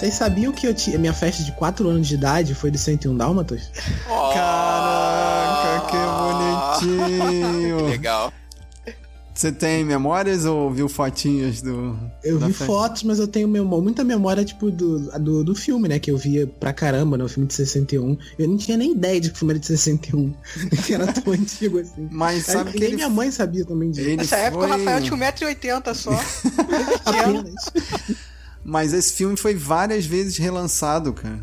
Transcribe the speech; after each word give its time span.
Vocês 0.00 0.14
sabiam 0.14 0.50
que 0.50 0.66
eu 0.66 0.72
tinha 0.72 0.98
minha 0.98 1.12
festa 1.12 1.42
de 1.42 1.52
4 1.52 1.86
anos 1.86 2.08
de 2.08 2.14
idade 2.14 2.54
foi 2.54 2.70
de 2.70 2.78
101 2.78 3.14
Dálmatas? 3.14 3.70
Oh, 4.08 4.32
Caraca, 4.32 5.86
que 5.90 6.86
bonitinho. 6.86 7.76
que 7.76 7.82
legal. 7.82 8.32
Você 9.34 9.52
tem 9.52 9.84
memórias 9.84 10.46
ou 10.46 10.70
viu 10.70 10.88
fotinhas 10.88 11.60
do. 11.60 11.98
Eu 12.24 12.38
vi 12.38 12.46
festa? 12.46 12.64
fotos, 12.64 13.02
mas 13.02 13.18
eu 13.18 13.28
tenho 13.28 13.46
muita 13.46 14.02
memória, 14.02 14.42
tipo, 14.42 14.70
do, 14.70 15.00
do, 15.18 15.44
do 15.44 15.54
filme, 15.54 15.86
né? 15.86 15.98
Que 15.98 16.10
eu 16.10 16.16
via 16.16 16.46
pra 16.46 16.72
caramba, 16.72 17.18
né? 17.18 17.24
O 17.24 17.28
filme 17.28 17.46
de 17.46 17.52
61. 17.52 18.16
Eu 18.38 18.48
não 18.48 18.56
tinha 18.56 18.78
nem 18.78 18.92
ideia 18.92 19.20
de 19.20 19.28
que 19.28 19.34
o 19.34 19.38
filme 19.38 19.52
era 19.52 19.60
de 19.60 19.66
61. 19.66 20.34
que 20.82 20.94
era 20.96 21.12
tão 21.12 21.30
antigo 21.34 21.78
assim. 21.78 22.08
Mas 22.10 22.46
sabe 22.46 22.70
Aí, 22.70 22.72
que 22.72 22.80
nem 22.80 22.88
ele, 22.88 22.96
minha 22.96 23.10
mãe 23.10 23.30
sabia 23.30 23.66
também 23.66 23.90
disso. 23.90 24.16
Nessa 24.16 24.36
época 24.36 24.66
foi... 24.66 24.76
o 24.76 24.78
Rafael 24.78 25.02
tinha 25.02 25.18
1,80m 25.18 25.94
só. 25.94 26.10
Apenas. 27.04 27.54
Mas 28.64 28.92
esse 28.92 29.12
filme 29.14 29.36
foi 29.36 29.54
várias 29.54 30.04
vezes 30.04 30.36
relançado, 30.36 31.12
cara. 31.12 31.40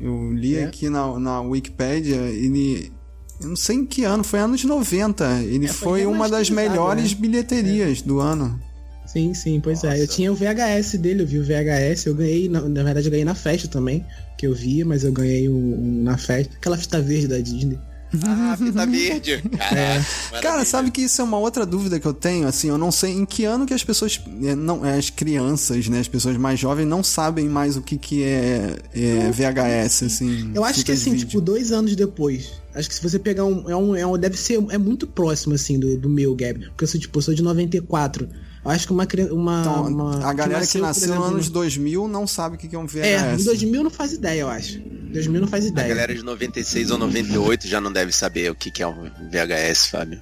Eu 0.00 0.32
li 0.32 0.56
É? 0.56 0.64
aqui 0.64 0.88
na, 0.88 1.18
na 1.18 1.40
Wikipedia, 1.40 2.16
ele. 2.16 2.92
Eu 3.40 3.48
não 3.48 3.56
sei 3.56 3.76
em 3.76 3.86
que 3.86 4.04
ano, 4.04 4.22
foi 4.24 4.40
anos 4.40 4.64
90. 4.64 5.42
Ele 5.42 5.66
É, 5.66 5.68
foi 5.68 6.02
foi 6.02 6.06
uma 6.06 6.28
das 6.28 6.50
melhores 6.50 7.14
né? 7.14 7.20
bilheterias 7.20 8.02
do 8.02 8.20
ano. 8.20 8.60
Sim, 9.06 9.32
sim, 9.32 9.60
pois 9.60 9.82
é. 9.84 9.94
Eu 9.96 10.00
Nossa. 10.00 10.06
tinha 10.08 10.30
o 10.30 10.34
VHS 10.34 10.96
dele, 10.98 11.22
eu 11.22 11.26
vi 11.26 11.38
o 11.38 11.44
VHS, 11.44 12.04
eu 12.06 12.14
ganhei, 12.14 12.48
na, 12.48 12.60
na 12.60 12.82
verdade 12.82 13.06
eu 13.06 13.10
ganhei 13.10 13.24
na 13.24 13.34
festa 13.34 13.66
também, 13.66 14.04
que 14.36 14.46
eu 14.46 14.54
via, 14.54 14.84
mas 14.84 15.02
eu 15.02 15.12
ganhei 15.12 15.48
um, 15.48 15.54
um 15.80 16.02
na 16.02 16.18
festa. 16.18 16.54
Aquela 16.56 16.76
fita 16.76 17.00
verde 17.00 17.26
da 17.28 17.38
Disney. 17.38 17.78
Ah, 18.26 18.56
fita 18.56 18.86
verde. 18.86 19.42
Caraca. 19.58 20.40
Cara, 20.40 20.64
sabe 20.64 20.90
que 20.90 21.02
isso 21.02 21.20
é 21.20 21.24
uma 21.24 21.38
outra 21.38 21.66
dúvida 21.66 22.00
que 22.00 22.06
eu 22.06 22.14
tenho, 22.14 22.46
assim, 22.46 22.68
eu 22.68 22.78
não 22.78 22.90
sei 22.90 23.12
em 23.12 23.26
que 23.26 23.44
ano 23.44 23.66
que 23.66 23.74
as 23.74 23.84
pessoas, 23.84 24.20
é, 24.42 24.54
não, 24.54 24.84
é, 24.84 24.96
as 24.96 25.10
crianças, 25.10 25.88
né, 25.88 26.00
as 26.00 26.08
pessoas 26.08 26.36
mais 26.36 26.58
jovens 26.58 26.86
não 26.86 27.02
sabem 27.02 27.48
mais 27.48 27.76
o 27.76 27.82
que 27.82 27.98
que 27.98 28.22
é, 28.22 28.76
é 28.94 29.30
VHS, 29.30 30.02
assim. 30.04 30.52
Eu 30.54 30.64
acho 30.64 30.84
que 30.84 30.92
assim, 30.92 31.12
vídeo. 31.12 31.26
tipo, 31.26 31.40
dois 31.40 31.72
anos 31.72 31.94
depois. 31.94 32.50
Acho 32.74 32.88
que 32.88 32.94
se 32.94 33.02
você 33.02 33.18
pegar 33.18 33.44
um. 33.44 33.68
É 33.68 33.76
um, 33.76 33.96
é 33.96 34.06
um 34.06 34.16
deve 34.16 34.36
ser. 34.36 34.64
É 34.70 34.78
muito 34.78 35.06
próximo, 35.06 35.54
assim, 35.54 35.78
do, 35.78 35.96
do 35.98 36.08
meu, 36.08 36.34
Gab. 36.34 36.60
Porque 36.68 36.84
eu 36.84 36.88
sou, 36.88 37.00
tipo, 37.00 37.18
eu 37.18 37.22
sou 37.22 37.34
de 37.34 37.42
94. 37.42 38.28
Eu 38.68 38.74
acho 38.74 38.86
que 38.86 38.92
uma 38.92 39.06
criança. 39.06 39.32
Uma, 39.32 39.60
Então, 39.62 39.86
uma- 39.88 40.26
a 40.26 40.32
galera 40.34 40.66
que 40.66 40.78
nasceu 40.78 41.14
nos 41.14 41.24
anos 41.30 41.48
2000 41.48 42.06
não 42.06 42.26
sabe 42.26 42.56
o 42.56 42.58
que 42.58 42.68
que 42.68 42.76
é 42.76 42.78
um 42.78 42.86
VHS. 42.86 43.22
É, 43.38 43.40
em 43.40 43.44
2000 43.44 43.82
não 43.82 43.90
faz 43.90 44.12
ideia, 44.12 44.40
eu 44.42 44.48
acho. 44.48 44.78
2000 45.10 45.40
não 45.40 45.48
faz 45.48 45.64
A 45.64 45.68
ideia. 45.68 45.88
galera 45.88 46.14
de 46.14 46.22
96 46.22 46.90
ou 46.90 46.98
98 46.98 47.66
já 47.66 47.80
não 47.80 47.90
deve 47.90 48.12
saber 48.12 48.50
o 48.50 48.54
que 48.54 48.70
que 48.70 48.82
é 48.82 48.86
um 48.86 49.10
VHS, 49.32 49.86
Fábio. 49.86 50.20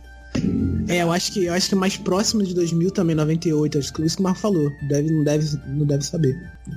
É, 0.87 1.03
eu 1.03 1.11
acho 1.11 1.33
que 1.33 1.47
eu 1.47 1.53
acho 1.55 1.69
que 1.69 1.75
é 1.75 1.79
mais 1.79 1.97
próximo 1.97 2.45
de 2.45 2.55
2000 2.55 2.93
também, 2.93 3.17
98. 3.17 3.79
Acho 3.79 3.93
que 3.93 4.03
isso 4.05 4.15
que 4.17 4.21
o 4.21 4.25
Marco 4.25 4.39
falou. 4.39 4.71
Deve, 4.89 5.11
não, 5.11 5.25
deve, 5.25 5.59
não 5.67 5.85
deve 5.85 6.05
saber. 6.05 6.37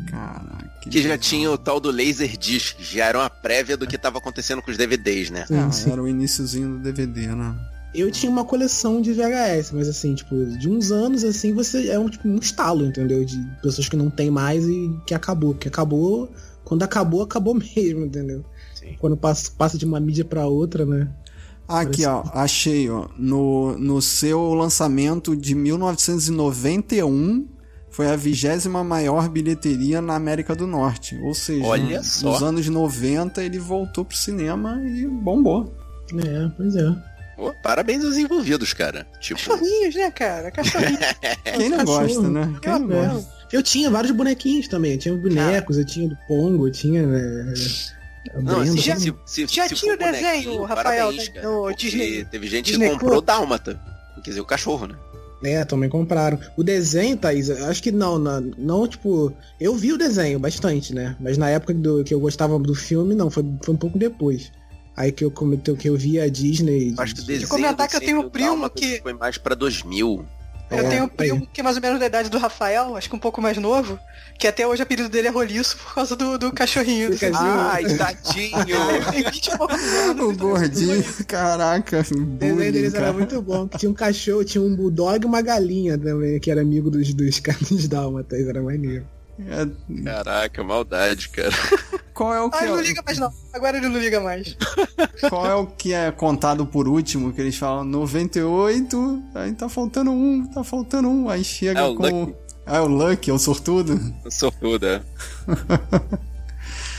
Caraca. 0.09 0.69
Que 0.89 1.01
já 1.03 1.17
tinha 1.19 1.51
o 1.51 1.57
tal 1.57 1.79
do 1.79 1.91
Laserdisc, 1.91 2.77
já 2.81 3.05
era 3.05 3.19
uma 3.19 3.29
prévia 3.29 3.77
do 3.77 3.85
que 3.85 3.95
tava 3.97 4.17
acontecendo 4.17 4.61
com 4.63 4.71
os 4.71 4.77
DVDs, 4.77 5.29
né? 5.29 5.45
Ah, 5.51 5.71
Sim, 5.71 5.91
era 5.91 6.01
o 6.01 6.07
iniciozinho 6.07 6.77
do 6.77 6.79
DVD, 6.79 7.27
né? 7.27 7.53
Eu 7.93 8.11
tinha 8.11 8.31
uma 8.31 8.45
coleção 8.45 9.01
de 9.01 9.13
VHS, 9.13 9.71
mas 9.71 9.87
assim, 9.87 10.13
tipo, 10.13 10.35
de 10.57 10.69
uns 10.69 10.91
anos 10.91 11.23
assim, 11.23 11.53
você 11.53 11.89
é 11.89 11.97
um, 11.97 12.07
tipo, 12.07 12.27
um 12.27 12.37
estalo, 12.37 12.85
entendeu? 12.85 13.25
De 13.25 13.37
pessoas 13.61 13.89
que 13.89 13.95
não 13.95 14.09
tem 14.09 14.29
mais 14.29 14.65
e 14.67 14.95
que 15.07 15.13
acabou. 15.13 15.55
Que 15.55 15.67
acabou, 15.67 16.29
quando 16.63 16.83
acabou, 16.83 17.23
acabou 17.23 17.55
mesmo, 17.75 18.05
entendeu? 18.05 18.45
Sim. 18.75 18.95
Quando 18.99 19.17
passa, 19.17 19.51
passa 19.57 19.77
de 19.77 19.85
uma 19.85 19.99
mídia 19.99 20.23
pra 20.23 20.45
outra, 20.45 20.85
né? 20.85 21.09
Aqui, 21.67 22.03
ó, 22.05 22.23
achei, 22.33 22.89
ó, 22.89 23.07
no, 23.15 23.77
no 23.77 24.01
seu 24.01 24.55
lançamento 24.55 25.35
de 25.35 25.53
1991 25.53 27.47
foi 27.91 28.07
a 28.07 28.15
vigésima 28.15 28.83
maior 28.83 29.29
bilheteria 29.29 30.01
na 30.01 30.15
América 30.15 30.55
do 30.55 30.65
Norte. 30.65 31.15
Ou 31.23 31.33
seja, 31.33 31.65
Olha 31.65 32.01
só. 32.01 32.31
nos 32.31 32.41
anos 32.41 32.67
90 32.67 33.43
ele 33.43 33.59
voltou 33.59 34.03
pro 34.03 34.17
cinema 34.17 34.81
e 34.83 35.05
bombou. 35.07 35.71
É, 36.25 36.49
pois 36.57 36.75
é. 36.75 37.08
Pô, 37.39 37.53
parabéns 37.63 38.03
aos 38.03 38.17
envolvidos, 38.17 38.73
cara. 38.73 39.07
Tipo, 39.21 39.39
Cachorrinhos, 39.39 39.95
né, 39.95 40.11
cara? 40.11 40.51
Cachorrinhos. 40.51 40.99
Quem 41.57 41.69
não 41.69 41.85
gosta, 41.85 42.21
né? 42.29 42.53
Quem 42.61 42.71
não 42.73 42.87
gosta? 42.87 43.39
Eu 43.51 43.63
tinha 43.63 43.89
vários 43.89 44.11
bonequinhos 44.11 44.67
também. 44.67 44.91
Eu 44.93 44.97
tinha 44.99 45.13
os 45.15 45.21
bonecos, 45.21 45.77
eu 45.77 45.85
tinha 45.85 46.09
do 46.09 46.17
Pongo, 46.27 46.67
eu 46.67 46.71
tinha. 46.71 47.01
É, 47.01 47.53
a 48.37 48.41
não, 48.41 48.59
assim, 48.61 48.77
já- 48.77 48.95
se, 48.97 49.15
se, 49.25 49.47
já 49.47 49.67
se 49.69 49.75
tinha 49.75 49.93
o 49.93 49.97
desenho, 49.97 50.61
Rafael, 50.63 51.05
parabéns, 51.07 51.29
do 51.29 51.33
cara, 51.63 51.75
Disney- 51.75 52.25
teve 52.25 52.47
gente 52.47 52.65
Disney 52.65 52.87
que 52.87 52.91
comprou 52.93 53.11
Club. 53.13 53.25
Dálmata. 53.25 53.79
Quer 54.23 54.31
dizer, 54.31 54.41
o 54.41 54.45
cachorro, 54.45 54.87
né? 54.87 54.95
É, 55.41 55.63
também 55.63 55.87
compraram. 55.89 56.37
O 56.57 56.63
desenho, 56.63 57.15
Thaís, 57.15 57.47
eu 57.47 57.65
acho 57.67 57.81
que 57.81 57.91
não, 57.93 58.19
não, 58.19 58.41
não, 58.57 58.85
tipo, 58.85 59.33
eu 59.59 59.73
vi 59.73 59.93
o 59.93 59.97
desenho 59.97 60.37
bastante, 60.37 60.93
né? 60.93 61.15
Mas 61.19 61.37
na 61.37 61.49
época 61.49 61.73
do, 61.73 62.03
que 62.03 62.13
eu 62.13 62.19
gostava 62.19 62.59
do 62.59 62.75
filme, 62.75 63.15
não, 63.15 63.29
foi, 63.31 63.45
foi 63.63 63.73
um 63.73 63.77
pouco 63.77 63.97
depois. 63.97 64.51
Aí 64.99 65.13
que 65.13 65.23
eu 65.23 65.31
comentei 65.31 65.73
que 65.77 65.87
eu 65.89 65.95
vi 65.95 66.19
a 66.19 66.27
Disney. 66.27 66.93
Acho 66.97 67.15
que 67.15 67.21
o 67.21 67.23
de- 67.23 67.27
desenho 67.31 67.47
comentar 67.49 67.87
do 67.87 67.89
que 67.89 67.95
eu 67.95 68.01
tenho 68.01 68.19
um 68.19 68.29
primo 68.29 68.69
que- 68.69 68.99
foi 69.01 69.13
mais 69.13 69.37
pra 69.37 69.55
2000. 69.55 70.25
Eu 70.69 70.77
É, 70.77 70.83
tenho 70.83 71.03
um 71.03 71.05
aí. 71.05 71.09
primo 71.09 71.47
que 71.51 71.61
é 71.61 71.63
mais 71.63 71.77
ou 71.77 71.81
menos 71.81 71.99
da 72.01 72.05
idade 72.05 72.29
do 72.29 72.37
Rafael, 72.37 72.95
acho 72.97 73.09
que 73.09 73.15
um 73.15 73.19
pouco 73.19 73.41
mais 73.41 73.57
novo, 73.57 73.97
que 74.37 74.45
até 74.45 74.67
hoje 74.67 74.81
o 74.81 74.83
apelido 74.83 75.07
dele 75.09 75.29
é 75.29 75.31
Roliço 75.31 75.77
por 75.77 75.95
causa 75.95 76.15
do, 76.17 76.37
do 76.37 76.51
cachorrinho. 76.51 77.11
Assim, 77.13 77.25
Ai, 77.33 77.85
tadinho! 77.95 78.51
Tem 79.09 79.23
20 79.23 79.57
poucos 79.57 79.81
anos. 79.81 80.25
O 80.27 80.37
gordinho, 80.37 81.03
caraca, 81.25 82.05
O 82.11 82.25
desenho 82.25 82.71
deles 82.73 82.93
era 82.93 83.05
cara. 83.05 83.13
muito 83.13 83.41
bom. 83.41 83.67
que 83.69 83.77
Tinha 83.79 83.89
um 83.89 83.95
cachorro, 83.95 84.43
tinha 84.43 84.61
um 84.61 84.75
bulldog 84.75 85.23
e 85.23 85.25
uma 85.25 85.41
galinha 85.41 85.97
também, 85.97 86.39
que 86.41 86.51
era 86.51 86.61
amigo 86.61 86.91
dos, 86.91 87.13
dos 87.13 87.39
caras 87.41 87.87
dálmatas, 87.87 88.45
era 88.45 88.61
maneiro. 88.61 89.07
É, 89.47 90.03
Caraca, 90.03 90.63
maldade, 90.63 91.29
cara. 91.29 91.49
qual 92.13 92.33
é 92.33 92.41
o 92.41 92.49
que 92.49 92.57
Ah, 92.57 92.63
ele 92.63 92.71
não 92.71 92.79
é, 92.79 92.83
liga 92.83 93.01
mais 93.05 93.17
não. 93.17 93.33
Agora 93.53 93.77
ele 93.77 93.87
não 93.87 93.99
liga 93.99 94.19
mais. 94.19 94.57
qual 95.29 95.45
é 95.45 95.55
o 95.55 95.65
que 95.65 95.93
é 95.93 96.11
contado 96.11 96.65
por 96.65 96.87
último 96.87 97.31
que 97.31 97.39
eles 97.39 97.55
falam 97.55 97.83
98, 97.85 99.23
aí 99.35 99.53
tá 99.53 99.69
faltando 99.69 100.11
um, 100.11 100.45
tá 100.45 100.63
faltando 100.63 101.07
um, 101.07 101.29
aí 101.29 101.43
chega 101.43 101.79
É 101.79 101.83
o 101.83 101.95
com 101.95 102.03
Lucky. 102.03 102.35
Ah, 102.65 102.77
é 102.77 102.81
o 102.81 102.87
Lucky, 102.87 103.31
é 103.31 103.33
o 103.33 103.39
sortudo. 103.39 103.99
Sortuda. 104.29 105.03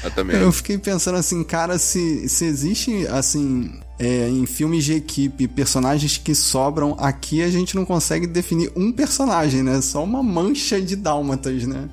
Eu 0.02 0.10
também. 0.12 0.40
Eu 0.40 0.50
fiquei 0.50 0.78
pensando 0.78 1.18
assim, 1.18 1.44
cara, 1.44 1.78
se, 1.78 2.28
se 2.28 2.46
existe, 2.46 3.06
assim, 3.08 3.80
é, 4.00 4.26
em 4.30 4.46
filmes 4.46 4.82
de 4.82 4.94
equipe, 4.94 5.46
personagens 5.46 6.16
que 6.16 6.34
sobram, 6.34 6.96
aqui 6.98 7.42
a 7.42 7.50
gente 7.50 7.76
não 7.76 7.84
consegue 7.84 8.26
definir 8.26 8.72
um 8.74 8.90
personagem, 8.90 9.62
né? 9.62 9.82
Só 9.82 10.02
uma 10.02 10.22
mancha 10.22 10.80
de 10.80 10.96
dálmatas, 10.96 11.66
né? 11.66 11.86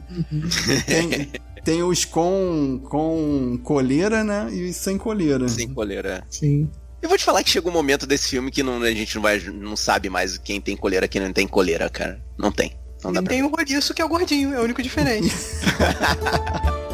tem, 0.88 1.32
tem 1.66 1.84
os 1.84 2.06
com, 2.06 2.80
com 2.90 3.60
coleira, 3.62 4.24
né? 4.24 4.48
E 4.54 4.70
os 4.70 4.78
sem 4.78 4.98
coleira. 4.98 5.50
Sem 5.50 5.68
coleira. 5.74 6.26
Sim. 6.30 6.70
Eu 7.02 7.10
vou 7.10 7.18
te 7.18 7.26
falar 7.26 7.44
que 7.44 7.50
chega 7.50 7.68
um 7.68 7.74
momento 7.74 8.08
desse 8.08 8.30
filme 8.30 8.52
que 8.52 8.64
não, 8.64 8.82
a 8.82 8.92
gente 8.92 9.14
não, 9.16 9.22
vai, 9.22 9.40
não 9.40 9.76
sabe 9.76 10.10
mais 10.10 10.38
quem 10.38 10.62
tem 10.62 10.78
coleira 10.78 11.06
e 11.06 11.10
quem 11.10 11.22
não 11.22 11.34
tem 11.34 11.46
coleira, 11.46 11.90
cara. 11.90 12.24
Não 12.38 12.54
tem. 12.54 12.72
Não 13.04 13.12
dá 13.12 13.20
E 13.20 13.24
pra 13.24 13.34
tem 13.34 13.44
o 13.44 13.50
Roliço 13.50 13.94
que 13.94 14.02
é 14.02 14.06
o 14.06 14.10
gordinho, 14.10 14.54
é 14.54 14.60
o 14.62 14.64
único 14.64 14.82
diferente. 14.82 15.30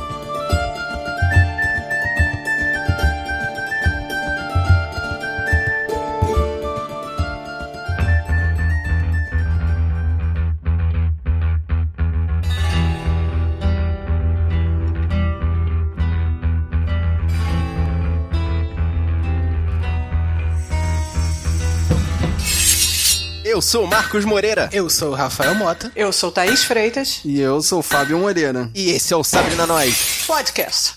Eu 23.53 23.61
sou 23.61 23.83
o 23.83 23.87
Marcos 23.87 24.25
Moreira. 24.25 24.67
Eu 24.73 24.89
sou 24.89 25.11
o 25.11 25.13
Rafael 25.13 25.53
Mota. 25.53 25.91
Eu 25.95 26.11
sou 26.11 26.31
Thaís 26.31 26.63
Freitas, 26.63 27.21
E 27.23 27.39
eu 27.39 27.61
sou 27.61 27.81
o 27.81 27.83
Fábio 27.83 28.17
Moreira. 28.17 28.67
E 28.73 28.89
esse 28.89 29.13
é 29.13 29.15
o 29.15 29.23
Sabrina 29.23 29.67
Nós. 29.67 30.23
podcast. 30.25 30.95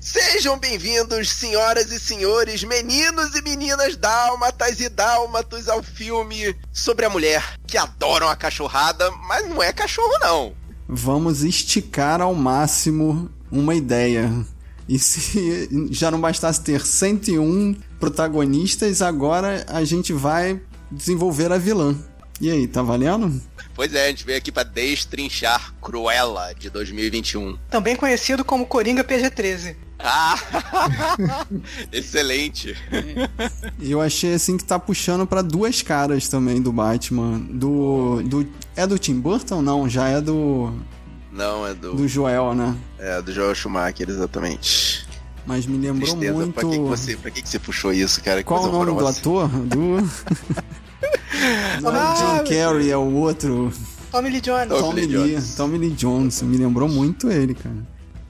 Sejam 0.00 0.56
bem-vindos, 0.56 1.30
senhoras 1.30 1.90
e 1.90 1.98
senhores, 1.98 2.62
meninos 2.62 3.34
e 3.34 3.42
meninas 3.42 3.96
dálmatas 3.96 4.78
e 4.78 4.88
dálmatos 4.88 5.68
ao 5.68 5.82
filme 5.82 6.54
sobre 6.72 7.06
a 7.06 7.10
mulher 7.10 7.42
que 7.66 7.76
adoram 7.76 8.28
a 8.28 8.36
cachorrada, 8.36 9.10
mas 9.28 9.48
não 9.48 9.60
é 9.60 9.72
cachorro 9.72 10.16
não. 10.20 10.52
Vamos 10.88 11.42
esticar 11.42 12.20
ao 12.20 12.36
máximo 12.36 13.28
uma 13.50 13.74
ideia. 13.74 14.30
E 14.88 14.96
se 14.96 15.68
já 15.90 16.08
não 16.08 16.20
bastasse 16.20 16.60
ter 16.60 16.86
101 16.86 17.74
protagonistas, 17.98 19.02
agora 19.02 19.66
a 19.68 19.82
gente 19.82 20.12
vai 20.12 20.60
desenvolver 20.90 21.52
a 21.52 21.58
vilã. 21.58 21.96
E 22.40 22.50
aí, 22.50 22.66
tá 22.66 22.82
valendo? 22.82 23.40
Pois 23.74 23.94
é, 23.94 24.06
a 24.06 24.08
gente 24.08 24.24
veio 24.24 24.38
aqui 24.38 24.50
pra 24.50 24.62
destrinchar 24.62 25.72
Cruella 25.80 26.52
de 26.54 26.68
2021. 26.70 27.56
Também 27.70 27.96
conhecido 27.96 28.44
como 28.44 28.66
Coringa 28.66 29.04
PG-13. 29.04 29.76
Ah! 29.98 30.36
Excelente. 31.92 32.76
E 33.78 33.90
eu 33.90 34.00
achei 34.00 34.34
assim 34.34 34.56
que 34.56 34.64
tá 34.64 34.78
puxando 34.78 35.26
pra 35.26 35.42
duas 35.42 35.82
caras 35.82 36.28
também 36.28 36.60
do 36.60 36.72
Batman. 36.72 37.38
Do. 37.38 38.22
do 38.22 38.48
é 38.76 38.86
do 38.86 38.98
Tim 38.98 39.18
Burton? 39.18 39.62
Não, 39.62 39.88
já 39.88 40.08
é 40.08 40.20
do. 40.20 40.72
Não, 41.32 41.66
é 41.66 41.72
do. 41.74 41.94
Do 41.94 42.08
Joel, 42.08 42.54
né? 42.54 42.76
É, 42.98 43.22
do 43.22 43.32
Joel 43.32 43.54
Schumacher, 43.54 44.08
exatamente. 44.08 45.06
Mas 45.46 45.66
me 45.66 45.76
lembrou 45.76 46.08
Tristeza. 46.08 46.32
muito. 46.34 46.52
Pra 46.54 46.64
que, 46.64 46.70
que 46.70 46.78
você, 46.78 47.16
pra 47.16 47.30
que, 47.30 47.42
que 47.42 47.48
você 47.48 47.58
puxou 47.58 47.92
isso, 47.92 48.22
cara? 48.22 48.38
Que 48.42 48.44
Qual 48.48 48.64
o 48.64 48.72
nome 48.72 48.98
do 48.98 49.06
ator? 49.06 49.48
Do. 49.48 49.96
Não 51.82 51.90
Ah, 51.90 52.42
Jim 52.46 52.54
Carrey, 52.54 52.90
é 52.90 52.96
o 52.96 53.12
outro. 53.12 53.70
Tommy 54.10 54.30
Lee 54.30 54.40
Jones. 54.40 54.68
Tommy 54.68 54.80
Tommy 54.80 55.00
Lee 55.00 55.06
Lee. 55.16 55.32
Jones. 55.32 55.54
Tommy 55.54 55.78
Lee 55.78 55.90
Jones. 55.90 56.42
Me 56.42 56.56
lembrou 56.56 56.88
muito 56.88 57.30
ele, 57.30 57.54
cara. 57.54 57.76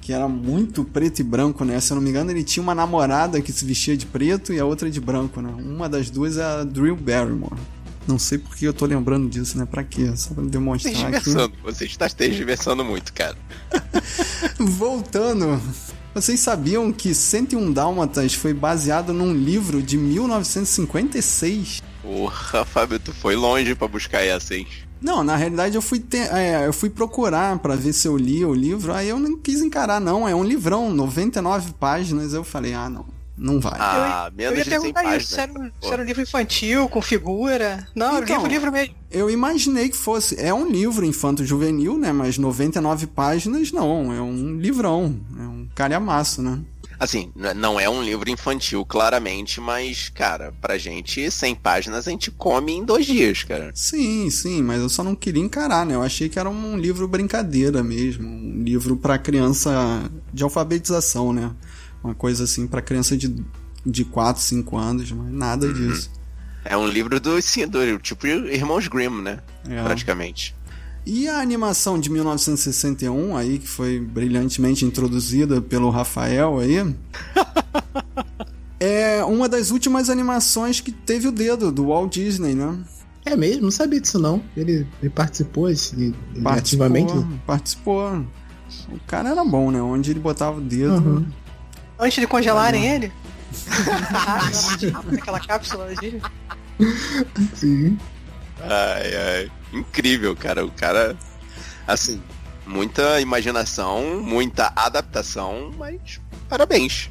Que 0.01 0.13
era 0.13 0.27
muito 0.29 0.85
preto 0.85 1.21
e 1.21 1.23
branco, 1.23 1.65
né? 1.65 1.79
Se 1.81 1.93
eu 1.93 1.97
não 1.97 2.03
me 2.03 2.11
engano, 2.11 2.31
ele 2.31 2.43
tinha 2.43 2.63
uma 2.63 2.75
namorada 2.75 3.41
que 3.41 3.53
se 3.53 3.65
vestia 3.65 3.97
de 3.97 4.07
preto 4.07 4.53
e 4.53 4.59
a 4.59 4.65
outra 4.65 4.91
de 4.91 5.01
branco, 5.01 5.41
né? 5.41 5.51
Uma 5.59 5.89
das 5.89 6.11
duas 6.11 6.37
é 6.37 6.43
a 6.45 6.65
Drew 6.65 6.97
Barrymore. 6.97 7.57
Não 8.07 8.19
sei 8.19 8.37
por 8.37 8.55
que 8.55 8.67
eu 8.67 8.73
tô 8.75 8.85
lembrando 8.85 9.31
disso, 9.31 9.57
né? 9.57 9.65
Pra 9.65 9.83
quê? 9.83 10.13
Só 10.15 10.35
pra 10.35 10.45
demonstrar 10.45 11.15
aqui. 11.15 11.31
Você 11.63 11.85
está 11.87 12.07
tergiversando 12.09 12.85
muito, 12.85 13.13
cara. 13.15 13.37
Voltando, 14.59 15.61
vocês 16.15 16.41
sabiam 16.41 16.93
que 16.93 17.15
101 17.15 17.73
Dálmatas 17.73 18.35
foi 18.35 18.55
baseado 18.55 19.13
num 19.13 19.33
livro 19.35 19.83
de 19.83 19.97
1956? 19.99 21.83
Porra, 22.03 22.65
Fábio, 22.65 22.99
tu 23.01 23.13
foi 23.13 23.35
longe 23.35 23.75
pra 23.75 23.89
buscar 23.89 24.21
essa, 24.23 24.55
hein? 24.55 24.67
Não, 25.01 25.23
na 25.23 25.37
realidade 25.37 25.75
eu 25.75 25.83
fui, 25.83 25.99
ter, 26.01 26.33
é, 26.33 26.67
eu 26.67 26.73
fui 26.73 26.89
procurar 26.89 27.59
pra 27.59 27.77
ver 27.77 27.93
se 27.93 28.09
eu 28.09 28.17
lia 28.17 28.49
o 28.49 28.55
livro, 28.55 28.93
aí 28.93 29.09
eu 29.09 29.19
não 29.19 29.37
quis 29.39 29.61
encarar, 29.61 30.01
não. 30.01 30.27
É 30.27 30.35
um 30.35 30.43
livrão, 30.45 30.91
99 30.91 31.73
páginas. 31.79 32.33
Eu 32.33 32.43
falei, 32.43 32.73
ah, 32.73 32.89
não, 32.89 33.05
não 33.37 33.61
vai. 33.61 33.75
Ah, 33.79 34.29
Eu 34.31 34.37
menos 34.37 34.59
ia 34.59 34.65
de 34.65 34.71
100 34.71 34.79
perguntar 34.81 35.03
páginas. 35.03 35.23
isso, 35.25 35.35
se 35.35 35.41
era, 35.41 35.53
um- 35.53 35.71
se 35.83 35.93
era 35.93 36.03
um 36.03 36.07
livro 36.07 36.23
infantil, 36.23 36.89
com 36.89 37.03
figura. 37.03 37.87
Não, 37.95 38.19
Então, 38.23 38.37
livro, 38.37 38.49
livro 38.51 38.73
mesmo. 38.73 38.95
Eu 39.11 39.29
imaginei 39.29 39.91
que 39.91 39.97
fosse. 39.97 40.41
É 40.41 40.53
um 40.55 40.67
livro 40.71 41.05
infanto-juvenil, 41.05 41.99
né? 41.99 42.11
Mas 42.11 42.39
99 42.39 43.07
páginas 43.09 43.71
não. 43.73 44.11
É 44.13 44.21
um 44.23 44.57
livrão. 44.57 45.15
É 45.39 45.43
um 45.43 45.54
calhamaço, 45.75 46.43
né? 46.43 46.61
Assim, 46.99 47.33
não 47.57 47.79
é 47.79 47.89
um 47.89 48.03
livro 48.03 48.31
infantil, 48.31 48.85
claramente, 48.85 49.61
mas, 49.61 50.09
cara, 50.09 50.55
pra 50.61 50.79
gente, 50.79 51.31
100 51.31 51.55
páginas 51.57 52.07
a 52.07 52.11
gente 52.11 52.31
come 52.31 52.73
em 52.73 52.85
dois 52.85 53.05
dias, 53.05 53.43
cara. 53.43 53.73
Sim, 53.75 54.31
sim, 54.31 54.63
mas 54.63 54.81
eu 54.81 54.89
só 54.89 55.03
não 55.03 55.15
queria 55.15 55.43
encarar, 55.43 55.85
né? 55.85 55.95
Eu 55.95 56.03
achei 56.03 56.29
que 56.29 56.39
era 56.39 56.49
um 56.49 56.77
livro 56.77 57.09
brincadeira 57.09 57.83
mesmo. 57.83 58.27
Um 58.27 58.63
livro 58.63 58.97
pra 58.97 59.19
criança 59.19 60.09
de 60.33 60.45
alfabetização, 60.45 61.33
né? 61.33 61.51
Uma 62.03 62.15
coisa 62.15 62.45
assim 62.45 62.67
pra 62.67 62.81
criança 62.81 63.17
de, 63.17 63.35
de 63.85 64.05
4, 64.05 64.41
5 64.41 64.77
anos, 64.77 65.11
mas 65.11 65.33
nada 65.33 65.73
disso. 65.73 66.11
É 66.65 66.77
um 66.77 66.87
livro 66.87 67.21
do, 67.21 67.43
sim, 67.43 67.67
do 67.67 67.99
tipo 67.99 68.27
Irmãos 68.27 68.89
Grimm, 68.89 69.21
né? 69.21 69.41
É. 69.69 69.83
Praticamente. 69.83 70.55
E 71.07 71.29
a 71.29 71.39
animação 71.39 71.99
de 71.99 72.11
1961 72.11 73.37
aí, 73.37 73.59
que 73.59 73.69
foi 73.69 74.01
brilhantemente 74.01 74.85
introduzida 74.85 75.61
pelo 75.61 75.91
Rafael 75.91 76.59
aí, 76.59 76.95
é 78.81 79.23
uma 79.25 79.49
das 79.49 79.71
últimas 79.71 80.09
animações 80.09 80.81
que 80.81 80.91
teve 80.91 81.29
o 81.29 81.33
dedo 81.33 81.71
do 81.71 81.89
Walt 81.89 82.15
Disney, 82.15 82.55
né? 82.55 82.79
É 83.25 83.37
mesmo? 83.37 83.63
Não 83.63 83.71
sabia 83.71 84.01
disso 84.01 84.19
não. 84.19 84.43
Ele, 84.57 84.87
ele 85.01 85.11
participou 85.11 85.69
ele, 85.69 86.15
ele 86.35 86.49
ativamente. 86.49 87.13
Participou. 87.47 88.25
O 88.91 88.99
cara 89.07 89.31
era 89.31 89.45
bom, 89.45 89.71
né? 89.71 89.81
Onde 89.81 90.11
ele 90.11 90.21
botava 90.21 90.59
o 90.59 90.61
dedo. 90.61 90.95
Uhum. 90.95 91.27
Antes 91.99 92.21
de 92.21 92.27
congelarem 92.27 92.87
ele. 92.87 93.13
Aquela 95.19 95.41
cápsula 95.41 95.95
de. 95.95 96.21
Sim. 97.55 97.99
Ai, 98.69 99.17
ai. 99.17 99.51
Incrível, 99.73 100.35
cara. 100.37 100.65
O 100.65 100.71
cara, 100.71 101.17
assim, 101.87 102.21
muita 102.67 103.21
imaginação, 103.21 104.21
muita 104.23 104.73
adaptação, 104.75 105.73
mas 105.77 106.21
parabéns. 106.49 107.11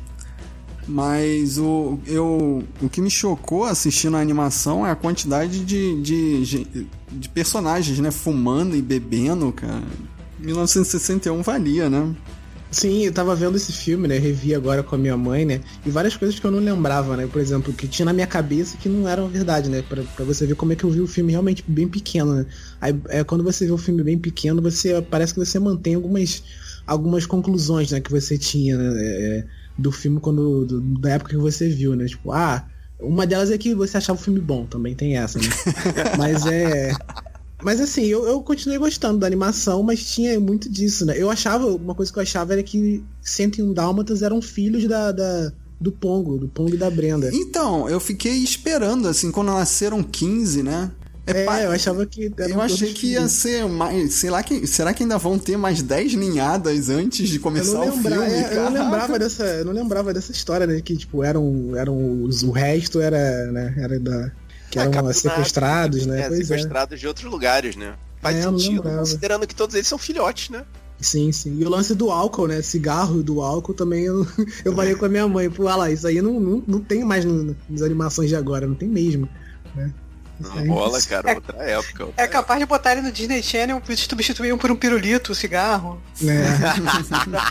Mas 0.85 1.57
o, 1.57 1.97
eu, 2.05 2.63
o 2.81 2.89
que 2.89 2.99
me 2.99 3.09
chocou 3.09 3.63
assistindo 3.63 4.17
a 4.17 4.19
animação 4.19 4.85
é 4.85 4.91
a 4.91 4.95
quantidade 4.95 5.63
de, 5.63 6.01
de, 6.01 6.77
de, 7.09 7.29
personagens, 7.29 7.99
né? 7.99 8.11
Fumando 8.11 8.75
e 8.75 8.81
bebendo, 8.81 9.51
cara. 9.53 9.81
1961 10.39 11.41
valia, 11.41 11.89
né? 11.89 12.13
Sim, 12.73 13.05
eu 13.05 13.13
tava 13.13 13.35
vendo 13.35 13.55
esse 13.55 13.71
filme, 13.71 14.07
né? 14.07 14.17
Revi 14.17 14.55
agora 14.55 14.81
com 14.81 14.95
a 14.95 14.97
minha 14.97 15.15
mãe, 15.15 15.45
né? 15.45 15.61
E 15.85 15.89
várias 15.91 16.17
coisas 16.17 16.39
que 16.39 16.45
eu 16.45 16.51
não 16.51 16.59
lembrava, 16.59 17.15
né? 17.15 17.27
Por 17.31 17.39
exemplo, 17.39 17.71
que 17.71 17.87
tinha 17.87 18.05
na 18.05 18.13
minha 18.13 18.25
cabeça 18.25 18.75
que 18.77 18.89
não 18.89 19.07
eram 19.07 19.27
verdade, 19.29 19.69
né? 19.69 19.83
Pra, 19.87 20.01
pra 20.15 20.25
você 20.25 20.45
ver 20.47 20.55
como 20.55 20.73
é 20.73 20.75
que 20.75 20.83
eu 20.83 20.89
vi 20.89 20.99
o 20.99 21.07
filme 21.07 21.31
realmente 21.31 21.63
bem 21.67 21.87
pequeno, 21.87 22.33
né? 22.33 22.45
Aí, 22.81 22.99
é, 23.09 23.23
quando 23.23 23.43
você 23.43 23.65
vê 23.65 23.71
o 23.71 23.77
filme 23.77 24.03
bem 24.03 24.17
pequeno, 24.17 24.61
você 24.61 25.01
parece 25.01 25.33
que 25.33 25.39
você 25.39 25.59
mantém 25.59 25.93
algumas, 25.95 26.43
algumas 26.87 27.25
conclusões, 27.27 27.91
né? 27.91 28.01
Que 28.01 28.09
você 28.11 28.37
tinha, 28.37 28.75
né? 28.75 28.91
É, 28.95 29.45
do 29.77 29.91
filme 29.91 30.19
quando 30.19 30.65
do- 30.65 30.81
da 30.99 31.11
época 31.11 31.29
que 31.31 31.37
você 31.37 31.69
viu, 31.69 31.95
né? 31.95 32.05
Tipo, 32.05 32.31
ah, 32.31 32.65
uma 32.99 33.27
delas 33.27 33.51
é 33.51 33.57
que 33.57 33.75
você 33.75 33.97
achava 33.97 34.19
o 34.19 34.21
filme 34.21 34.39
bom, 34.39 34.65
também 34.65 34.95
tem 34.95 35.17
essa, 35.17 35.37
né? 35.37 35.45
Mas 36.17 36.45
é. 36.47 36.91
Mas 37.63 37.79
assim, 37.79 38.03
eu, 38.05 38.25
eu 38.25 38.41
continuei 38.41 38.77
gostando 38.77 39.19
da 39.19 39.27
animação, 39.27 39.81
mas 39.83 40.03
tinha 40.03 40.39
muito 40.39 40.69
disso, 40.69 41.05
né? 41.05 41.13
Eu 41.17 41.29
achava, 41.29 41.67
uma 41.67 41.95
coisa 41.95 42.11
que 42.11 42.17
eu 42.19 42.23
achava 42.23 42.53
era 42.53 42.63
que 42.63 43.03
101 43.21 43.73
Dálmatas 43.73 44.21
eram 44.21 44.41
filhos 44.41 44.87
da, 44.87 45.11
da- 45.11 45.51
do 45.79 45.91
Pongo, 45.91 46.37
do 46.37 46.47
Pongo 46.47 46.73
e 46.75 46.77
da 46.77 46.89
Brenda. 46.89 47.29
Então, 47.33 47.89
eu 47.89 47.99
fiquei 47.99 48.35
esperando, 48.37 49.07
assim, 49.07 49.31
quando 49.31 49.47
nasceram 49.47 50.01
15, 50.03 50.63
né? 50.63 50.91
É, 51.25 51.45
pá, 51.45 51.61
eu 51.61 51.71
achava 51.71 52.05
que 52.05 52.29
eu 52.37 52.59
achei 52.59 52.91
que 52.91 53.07
ia 53.07 53.19
filhos. 53.19 53.31
ser 53.31 53.65
mais. 53.65 54.13
Sei 54.15 54.29
lá 54.29 54.43
que, 54.43 54.67
será 54.67 54.93
que 54.93 55.03
ainda 55.03 55.17
vão 55.17 55.39
ter 55.39 55.55
mais 55.55 55.81
10 55.81 56.15
ninhadas 56.15 56.89
antes 56.89 57.29
de 57.29 57.39
começar 57.39 57.79
o 57.79 57.91
filme? 57.93 58.25
é, 58.25 58.57
eu 58.57 58.63
não 58.69 58.73
lembrava 58.83 59.17
dessa, 59.17 59.45
eu 59.45 59.63
não 59.65 59.71
lembrava 59.71 60.13
dessa 60.13 60.33
história, 60.33 60.67
né? 60.67 60.81
Que 60.81 60.97
tipo 60.97 61.23
eram, 61.23 61.77
eram 61.77 62.23
os, 62.23 62.43
o 62.43 62.51
resto 62.51 62.99
era, 62.99 63.49
né? 63.53 63.73
Era 63.77 63.97
da 64.01 64.31
que 64.73 64.79
Ah, 64.79 64.83
eram 64.83 65.13
sequestrados, 65.13 66.05
né? 66.05 66.21
É, 66.21 66.27
pois 66.27 66.39
é. 66.39 66.43
sequestrados 66.43 66.99
de 66.99 67.07
outros 67.07 67.29
lugares, 67.29 67.75
né? 67.75 67.93
Faz 68.21 68.37
É, 68.37 68.41
sentido, 68.41 68.81
considerando 68.83 69.45
que 69.47 69.53
todos 69.55 69.75
eles 69.75 69.87
são 69.87 69.97
filhotes, 69.97 70.49
né? 70.49 70.63
Sim, 70.99 71.31
sim. 71.31 71.57
E 71.59 71.65
o 71.65 71.69
lance 71.69 71.93
do 71.93 72.09
álcool, 72.09 72.47
né? 72.47 72.61
Cigarro 72.61 73.21
do 73.21 73.41
álcool 73.41 73.73
também 73.73 74.05
eu, 74.05 74.25
eu 74.65 74.73
falei 74.73 74.95
com 74.95 75.05
a 75.05 75.09
minha 75.09 75.27
mãe, 75.27 75.49
pô, 75.49 75.65
olha 75.65 75.75
lá, 75.75 75.91
isso 75.91 76.07
aí 76.07 76.21
não, 76.21 76.39
não, 76.39 76.63
não 76.65 76.79
tem 76.79 77.03
mais 77.03 77.23
no, 77.25 77.55
nas 77.69 77.81
animações 77.81 78.29
de 78.29 78.35
agora, 78.35 78.65
não 78.65 78.75
tem 78.75 78.87
mesmo. 78.89 79.27
Né? 79.75 79.91
Não 80.39 80.67
rola, 80.73 80.99
cara, 81.03 81.35
outra 81.35 81.57
época. 81.63 82.05
outra 82.05 82.23
É 82.23 82.27
capaz 82.27 82.59
de 82.59 82.65
botar 82.65 82.93
ele 82.93 83.01
no 83.01 83.11
Disney 83.11 83.43
Channel 83.43 83.81
e 83.87 83.97
substituir 83.97 84.53
um 84.53 84.57
por 84.57 84.71
um 84.71 84.75
pirulito, 84.75 85.35
cigarro. 85.35 86.01
né? 86.21 86.43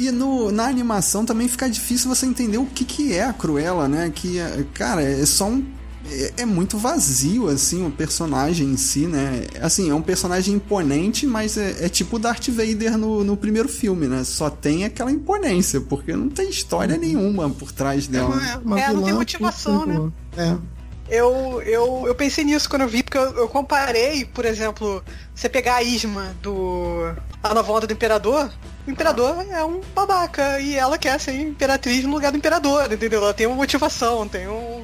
E 0.00 0.12
no, 0.12 0.52
na 0.52 0.66
animação 0.66 1.24
também 1.24 1.48
fica 1.48 1.68
difícil 1.68 2.08
você 2.14 2.24
entender 2.24 2.56
o 2.58 2.66
que, 2.66 2.84
que 2.84 3.14
é 3.14 3.24
a 3.24 3.32
Cruella, 3.32 3.88
né? 3.88 4.12
Que, 4.14 4.38
é- 4.38 4.64
cara, 4.74 5.02
é 5.02 5.26
só 5.26 5.46
um. 5.48 5.66
É, 6.10 6.42
é 6.42 6.46
muito 6.46 6.78
vazio, 6.78 7.48
assim, 7.48 7.86
o 7.86 7.90
personagem 7.90 8.68
em 8.68 8.76
si, 8.76 9.06
né? 9.06 9.46
Assim, 9.60 9.90
é 9.90 9.94
um 9.94 10.02
personagem 10.02 10.54
imponente, 10.54 11.26
mas 11.26 11.56
é, 11.56 11.86
é 11.86 11.88
tipo 11.88 12.16
o 12.16 12.18
Darth 12.18 12.48
Vader 12.48 12.96
no, 12.96 13.24
no 13.24 13.36
primeiro 13.36 13.68
filme, 13.68 14.06
né? 14.06 14.24
Só 14.24 14.50
tem 14.50 14.84
aquela 14.84 15.10
imponência, 15.10 15.80
porque 15.80 16.14
não 16.14 16.28
tem 16.28 16.48
história 16.48 16.96
nenhuma 16.96 17.48
por 17.50 17.72
trás 17.72 18.06
dela. 18.06 18.40
É, 18.46 18.56
uma 18.58 18.80
É, 18.80 18.92
não 18.92 19.02
tem 19.02 19.14
motivação, 19.14 19.86
né? 19.86 20.12
É. 20.36 20.78
Eu, 21.10 21.62
eu, 21.62 22.04
eu 22.06 22.14
pensei 22.14 22.44
nisso 22.44 22.68
quando 22.68 22.82
eu 22.82 22.88
vi, 22.88 23.02
porque 23.02 23.16
eu, 23.16 23.34
eu 23.34 23.48
comparei, 23.48 24.26
por 24.26 24.44
exemplo, 24.44 25.02
você 25.34 25.48
pegar 25.48 25.76
a 25.76 25.82
Isma 25.82 26.36
do. 26.42 27.14
A 27.42 27.54
nova 27.54 27.72
onda 27.72 27.86
do 27.86 27.92
Imperador, 27.92 28.52
o 28.86 28.90
Imperador 28.90 29.46
é 29.50 29.64
um 29.64 29.80
babaca 29.94 30.60
e 30.60 30.74
ela 30.74 30.98
quer 30.98 31.18
ser 31.18 31.40
imperatriz 31.40 32.04
no 32.04 32.10
lugar 32.10 32.30
do 32.30 32.36
Imperador, 32.36 32.92
entendeu? 32.92 33.22
Ela 33.22 33.32
tem 33.32 33.46
uma 33.46 33.56
motivação, 33.56 34.28
tem 34.28 34.48
um, 34.48 34.77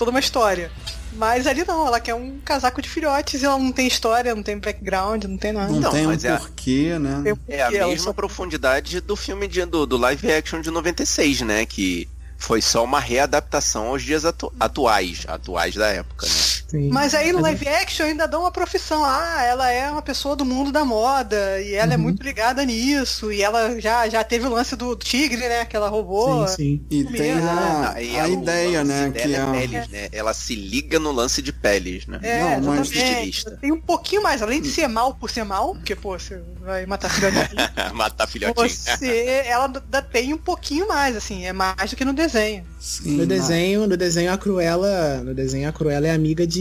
toda 0.00 0.10
uma 0.10 0.20
história. 0.20 0.70
Mas 1.12 1.46
ali 1.46 1.64
não, 1.66 1.86
ela 1.86 2.00
quer 2.00 2.14
um 2.14 2.38
casaco 2.44 2.80
de 2.80 2.88
filhotes 2.88 3.42
e 3.42 3.44
ela 3.44 3.58
não 3.58 3.70
tem 3.72 3.86
história, 3.86 4.34
não 4.34 4.42
tem 4.42 4.58
background, 4.58 5.24
não 5.24 5.36
tem 5.36 5.52
nada. 5.52 5.70
Não, 5.72 5.80
Não, 5.80 5.90
tem 5.90 6.06
um 6.06 6.08
mas 6.10 6.24
é 6.24 6.30
a- 6.32 6.38
porquê, 6.38 6.98
né? 6.98 7.20
Tem 7.22 7.32
um 7.32 7.38
É 7.48 7.60
a 7.62 7.64
porquê, 7.66 7.84
mesma 7.84 8.04
só- 8.04 8.12
profundidade 8.12 9.00
do 9.00 9.14
filme 9.16 9.46
de, 9.46 9.64
do, 9.66 9.84
do 9.86 9.96
live 9.96 10.32
action 10.32 10.60
de 10.60 10.70
96, 10.70 11.42
né? 11.42 11.66
Que 11.66 12.08
foi 12.38 12.62
só 12.62 12.82
uma 12.82 12.98
readaptação 13.00 13.88
aos 13.88 14.02
dias 14.02 14.24
atu- 14.24 14.52
atuais, 14.58 15.24
atuais 15.28 15.74
da 15.74 15.88
época, 15.88 16.26
né? 16.26 16.32
Sim. 16.70 16.88
Mas 16.90 17.14
aí 17.14 17.32
no 17.32 17.40
Mas 17.40 17.60
live 17.60 17.68
action 17.68 18.06
ainda 18.06 18.26
dão 18.28 18.42
uma 18.42 18.50
profissão. 18.52 19.04
Ah, 19.04 19.42
ela 19.42 19.70
é 19.70 19.90
uma 19.90 20.02
pessoa 20.02 20.36
do 20.36 20.44
mundo 20.44 20.70
da 20.70 20.84
moda 20.84 21.60
e 21.60 21.74
ela 21.74 21.94
é 21.94 21.96
Uhum. 21.96 22.02
muito 22.04 22.22
ligada 22.22 22.64
nisso. 22.64 23.32
E 23.32 23.42
ela 23.42 23.80
já, 23.80 24.08
já 24.08 24.22
teve 24.22 24.46
o 24.46 24.50
lance 24.50 24.76
do 24.76 24.94
tigre, 24.96 25.48
né? 25.48 25.64
Que 25.64 25.74
ela 25.76 25.88
roubou. 25.88 26.46
Sim, 26.48 26.56
sim. 26.56 26.86
E 26.90 27.04
tem 27.04 27.32
a, 27.32 27.92
Aí 27.96 28.18
a 28.18 28.28
o 28.28 28.32
ideia, 28.32 28.78
lance 28.78 28.88
né? 28.92 29.08
dela 29.10 29.12
Que 29.26 29.34
é 29.34 29.40
a, 29.40 29.46
peles, 29.50 29.88
né? 29.88 30.08
Ela 30.12 30.32
se 30.32 30.54
liga 30.54 30.98
no 30.98 31.10
lance 31.12 31.42
de 31.42 31.52
peles, 31.52 32.06
né? 32.06 32.18
É, 32.22 32.60
Não, 32.60 32.74
mas-. 32.74 32.90
Estilista. 32.90 33.58
Tem 33.60 33.72
um 33.72 33.80
pouquinho 33.80 34.22
mais, 34.22 34.42
além 34.42 34.60
de 34.60 34.70
ser 34.70 34.86
mal 34.88 35.14
por 35.14 35.30
ser 35.30 35.44
mal, 35.44 35.74
porque, 35.74 35.96
pô, 35.96 36.18
você 36.18 36.40
vai 36.60 36.86
matar 36.86 37.08
filhotinho. 37.10 37.40
Matar 37.94 38.26
filhotinho. 38.28 38.68
você, 38.68 39.42
ela 39.46 39.66
ainda 39.66 40.02
tem 40.02 40.32
um 40.34 40.38
pouquinho 40.38 40.86
mais, 40.88 41.16
assim, 41.16 41.44
é 41.46 41.52
mais 41.52 41.90
do 41.90 41.96
que 41.96 42.04
no 42.04 42.12
desenho. 42.12 42.64
sim, 42.78 43.16
No 43.16 43.26
desenho, 43.26 43.86
no 43.86 43.96
desenho 43.96 44.32
a 44.32 44.38
Cruella, 44.38 45.18
no 45.24 45.34
desenho 45.34 45.68
a 45.68 45.72
Cruella 45.72 46.06
é 46.06 46.10
amiga 46.12 46.46
de 46.46 46.59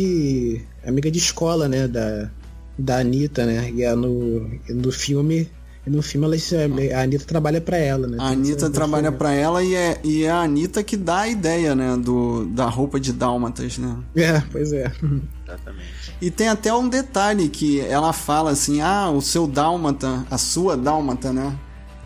amiga 0.86 1.10
de 1.12 1.18
escola, 1.18 1.68
né, 1.68 1.88
da 1.88 2.30
da 2.80 3.00
Anitta, 3.00 3.46
né? 3.46 3.70
E 3.72 3.84
é 3.84 3.94
no, 3.94 4.50
no 4.70 4.92
filme. 4.92 5.50
No 5.86 6.04
filme 6.04 6.28
ela, 6.28 6.36
a 6.94 7.02
Anitta 7.02 7.26
trabalha 7.26 7.60
para 7.60 7.78
ela, 7.78 8.06
né? 8.06 8.18
A 8.20 8.28
Anitta 8.28 8.70
trabalha 8.70 9.12
para 9.12 9.34
ela 9.34 9.64
e 9.64 9.74
é, 9.74 10.00
e 10.04 10.24
é 10.24 10.30
a 10.30 10.42
Anitta 10.42 10.84
que 10.84 10.96
dá 10.96 11.22
a 11.22 11.28
ideia, 11.28 11.74
né? 11.74 11.98
Do, 11.98 12.46
da 12.46 12.66
roupa 12.66 13.00
de 13.00 13.12
dálmatas, 13.12 13.78
né? 13.78 13.98
É, 14.16 14.40
pois 14.52 14.72
é. 14.72 14.92
Exatamente. 15.48 16.14
E 16.22 16.30
tem 16.30 16.48
até 16.48 16.72
um 16.72 16.88
detalhe 16.88 17.50
que 17.50 17.80
ela 17.80 18.14
fala 18.14 18.52
assim: 18.52 18.82
ah, 18.82 19.10
o 19.10 19.22
seu 19.22 19.48
dálmata, 19.48 20.26
a 20.30 20.38
sua 20.38 20.78
dálmata, 20.78 21.34
né? 21.34 21.58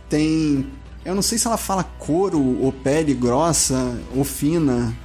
Tem. 0.07 0.65
Eu 1.03 1.13
não 1.13 1.21
sei 1.21 1.37
se 1.37 1.45
ela 1.45 1.57
fala 1.57 1.83
couro 1.83 2.39
ou 2.61 2.71
pele 2.71 3.13
grossa 3.13 3.97
ou 4.15 4.23
fina. 4.23 4.95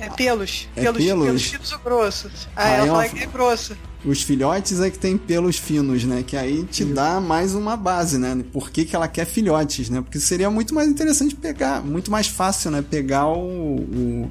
É 0.00 0.08
pelos. 0.10 0.68
É 0.76 0.80
pelos, 0.82 1.04
pelos? 1.04 1.24
pelos 1.26 1.42
finos 1.44 1.72
ou 1.72 1.78
grossos. 1.78 2.48
Ah, 2.56 2.64
Ah, 2.64 2.68
ela 2.70 2.76
ela 2.86 2.86
fala 2.96 3.04
fa- 3.08 3.16
que 3.16 3.22
é 3.22 3.26
grosso. 3.26 3.76
Os 4.04 4.22
filhotes 4.22 4.80
é 4.80 4.88
que 4.90 4.98
tem 4.98 5.18
pelos 5.18 5.56
finos, 5.58 6.04
né? 6.04 6.24
Que 6.26 6.36
aí 6.36 6.64
te 6.64 6.84
dá 6.84 7.20
mais 7.20 7.54
uma 7.54 7.76
base, 7.76 8.16
né? 8.18 8.42
Por 8.52 8.70
que, 8.70 8.84
que 8.86 8.96
ela 8.96 9.06
quer 9.06 9.26
filhotes, 9.26 9.90
né? 9.90 10.00
Porque 10.00 10.18
seria 10.18 10.50
muito 10.50 10.74
mais 10.74 10.88
interessante 10.88 11.34
pegar, 11.34 11.82
muito 11.84 12.10
mais 12.10 12.26
fácil, 12.26 12.70
né? 12.70 12.82
Pegar 12.82 13.26
o, 13.26 13.76
o, 13.76 14.30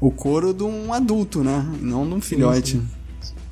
o 0.00 0.10
couro 0.10 0.54
de 0.54 0.62
um 0.62 0.92
adulto, 0.94 1.44
né? 1.44 1.62
Não 1.80 2.08
de 2.08 2.14
um 2.14 2.20
filhote. 2.22 2.80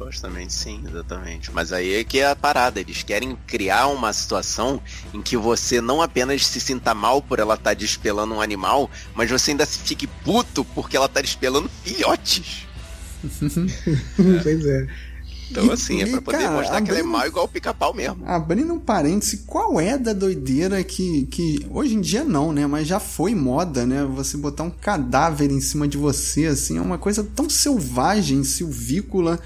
Supostamente 0.01 0.55
sim, 0.55 0.83
exatamente. 0.89 1.53
Mas 1.53 1.75
aí 1.75 1.97
é 1.97 2.03
que 2.05 2.21
é 2.21 2.31
a 2.31 2.35
parada. 2.35 2.81
Eles 2.81 3.03
querem 3.03 3.37
criar 3.47 3.89
uma 3.89 4.11
situação 4.15 4.81
em 5.13 5.21
que 5.21 5.37
você 5.37 5.79
não 5.83 6.01
apenas 6.01 6.47
se 6.47 6.59
sinta 6.59 6.95
mal 6.95 7.21
por 7.21 7.39
ela 7.39 7.55
estar 7.55 7.75
despelando 7.75 8.35
um 8.35 8.41
animal, 8.41 8.91
mas 9.15 9.31
você 9.31 9.51
ainda 9.51 9.67
se 9.67 9.79
fique 9.81 10.07
puto 10.07 10.65
porque 10.65 10.97
ela 10.97 11.07
tá 11.07 11.21
despelando 11.21 11.71
filhotes. 11.85 12.67
pois 14.43 14.65
é. 14.67 14.87
Então, 15.51 15.67
E- 15.67 15.71
assim, 15.73 16.01
é 16.01 16.07
pra 16.07 16.23
poder 16.23 16.39
cara, 16.39 16.51
mostrar 16.57 16.81
que 16.81 16.89
ela 16.89 16.99
é 16.99 17.01
abrindo- 17.03 17.13
mal 17.19 17.27
igual 17.27 17.45
o 17.45 17.49
pica-pau 17.49 17.93
mesmo. 17.93 18.23
Abrindo 18.25 18.73
um 18.73 18.79
parêntese, 18.81 19.39
qual 19.47 19.79
é 19.79 19.99
da 19.99 20.15
doideira 20.15 20.83
que, 20.83 21.27
que 21.27 21.67
hoje 21.69 21.95
em 21.95 22.01
dia 22.01 22.25
não, 22.25 22.53
né? 22.53 22.67
Mas 22.67 22.87
já 22.89 22.99
foi 23.01 23.35
moda, 23.35 23.85
né? 23.85 24.03
Você 24.15 24.39
botar 24.39 24.63
um 24.63 24.71
cadáver 24.71 25.51
em 25.51 25.61
cima 25.61 25.87
de 25.87 25.99
você, 25.99 26.47
assim, 26.47 26.79
é 26.79 26.81
uma 26.81 26.97
coisa 26.97 27.23
tão 27.23 27.51
selvagem, 27.51 28.43
silvícola. 28.45 29.39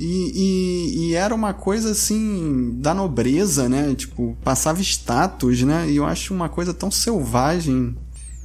E, 0.00 0.32
e, 0.34 0.98
e 1.10 1.14
era 1.14 1.34
uma 1.34 1.54
coisa 1.54 1.92
assim 1.92 2.72
da 2.80 2.92
nobreza, 2.92 3.68
né? 3.68 3.94
Tipo, 3.94 4.36
passava 4.42 4.80
status, 4.80 5.62
né? 5.62 5.88
E 5.88 5.96
eu 5.96 6.04
acho 6.04 6.34
uma 6.34 6.48
coisa 6.48 6.74
tão 6.74 6.90
selvagem. 6.90 7.96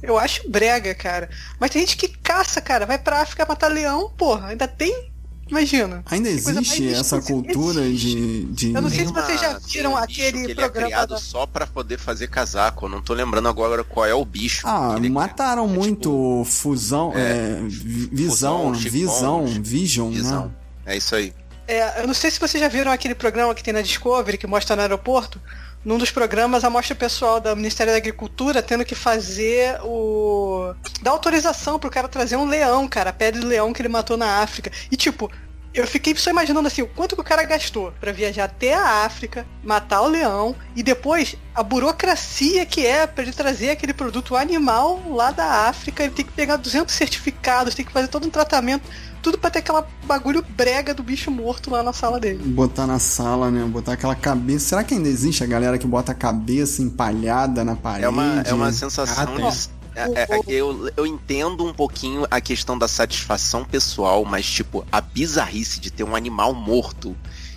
Eu 0.02 0.16
acho 0.16 0.48
brega, 0.48 0.94
cara. 0.94 1.28
Mas 1.58 1.70
tem 1.70 1.82
gente 1.82 1.96
que 1.96 2.08
caça, 2.08 2.60
cara. 2.60 2.86
Vai 2.86 2.98
pra 2.98 3.20
África 3.22 3.44
matar 3.48 3.68
leão, 3.68 4.10
porra. 4.16 4.48
Ainda 4.48 4.68
tem. 4.68 5.08
Imagina. 5.48 6.02
Ainda 6.10 6.28
existe 6.28 6.86
essa 6.92 7.20
cultura 7.22 7.80
Existe. 7.86 8.14
de. 8.16 8.44
de... 8.68 8.74
Eu 8.74 8.82
não 8.82 8.90
sei 8.90 9.06
se 9.06 9.12
vocês 9.12 9.40
já 9.40 9.58
viram 9.58 9.92
um 9.92 9.96
aquele 9.96 10.32
bicho 10.32 10.44
que 10.44 10.50
ele 10.52 10.54
programa 10.54 10.86
é 10.86 10.90
criado 10.90 11.08
da- 11.10 11.16
só 11.16 11.46
pra 11.46 11.66
poder 11.66 11.98
fazer 11.98 12.28
casaco. 12.28 12.84
Eu 12.84 12.90
não 12.90 13.00
tô 13.00 13.14
lembrando 13.14 13.48
agora 13.48 13.82
qual 13.82 14.04
é 14.06 14.12
o 14.14 14.24
bicho. 14.26 14.66
Ah, 14.68 14.90
que 14.92 15.00
ele 15.00 15.08
mataram 15.08 15.64
é, 15.64 15.68
muito 15.68 16.42
fusão, 16.44 17.12
é, 17.16 17.60
vi- 17.66 18.10
visão, 18.12 18.74
fusão, 18.74 18.74
chifão, 18.74 19.46
visão, 19.46 19.62
vision, 19.62 20.10
Visão. 20.10 20.44
né? 20.46 20.50
É 20.88 20.96
isso 20.96 21.14
aí. 21.14 21.32
É, 21.68 22.00
eu 22.00 22.06
não 22.06 22.14
sei 22.14 22.30
se 22.30 22.40
vocês 22.40 22.60
já 22.60 22.66
viram 22.66 22.90
aquele 22.90 23.14
programa 23.14 23.54
que 23.54 23.62
tem 23.62 23.74
na 23.74 23.82
Discovery, 23.82 24.38
que 24.38 24.46
mostra 24.46 24.74
no 24.74 24.80
aeroporto. 24.80 25.40
Num 25.84 25.98
dos 25.98 26.10
programas, 26.10 26.64
a 26.64 26.70
mostra 26.70 26.94
pessoal 26.94 27.38
do 27.38 27.54
Ministério 27.54 27.92
da 27.92 27.98
Agricultura 27.98 28.62
tendo 28.62 28.84
que 28.84 28.94
fazer 28.94 29.78
o. 29.82 30.74
dar 31.02 31.10
autorização 31.10 31.78
pro 31.78 31.90
cara 31.90 32.08
trazer 32.08 32.36
um 32.36 32.46
leão, 32.46 32.88
cara, 32.88 33.10
a 33.10 33.12
pele 33.12 33.38
do 33.38 33.46
leão 33.46 33.72
que 33.72 33.82
ele 33.82 33.88
matou 33.88 34.16
na 34.16 34.40
África. 34.40 34.72
E 34.90 34.96
tipo, 34.96 35.30
eu 35.74 35.86
fiquei 35.86 36.16
só 36.16 36.30
imaginando 36.30 36.66
assim, 36.66 36.82
o 36.82 36.88
quanto 36.88 37.14
que 37.14 37.20
o 37.20 37.24
cara 37.24 37.44
gastou 37.44 37.92
pra 38.00 38.10
viajar 38.10 38.44
até 38.44 38.74
a 38.74 39.04
África, 39.04 39.46
matar 39.62 40.00
o 40.02 40.08
leão, 40.08 40.56
e 40.74 40.82
depois 40.82 41.36
a 41.54 41.62
burocracia 41.62 42.64
que 42.64 42.84
é 42.86 43.06
pra 43.06 43.22
ele 43.22 43.32
trazer 43.32 43.70
aquele 43.70 43.92
produto 43.92 44.34
animal 44.34 45.02
lá 45.08 45.30
da 45.30 45.68
África, 45.68 46.02
ele 46.02 46.14
tem 46.14 46.24
que 46.24 46.32
pegar 46.32 46.56
200 46.56 46.94
certificados, 46.94 47.74
tem 47.74 47.84
que 47.84 47.92
fazer 47.92 48.08
todo 48.08 48.26
um 48.26 48.30
tratamento. 48.30 48.88
Tudo 49.22 49.36
pra 49.38 49.50
ter 49.50 49.58
aquela 49.60 49.86
bagulho 50.04 50.44
brega 50.56 50.94
do 50.94 51.02
bicho 51.02 51.30
morto 51.30 51.70
lá 51.70 51.82
na 51.82 51.92
sala 51.92 52.18
dele. 52.20 52.38
Botar 52.42 52.86
na 52.86 52.98
sala, 52.98 53.50
né? 53.50 53.64
Botar 53.64 53.94
aquela 53.94 54.14
cabeça. 54.14 54.68
Será 54.70 54.84
que 54.84 54.94
ainda 54.94 55.08
existe 55.08 55.42
a 55.42 55.46
galera 55.46 55.76
que 55.78 55.86
bota 55.86 56.12
a 56.12 56.14
cabeça 56.14 56.82
empalhada 56.82 57.64
na 57.64 57.74
parede? 57.76 58.04
É 58.04 58.08
uma, 58.08 58.40
é 58.42 58.52
uma 58.54 58.72
sensação 58.72 59.24
Ah, 59.24 59.26
tem. 59.26 59.50
de. 59.50 59.68
é- 59.96 60.22
é- 60.22 60.36
é 60.36 60.40
eu, 60.46 60.90
eu 60.96 61.04
entendo 61.06 61.64
um 61.66 61.72
pouquinho 61.74 62.26
a 62.30 62.40
questão 62.40 62.78
da 62.78 62.86
satisfação 62.86 63.64
pessoal, 63.64 64.24
mas, 64.24 64.46
tipo, 64.46 64.86
a 64.92 65.00
bizarrice 65.00 65.80
de 65.80 65.90
ter 65.90 66.04
um 66.04 66.14
animal 66.14 66.54
morto 66.54 67.16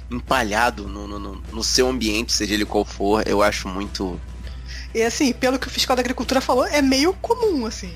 empalhado 0.09 0.87
no, 0.87 1.07
no, 1.07 1.19
no- 1.19 1.43
no 1.53 1.63
seu 1.63 1.87
ambiente, 1.87 2.33
seja 2.33 2.53
ele 2.53 2.65
qual 2.65 2.83
for, 2.83 3.23
eu 3.27 3.41
acho 3.41 3.67
muito. 3.67 4.19
E 4.93 5.01
assim, 5.03 5.31
pelo 5.31 5.57
que 5.57 5.67
o 5.67 5.71
fiscal 5.71 5.95
da 5.95 6.01
agricultura 6.01 6.41
falou, 6.41 6.65
é 6.65 6.81
meio 6.81 7.13
comum, 7.13 7.65
assim. 7.65 7.93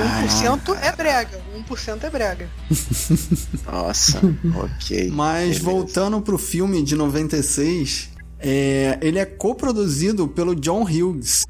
1% 0.00 0.78
é 0.80 0.92
brega, 0.92 1.40
1% 1.68 2.04
é 2.04 2.10
brega. 2.10 2.48
Nossa, 3.70 4.20
ok. 4.56 5.10
Mas 5.10 5.58
Beleza. 5.58 5.62
voltando 5.62 6.20
pro 6.20 6.38
filme 6.38 6.82
de 6.82 6.96
96, 6.96 8.10
é, 8.38 8.98
ele 9.02 9.18
é 9.18 9.24
coproduzido 9.24 10.26
pelo 10.26 10.54
John 10.54 10.82
Hughes. 10.82 11.44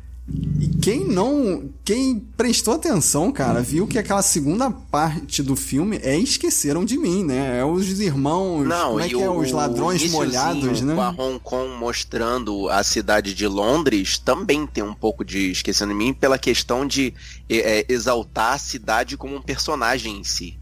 E 0.60 0.68
quem 0.80 1.04
não. 1.04 1.70
Quem 1.84 2.20
prestou 2.36 2.74
atenção, 2.74 3.32
cara, 3.32 3.60
viu 3.60 3.86
que 3.86 3.98
aquela 3.98 4.22
segunda 4.22 4.70
parte 4.70 5.42
do 5.42 5.56
filme 5.56 5.98
é 6.02 6.16
Esqueceram 6.16 6.84
de 6.84 6.96
Mim, 6.96 7.24
né? 7.24 7.58
É 7.58 7.64
os 7.64 8.00
irmãos. 8.00 8.66
Não, 8.66 8.90
como 8.90 9.00
é 9.00 9.08
que 9.08 9.20
é? 9.20 9.28
Os 9.28 9.50
ladrões 9.50 10.10
molhados, 10.10 10.80
né? 10.80 10.94
Com 10.94 11.00
a 11.00 11.10
Hong 11.10 11.40
Kong 11.40 11.78
mostrando 11.78 12.68
a 12.68 12.82
cidade 12.82 13.34
de 13.34 13.46
Londres 13.46 14.18
também 14.18 14.66
tem 14.66 14.84
um 14.84 14.94
pouco 14.94 15.24
de 15.24 15.50
esquecendo 15.50 15.92
de 15.92 15.98
mim 15.98 16.14
pela 16.14 16.38
questão 16.38 16.86
de 16.86 17.12
é, 17.48 17.80
é, 17.80 17.86
exaltar 17.88 18.54
a 18.54 18.58
cidade 18.58 19.16
como 19.16 19.36
um 19.36 19.42
personagem 19.42 20.18
em 20.18 20.24
si. 20.24 20.61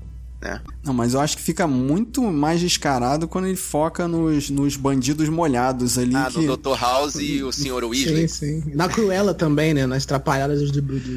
Não, 0.83 0.95
mas 0.95 1.13
eu 1.13 1.21
acho 1.21 1.37
que 1.37 1.43
fica 1.43 1.67
muito 1.67 2.23
mais 2.23 2.61
descarado 2.61 3.29
quando 3.29 3.47
ele 3.47 3.57
foca 3.57 4.09
nos, 4.09 4.49
nos 4.49 4.75
bandidos 4.75 5.29
molhados 5.29 5.99
ali. 5.99 6.17
Ah, 6.17 6.29
que... 6.33 6.41
no 6.47 6.57
Dr. 6.57 6.81
House 6.81 7.17
e 7.17 7.43
o 7.43 7.53
Sr. 7.53 7.63
Sim, 7.63 7.87
Weasley. 7.87 8.29
sim. 8.29 8.63
Na 8.75 8.89
Cruella 8.89 9.35
também, 9.35 9.75
né? 9.75 9.87
Nas 9.87 10.07
trapalhadas 10.07 10.71
dos, 10.71 10.71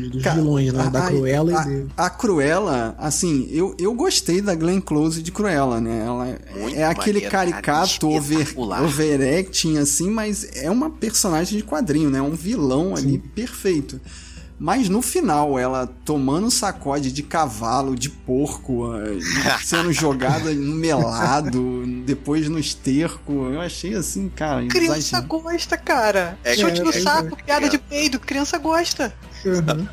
dos, 0.09 0.21
Cara, 0.21 0.41
vilões, 0.41 0.73
né? 0.73 0.89
Da 0.89 1.05
a- 1.05 1.07
Cruella 1.07 1.57
a, 1.57 1.61
e 1.61 1.65
dele. 1.65 1.89
a 1.95 2.09
Cruella, 2.09 2.95
assim, 2.97 3.47
eu, 3.49 3.73
eu 3.79 3.93
gostei 3.93 4.41
da 4.41 4.53
Glenn 4.55 4.81
Close 4.81 5.23
de 5.23 5.31
Cruella, 5.31 5.79
né? 5.79 6.03
Ela 6.05 6.27
é- 6.27 6.59
Muito 6.59 6.75
é 6.77 6.83
aquele 6.83 7.21
caricato 7.21 8.09
over, 8.09 8.53
overacting, 8.57 9.77
assim, 9.77 10.09
mas 10.09 10.45
é 10.55 10.69
uma 10.69 10.89
personagem 10.89 11.57
de 11.57 11.63
quadrinho, 11.63 12.09
né? 12.09 12.21
Um 12.21 12.31
vilão 12.33 12.93
ali 12.95 13.17
perfeito. 13.17 14.01
Mas 14.59 14.87
no 14.87 15.01
final, 15.01 15.57
ela 15.59 15.87
tomando 16.05 16.49
sacode 16.49 17.11
de 17.11 17.21
cavalo, 17.23 17.95
de 17.95 18.09
porco, 18.09 18.93
eh, 18.95 19.15
e 19.17 19.21
sendo 19.65 19.91
jogada 19.91 20.53
no 20.53 20.75
melado, 20.75 21.83
depois 22.05 22.47
no 22.47 22.57
esterco, 22.59 23.49
eu 23.51 23.59
achei 23.59 23.93
assim, 23.95 24.29
cara, 24.29 24.65
Criança 24.67 24.97
exagerado. 24.99 25.27
gosta, 25.27 25.77
cara. 25.77 26.37
É, 26.43 26.55
Chute 26.55 26.81
no 26.81 26.89
é, 26.91 26.93
saco, 26.93 27.35
é. 27.39 27.43
piada 27.43 27.67
de 27.69 27.77
peido, 27.77 28.19
criança 28.19 28.57
gosta. 28.57 29.13
Uhum. 29.45 29.85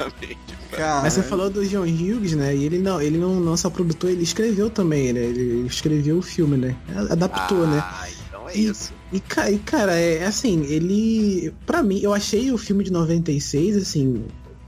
Cara, 0.71 1.02
Mas 1.02 1.14
você 1.14 1.23
falou 1.25 1.50
do 1.50 1.67
John 1.67 1.83
Hughes, 1.83 2.35
né? 2.35 2.55
E 2.55 2.64
ele 2.64 2.79
não, 2.79 3.02
ele 3.02 3.19
não, 3.19 3.40
não 3.40 3.57
só 3.57 3.69
produtor, 3.69 4.11
ele 4.11 4.23
escreveu 4.23 4.71
também, 4.71 5.12
né? 5.12 5.21
Ele 5.21 5.67
escreveu 5.67 6.19
o 6.19 6.23
filme, 6.23 6.57
né? 6.57 6.76
Adaptou, 7.11 7.67
né? 7.67 7.83
Ah, 7.85 8.07
então 8.29 8.49
é 8.49 8.57
E- 8.57 8.67
isso. 8.69 8.93
E, 9.12 9.17
e, 9.17 9.59
cara, 9.59 9.99
é 9.99 10.25
assim, 10.25 10.62
ele. 10.67 11.52
Pra 11.67 11.83
mim, 11.83 11.99
eu 12.00 12.14
achei 12.14 12.52
o 12.52 12.57
filme 12.59 12.85
de 12.85 12.93
96, 12.93 13.76
assim, 13.79 14.23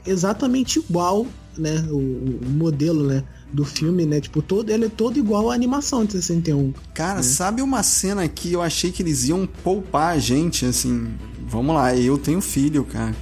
exatamente 0.07 0.79
igual, 0.79 1.27
né? 1.57 1.85
O, 1.91 1.97
o 1.97 2.51
modelo, 2.51 3.07
né? 3.07 3.25
Do 3.53 3.65
filme, 3.65 4.07
né? 4.07 4.21
Tipo, 4.21 4.41
todo, 4.41 4.71
ele 4.71 4.87
é 4.87 4.89
todo 4.89 5.19
igual 5.19 5.51
à 5.51 5.55
animação 5.55 6.05
de 6.05 6.13
61. 6.13 6.73
Cara, 6.95 7.23
sabe 7.23 7.61
uma 7.61 7.83
cena 7.83 8.27
que 8.27 8.53
eu 8.53 8.63
achei 8.63 8.91
que 8.91 9.03
eles 9.03 9.25
iam 9.29 9.47
poupar 9.47 10.15
a 10.15 10.19
gente, 10.19 10.65
assim. 10.65 11.09
Vamos 11.47 11.75
lá, 11.75 11.95
eu 11.95 12.17
tenho 12.17 12.41
filho, 12.41 12.85
cara. 12.85 13.15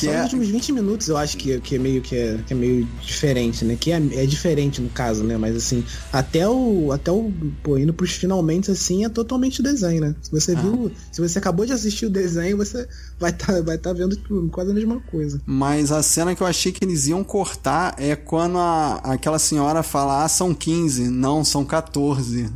Que 0.00 0.06
Só 0.06 0.12
é, 0.12 0.16
nos 0.16 0.24
últimos 0.24 0.48
20 0.48 0.72
minutos 0.72 1.08
eu 1.08 1.16
acho 1.18 1.36
que, 1.36 1.60
que 1.60 1.76
é 1.76 1.78
meio 1.78 2.00
que 2.00 2.16
é, 2.16 2.38
que 2.46 2.54
é 2.54 2.56
meio 2.56 2.88
diferente, 3.02 3.64
né? 3.66 3.76
Que 3.78 3.92
é, 3.92 3.96
é 3.96 4.24
diferente 4.24 4.80
no 4.80 4.88
caso, 4.88 5.22
né? 5.22 5.36
Mas 5.36 5.54
assim, 5.54 5.84
até 6.10 6.48
o. 6.48 6.90
Até 6.90 7.12
o. 7.12 7.30
Pô, 7.62 7.76
indo 7.76 7.92
pros 7.92 8.12
finalmente 8.12 8.70
assim, 8.70 9.04
é 9.04 9.08
totalmente 9.10 9.62
desenho, 9.62 10.00
né? 10.00 10.14
Se 10.22 10.30
você 10.30 10.52
Ah. 10.52 10.60
viu. 10.60 10.90
Se 11.12 11.20
você 11.20 11.38
acabou 11.38 11.66
de 11.66 11.72
assistir 11.72 12.06
o 12.06 12.10
desenho, 12.10 12.56
você 12.56 12.88
vai 13.18 13.30
estar 13.30 13.60
vai 13.62 13.76
tá 13.76 13.92
vendo 13.92 14.16
tipo, 14.16 14.48
quase 14.48 14.70
a 14.70 14.74
mesma 14.74 15.00
coisa. 15.10 15.40
Mas 15.44 15.92
a 15.92 16.02
cena 16.02 16.34
que 16.34 16.42
eu 16.42 16.46
achei 16.46 16.72
que 16.72 16.82
eles 16.82 17.06
iam 17.06 17.22
cortar 17.22 17.94
é 17.98 18.16
quando 18.16 18.56
a, 18.56 18.94
aquela 19.04 19.38
senhora 19.38 19.82
fala, 19.82 20.24
ah, 20.24 20.28
são 20.28 20.54
15, 20.54 21.08
não, 21.08 21.44
são 21.44 21.62
14. 21.64 22.48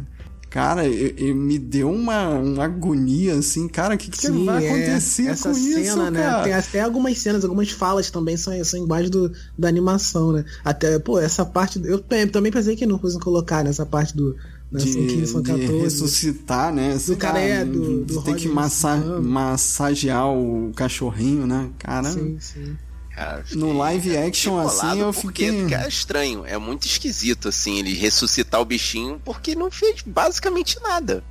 Cara, 0.55 0.87
eu- 0.87 1.13
eu- 1.17 1.35
me 1.35 1.59
deu 1.59 1.91
uma, 1.91 2.29
uma 2.29 2.63
agonia, 2.63 3.35
assim, 3.35 3.67
cara, 3.67 3.97
o 3.97 3.99
que, 3.99 4.09
que 4.09 4.17
Sim, 4.17 4.45
vai 4.45 4.65
é, 4.65 4.69
acontecer 4.69 5.27
essa 5.27 5.49
com 5.49 5.55
cena, 5.57 5.81
isso, 5.81 6.11
né? 6.13 6.23
cara? 6.23 6.45
Tem 6.45 6.53
até 6.53 6.81
algumas 6.81 7.19
cenas, 7.19 7.43
algumas 7.43 7.73
falas 7.73 8.09
também 8.09 8.37
são, 8.37 8.65
são 8.65 8.85
iguais 8.85 9.11
do, 9.11 9.33
da 9.59 9.67
animação, 9.67 10.31
né? 10.31 10.45
Até, 10.65 10.97
pô, 11.01 11.19
essa 11.19 11.45
parte. 11.45 11.83
Eu 11.85 11.99
também 11.99 12.53
pensei 12.53 12.77
que 12.77 12.87
não 12.87 13.01
fossem 13.01 13.19
colocar 13.19 13.65
nessa 13.65 13.85
parte 13.85 14.17
do, 14.17 14.37
de, 14.71 15.25
de 15.43 15.67
ressuscitar, 15.67 16.73
né? 16.73 16.97
Do 17.05 17.17
cara 17.17 17.41
é, 17.41 17.65
do, 17.65 18.05
do 18.05 18.23
ter 18.23 18.35
que 18.35 18.47
massa 18.47 18.97
massagear 19.21 20.31
o 20.31 20.71
cachorrinho, 20.77 21.49
né? 21.49 21.69
Cara. 21.81 22.13
Sim, 22.13 22.39
sim. 22.39 22.77
Cara, 23.15 23.45
no 23.53 23.73
live 23.77 24.17
action 24.17 24.59
assim 24.59 24.99
eu 24.99 25.13
fiquei 25.13 25.53
porque 25.53 25.75
é 25.75 25.87
estranho, 25.87 26.45
é 26.45 26.59
muito 26.59 26.85
esquisito 26.85 27.49
assim 27.49 27.79
ele 27.79 27.95
ressuscitar 27.95 28.61
o 28.61 28.65
bichinho 28.65 29.21
porque 29.25 29.55
não 29.55 29.71
fez 29.71 30.03
basicamente 30.03 30.81
nada. 30.83 31.23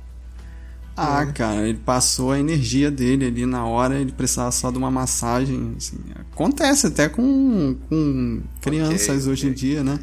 Ah, 0.96 1.26
é. 1.28 1.32
cara, 1.32 1.68
ele 1.68 1.78
passou 1.78 2.30
a 2.30 2.38
energia 2.38 2.90
dele 2.90 3.26
ali 3.26 3.44
na 3.44 3.66
hora, 3.66 3.96
ele 3.96 4.12
precisava 4.12 4.52
só 4.52 4.70
de 4.70 4.78
uma 4.78 4.90
massagem. 4.90 5.74
Assim. 5.76 5.98
Acontece 6.32 6.86
até 6.86 7.08
com, 7.08 7.76
com 7.88 8.42
crianças 8.60 9.22
okay, 9.22 9.32
hoje 9.32 9.48
okay. 9.48 9.50
em 9.50 9.52
dia, 9.52 9.84
né? 9.84 9.98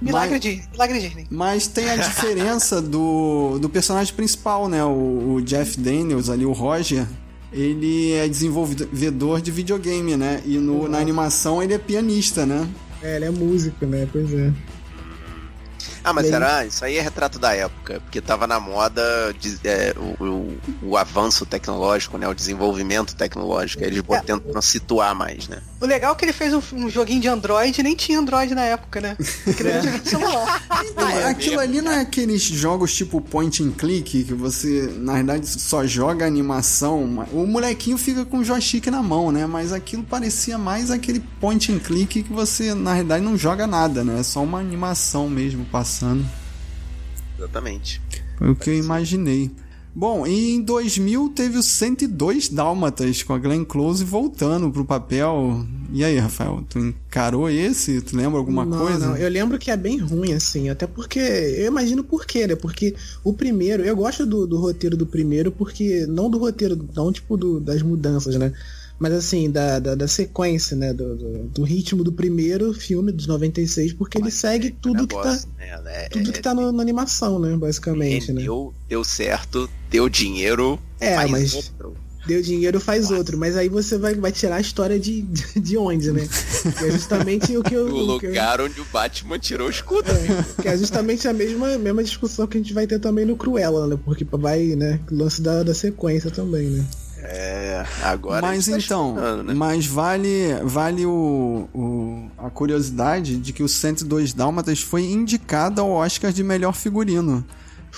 Milagre 0.00 0.30
mas, 0.30 0.40
de 0.40 0.62
Milagre 0.72 1.00
Disney. 1.00 1.26
Mas 1.30 1.66
tem 1.66 1.90
a 1.90 1.96
diferença 1.96 2.80
do, 2.80 3.58
do 3.58 3.68
personagem 3.68 4.14
principal, 4.14 4.68
né? 4.68 4.82
O, 4.84 5.34
o, 5.34 5.42
Jeff 5.42 5.78
Daniels 5.78 6.30
ali, 6.30 6.46
o 6.46 6.52
Roger. 6.52 7.06
Ele 7.52 8.12
é 8.12 8.28
desenvolvedor 8.28 9.40
de 9.40 9.50
videogame, 9.50 10.16
né? 10.16 10.42
E 10.46 10.58
no, 10.58 10.88
na 10.88 10.98
animação 10.98 11.62
ele 11.62 11.74
é 11.74 11.78
pianista, 11.78 12.46
né? 12.46 12.68
É, 13.02 13.16
ele 13.16 13.24
é 13.24 13.30
músico, 13.30 13.86
né? 13.86 14.06
Pois 14.12 14.32
é. 14.32 14.52
Ah, 16.02 16.12
mas 16.12 16.30
era, 16.30 16.64
isso 16.64 16.84
aí 16.84 16.96
é 16.96 17.00
retrato 17.00 17.38
da 17.38 17.54
época, 17.54 18.00
porque 18.00 18.20
tava 18.20 18.46
na 18.46 18.58
moda 18.58 19.02
de, 19.38 19.58
é, 19.64 19.94
o, 19.96 20.24
o, 20.24 20.58
o, 20.82 20.96
avanço 20.96 21.44
tecnológico, 21.44 22.16
né? 22.16 22.26
O 22.26 22.34
desenvolvimento 22.34 23.14
tecnológico. 23.14 23.84
Eles 23.84 24.02
é. 24.08 24.20
tentam 24.20 24.62
situar 24.62 25.14
mais, 25.14 25.48
né? 25.48 25.58
O 25.80 25.86
legal 25.86 26.12
é 26.12 26.14
que 26.16 26.24
ele 26.24 26.32
fez 26.32 26.54
um, 26.54 26.62
um 26.72 26.90
joguinho 26.90 27.20
de 27.20 27.28
Android 27.28 27.78
e 27.78 27.82
nem 27.82 27.94
tinha 27.94 28.18
Android 28.18 28.54
na 28.54 28.62
época, 28.62 29.00
né? 29.00 29.16
É. 29.60 30.08
celular. 30.08 30.62
Então, 30.84 31.28
aquilo 31.28 31.60
ali 31.60 31.82
não 31.82 31.92
é 31.92 32.00
aqueles 32.00 32.42
jogos 32.42 32.94
tipo 32.94 33.20
point 33.20 33.62
and 33.62 33.72
click, 33.72 34.24
que 34.24 34.34
você, 34.34 34.90
na 34.96 35.14
verdade, 35.14 35.46
só 35.46 35.86
joga 35.86 36.26
animação. 36.26 37.04
O 37.32 37.46
molequinho 37.46 37.98
fica 37.98 38.24
com 38.24 38.38
o 38.38 38.44
joystick 38.44 38.86
na 38.86 39.02
mão, 39.02 39.30
né? 39.30 39.46
Mas 39.46 39.72
aquilo 39.72 40.02
parecia 40.02 40.56
mais 40.56 40.90
aquele 40.90 41.20
point 41.40 41.70
and 41.72 41.78
click 41.78 42.22
que 42.22 42.32
você, 42.32 42.74
na 42.74 42.94
verdade, 42.94 43.24
não 43.24 43.36
joga 43.36 43.66
nada, 43.66 44.02
né? 44.02 44.20
É 44.20 44.22
só 44.22 44.42
uma 44.42 44.58
animação 44.58 45.28
mesmo 45.28 45.64
passando 45.66 45.89
passando. 45.90 46.24
Exatamente. 47.36 48.00
Foi 48.38 48.50
o 48.50 48.54
que 48.54 48.70
eu 48.70 48.74
imaginei. 48.78 49.50
Bom, 49.92 50.24
e 50.24 50.54
em 50.54 50.62
2000 50.62 51.30
teve 51.30 51.58
o 51.58 51.62
102 51.64 52.48
Dálmatas 52.48 53.24
com 53.24 53.32
a 53.32 53.38
Glenn 53.38 53.64
Close 53.64 54.04
voltando 54.04 54.70
pro 54.70 54.84
papel. 54.84 55.66
E 55.92 56.04
aí, 56.04 56.16
Rafael, 56.16 56.64
tu 56.68 56.78
encarou 56.78 57.50
esse? 57.50 58.00
Tu 58.00 58.16
lembra 58.16 58.38
alguma 58.38 58.64
não, 58.64 58.78
coisa? 58.78 59.08
Não, 59.08 59.16
eu 59.16 59.28
lembro 59.28 59.58
que 59.58 59.68
é 59.68 59.76
bem 59.76 59.98
ruim, 59.98 60.32
assim, 60.32 60.68
até 60.68 60.86
porque. 60.86 61.18
Eu 61.18 61.66
imagino 61.66 62.04
por 62.04 62.24
quê, 62.24 62.46
né? 62.46 62.54
Porque 62.54 62.94
o 63.24 63.32
primeiro, 63.32 63.82
eu 63.82 63.96
gosto 63.96 64.24
do, 64.24 64.46
do 64.46 64.58
roteiro 64.58 64.96
do 64.96 65.06
primeiro, 65.06 65.50
porque. 65.50 66.06
Não 66.06 66.30
do 66.30 66.38
roteiro, 66.38 66.88
não 66.94 67.12
tipo 67.12 67.36
do, 67.36 67.58
das 67.58 67.82
mudanças, 67.82 68.36
né? 68.36 68.52
Mas 69.00 69.14
assim, 69.14 69.50
da, 69.50 69.78
da, 69.78 69.94
da 69.94 70.06
sequência, 70.06 70.76
né? 70.76 70.92
Do, 70.92 71.16
do, 71.16 71.38
do, 71.44 71.62
ritmo 71.62 72.04
do 72.04 72.12
primeiro 72.12 72.74
filme, 72.74 73.10
dos 73.10 73.26
96, 73.26 73.94
porque 73.94 74.18
ele 74.18 74.30
segue 74.30 74.68
é 74.68 74.72
tudo 74.78 75.06
que 75.06 75.14
tá. 75.14 75.40
Né? 75.58 75.80
É, 75.86 76.08
tudo 76.10 76.28
é, 76.28 76.32
que 76.34 76.42
tá 76.42 76.52
no, 76.52 76.70
na 76.70 76.82
animação, 76.82 77.38
né? 77.38 77.56
Basicamente, 77.56 78.30
né? 78.30 78.42
Deu, 78.42 78.74
deu 78.86 79.02
certo, 79.02 79.70
deu 79.88 80.06
dinheiro. 80.06 80.78
É, 81.00 81.26
mas. 81.26 81.54
Outro. 81.54 81.96
Deu 82.26 82.42
dinheiro, 82.42 82.78
faz 82.78 83.04
Nossa. 83.04 83.14
outro. 83.14 83.38
Mas 83.38 83.56
aí 83.56 83.70
você 83.70 83.96
vai, 83.96 84.14
vai 84.14 84.30
tirar 84.30 84.56
a 84.56 84.60
história 84.60 85.00
de, 85.00 85.22
de, 85.22 85.44
de 85.58 85.78
onde, 85.78 86.12
né? 86.12 86.28
Que 86.78 86.84
é 86.84 86.90
justamente 86.90 87.56
o 87.56 87.62
que 87.62 87.72
eu. 87.72 87.86
O 87.88 88.02
lugar 88.02 88.60
eu... 88.60 88.66
onde 88.66 88.82
o 88.82 88.86
Batman 88.92 89.38
tirou 89.38 89.68
o 89.68 89.70
escudo. 89.70 90.10
É, 90.10 90.62
que 90.62 90.68
é 90.68 90.76
justamente 90.76 91.26
a 91.26 91.32
mesma, 91.32 91.78
mesma 91.78 92.04
discussão 92.04 92.46
que 92.46 92.58
a 92.58 92.60
gente 92.60 92.74
vai 92.74 92.86
ter 92.86 92.98
também 92.98 93.24
no 93.24 93.34
Cruella, 93.34 93.86
né? 93.86 93.98
Porque 94.04 94.26
vai, 94.30 94.76
né? 94.76 95.00
Lance 95.10 95.40
da, 95.40 95.62
da 95.62 95.72
sequência 95.72 96.30
também, 96.30 96.68
né? 96.68 96.84
É, 97.22 97.84
agora. 98.02 98.40
Mas 98.42 98.66
tá 98.66 98.78
então, 98.78 99.14
né? 99.42 99.54
mas 99.54 99.86
vale, 99.86 100.54
vale 100.64 101.06
o, 101.06 101.68
o, 101.74 102.30
a 102.38 102.50
curiosidade 102.50 103.36
de 103.36 103.52
que 103.52 103.62
o 103.62 103.68
102 103.68 104.32
Dálmatas 104.32 104.80
foi 104.80 105.04
indicado 105.04 105.80
ao 105.80 105.90
Oscar 105.90 106.32
de 106.32 106.42
melhor 106.42 106.72
figurino. 106.72 107.44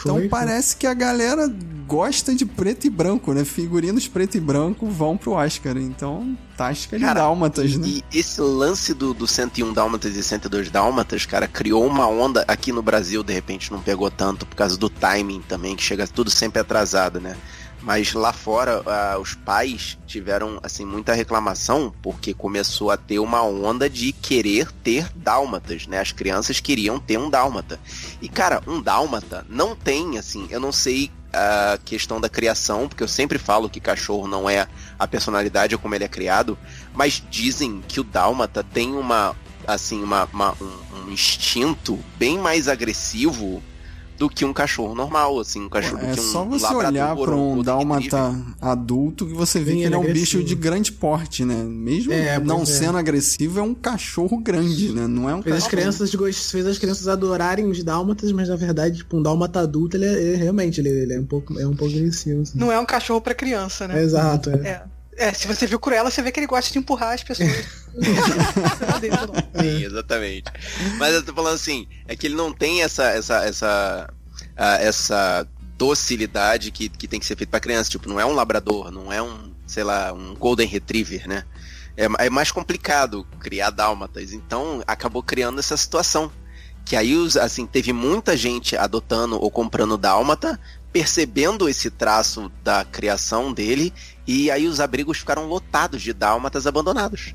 Então 0.01 0.17
foi, 0.17 0.29
parece 0.29 0.77
que 0.77 0.87
a 0.87 0.95
galera 0.95 1.53
gosta 1.87 2.35
de 2.35 2.47
preto 2.47 2.87
e 2.87 2.91
branco, 2.91 3.33
né? 3.35 3.45
Figurinos 3.45 4.09
preto 4.09 4.37
e 4.37 4.41
branco 4.41 4.87
vão 4.87 5.17
pro 5.17 5.33
Oscar. 5.33 5.77
Então, 5.77 6.37
tática 6.57 6.99
de 6.99 7.05
Dálmatas, 7.05 7.77
né? 7.77 7.87
E 7.87 8.05
esse 8.13 8.41
lance 8.41 8.95
do, 8.95 9.13
do 9.13 9.27
101 9.27 9.73
Dálmatas 9.73 10.17
e 10.17 10.23
102 10.23 10.71
Dálmatas, 10.71 11.27
cara, 11.27 11.47
criou 11.47 11.87
uma 11.87 12.09
onda 12.09 12.43
aqui 12.49 12.73
no 12.73 12.83
Brasil, 12.83 13.23
de 13.23 13.33
repente 13.33 13.71
não 13.71 13.81
pegou 13.81 14.11
tanto 14.11 14.47
por 14.47 14.57
causa 14.57 14.77
do 14.77 14.89
timing 14.89 15.43
também, 15.47 15.77
que 15.77 15.83
chega 15.83 16.07
tudo 16.07 16.31
sempre 16.31 16.61
atrasado, 16.61 17.21
né? 17.21 17.37
Mas 17.83 18.13
lá 18.13 18.33
fora, 18.33 18.81
uh, 18.81 19.21
os 19.21 19.35
pais 19.35 19.99
tiveram 20.07 20.61
assim 20.63 20.85
muita 20.85 21.13
reclamação 21.15 21.93
porque 22.01 22.33
começou 22.33 22.93
a 22.93 22.97
ter 22.97 23.19
uma 23.19 23.43
onda 23.43 23.91
de 23.91 24.13
querer 24.13 24.71
ter 24.71 25.11
dálmatas, 25.17 25.89
né? 25.89 25.99
As 25.99 26.13
crianças 26.13 26.61
queriam 26.61 27.01
ter 27.01 27.19
um 27.19 27.29
dálmata. 27.29 27.81
E 28.21 28.29
cara, 28.29 28.63
um 28.69 28.81
dálmata 28.81 29.45
não 29.49 29.75
tem 29.75 30.17
assim, 30.17 30.47
eu 30.49 30.61
não 30.61 30.71
sei 30.71 31.11
a 31.33 31.79
questão 31.85 32.21
da 32.21 32.29
criação, 32.29 32.89
porque 32.89 33.03
eu 33.03 33.09
sempre 33.09 33.39
falo 33.39 33.69
que 33.69 33.81
cachorro 33.81 34.29
não 34.29 34.49
é 34.49 34.69
a 34.99 35.09
personalidade 35.09 35.75
ou 35.75 35.81
como 35.81 35.95
ele 35.95 36.05
é 36.05 36.09
criado, 36.09 36.59
mas 36.95 37.23
dizem 37.31 37.83
que 37.89 37.99
o 37.99 38.05
dálmata 38.05 38.63
tem 38.63 38.95
uma 38.95 39.35
assim 39.67 40.03
uma, 40.03 40.29
uma 40.33 40.53
um, 40.61 41.07
um 41.07 41.11
instinto 41.11 41.99
bem 42.17 42.39
mais 42.39 42.69
agressivo 42.69 43.63
do 44.23 44.29
que 44.29 44.45
um 44.45 44.53
cachorro 44.53 44.95
normal, 44.95 45.41
assim, 45.41 45.63
um 45.63 45.69
cachorro 45.69 46.01
É 46.01 46.13
que 46.13 46.21
um 46.21 46.23
só 46.23 46.45
você 46.45 46.73
olhar 46.73 47.17
para 47.17 47.35
um, 47.35 47.59
um 47.59 47.63
dálmata 47.63 48.33
adulto 48.61 49.27
que 49.27 49.35
você 49.35 49.59
vê 49.59 49.73
Sim, 49.73 49.79
que 49.79 49.83
ele 49.83 49.95
é, 49.95 49.97
é 49.97 50.01
um 50.01 50.13
bicho 50.13 50.45
de 50.45 50.55
grande 50.55 50.93
porte, 50.93 51.45
né? 51.45 51.57
Mesmo 51.57 52.13
é, 52.13 52.39
não 52.39 52.63
é. 52.63 52.65
sendo 52.65 52.97
agressivo, 52.99 53.59
é 53.59 53.63
um 53.65 53.75
cachorro 53.75 54.39
grande, 54.39 54.93
né? 54.93 55.09
Não 55.09 55.29
é 55.29 55.35
um 55.35 55.43
fez 55.43 55.65
cachorro. 55.65 55.67
As 55.67 56.11
crianças, 56.13 56.51
fez 56.53 56.67
as 56.69 56.79
crianças 56.79 57.09
adorarem 57.09 57.67
os 57.67 57.83
dálmatas, 57.83 58.31
mas 58.31 58.49
na 58.49 58.55
verdade, 58.55 58.99
tipo, 58.99 59.17
um 59.17 59.23
dálmata 59.23 59.59
adulto, 59.59 59.97
ele, 59.97 60.07
é, 60.07 60.13
ele 60.13 60.37
realmente 60.37 60.81
ele, 60.81 60.91
ele, 60.91 61.15
é 61.15 61.19
um 61.19 61.27
pouco, 61.27 61.59
é 61.59 61.67
um 61.67 61.75
pouco 61.75 61.93
agressivo. 61.93 62.43
Assim. 62.43 62.57
Não 62.57 62.71
é 62.71 62.79
um 62.79 62.87
cachorro 62.87 63.21
para 63.21 63.35
criança, 63.35 63.89
né? 63.89 64.01
Exato, 64.01 64.51
é. 64.51 64.85
É. 65.17 65.33
Se 65.33 65.47
você 65.47 65.67
viu 65.67 65.79
Cruella, 65.79 66.11
você 66.11 66.23
vê 66.23 66.33
que 66.33 66.41
ele 66.41 66.47
gosta 66.47 66.73
de 66.73 66.79
empurrar 66.79 67.15
as 67.15 67.23
pessoas. 67.23 67.51
Sim, 69.61 69.85
exatamente. 69.85 70.51
Mas 70.99 71.15
eu 71.15 71.23
tô 71.23 71.35
falando 71.35 71.55
assim, 71.55 71.87
é 72.07 72.17
que 72.17 72.27
ele 72.27 72.35
não 72.35 72.53
tem 72.53 72.83
essa 72.83 73.05
essa 73.05 73.45
essa 73.45 74.15
essa 74.57 75.49
docilidade 75.77 76.71
que, 76.71 76.89
que 76.89 77.09
tem 77.09 77.19
que 77.19 77.27
ser 77.27 77.37
feita 77.37 77.51
para 77.51 77.61
criança, 77.61 77.91
tipo, 77.91 78.09
não 78.09 78.21
é 78.21 78.25
um 78.25 78.33
labrador, 78.33 78.91
não 78.91 79.13
é 79.13 79.21
um, 79.21 79.53
sei 79.67 79.83
lá, 79.83 80.13
um 80.13 80.35
golden 80.35 80.67
retriever, 80.69 81.27
né? 81.27 81.45
É, 81.97 82.27
é 82.27 82.31
mais 82.31 82.51
complicado 82.51 83.27
criar 83.41 83.71
dálmatas, 83.71 84.33
então 84.33 84.83
acabou 84.87 85.23
criando 85.23 85.59
essa 85.59 85.77
situação 85.77 86.31
que 86.85 86.97
aí 86.97 87.15
assim 87.41 87.67
teve 87.67 87.93
muita 87.93 88.37
gente 88.37 88.77
adotando 88.77 89.41
ou 89.41 89.51
comprando 89.51 89.97
dálmata 89.97 90.59
percebendo 90.93 91.69
esse 91.69 91.91
traço 91.91 92.53
da 92.63 92.85
criação 92.85 93.53
dele, 93.53 93.93
e 94.27 94.51
aí 94.51 94.67
os 94.69 94.79
abrigos 94.79 95.19
ficaram 95.19 95.47
lotados 95.47 96.03
de 96.03 96.13
dálmatas 96.13 96.67
abandonados. 96.67 97.35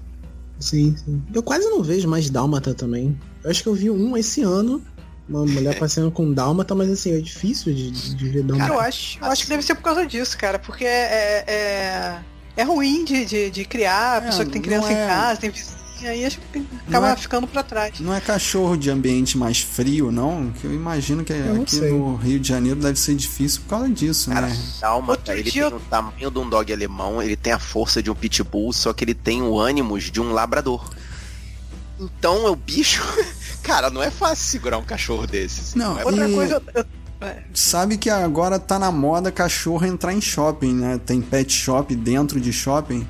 Sim, 0.59 0.95
sim. 0.95 1.21
Eu 1.33 1.41
quase 1.43 1.67
não 1.69 1.83
vejo 1.83 2.07
mais 2.07 2.29
dálmata 2.29 2.73
também. 2.73 3.17
Eu 3.43 3.49
acho 3.49 3.63
que 3.63 3.69
eu 3.69 3.73
vi 3.73 3.89
um 3.89 4.15
esse 4.15 4.41
ano, 4.41 4.81
uma 5.27 5.45
mulher 5.45 5.77
passeando 5.79 6.11
com 6.11 6.31
dálmata, 6.31 6.75
mas 6.75 6.89
assim, 6.91 7.11
é 7.13 7.19
difícil 7.19 7.73
de, 7.73 7.91
de 7.91 8.29
ver 8.29 8.43
dálmata. 8.43 8.69
Cara, 8.69 8.79
eu 8.79 8.87
acho, 8.87 9.19
eu 9.19 9.25
acho 9.25 9.43
que 9.43 9.49
deve 9.49 9.63
ser 9.63 9.75
por 9.75 9.83
causa 9.83 10.05
disso, 10.05 10.37
cara, 10.37 10.59
porque 10.59 10.85
é, 10.85 11.43
é, 11.47 12.19
é 12.55 12.63
ruim 12.63 13.03
de, 13.03 13.25
de, 13.25 13.49
de 13.49 13.65
criar, 13.65 14.17
a 14.17 14.21
pessoa 14.21 14.45
que 14.45 14.51
tem 14.51 14.61
criança 14.61 14.91
é... 14.91 15.03
em 15.03 15.07
casa, 15.07 15.41
tem 15.41 15.49
vizinho 15.49 15.86
e 16.01 16.07
aí 16.07 16.25
acho 16.25 16.39
que 16.39 16.65
acaba 16.87 17.11
é, 17.11 17.15
ficando 17.15 17.47
para 17.47 17.63
trás. 17.63 17.99
Não 17.99 18.13
é 18.13 18.19
cachorro 18.19 18.77
de 18.77 18.89
ambiente 18.89 19.37
mais 19.37 19.61
frio, 19.61 20.11
não? 20.11 20.51
Que 20.51 20.65
eu 20.65 20.73
imagino 20.73 21.23
que 21.23 21.33
eu 21.33 21.61
aqui 21.61 21.79
no 21.81 22.15
Rio 22.15 22.39
de 22.39 22.47
Janeiro 22.47 22.79
deve 22.79 22.99
ser 22.99 23.15
difícil 23.15 23.61
por 23.61 23.69
causa 23.69 23.89
disso, 23.89 24.29
Cara, 24.29 24.47
né? 24.47 24.57
Calma, 24.79 25.17
ele 25.27 25.51
dia... 25.51 25.69
tem 25.69 25.77
o 25.77 25.81
tamanho 25.81 26.31
de 26.31 26.39
um 26.39 26.49
dog 26.49 26.71
alemão, 26.71 27.21
ele 27.21 27.35
tem 27.35 27.53
a 27.53 27.59
força 27.59 28.01
de 28.01 28.11
um 28.11 28.15
pitbull, 28.15 28.71
só 28.73 28.93
que 28.93 29.03
ele 29.03 29.13
tem 29.13 29.41
o 29.41 29.59
ânimos 29.59 30.11
de 30.11 30.21
um 30.21 30.31
labrador. 30.31 30.89
Então 31.99 32.45
o 32.45 32.55
bicho. 32.55 33.03
Cara, 33.63 33.89
não 33.89 34.01
é 34.01 34.09
fácil 34.09 34.45
segurar 34.45 34.77
um 34.77 34.83
cachorro 34.83 35.27
desses. 35.27 35.75
Não, 35.75 35.95
não 35.95 35.99
é 35.99 36.05
outra 36.05 36.29
coisa. 36.29 36.63
É. 37.19 37.37
Sabe 37.53 37.97
que 37.97 38.09
agora 38.09 38.59
tá 38.59 38.77
na 38.77 38.91
moda 38.91 39.31
cachorro 39.31 39.85
entrar 39.85 40.13
em 40.13 40.21
shopping, 40.21 40.73
né? 40.73 40.99
Tem 41.03 41.19
pet 41.19 41.51
shop 41.51 41.95
dentro 41.95 42.39
de 42.39 42.53
shopping. 42.53 43.07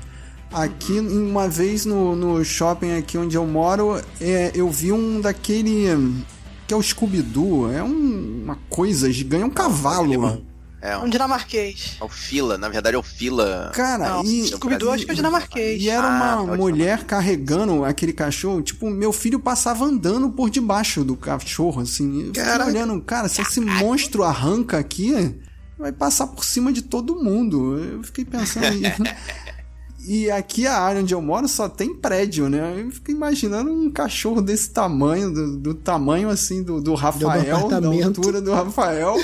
Aqui, 0.52 0.98
uma 0.98 1.48
vez 1.48 1.84
no, 1.84 2.16
no 2.16 2.44
shopping 2.44 2.96
aqui 2.96 3.18
onde 3.18 3.36
eu 3.36 3.46
moro, 3.46 4.00
é, 4.20 4.50
eu 4.54 4.70
vi 4.70 4.92
um 4.92 5.20
daquele. 5.20 5.86
que 6.66 6.72
é 6.72 6.76
o 6.76 6.82
Scooby-Doo. 6.82 7.70
É 7.72 7.82
um, 7.82 8.42
uma 8.44 8.58
coisa 8.70 9.12
gigante, 9.12 9.42
é 9.42 9.46
um 9.46 9.50
cavalo. 9.50 10.42
É 10.80 10.96
um 10.96 11.04
um, 11.06 11.08
dinamarquês. 11.08 11.96
é 12.00 12.04
o 12.04 12.08
Fila, 12.08 12.56
na 12.56 12.68
verdade 12.68 12.94
é 12.94 12.98
o 12.98 13.02
Fila. 13.02 13.72
Cara, 13.74 14.08
Não, 14.08 14.24
e. 14.24 14.46
Scooby-Doo 14.46 14.92
acho 14.92 15.04
que 15.04 15.10
é 15.10 15.14
dinamarquês. 15.14 15.82
E 15.82 15.90
era 15.90 16.06
Ah, 16.06 16.36
uma 16.40 16.46
pode 16.46 16.60
mulher 16.62 17.04
carregando 17.04 17.84
aquele 17.84 18.12
cachorro. 18.12 18.62
Tipo, 18.62 18.88
meu 18.88 19.12
filho 19.12 19.40
passava 19.40 19.84
andando 19.84 20.30
por 20.30 20.48
debaixo 20.48 21.02
do 21.04 21.16
cachorro, 21.16 21.82
assim. 21.82 22.30
Caraca. 22.32 22.70
olhando, 22.70 23.00
cara, 23.02 23.28
se 23.28 23.42
esse 23.42 23.60
monstro 23.60 24.22
arranca 24.22 24.78
aqui, 24.78 25.34
vai 25.76 25.90
passar 25.90 26.28
por 26.28 26.44
cima 26.44 26.72
de 26.72 26.82
todo 26.82 27.22
mundo. 27.22 27.76
Eu 27.78 28.02
fiquei 28.04 28.24
pensando. 28.24 28.66
e- 30.08 30.30
aqui 30.30 30.66
a 30.66 30.78
área 30.78 31.00
onde 31.02 31.12
eu 31.14 31.20
moro 31.22 31.46
só 31.48 31.68
tem 31.68 31.94
prédio, 31.94 32.48
né? 32.48 32.74
Eu 32.80 32.90
fico 32.90 33.10
imaginando 33.10 33.70
um 33.70 33.90
cachorro 33.90 34.40
desse 34.42 34.70
tamanho, 34.70 35.32
do, 35.32 35.56
do 35.58 35.74
tamanho 35.74 36.28
assim 36.28 36.62
do, 36.62 36.80
do 36.80 36.94
Rafael, 36.94 37.44
da 37.46 37.56
apartamento. 37.58 38.06
altura 38.18 38.40
do 38.40 38.52
Rafael, 38.52 39.16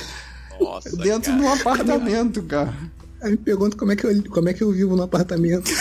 Nossa, 0.61 0.97
dentro 0.97 1.31
cara. 1.33 1.39
de 1.39 1.45
um 1.45 1.53
apartamento, 1.53 2.43
cara. 2.43 2.75
Aí 3.23 3.31
me 3.31 3.37
pergunto 3.39 3.77
como 3.77 3.91
é 3.93 3.97
que 3.97 4.05
eu, 4.07 4.23
como 4.31 4.49
é 4.49 4.53
que 4.53 4.63
eu 4.63 4.71
vivo 4.71 4.95
no 4.97 5.03
apartamento. 5.03 5.71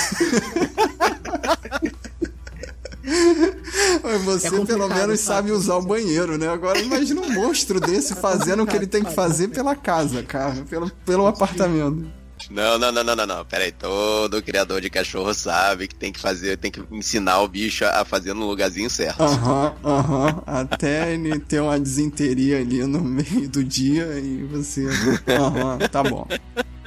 Você 4.26 4.48
É 4.48 4.66
pelo 4.66 4.88
menos 4.88 5.20
sabe 5.20 5.50
sabe? 5.50 5.52
usar 5.52 5.76
o 5.76 5.82
banheiro, 5.82 6.38
né? 6.38 6.48
Agora 6.48 6.80
imagina 6.80 7.22
um 7.22 7.34
monstro 7.34 7.80
desse 7.80 8.16
fazendo 8.22 8.63
o 8.63 8.68
que 8.68 8.76
ele 8.76 8.88
tem 8.88 9.04
que 9.04 9.13
fazer 9.13 9.50
pela 9.50 9.76
casa, 9.76 10.24
cara, 10.24 10.63
pelo, 10.70 10.89
pelo 11.06 11.28
apartamento. 11.28 12.06
Não, 12.50 12.78
não, 12.78 12.92
não, 12.92 13.04
não, 13.04 13.16
não, 13.16 13.26
não. 13.26 13.46
Pera 13.46 13.64
aí, 13.64 13.72
todo 13.72 14.42
criador 14.42 14.82
de 14.82 14.90
cachorro 14.90 15.34
sabe 15.34 15.88
que 15.88 15.96
tem 15.96 16.12
que 16.12 16.20
fazer, 16.20 16.58
tem 16.58 16.72
que 16.72 16.84
ensinar 16.92 17.42
o 17.42 17.48
bicho 17.48 17.86
a 17.86 18.04
fazer 18.06 18.34
no 18.34 18.46
lugarzinho 18.46 18.90
certo. 18.90 19.22
Aham, 19.22 19.76
aham. 19.84 20.44
Até 20.46 21.14
ele 21.14 21.40
ter 21.40 21.62
uma 21.62 21.80
desinteria 21.80 22.60
ali 22.60 22.84
no 22.86 23.02
meio 23.02 23.48
do 23.50 23.64
dia 23.64 24.20
e 24.20 24.44
você. 24.44 24.86
Aham, 25.28 25.80
tá 25.92 26.04
bom. 26.04 26.28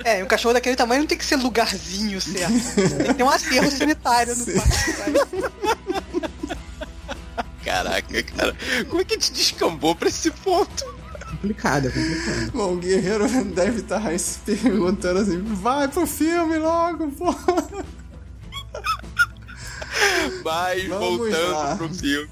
É, 0.05 0.23
um 0.23 0.27
cachorro 0.27 0.55
daquele 0.55 0.77
tamanho 0.77 1.01
não 1.01 1.09
tem 1.09 1.19
que 1.19 1.25
ser 1.25 1.37
lugarzinho 1.37 2.21
certo. 2.21 2.53
Tem 2.75 3.07
que 3.07 3.14
ter 3.14 3.23
um 3.23 3.31
aterro 3.31 3.71
sanitário 3.71 4.37
no 4.37 4.45
quarto. 4.45 5.53
Caraca, 7.64 8.23
cara. 8.23 8.57
Como 8.88 9.01
é 9.01 9.05
que 9.05 9.14
a 9.14 9.19
gente 9.19 9.33
descambou 9.33 9.95
pra 9.97 10.09
esse 10.09 10.31
ponto? 10.31 10.95
Complicado, 11.37 11.88
é 11.88 11.90
complicado. 11.90 12.51
Bom, 12.53 12.75
o 12.75 12.77
guerreiro 12.77 13.27
deve 13.55 13.81
estar 13.81 14.18
se 14.18 14.38
perguntando 14.40 15.20
assim: 15.20 15.40
vai 15.42 15.88
pro 15.88 16.07
filme 16.07 16.59
logo, 16.59 17.11
pô. 17.12 17.35
Mas 20.44 20.87
Vamos 20.87 21.18
voltando 21.18 21.53
lá. 21.53 21.77
pro 21.77 21.88
filme. 21.88 22.29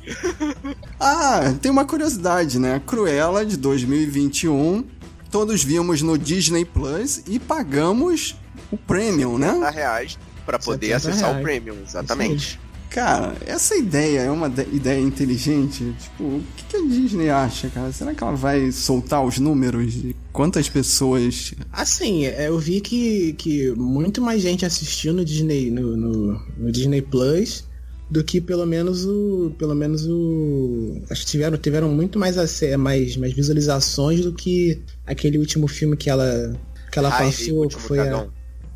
Ah, 1.01 1.55
tem 1.61 1.71
uma 1.71 1.85
curiosidade, 1.85 2.59
né? 2.59 2.81
Cruella 2.87 3.45
de 3.45 3.57
2021. 3.57 4.85
Todos 5.31 5.65
vimos 5.65 6.01
no 6.03 6.17
Disney 6.17 6.65
Plus 6.65 7.23
e 7.27 7.39
pagamos 7.39 8.37
o 8.71 8.77
Premium, 8.77 9.39
né? 9.39 9.49
70 9.49 9.71
reais 9.71 10.19
pra 10.47 10.59
poder 10.59 10.87
70 10.89 10.97
acessar 10.97 11.29
o 11.31 11.33
reais. 11.33 11.45
Premium, 11.45 11.83
exatamente. 11.83 12.61
Cara, 12.95 13.35
essa 13.45 13.75
ideia 13.75 14.21
é 14.21 14.31
uma 14.31 14.49
de- 14.49 14.69
ideia 14.73 15.01
inteligente? 15.01 15.93
Tipo, 15.99 16.23
o 16.23 16.43
que, 16.57 16.77
a 16.77 16.81
Disney 16.81 17.29
acha, 17.29 17.69
cara? 17.69 17.91
Será 17.91 18.15
que 18.15 18.23
ela 18.23 18.37
vai 18.37 18.71
soltar 18.71 19.25
os 19.25 19.37
números 19.41 19.93
de 19.93 20.15
quantas 20.33 20.69
pessoas. 20.69 21.55
Assim, 21.73 22.25
é, 22.25 22.47
eu 22.47 22.57
vi 22.57 22.81
que, 22.81 23.33
que 23.33 23.73
muito 23.73 24.23
mais 24.23 24.41
gente 24.41 24.65
assistiu 24.65 25.13
no 25.13 25.25
Disney, 25.25 25.73
no, 25.73 25.97
no, 25.97 26.41
no 26.57 26.71
Disney 26.71 27.03
Plus 27.03 27.65
do 28.09 28.23
que 28.23 28.41
pelo 28.41 28.65
menos 28.65 29.05
o. 29.05 29.53
Pelo 29.59 29.75
menos 29.75 30.07
o. 30.07 31.03
Acho 31.11 31.23
que 31.23 31.33
tiveram, 31.33 31.59
tiveram 31.59 31.89
muito 31.89 32.17
mais, 32.17 32.37
mais, 32.79 33.17
mais 33.17 33.33
visualizações 33.33 34.21
do 34.21 34.33
que 34.33 34.81
aquele 35.05 35.37
último 35.37 35.67
filme 35.67 35.97
que 35.97 36.09
ela. 36.09 36.57
Que 36.93 36.99
ela 37.01 37.09
Heidi, 37.09 37.37
passou, 37.37 37.69
que 37.69 37.81
foi 37.81 37.99
a. 37.99 38.29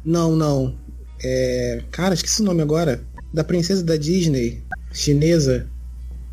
Não, 0.05 0.35
não. 0.35 0.75
É. 1.23 1.83
Cara, 1.91 2.15
esqueci 2.15 2.43
o 2.43 2.45
nome 2.45 2.63
agora. 2.63 3.01
Da 3.33 3.45
princesa 3.45 3.83
da 3.83 3.97
Disney. 3.97 4.63
Chinesa. 4.93 5.69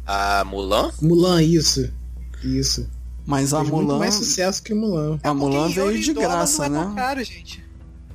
A 0.06 0.44
Mulan? 0.46 0.92
Mulan, 1.02 1.42
isso. 1.42 1.90
Isso. 2.44 2.88
Mas 3.26 3.54
a 3.54 3.60
Fez 3.60 3.72
muito 3.72 3.86
Mulan. 3.88 4.00
mais 4.00 4.14
sucesso 4.14 4.62
que 4.62 4.74
Mulan. 4.74 5.20
A 5.24 5.34
Mulan 5.34 5.68
veio 5.70 6.00
de 6.00 6.14
graça, 6.14 6.70
não 6.70 6.82
é 6.82 6.86
né? 6.88 6.94
caro, 6.96 7.24
gente. 7.24 7.64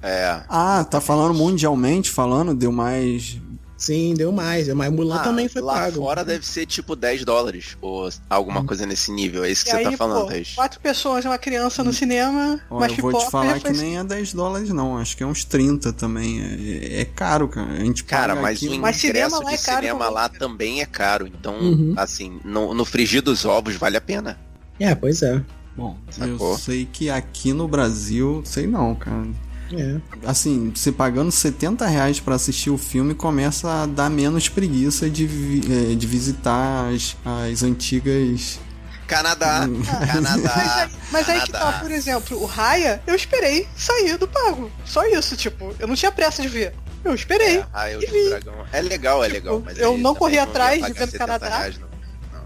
É. 0.03 0.41
Ah, 0.49 0.85
tá 0.85 1.01
falando 1.01 1.35
mundialmente, 1.35 2.11
falando, 2.11 2.55
deu 2.55 2.73
mais. 2.73 3.39
Sim, 3.81 4.13
deu 4.13 4.31
mais. 4.31 4.69
Mas 4.69 4.93
Mulan 4.93 5.17
Ah, 5.17 5.25
também 5.25 5.49
foi 5.49 5.63
lá 5.63 5.73
pago. 5.73 6.03
fora 6.03 6.23
deve 6.23 6.47
ser 6.47 6.67
tipo 6.67 6.95
10 6.95 7.25
dólares 7.25 7.79
ou 7.81 8.11
alguma 8.29 8.63
coisa 8.63 8.85
nesse 8.85 9.11
nível. 9.11 9.43
É 9.43 9.51
isso 9.51 9.65
que 9.65 9.71
E 9.71 9.73
você 9.73 9.79
aí, 9.79 9.85
tá 9.85 9.93
falando, 9.97 10.21
pô, 10.21 10.27
Thaís. 10.27 10.55
quatro 10.55 10.79
pessoas 10.81 11.25
uma 11.25 11.39
criança 11.39 11.83
no 11.83 11.91
cinema, 11.91 12.61
Ó, 12.69 12.79
mas 12.79 12.91
eu 12.93 12.99
vou 12.99 13.15
te 13.19 13.31
falar 13.31 13.59
que 13.59 13.73
nem 13.73 13.97
é 13.97 14.05
10 14.05 14.35
dólares, 14.35 14.69
não. 14.69 14.99
Acho 14.99 15.17
que 15.17 15.23
é 15.23 15.27
uns 15.27 15.45
30 15.45 15.95
também. 15.95 16.43
É, 16.43 17.01
é 17.01 17.05
caro, 17.07 17.49
cara. 17.49 17.73
A 17.73 17.77
gente 17.85 18.05
Cara, 18.05 18.35
paga 18.35 18.43
mas 18.43 18.59
aqui, 18.59 18.69
o 18.69 18.79
Mas 18.79 18.97
cinema 18.97 19.19
ingresso 19.29 19.43
lá 19.45 19.53
é 19.53 19.57
de 19.57 19.63
caro 19.65 19.77
cinema 19.81 19.99
também, 20.01 20.15
lá 20.15 20.29
também 20.29 20.81
é 20.83 20.87
caro. 20.87 21.27
Então, 21.27 21.55
Uhum. 21.59 21.95
assim, 21.97 22.39
no, 22.45 22.75
no 22.75 22.85
frigir 22.85 23.23
dos 23.23 23.47
ovos 23.47 23.77
vale 23.77 23.97
a 23.97 24.01
pena. 24.03 24.39
É, 24.79 24.95
pois 24.95 25.23
é. 25.23 25.43
Bom, 25.75 25.97
Sacou? 26.11 26.53
eu 26.53 26.59
sei 26.59 26.85
que 26.85 27.09
aqui 27.09 27.55
no 27.55 27.67
Brasil, 27.67 28.43
sei 28.45 28.67
não, 28.67 28.95
cara. 28.95 29.27
É. 29.73 29.97
Assim, 30.27 30.73
você 30.75 30.91
pagando 30.93 31.31
70 31.31 31.87
reais 31.87 32.19
pra 32.21 32.35
assistir 32.35 32.71
o 32.71 32.79
filme, 32.79 33.15
começa 33.15 33.69
a 33.83 33.87
dar 33.87 34.11
menos 34.11 34.49
preguiça 34.49 35.09
de, 35.09 35.27
vi- 35.27 35.63
eh, 35.93 35.95
de 35.95 36.07
visitar 36.07 36.89
as, 36.93 37.17
as 37.51 37.63
antigas. 37.63 38.59
Canadá, 39.07 39.67
Hum. 39.69 39.83
Canadá. 40.07 40.89
Mas 41.11 41.29
aí 41.29 41.41
que 41.41 41.51
tá, 41.53 41.59
Canadá. 41.59 41.79
por 41.81 41.91
exemplo, 41.91 42.41
o 42.41 42.47
Raya, 42.47 43.03
eu 43.07 43.15
esperei 43.15 43.67
sair 43.77 44.17
do 44.17 44.29
pago. 44.29 44.71
Só 44.85 45.05
isso, 45.07 45.37
tipo, 45.37 45.75
eu 45.79 45.89
não 45.89 45.97
tinha 45.97 46.13
pressa 46.13 46.43
de 46.43 46.49
ver. 46.49 46.75
Eu 47.05 47.15
esperei. 47.15 47.65
É, 47.75 47.95
E 47.97 48.07
vi. 48.07 48.29
Dragão. 48.29 48.55
É 48.73 48.81
legal, 48.83 49.25
é 49.25 49.29
legal. 49.29 49.57
Tipo, 49.57 49.67
Mas 49.71 49.79
eu 49.79 49.93
aí 49.95 50.01
não 50.01 50.15
corri 50.15 50.39
atrás 50.39 50.85
de 50.85 50.93
ver 50.93 51.07
no 51.07 51.11
70 51.11 51.19
Canadá. 51.19 51.49
reais, 51.49 51.79
não. 51.79 51.90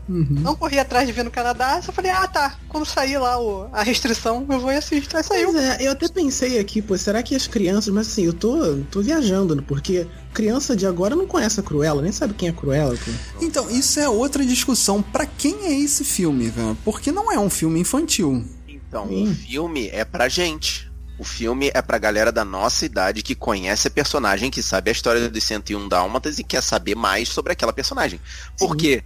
Uhum. 0.08 0.26
Não 0.28 0.54
corri 0.54 0.78
atrás 0.78 1.06
de 1.06 1.12
ver 1.12 1.24
no 1.24 1.30
Canadá, 1.30 1.80
só 1.82 1.92
falei, 1.92 2.10
ah 2.10 2.26
tá, 2.26 2.56
quando 2.68 2.84
sair 2.84 3.18
lá 3.18 3.40
o, 3.40 3.68
a 3.72 3.82
restrição, 3.82 4.46
eu 4.48 4.60
vou 4.60 4.70
e 4.70 4.76
assisto. 4.76 5.16
Aí 5.16 5.22
saiu. 5.24 5.52
Pois 5.52 5.64
é, 5.64 5.86
eu 5.86 5.92
até 5.92 6.08
pensei 6.08 6.58
aqui, 6.58 6.82
pô, 6.82 6.96
será 6.96 7.22
que 7.22 7.34
as 7.34 7.46
crianças, 7.46 7.92
mas 7.92 8.08
assim, 8.08 8.24
eu 8.24 8.32
tô, 8.32 8.78
tô 8.90 9.00
viajando, 9.00 9.62
porque 9.62 10.06
criança 10.32 10.76
de 10.76 10.86
agora 10.86 11.16
não 11.16 11.26
conhece 11.26 11.60
a 11.60 11.62
Cruella, 11.62 12.02
nem 12.02 12.12
sabe 12.12 12.34
quem 12.34 12.48
é 12.48 12.52
Cruella, 12.52 12.96
pô. 12.96 13.10
Então, 13.40 13.70
isso 13.70 13.98
é 14.00 14.08
outra 14.08 14.44
discussão. 14.44 15.02
Pra 15.02 15.24
quem 15.26 15.66
é 15.66 15.72
esse 15.72 16.04
filme, 16.04 16.50
cara? 16.50 16.76
Porque 16.84 17.12
não 17.12 17.32
é 17.32 17.38
um 17.38 17.48
filme 17.48 17.80
infantil. 17.80 18.44
Então, 18.68 19.08
Sim. 19.08 19.30
o 19.30 19.34
filme 19.34 19.88
é 19.88 20.04
pra 20.04 20.28
gente. 20.28 20.92
O 21.16 21.22
filme 21.24 21.70
é 21.72 21.80
pra 21.80 21.96
galera 21.96 22.32
da 22.32 22.44
nossa 22.44 22.84
idade 22.84 23.22
que 23.22 23.36
conhece 23.36 23.86
a 23.86 23.90
personagem, 23.90 24.50
que 24.50 24.62
sabe 24.62 24.90
a 24.90 24.92
história 24.92 25.28
dos 25.28 25.44
101 25.44 25.88
Dálmatas 25.88 26.38
e 26.38 26.44
quer 26.44 26.60
saber 26.60 26.96
mais 26.96 27.28
sobre 27.28 27.52
aquela 27.52 27.72
personagem. 27.72 28.20
Porque, 28.58 29.04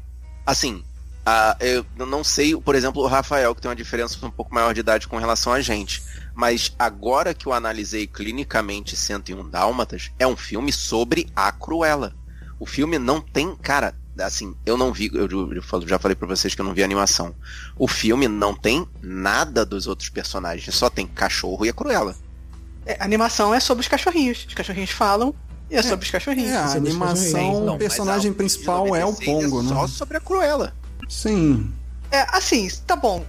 assim, 0.48 0.82
a- 1.26 1.56
eu 1.60 1.84
não 2.06 2.24
sei, 2.24 2.56
por 2.56 2.74
exemplo, 2.74 3.02
o 3.02 3.06
Rafael, 3.06 3.54
que 3.54 3.60
tem 3.60 3.68
uma 3.68 3.76
diferença 3.76 4.16
um 4.24 4.30
pouco 4.30 4.54
maior 4.54 4.72
de 4.72 4.80
idade 4.80 5.06
com 5.06 5.18
relação 5.18 5.52
a 5.52 5.60
gente. 5.60 6.02
Mas 6.34 6.74
agora 6.78 7.34
que 7.34 7.46
eu 7.46 7.52
analisei 7.52 8.06
clinicamente 8.06 8.96
101 8.96 9.46
Dálmatas, 9.50 10.10
é 10.18 10.26
um 10.26 10.36
filme 10.36 10.72
sobre 10.72 11.28
a 11.36 11.52
Cruella. 11.52 12.14
O 12.58 12.64
filme 12.64 12.98
não 12.98 13.20
tem, 13.20 13.54
cara, 13.56 13.94
assim, 14.18 14.54
eu 14.64 14.78
não 14.78 14.90
vi, 14.90 15.10
eu, 15.12 15.28
já 15.86 15.98
falei 15.98 16.14
pra 16.14 16.26
vocês 16.26 16.54
que 16.54 16.60
eu 16.62 16.64
não 16.64 16.72
vi 16.72 16.82
animação. 16.82 17.34
O 17.76 17.86
filme 17.86 18.26
não 18.26 18.54
tem 18.54 18.88
nada 19.02 19.66
dos 19.66 19.86
outros 19.86 20.08
personagens, 20.08 20.74
só 20.74 20.88
tem 20.88 21.06
cachorro 21.06 21.66
e 21.66 21.68
a 21.68 21.74
Cruella. 21.74 22.16
É, 22.86 22.96
a 22.98 23.04
animação 23.04 23.52
é 23.52 23.60
sobre 23.60 23.82
os 23.82 23.88
cachorrinhos. 23.88 24.46
Os 24.48 24.54
cachorrinhos 24.54 24.90
falam 24.90 25.34
e 25.70 25.76
é 25.76 25.82
sobre 25.82 26.04
os 26.04 26.10
cachorrinhos. 26.10 26.50
É, 26.50 26.56
a 26.56 26.66
os 26.66 26.76
animação, 26.76 27.62
o 27.62 27.66
Não, 27.66 27.78
personagem 27.78 28.30
a- 28.30 28.34
principal 28.34 28.86
é 28.96 29.04
o 29.04 29.10
96 29.12 29.42
Pongo, 29.50 29.62
né? 29.62 29.68
Só 29.68 29.86
sobre 29.86 30.16
a 30.16 30.20
Cruella. 30.20 30.74
Sim. 31.08 31.70
É, 32.10 32.26
assim, 32.36 32.68
tá 32.86 32.96
bom. 32.96 33.24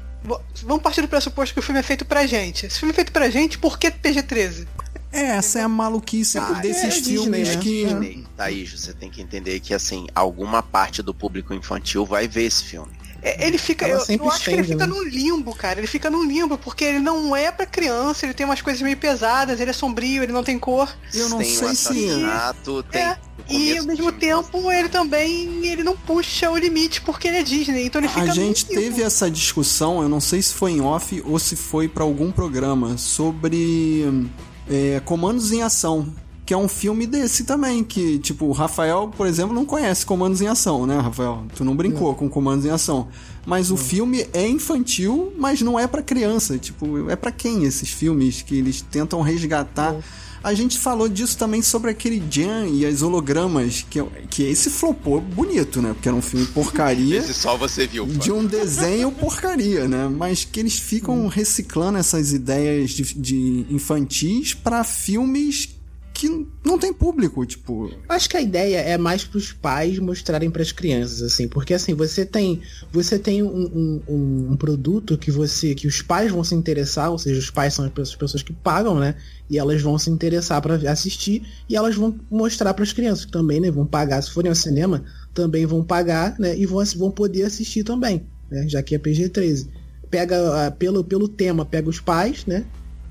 Vamos 0.63 0.83
partir 0.83 1.01
do 1.01 1.07
pressuposto 1.07 1.53
que 1.53 1.59
o 1.59 1.63
filme 1.63 1.79
é 1.79 1.83
feito 1.83 2.05
pra 2.05 2.25
gente. 2.27 2.65
Esse 2.65 2.79
filme 2.79 2.91
é 2.91 2.95
feito 2.95 3.11
pra 3.11 3.29
gente, 3.29 3.57
por 3.57 3.77
que 3.79 3.89
PG-13? 3.89 4.67
É, 5.11 5.21
essa 5.37 5.59
é 5.59 5.63
a 5.63 5.67
maluquice 5.67 6.37
Ah, 6.37 6.59
desses 6.61 6.83
é 6.83 6.91
filmes 6.91 7.47
Disney, 7.47 7.55
né? 7.55 7.61
que. 7.61 7.85
Disney, 7.85 8.27
Thaís, 8.37 8.71
você 8.79 8.93
tem 8.93 9.09
que 9.09 9.21
entender 9.21 9.59
que, 9.59 9.73
assim, 9.73 10.07
alguma 10.13 10.61
parte 10.61 11.01
do 11.01 11.13
público 11.15 11.51
infantil 11.53 12.05
vai 12.05 12.27
ver 12.27 12.43
esse 12.43 12.63
filme. 12.63 12.91
É, 13.21 13.45
Ele 13.47 13.57
fica. 13.57 13.85
Ela 13.87 14.03
Eu, 14.07 14.15
eu 14.17 14.29
acho 14.31 14.43
que 14.45 14.49
ele 14.51 14.61
estende, 14.61 14.73
fica 14.79 14.87
né? 14.87 14.93
num 14.93 15.03
limbo, 15.03 15.53
cara. 15.55 15.79
Ele 15.79 15.87
fica 15.87 16.09
num 16.09 16.23
limbo, 16.25 16.57
porque 16.57 16.83
ele 16.85 16.99
não 16.99 17.35
é 17.35 17.51
pra 17.51 17.65
criança, 17.65 18.25
ele 18.25 18.33
tem 18.33 18.45
umas 18.45 18.61
coisas 18.61 18.81
meio 18.81 18.95
pesadas, 18.97 19.59
ele 19.59 19.69
é 19.71 19.73
sombrio, 19.73 20.23
ele 20.23 20.31
não 20.31 20.43
tem 20.43 20.57
cor. 20.57 20.89
Eu 21.13 21.27
não 21.29 21.37
tem 21.39 21.47
sei 21.53 21.67
um 21.67 21.75
se- 21.75 21.87
assassinato, 21.87 22.83
tem... 22.83 23.01
É, 23.01 23.17
E 23.49 23.77
ao 23.77 23.85
mesmo 23.85 24.03
filme, 24.03 24.19
tempo 24.19 24.71
ele 24.71 24.89
também 24.89 25.65
ele 25.65 25.83
não 25.83 25.97
puxa 25.97 26.49
o 26.51 26.57
limite 26.57 27.01
porque 27.01 27.27
ele 27.27 27.37
é 27.37 27.43
Disney. 27.43 27.85
Então 27.85 27.99
ele 27.99 28.07
fica 28.07 28.21
A 28.31 28.33
gente 28.33 28.65
limbo. 28.69 28.79
teve 28.81 29.01
essa 29.03 29.29
discussão, 29.29 30.01
eu 30.01 30.07
não 30.09 30.21
sei 30.21 30.41
se 30.41 30.53
foi 30.53 30.71
em 30.73 30.81
off 30.81 31.21
ou 31.25 31.39
se 31.39 31.55
foi 31.55 31.87
pra 31.87 32.03
algum 32.03 32.31
programa, 32.31 32.97
sobre 32.97 34.29
é, 34.69 35.01
comandos 35.03 35.51
em 35.51 35.61
ação. 35.63 36.13
Que 36.49 36.53
é 36.55 36.57
um 36.57 36.67
filme 36.67 37.05
desse 37.05 37.43
também, 37.43 37.83
que, 37.83 38.17
tipo, 38.17 38.45
o 38.45 38.51
Rafael, 38.51 39.13
por 39.15 39.27
exemplo, 39.27 39.53
não 39.53 39.67
conhece 39.67 40.03
Comandos 40.03 40.41
em 40.41 40.47
Ação, 40.47 40.87
né, 40.87 40.97
Rafael? 40.97 41.45
Tu 41.55 41.63
não 41.63 41.75
brincou 41.75 42.15
com 42.15 42.27
Comandos 42.27 42.65
em 42.65 42.71
Ação. 42.71 43.07
Mas 43.45 43.69
o 43.69 43.77
filme 43.77 44.27
é 44.33 44.47
infantil, 44.47 45.31
mas 45.37 45.61
não 45.61 45.79
é 45.79 45.85
para 45.85 46.01
criança. 46.01 46.57
Tipo, 46.57 47.07
é 47.07 47.15
para 47.15 47.31
quem 47.31 47.65
esses 47.65 47.89
filmes 47.89 48.41
que 48.41 48.57
eles 48.57 48.81
tentam 48.81 49.21
resgatar... 49.21 49.95
A 50.41 50.53
gente 50.53 50.79
falou 50.79 51.09
disso 51.09 51.37
também 51.37 51.61
sobre 51.61 51.91
aquele 51.91 52.23
Jan 52.31 52.65
e 52.67 52.85
as 52.85 53.01
hologramas, 53.01 53.85
que, 53.89 54.01
que 54.29 54.43
esse 54.43 54.69
flopou 54.69 55.19
bonito, 55.19 55.81
né? 55.81 55.91
Porque 55.93 56.07
era 56.07 56.15
um 56.15 56.21
filme 56.21 56.45
porcaria. 56.47 57.19
Esse 57.19 57.33
só 57.33 57.57
você 57.57 57.85
viu. 57.85 58.07
pô. 58.07 58.13
de 58.13 58.31
um 58.31 58.45
desenho 58.45 59.11
porcaria, 59.11 59.85
né? 59.85 60.07
Mas 60.07 60.45
que 60.45 60.61
eles 60.61 60.79
ficam 60.79 61.27
reciclando 61.27 61.97
essas 61.97 62.31
ideias 62.31 62.91
de, 62.91 63.03
de 63.15 63.65
infantis 63.69 64.53
para 64.53 64.81
filmes 64.85 65.77
que 66.19 66.47
não 66.65 66.77
tem 66.77 66.93
público, 66.93 67.45
tipo. 67.45 67.89
Acho 68.09 68.29
que 68.29 68.35
a 68.35 68.41
ideia 68.41 68.77
é 68.79 68.97
mais 68.97 69.23
pros 69.23 69.53
pais 69.53 69.97
mostrarem 69.99 70.51
pras 70.51 70.71
crianças, 70.73 71.21
assim, 71.21 71.47
porque 71.47 71.73
assim, 71.73 71.93
você 71.93 72.25
tem 72.25 72.61
você 72.91 73.17
tem 73.17 73.41
um, 73.41 74.01
um- 74.07 74.49
um- 74.51 74.57
produto 74.57 75.17
que 75.17 75.31
você 75.31 75.73
que 75.73 75.87
os 75.87 76.01
pais 76.01 76.29
vão 76.29 76.43
se 76.43 76.53
interessar, 76.53 77.09
ou 77.09 77.17
seja, 77.17 77.39
os 77.39 77.49
pais 77.49 77.73
são 77.73 77.85
as 77.85 78.15
pessoas- 78.15 78.43
que 78.43 78.51
pagam, 78.51 78.99
né? 78.99 79.15
E 79.49 79.57
elas 79.57 79.81
vão 79.81 79.97
se 79.97 80.09
interessar 80.09 80.61
pra 80.61 80.75
assistir 80.91 81.43
e 81.69 81.75
elas 81.75 81.95
vão 81.95 82.13
mostrar 82.29 82.73
pras 82.73 82.91
crianças 82.91 83.23
que 83.25 83.31
também, 83.31 83.61
né? 83.61 83.71
Vão 83.71 83.85
pagar, 83.85 84.21
se 84.21 84.31
forem 84.31 84.49
ao 84.49 84.55
cinema, 84.55 85.03
também 85.33 85.65
vão 85.65 85.83
pagar, 85.83 86.37
né? 86.37 86.57
E 86.57 86.65
vão, 86.65 86.83
vão 86.97 87.09
poder 87.11 87.43
assistir 87.43 87.83
também, 87.85 88.23
né? 88.51 88.67
Já 88.67 88.83
que 88.83 88.93
é 88.93 88.99
PG-13. 88.99 89.67
Pega 90.11 90.65
ah, 90.67 90.71
pelo, 90.71 91.03
pelo 91.03 91.27
tema, 91.29 91.63
pega 91.65 91.87
os 91.89 91.99
pais, 92.01 92.45
né? 92.45 92.65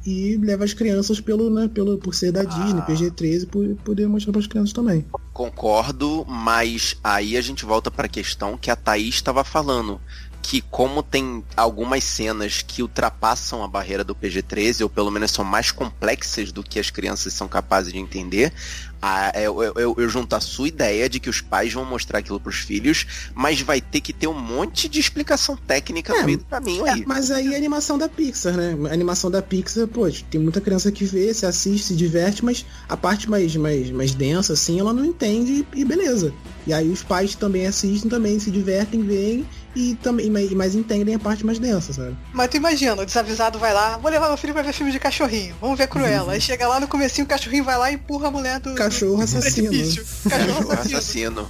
E 0.09 0.39
leva 0.39 0.65
as 0.65 0.73
crianças 0.73 1.21
pelo, 1.21 1.51
né, 1.51 1.69
pelo, 1.69 1.99
por 1.99 2.15
ser 2.15 2.33
da 2.33 2.43
Disney, 2.43 2.81
PG-13, 2.81 3.47
por 3.47 3.69
poder 3.85 4.09
mostrar 4.09 4.33
para 4.33 4.41
as 4.41 4.47
crianças 4.47 4.73
também. 4.73 5.05
Concordo, 5.35 6.25
mas 6.27 6.97
aí 7.05 7.37
a 7.37 7.43
gente 7.43 7.67
volta 7.67 7.91
pra 7.91 8.09
questão 8.09 8.57
que 8.57 8.71
a 8.71 8.77
Thaís 8.77 9.17
estava 9.17 9.45
falando. 9.45 10.01
Que 10.41 10.63
como 10.63 11.03
tem 11.03 11.45
algumas 11.55 12.05
cenas 12.05 12.63
que 12.63 12.81
ultrapassam 12.81 13.63
a 13.63 13.69
barreira 13.69 14.03
do 14.03 14.15
PG-13, 14.15 14.81
ou 14.81 14.89
pelo 14.89 15.11
menos 15.11 15.31
são 15.31 15.45
mais 15.45 15.71
complexas 15.71 16.53
do 16.53 16.63
que 16.63 16.81
as 16.81 16.89
crianças 16.89 17.35
são 17.35 17.47
capazes 17.47 17.93
de 17.93 17.99
entender, 17.99 18.51
a- 19.01 19.33
eu, 19.35 19.63
eu- 19.63 19.73
eu- 19.77 19.95
eu 19.99 20.09
junto 20.09 20.35
a 20.35 20.41
sua 20.41 20.69
ideia 20.69 21.09
de 21.09 21.21
que 21.21 21.31
os 21.31 21.41
pais 21.41 21.73
vão 21.73 21.85
mostrar 21.85 22.19
aquilo 22.19 22.41
pros 22.41 22.57
filhos, 22.57 23.07
mas 23.35 23.61
vai 23.61 23.81
ter 23.81 24.01
que 24.01 24.13
ter 24.13 24.27
um 24.27 24.35
monte 24.39 24.89
de 24.89 24.99
explicação 25.01 25.57
técnica 25.57 26.13
É, 26.15 26.21
no 26.21 26.27
meio 26.27 26.39
do 26.39 26.45
caminho 26.45 26.87
É, 26.87 26.91
aí. 26.91 27.05
mas 27.07 27.31
aí 27.31 27.49
é 27.53 27.55
a 27.55 27.59
animação 27.59 27.97
da 27.99 28.09
Pixar, 28.09 28.55
né? 28.55 28.77
A 28.91 28.93
animação 28.93 29.31
da 29.31 29.41
Pixar, 29.43 29.87
pô, 29.87 30.09
tem 30.31 30.41
muita 30.41 30.61
criança 30.61 30.91
que 30.91 31.05
vê, 31.05 31.33
se 31.33 31.47
assiste, 31.47 31.87
se 31.89 31.97
diverte, 31.97 32.45
mas 32.45 32.65
a 32.89 32.97
parte 32.97 33.29
mais, 33.31 33.55
mais, 33.57 33.91
mais 33.91 34.15
densa, 34.15 34.53
assim, 34.55 34.81
ela 34.81 34.93
não 34.93 35.05
entende 35.05 35.67
e 35.75 35.85
beleza. 35.85 36.33
E 36.67 36.73
aí 36.73 36.89
os 36.89 37.03
pais 37.03 37.35
também 37.35 37.67
assistem, 37.67 38.11
também 38.11 38.39
se 38.39 38.51
divertem, 38.51 39.03
veem 39.03 39.47
e 39.75 39.95
também 40.03 40.29
mas, 40.55 40.75
entendem 40.75 41.15
a 41.15 41.19
parte 41.19 41.47
mais 41.47 41.59
densa, 41.59 41.93
sabe? 41.93 42.17
Mas 42.33 42.49
tu 42.49 42.57
imagina, 42.57 43.01
o 43.01 43.07
desavisado 43.07 43.59
vai 43.59 43.73
lá, 43.73 43.97
vou 43.99 44.11
levar 44.11 44.29
meu 44.29 44.37
filho 44.37 44.53
pra 44.53 44.63
ver 44.63 44.73
filme 44.73 44.91
de 44.93 44.99
cachorrinho, 44.99 45.55
vamos 45.61 45.79
ver 45.79 45.87
Cruella. 45.87 46.33
Aí 46.33 46.41
chega 46.41 46.67
lá 46.67 46.81
no 46.81 46.89
comecinho, 46.89 47.25
o 47.25 47.29
cachorrinho 47.29 47.65
vai 47.65 47.79
lá 47.79 47.91
e 47.91 47.95
empurra 47.95 48.29
a 48.29 48.31
mulher 48.31 48.61
do, 48.61 48.75
Cachorro 48.91 49.23
assassino. 49.23 49.69
precipício. 49.69 50.05
Cachorro 50.29 50.73
assassino. 50.73 51.49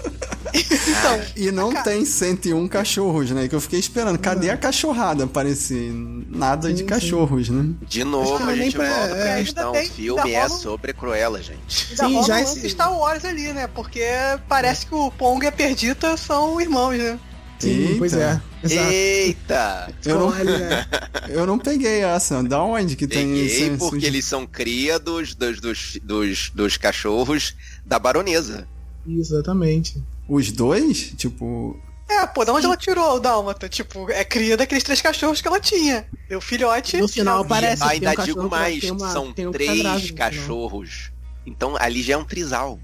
Então, 0.54 1.20
E 1.36 1.50
não 1.50 1.70
Cara. 1.72 1.84
tem 1.84 2.04
101 2.04 2.66
cachorros, 2.68 3.30
né? 3.30 3.48
Que 3.48 3.54
eu 3.54 3.60
fiquei 3.60 3.78
esperando. 3.78 4.18
Cadê 4.18 4.50
a 4.50 4.56
cachorrada 4.56 5.24
aparecer? 5.24 5.92
Nada 5.92 6.72
de 6.72 6.84
cachorros, 6.84 7.48
né? 7.48 7.74
De 7.86 8.04
novo, 8.04 8.44
a 8.48 8.56
gente 8.56 8.76
pra- 8.76 8.88
volta 8.88 9.14
pra 9.14 9.28
é. 9.28 9.38
questão. 9.44 9.66
Ainda 9.66 9.78
O 9.78 9.82
tem- 9.82 9.90
filme 9.90 10.30
é 10.32 10.42
rola- 10.46 10.60
sobre 10.60 10.92
Cruella, 10.92 11.42
gente. 11.42 11.88
ainda 11.90 12.06
Sim, 12.06 12.14
rola 12.14 12.26
já 12.26 12.34
um 12.36 12.40
lance 12.40 12.70
Star 12.70 12.98
Wars 12.98 13.24
ali, 13.24 13.52
né? 13.52 13.66
Porque 13.68 14.04
parece 14.48 14.86
que 14.86 14.94
o 14.94 15.10
Pong 15.10 15.44
e 15.44 15.48
a 15.48 15.52
Perdita 15.52 16.16
são 16.16 16.60
irmãos, 16.60 16.96
né? 16.96 17.18
Sim, 17.58 17.68
Eita. 17.86 17.98
pois 17.98 18.12
é. 18.14 18.40
Exato. 18.62 18.92
Eita! 18.92 19.94
Eu 20.04 20.18
não, 20.20 20.32
eu 21.28 21.46
não 21.46 21.58
peguei 21.58 22.00
essa. 22.04 22.42
Da 22.42 22.62
onde 22.62 22.94
que 22.96 23.06
tem 23.06 23.26
Peguei 23.26 23.46
esse- 23.46 23.76
porque 23.78 24.06
eles 24.06 24.24
são 24.24 24.46
cria 24.46 24.98
dos, 24.98 25.34
dos, 25.34 25.60
dos, 25.60 25.98
dos, 26.02 26.50
dos 26.50 26.76
cachorros 26.76 27.54
da 27.84 27.98
baronesa. 27.98 28.66
exatamente. 29.06 30.00
Os 30.28 30.52
dois? 30.52 31.12
Tipo. 31.16 31.76
É, 32.08 32.26
pô, 32.26 32.44
de 32.44 32.50
onde 32.50 32.64
ela 32.64 32.76
tirou 32.76 33.16
o 33.16 33.20
Dálmata? 33.20 33.68
Tipo, 33.68 34.10
é 34.10 34.24
cria 34.24 34.56
daqueles 34.56 34.82
três 34.84 35.00
cachorros 35.02 35.40
que 35.42 35.48
ela 35.48 35.60
tinha. 35.60 36.06
Deu 36.28 36.40
filhote. 36.40 36.96
No 36.98 37.08
final 37.08 37.44
e- 37.44 37.48
parece 37.48 37.82
que 37.82 37.88
Ainda 37.90 38.10
tem 38.14 38.20
um 38.22 38.24
digo 38.26 38.48
mais, 38.48 38.82
uma- 38.84 39.12
são 39.12 39.26
um 39.36 39.52
três 39.52 40.10
cachorros. 40.12 41.10
Então 41.46 41.76
ali 41.78 42.02
já 42.02 42.14
é 42.14 42.16
um 42.16 42.24
trisal. 42.24 42.78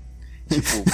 Tipo, 0.51 0.85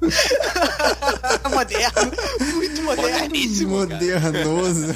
moderno. 1.50 2.12
Muito 2.54 2.82
moderno. 2.82 3.02
moderníssimo. 3.18 3.70
Modernoso. 3.78 4.86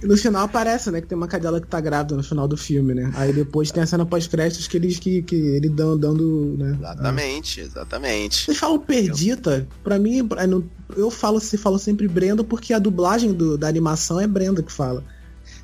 E 0.00 0.06
no 0.06 0.16
final 0.16 0.44
aparece, 0.44 0.90
né, 0.90 1.00
que 1.00 1.06
tem 1.08 1.16
uma 1.16 1.26
cadela 1.26 1.60
que 1.60 1.66
tá 1.66 1.80
grávida 1.80 2.14
no 2.14 2.22
final 2.22 2.46
do 2.46 2.56
filme, 2.56 2.94
né? 2.94 3.10
Aí 3.16 3.32
depois 3.32 3.70
tem 3.70 3.82
a 3.82 3.86
cena 3.86 4.04
pós-créditos 4.06 4.68
que 4.68 4.76
eles 4.76 4.98
que, 4.98 5.22
que 5.22 5.34
ele 5.34 5.68
dão, 5.68 5.98
dando, 5.98 6.54
né? 6.58 6.76
Exatamente, 6.78 7.60
exatamente. 7.60 8.44
Vocês 8.44 8.58
falam 8.58 8.78
Perdita, 8.78 9.66
pra 9.82 9.98
mim, 9.98 10.22
não- 10.48 10.62
eu 10.96 11.10
falo, 11.10 11.40
se 11.40 11.56
falo 11.56 11.78
sempre 11.78 12.06
Brenda 12.06 12.44
porque 12.44 12.72
a 12.74 12.78
dublagem 12.78 13.32
do- 13.32 13.56
da 13.58 13.66
animação 13.66 14.20
é 14.20 14.26
Brenda 14.26 14.62
que 14.62 14.70
fala. 14.70 15.02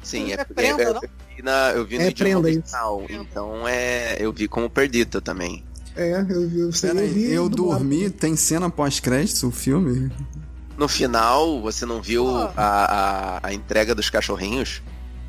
Sim, 0.02 0.32
é 0.32 0.34
É 0.34 0.44
prenda, 0.44 0.82
eu, 0.82 0.94
não? 0.94 1.00
eu 1.02 1.08
vi, 1.36 1.42
na, 1.42 1.70
eu 1.72 1.84
vi 1.84 1.98
no 1.98 2.04
É 2.04 2.08
idioma 2.08 2.38
original, 2.40 3.02
então 3.10 3.68
é, 3.68 4.16
eu 4.18 4.32
vi 4.32 4.48
como 4.48 4.68
Perdita 4.70 5.20
também. 5.20 5.62
É, 5.96 6.20
eu 6.28 6.48
vi, 6.48 6.58
eu 6.58 6.72
sei, 6.72 6.90
eu 6.90 7.08
vi. 7.08 7.32
eu 7.32 7.48
dublado. 7.48 7.78
dormi, 7.80 8.10
tem 8.10 8.34
cena 8.36 8.68
pós-créditos 8.68 9.42
o 9.42 9.50
filme? 9.50 10.10
No 10.76 10.88
final, 10.88 11.62
você 11.62 11.86
não 11.86 12.02
viu 12.02 12.28
a, 12.36 12.52
a, 12.56 13.40
a 13.46 13.54
entrega 13.54 13.94
dos 13.94 14.10
cachorrinhos? 14.10 14.82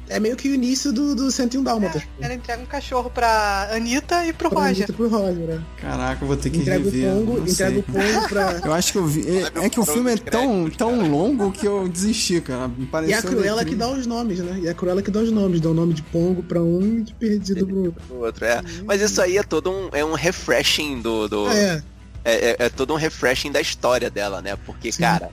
É 0.09 0.19
meio 0.19 0.35
que 0.35 0.49
o 0.49 0.53
início 0.53 0.93
do, 0.93 1.15
do 1.15 1.31
101 1.31 1.63
Dálmatas. 1.63 2.03
Ela 2.21 2.33
entrega 2.33 2.61
um 2.61 2.65
cachorro 2.65 3.09
pra 3.09 3.69
Anitta 3.71 4.25
e 4.25 4.33
pro 4.33 4.49
Pra 4.49 4.59
Roger. 4.59 4.75
Anitta 4.75 4.91
e 4.91 4.95
pro 4.95 5.07
Roger, 5.09 5.47
né? 5.47 5.63
Caraca, 5.77 6.23
eu 6.23 6.27
vou 6.27 6.37
ter 6.37 6.49
que 6.49 6.59
Entrega 6.59 6.81
o 6.81 6.89
rever. 6.89 7.13
Pongo, 7.13 7.37
não 7.39 7.47
entrega 7.47 7.79
o 7.79 7.83
Pongo 7.83 8.29
pra. 8.29 8.51
Eu 8.65 8.73
acho 8.73 8.91
que 8.91 8.97
eu 8.97 9.05
vi. 9.05 9.25
É, 9.27 9.65
é 9.65 9.69
que 9.69 9.79
o 9.79 9.85
filme 9.85 10.13
é 10.13 10.17
tão, 10.17 10.69
tão 10.69 11.09
longo 11.09 11.51
que 11.51 11.67
eu 11.67 11.87
desisti, 11.87 12.41
cara. 12.41 12.67
Me 12.67 12.83
E 12.83 12.87
pareceu 12.87 13.15
é 13.15 13.19
a 13.19 13.21
Cruella 13.21 13.65
que 13.65 13.75
dá 13.75 13.89
os 13.89 14.05
nomes, 14.05 14.39
né? 14.39 14.59
E 14.61 14.67
é 14.67 14.71
a 14.71 14.73
Cruella 14.73 15.01
que 15.01 15.11
dá 15.11 15.19
os 15.19 15.31
nomes, 15.31 15.59
dá 15.59 15.69
o 15.69 15.73
nome 15.73 15.93
de 15.93 16.01
Pongo 16.03 16.43
pra 16.43 16.61
um 16.61 16.99
e 16.99 17.03
de 17.03 17.13
Perdido 17.13 17.65
pro 17.65 17.85
outro. 17.85 18.03
O 18.09 18.25
outro 18.25 18.45
é. 18.45 18.61
Mas 18.85 19.01
isso 19.01 19.21
aí 19.21 19.37
é 19.37 19.43
todo 19.43 19.71
um, 19.71 19.89
é 19.91 20.03
um 20.03 20.13
refreshing 20.13 21.01
do. 21.01 21.27
do 21.27 21.47
É, 21.49 21.81
é, 22.23 22.33
é, 22.33 22.55
é 22.59 22.69
todo 22.69 22.93
um 22.93 22.97
refreshing 22.97 23.51
da 23.51 23.61
história 23.61 24.09
dela, 24.09 24.41
né? 24.41 24.57
Porque, 24.65 24.91
Sim. 24.91 25.03
cara, 25.03 25.29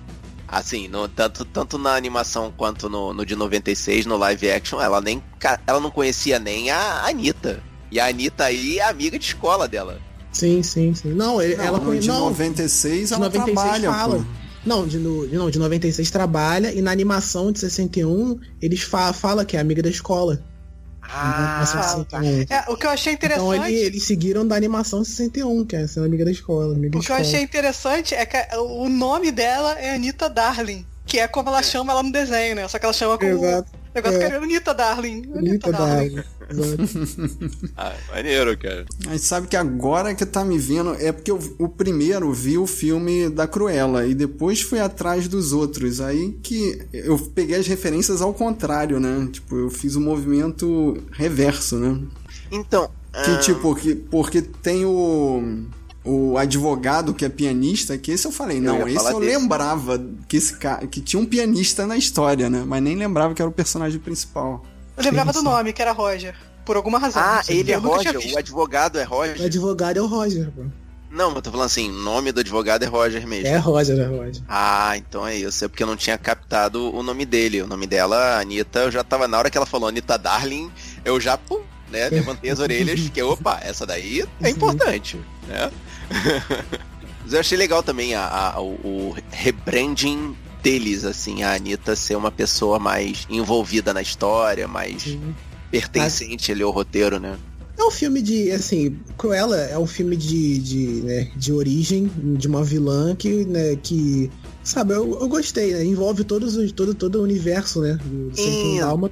assim, 0.53 0.87
no, 0.87 1.09
tanto, 1.09 1.45
tanto 1.45 1.77
na 1.79 1.95
animação 1.97 2.53
quanto 2.57 2.88
no, 2.88 3.12
no 3.12 3.27
de 3.27 3.35
96, 3.35 4.07
no 4.07 4.17
live 4.17 4.51
action, 4.51 4.81
ela 4.81 5.01
nem. 5.01 5.21
Ela 5.67 5.81
não 5.81 5.91
conhecia 5.91 6.38
nem 6.38 6.71
a 6.71 7.07
Anitta. 7.07 7.61
E 7.91 7.99
a 7.99 8.07
Anitta 8.07 8.45
aí 8.45 8.79
é 8.79 8.85
amiga 8.88 9.19
de 9.19 9.25
escola 9.25 9.67
dela. 9.67 9.99
sim, 10.31 10.62
sim, 10.62 10.95
sim. 10.95 11.09
Não, 11.12 11.41
ele- 11.43 11.57
Não, 11.57 11.65
ela 11.65 11.81
conhece. 11.81 12.03
de 12.03 12.09
Não, 12.09 12.21
96 12.31 13.09
de 13.09 13.15
ela 13.15 13.25
96 13.25 13.55
trabalha, 13.81 13.91
fala. 13.93 14.17
pô. 14.19 14.25
Não, 14.65 14.87
de, 14.87 14.97
no, 14.99 15.27
de- 15.27 15.35
não, 15.37 15.51
de 15.51 15.59
96 15.59 16.09
trabalha 16.11 16.73
e 16.73 16.81
na 16.81 16.93
animação 16.93 17.51
de 17.51 17.59
61 17.59 18.38
eles 18.61 18.83
fa 18.83 19.12
falam 19.12 19.45
que 19.45 19.57
é 19.57 19.61
amiga 19.61 19.83
da 19.83 19.91
escola. 19.91 20.41
De 21.03 21.09
Ah, 21.15 21.65
61. 21.67 22.47
É, 22.49 22.65
o 22.69 22.77
que 22.77 22.87
eu 22.87 22.91
achei 22.91 23.12
Então 23.15 23.29
interessante. 23.29 23.73
ele- 23.73 23.87
eles 23.87 24.07
seguiram 24.07 24.47
da 24.47 24.55
animação 24.57 25.03
de 25.03 25.09
61, 25.09 25.65
que 25.67 25.77
é 25.77 25.87
ser 25.87 26.01
amiga 26.01 26.25
da 26.25 26.31
escola. 26.31 26.75
Amiga 26.75 26.88
O 26.88 26.91
que 26.91 26.97
eu 26.99 27.01
escola. 27.17 27.21
achei 27.21 27.43
interessante 27.43 28.15
é 28.15 28.25
que 28.25 28.37
o 28.57 28.88
nome 28.88 29.31
dela 29.33 29.79
é 29.79 29.95
Anitta 29.95 30.31
Darling. 30.31 30.87
Que 31.05 31.19
é 31.19 31.27
como 31.29 31.49
ela 31.49 31.62
chama 31.62 31.93
ela 31.93 32.03
no 32.03 32.12
desenho, 32.12 32.55
né? 32.55 32.69
Só 32.69 32.79
que 32.79 32.85
ela 32.87 32.93
chama 32.95 33.19
com 33.19 33.25
o 33.27 33.29
Exato. 33.45 33.71
Negócio 33.94 34.18
É. 34.22 34.26
que 34.28 34.35
é 34.35 34.37
Anitta 34.37 34.74
Darling. 34.74 35.22
Anitta 35.35 35.72
Darling. 35.72 36.16
Darling. 36.16 36.22
Ah, 37.76 37.94
maneiro, 38.11 38.57
cara. 38.59 38.85
Mas 39.07 39.22
sabe 39.22 39.46
que 39.46 39.57
agora 39.57 40.14
que 40.14 40.26
tá 40.26 40.44
me 40.44 40.59
vendo 40.59 40.94
é 40.94 41.11
porque 41.11 41.31
eu, 41.31 41.38
o 41.59 41.68
primeiro 41.68 42.33
vi 42.33 42.59
o 42.59 42.66
filme 42.66 43.28
da 43.31 43.46
Cruella 43.46 44.07
e 44.07 44.14
depois 44.14 44.61
fui 44.61 44.78
atrás 44.78 45.28
dos 45.28 45.52
outros. 45.52 46.00
Aí 46.00 46.38
que 46.42 46.83
eu 46.92 47.18
peguei 47.18 47.57
as 47.57 47.66
referências 47.66 48.20
ao 48.20 48.35
contrário, 48.35 49.00
né? 49.00 49.28
Tipo, 49.33 49.57
eu 49.57 49.70
fiz 49.70 49.96
o 49.96 50.00
movimento 50.00 50.96
reverso, 51.12 51.76
né? 51.76 51.98
Então. 52.50 52.90
Que 53.12 53.31
ah, 53.31 53.38
tipo, 53.40 53.74
que, 53.74 53.94
porque 53.94 54.40
tem 54.40 54.85
o. 54.87 55.64
O 56.05 56.37
advogado 56.37 57.15
que 57.15 57.25
é 57.25 57.29
pianista, 57.29 57.97
que 57.97 58.11
esse 58.11 58.27
eu 58.27 58.33
falei, 58.33 58.59
Eu 58.59 58.62
não, 58.62 58.88
esse 58.88 58.97
eu 59.12 59.21
desse. 59.21 59.38
lembrava 59.38 60.05
que 60.27 60.37
esse 60.37 60.57
cara, 60.57 60.87
que 60.87 61.01
tinha 61.01 61.21
um 61.21 61.25
pianista 61.27 61.87
na 61.87 61.97
história, 61.97 62.51
né? 62.51 62.65
Mas 62.67 62.83
nem 62.83 62.97
lembrava 62.97 63.35
que 63.35 63.41
era 63.41 63.49
o 63.49 63.53
personagem 63.55 64.01
principal. 64.01 64.65
Eu 64.97 65.05
lembrava 65.05 65.33
Sim, 65.33 65.38
do 65.38 65.45
nome, 65.45 65.73
que 65.73 65.81
era 65.81 65.93
Roger. 65.93 66.35
Por 66.65 66.77
alguma 66.77 66.99
razão. 66.99 67.23
Ah, 67.25 67.43
ele 67.49 67.71
é 67.73 67.77
Roger, 67.77 68.17
o 68.35 68.38
advogado 68.38 68.99
é 68.99 69.05
O 69.05 69.09
Roger. 69.09 69.43
advogado 69.47 69.97
é 69.97 70.03
o 70.03 70.07
Roger, 70.07 70.51
pô. 70.51 70.62
Não, 71.11 71.27
mas 71.29 71.37
eu 71.37 71.43
tô 71.43 71.51
falando 71.51 71.67
assim, 71.67 71.91
o 71.91 71.95
nome 71.95 72.33
do 72.33 72.41
advogado 72.41 72.83
é 72.85 72.87
Roger 72.87 73.27
mesmo. 73.27 73.47
É 73.47 73.59
Roger, 73.59 73.99
é 74.01 74.07
Roger. 74.07 74.43
Ah, 74.49 74.97
então 74.97 75.27
é 75.27 75.37
isso. 75.37 75.65
É 75.65 75.69
porque 75.69 75.83
eu 75.83 75.87
não 75.87 75.97
tinha 75.97 76.17
captado 76.17 76.91
o 76.95 77.03
nome 77.03 77.27
dele. 77.27 77.61
O 77.62 77.67
nome 77.67 77.87
dela, 77.87 78.41
Anitta, 78.41 78.81
eu 78.81 78.91
já 78.91 79.05
tava. 79.05 79.29
Na 79.29 79.38
hora 79.38 79.51
que 79.51 79.57
ela 79.59 79.67
falou 79.67 79.88
Anitta 79.88 80.17
Darling, 80.17 80.71
eu 81.05 81.21
já. 81.21 81.37
Pum, 81.37 81.61
né? 81.92 82.09
Levantei 82.09 82.50
as 82.50 82.59
orelhas, 82.59 83.09
que 83.09 83.22
opa, 83.22 83.61
essa 83.62 83.87
daí 83.87 84.24
é 84.40 84.50
importante, 84.50 85.20
né? 85.46 85.70
Mas 87.22 87.33
eu 87.33 87.40
achei 87.40 87.57
legal 87.57 87.83
também 87.83 88.14
a, 88.14 88.26
a, 88.26 88.61
o, 88.61 88.72
o 88.83 89.16
rebranding 89.31 90.37
deles, 90.62 91.05
assim, 91.05 91.42
a 91.42 91.55
Anitta 91.55 91.94
ser 91.94 92.16
uma 92.16 92.31
pessoa 92.31 92.78
mais 92.78 93.26
envolvida 93.31 93.92
na 93.92 94.02
história, 94.02 94.66
mais 94.66 95.02
Sim. 95.02 95.35
pertencente 95.70 96.50
ali 96.50 96.62
ao 96.62 96.70
roteiro, 96.70 97.20
né? 97.20 97.37
É 97.78 97.85
um 97.85 97.90
filme 97.90 98.20
de, 98.20 98.50
assim, 98.52 98.98
Cruella 99.16 99.57
é 99.57 99.78
um 99.78 99.87
filme 99.87 100.16
de, 100.16 100.59
de, 100.59 100.87
né, 101.02 101.31
de 101.35 101.52
origem 101.52 102.11
de 102.37 102.46
uma 102.46 102.62
vilã 102.62 103.16
que, 103.16 103.44
né, 103.46 103.76
que 103.83 104.31
sabe, 104.62 104.92
eu, 104.92 105.18
eu 105.20 105.28
gostei, 105.28 105.72
né? 105.72 105.85
Envolve 105.85 106.22
todos 106.22 106.57
os, 106.57 106.70
todo, 106.70 106.94
todo 106.94 107.18
o 107.18 107.22
universo, 107.22 107.81
né? 107.81 107.98
Do 108.05 108.31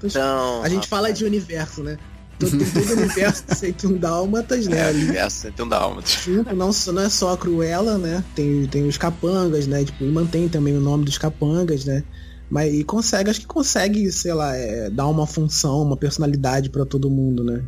Então, 0.07 0.63
a 0.63 0.69
gente 0.69 0.87
fala 0.87 1.13
de 1.13 1.25
universo, 1.25 1.83
né? 1.83 1.99
Todo, 2.41 2.57
tem 2.57 2.71
todo 2.73 2.89
o 2.89 2.93
universo 2.95 3.45
de 3.47 3.55
101 3.55 3.99
Dálmatas, 3.99 4.67
né? 4.67 4.81
É, 4.81 4.87
o 4.87 4.95
universo 4.95 5.37
101 5.43 5.69
Dálmatas. 5.69 6.27
Não, 6.27 6.95
não 6.95 7.03
é 7.03 7.09
só 7.11 7.35
a 7.35 7.37
Cruella, 7.39 7.99
né? 7.99 8.25
Tem, 8.35 8.67
tem 8.67 8.89
os 8.89 8.97
capangas, 8.97 9.67
né? 9.67 9.85
Tipo, 9.85 10.05
e 10.05 10.09
mantém 10.09 10.49
também 10.49 10.75
o 10.75 10.81
nome 10.81 11.05
dos 11.05 11.19
capangas, 11.19 11.85
né? 11.85 12.03
Mas 12.51 12.73
e 12.73 12.83
consegue, 12.83 13.31
acho 13.31 13.41
que 13.41 13.47
consegue, 13.47 14.11
sei 14.11 14.33
lá, 14.33 14.57
é, 14.57 14.89
dar 14.91 15.07
uma 15.07 15.27
função, 15.27 15.83
uma 15.83 15.97
personalidade 15.97 16.71
para 16.71 16.85
todo 16.87 17.11
mundo, 17.11 17.45
né? 17.45 17.63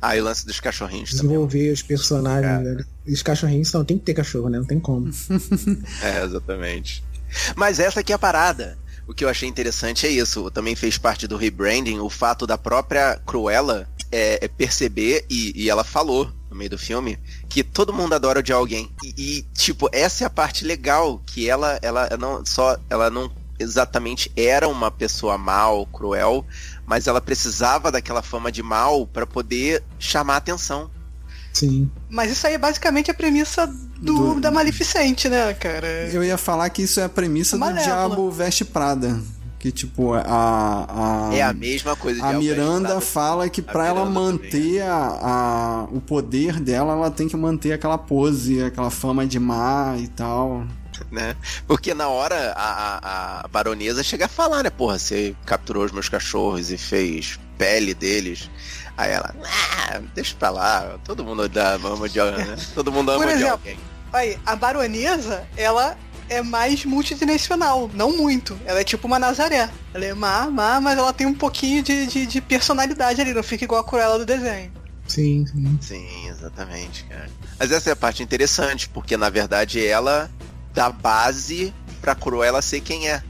Ah, 0.00 0.16
e 0.16 0.20
o 0.20 0.24
lance 0.24 0.46
dos 0.46 0.60
cachorrinhos 0.60 1.10
Desenvolver 1.10 1.58
também. 1.58 1.72
os 1.72 1.82
personagens, 1.82 2.62
né? 2.62 2.84
Os 3.06 3.22
cachorrinhos 3.22 3.68
então, 3.68 3.84
tem 3.84 3.98
que 3.98 4.04
ter 4.04 4.14
cachorro, 4.14 4.48
né? 4.48 4.58
Não 4.58 4.64
tem 4.64 4.78
como. 4.78 5.10
é, 6.02 6.24
exatamente. 6.24 7.02
Mas 7.56 7.78
essa 7.80 8.00
aqui 8.00 8.12
é 8.12 8.14
a 8.14 8.18
parada. 8.18 8.78
O 9.08 9.14
que 9.14 9.24
eu 9.24 9.28
achei 9.28 9.48
interessante 9.48 10.06
é 10.06 10.10
isso. 10.10 10.50
Também 10.50 10.76
fez 10.76 10.98
parte 10.98 11.26
do 11.26 11.38
rebranding 11.38 11.98
o 11.98 12.10
fato 12.10 12.46
da 12.46 12.58
própria 12.58 13.18
Cruella 13.26 13.88
é, 14.12 14.44
é 14.44 14.48
perceber, 14.48 15.24
e, 15.30 15.52
e, 15.56 15.70
ela 15.70 15.82
falou 15.82 16.30
no 16.50 16.56
meio 16.56 16.70
do 16.70 16.78
filme, 16.78 17.18
que 17.48 17.64
todo 17.64 17.92
mundo 17.92 18.12
adora 18.14 18.42
de 18.42 18.52
alguém. 18.52 18.90
E, 19.02 19.14
e, 19.16 19.42
tipo, 19.54 19.88
essa 19.92 20.24
é 20.24 20.26
a 20.26 20.30
parte 20.30 20.62
legal, 20.62 21.22
que 21.26 21.48
ela, 21.48 21.78
ela 21.80 22.08
não 22.18 22.44
só. 22.44 22.78
Ela 22.90 23.08
não 23.08 23.32
exatamente 23.58 24.30
era 24.36 24.68
uma 24.68 24.90
pessoa 24.90 25.36
mal, 25.36 25.86
cruel, 25.86 26.46
mas 26.86 27.06
ela 27.06 27.20
precisava 27.20 27.90
daquela 27.90 28.22
fama 28.22 28.52
de 28.52 28.62
mal 28.62 29.06
para 29.06 29.26
poder 29.26 29.82
chamar 29.98 30.36
atenção. 30.36 30.90
Sim. 31.52 31.90
Mas 32.08 32.30
isso 32.30 32.46
aí 32.46 32.54
é 32.54 32.58
basicamente 32.58 33.10
a 33.10 33.14
premissa 33.14 33.66
do, 33.98 34.34
do... 34.34 34.40
da 34.40 34.50
Maleficente, 34.50 35.28
né, 35.28 35.52
cara? 35.54 36.08
Eu 36.12 36.22
ia 36.22 36.38
falar 36.38 36.70
que 36.70 36.82
isso 36.82 37.00
é 37.00 37.04
a 37.04 37.08
premissa 37.08 37.58
do 37.58 37.72
Diabo 37.72 38.30
Veste 38.30 38.64
Prada. 38.64 39.20
Que, 39.58 39.72
tipo, 39.72 40.14
a. 40.14 40.22
a 41.30 41.34
é 41.34 41.42
a 41.42 41.52
mesma 41.52 41.96
coisa 41.96 42.24
A 42.24 42.32
Miranda 42.34 43.00
fala 43.00 43.48
que 43.48 43.60
para 43.60 43.88
ela 43.88 44.04
manter 44.04 44.82
a, 44.82 45.18
a, 45.20 45.88
o 45.90 46.00
poder 46.00 46.60
dela, 46.60 46.92
ela 46.92 47.10
tem 47.10 47.26
que 47.26 47.36
manter 47.36 47.72
aquela 47.72 47.98
pose, 47.98 48.62
aquela 48.62 48.90
fama 48.90 49.26
de 49.26 49.40
má 49.40 49.96
e 49.98 50.06
tal 50.06 50.64
né? 51.10 51.36
Porque 51.66 51.94
na 51.94 52.08
hora 52.08 52.52
a, 52.56 52.62
a, 52.62 53.44
a, 53.44 53.48
baronesa 53.48 54.02
chega 54.02 54.26
a 54.26 54.28
falar, 54.28 54.62
né? 54.62 54.70
Porra, 54.70 54.98
você 54.98 55.34
capturou 55.44 55.84
os 55.84 55.92
meus 55.92 56.08
cachorros 56.08 56.70
e 56.70 56.78
fez 56.78 57.38
pele 57.56 57.94
deles. 57.94 58.50
Aí 58.98 59.12
ela, 59.12 59.32
ah, 59.44 60.00
deixa 60.12 60.34
pra 60.36 60.50
lá, 60.50 60.98
todo 61.04 61.24
mundo 61.24 61.48
dá, 61.48 61.74
ama 61.74 62.08
de, 62.08 62.18
né? 62.18 62.56
Todo 62.74 62.90
mundo 62.90 63.12
ama 63.12 63.22
Por 63.22 63.28
exemplo, 63.28 63.44
de 63.44 63.50
alguém. 63.50 63.78
Aí, 64.12 64.36
a 64.44 64.56
baronesa, 64.56 65.46
ela 65.56 65.96
é 66.28 66.42
mais 66.42 66.84
multidimensional, 66.84 67.88
não 67.94 68.16
muito. 68.16 68.58
Ela 68.66 68.80
é 68.80 68.84
tipo 68.84 69.06
uma 69.06 69.16
Nazaré. 69.16 69.70
Ela 69.94 70.04
é 70.04 70.14
má, 70.14 70.50
má, 70.50 70.80
mas 70.80 70.98
ela 70.98 71.12
tem 71.12 71.28
um 71.28 71.34
pouquinho 71.34 71.80
de, 71.80 72.08
de, 72.08 72.26
de 72.26 72.40
personalidade 72.40 73.20
ali, 73.20 73.32
não 73.32 73.42
fica 73.44 73.62
igual 73.62 73.82
a 73.82 73.84
Cruella 73.84 74.18
do 74.18 74.26
desenho. 74.26 74.72
Sim, 75.06 75.46
sim. 75.46 75.78
Sim, 75.80 76.28
exatamente, 76.28 77.04
cara. 77.04 77.30
Mas 77.56 77.70
essa 77.70 77.90
é 77.90 77.92
a 77.92 77.96
parte 77.96 78.20
interessante, 78.20 78.88
porque 78.88 79.16
na 79.16 79.30
verdade 79.30 79.86
ela 79.86 80.28
da 80.74 80.90
base 80.90 81.72
pra 82.00 82.16
Cruella 82.16 82.60
ser 82.60 82.80
quem 82.80 83.08
é. 83.08 83.22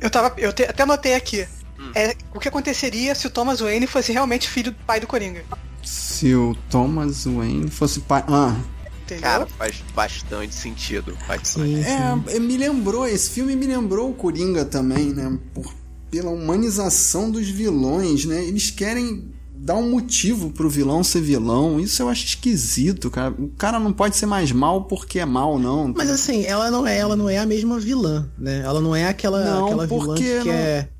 Eu 0.00 0.08
tava. 0.10 0.32
Eu 0.38 0.52
te, 0.52 0.62
até 0.62 0.84
anotei 0.84 1.14
aqui. 1.14 1.44
Hum. 1.78 1.90
É, 1.94 2.14
o 2.34 2.40
que 2.40 2.48
aconteceria 2.48 3.14
se 3.14 3.26
o 3.26 3.30
Thomas 3.30 3.60
Wayne 3.60 3.86
fosse 3.86 4.12
realmente 4.12 4.48
filho 4.48 4.72
do 4.72 4.78
pai 4.84 5.00
do 5.00 5.06
Coringa? 5.06 5.44
Se 5.82 6.34
o 6.34 6.56
Thomas 6.68 7.24
Wayne 7.24 7.70
fosse 7.70 8.00
pai. 8.00 8.24
Ah. 8.28 8.56
Entendeu? 9.02 9.22
Cara, 9.22 9.46
faz 9.46 9.82
bastante 9.94 10.54
sentido. 10.54 11.16
Faz 11.26 11.48
sim, 11.48 11.82
é, 11.82 12.36
é, 12.36 12.38
me 12.38 12.58
lembrou, 12.58 13.06
esse 13.06 13.30
filme 13.30 13.56
me 13.56 13.66
lembrou 13.66 14.10
o 14.10 14.14
Coringa 14.14 14.66
também, 14.66 15.14
né? 15.14 15.38
Por, 15.54 15.72
pela 16.10 16.30
humanização 16.30 17.30
dos 17.30 17.48
vilões, 17.48 18.26
né? 18.26 18.44
Eles 18.44 18.70
querem 18.70 19.32
dar 19.54 19.76
um 19.76 19.90
motivo 19.90 20.50
pro 20.50 20.68
vilão 20.68 21.02
ser 21.02 21.22
vilão. 21.22 21.80
Isso 21.80 22.02
eu 22.02 22.08
acho 22.08 22.26
esquisito, 22.26 23.10
cara. 23.10 23.34
O 23.38 23.48
cara 23.48 23.80
não 23.80 23.92
pode 23.92 24.16
ser 24.16 24.26
mais 24.26 24.52
mal 24.52 24.84
porque 24.84 25.18
é 25.18 25.24
mal, 25.24 25.58
não. 25.58 25.92
Mas 25.96 26.10
assim, 26.10 26.44
ela 26.44 26.70
não 26.70 26.86
é, 26.86 26.98
ela 26.98 27.16
não 27.16 27.30
é 27.30 27.38
a 27.38 27.46
mesma 27.46 27.80
vilã, 27.80 28.28
né? 28.38 28.60
Ela 28.60 28.80
não 28.80 28.94
é 28.94 29.06
aquela, 29.06 29.42
não, 29.42 29.66
aquela 29.66 29.86
vilã 29.86 30.14
que 30.14 30.34
não... 30.34 30.44
quer 30.44 30.97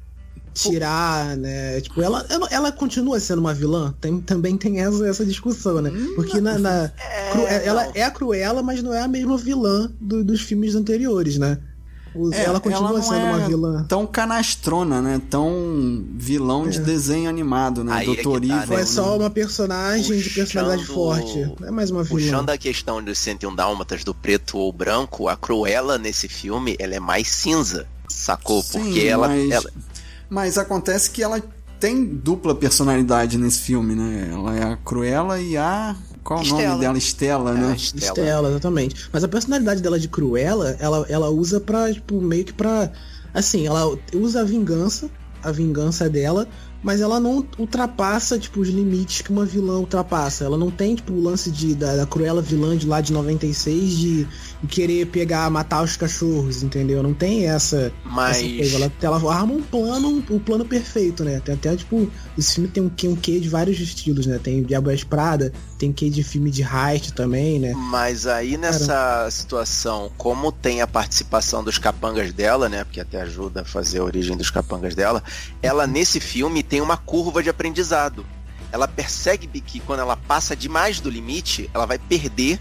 tirar, 0.58 1.36
né? 1.36 1.80
Tipo, 1.80 2.02
ela, 2.02 2.24
ela, 2.28 2.48
ela, 2.50 2.72
continua 2.72 3.20
sendo 3.20 3.38
uma 3.38 3.54
vilã? 3.54 3.94
Tem, 4.00 4.20
também 4.20 4.56
tem 4.56 4.80
essa, 4.80 5.06
essa 5.06 5.24
discussão, 5.24 5.80
né? 5.80 5.90
Porque 6.14 6.40
na, 6.40 6.58
na 6.58 6.92
é, 6.98 7.66
ela 7.66 7.90
é 7.94 8.02
a 8.02 8.10
Cruella, 8.10 8.62
mas 8.62 8.82
não 8.82 8.92
é 8.92 9.00
a 9.00 9.08
mesma 9.08 9.36
vilã 9.36 9.90
do, 10.00 10.24
dos 10.24 10.40
filmes 10.40 10.74
anteriores, 10.74 11.38
né? 11.38 11.58
É, 12.32 12.44
ela 12.44 12.58
continua 12.58 12.90
ela 12.90 13.02
sendo 13.02 13.16
é 13.16 13.24
uma 13.24 13.46
vilã. 13.46 13.84
Tão 13.88 14.06
canastrona, 14.06 15.00
né? 15.00 15.20
Tão 15.30 16.04
vilão 16.14 16.66
é. 16.66 16.70
de 16.70 16.80
desenho 16.80 17.28
animado, 17.28 17.84
né? 17.84 17.92
Aí 17.92 18.10
é 18.10 18.14
Doutor 18.14 18.44
é 18.44 18.48
tá, 18.48 18.62
Evil. 18.62 18.76
Né? 18.76 18.82
É 18.82 18.86
só 18.86 19.16
uma 19.16 19.30
personagem 19.30 20.02
Puxando... 20.02 20.22
de 20.22 20.30
personalidade 20.30 20.86
forte. 20.86 21.52
Não 21.60 21.68
é 21.68 21.70
mais 21.70 21.90
uma 21.90 22.02
vilã. 22.02 22.20
Puxando 22.20 22.50
a 22.50 22.58
questão 22.58 23.02
dos 23.02 23.18
101 23.18 23.54
Dálmatas 23.54 24.02
do 24.02 24.14
preto 24.14 24.58
ou 24.58 24.72
branco, 24.72 25.28
a 25.28 25.36
Cruella 25.36 25.98
nesse 25.98 26.28
filme, 26.28 26.76
ela 26.78 26.94
é 26.94 27.00
mais 27.00 27.28
cinza. 27.28 27.86
Sacou? 28.08 28.62
Sim, 28.62 28.80
Porque 28.80 29.00
ela, 29.00 29.28
mas... 29.28 29.50
ela. 29.50 29.70
Mas 30.28 30.58
acontece 30.58 31.10
que 31.10 31.22
ela 31.22 31.42
tem 31.80 32.04
dupla 32.04 32.54
personalidade 32.54 33.38
nesse 33.38 33.60
filme, 33.60 33.94
né? 33.94 34.30
Ela 34.32 34.56
é 34.56 34.62
a 34.64 34.76
Cruella 34.76 35.40
e 35.40 35.56
a 35.56 35.96
qual 36.28 36.42
Estela. 36.42 36.60
o 36.60 36.68
nome 36.68 36.80
dela? 36.80 36.98
Estela, 36.98 37.52
né? 37.54 37.72
É, 37.72 37.76
Estela. 37.76 38.06
Estela, 38.06 38.48
exatamente. 38.50 39.08
Mas 39.12 39.24
a 39.24 39.28
personalidade 39.28 39.80
dela 39.80 39.98
de 39.98 40.08
Cruella, 40.08 40.76
ela, 40.78 41.06
ela 41.08 41.30
usa 41.30 41.58
pra, 41.60 41.92
tipo, 41.92 42.20
meio 42.20 42.44
que 42.44 42.52
pra. 42.52 42.92
Assim, 43.32 43.66
ela 43.66 43.96
usa 44.12 44.40
a 44.40 44.44
vingança, 44.44 45.08
a 45.42 45.50
vingança 45.50 46.08
dela, 46.08 46.46
mas 46.82 47.00
ela 47.00 47.18
não 47.18 47.46
ultrapassa, 47.58 48.38
tipo, 48.38 48.60
os 48.60 48.68
limites 48.68 49.22
que 49.22 49.30
uma 49.30 49.44
vilã 49.44 49.78
ultrapassa. 49.78 50.44
Ela 50.44 50.58
não 50.58 50.70
tem, 50.70 50.94
tipo, 50.94 51.12
o 51.12 51.22
lance 51.22 51.50
de, 51.50 51.74
da, 51.74 51.96
da 51.96 52.06
Cruella 52.06 52.42
vilã 52.42 52.76
de 52.76 52.86
lá 52.86 53.00
de 53.00 53.12
96 53.12 53.90
de, 53.90 54.28
de 54.62 54.68
querer 54.68 55.06
pegar, 55.06 55.48
matar 55.50 55.82
os 55.82 55.96
cachorros, 55.96 56.62
entendeu? 56.62 57.02
Não 57.02 57.14
tem 57.14 57.46
essa, 57.46 57.92
mas... 58.04 58.38
essa 58.38 58.48
coisa. 58.48 58.76
Ela, 58.76 58.92
ela 59.02 59.34
arma 59.34 59.54
um 59.54 59.62
plano, 59.62 60.08
um, 60.08 60.34
um 60.34 60.38
plano 60.38 60.64
perfeito, 60.64 61.24
né? 61.24 61.40
Tem 61.44 61.54
até, 61.54 61.76
tipo, 61.76 62.10
esse 62.36 62.54
filme 62.54 62.68
tem 62.68 62.82
um, 62.82 63.12
um 63.12 63.16
quê 63.16 63.38
de 63.38 63.48
vários 63.48 63.78
estilos, 63.80 64.26
né? 64.26 64.38
Tem 64.42 64.62
Diabo 64.62 64.88
Prada, 65.08 65.52
tem 65.78 65.92
quê 65.92 66.10
de 66.10 66.22
filme 66.24 66.50
de 66.50 66.62
heist 66.62 67.12
também, 67.12 67.58
né? 67.58 67.72
Mas 67.74 68.26
aí 68.26 68.56
nessa 68.56 68.86
Cara... 68.86 69.30
situação, 69.30 70.10
como 70.16 70.50
tem 70.50 70.82
a 70.82 70.86
participação 70.86 71.62
dos 71.62 71.78
capangas 71.78 72.32
dela, 72.32 72.68
né? 72.68 72.84
Porque 72.84 73.00
até 73.00 73.20
ajuda 73.20 73.62
a 73.62 73.64
fazer 73.64 73.98
a 73.98 74.04
origem 74.04 74.36
dos 74.36 74.50
capangas 74.50 74.94
dela, 74.94 75.22
ela 75.62 75.86
nesse 75.86 76.20
filme 76.20 76.62
tem 76.62 76.80
uma 76.80 76.96
curva 76.96 77.42
de 77.42 77.48
aprendizado. 77.48 78.26
Ela 78.70 78.86
percebe 78.86 79.60
que 79.60 79.80
quando 79.80 80.00
ela 80.00 80.16
passa 80.16 80.54
demais 80.54 81.00
do 81.00 81.08
limite, 81.08 81.70
ela 81.72 81.86
vai 81.86 81.98
perder 81.98 82.60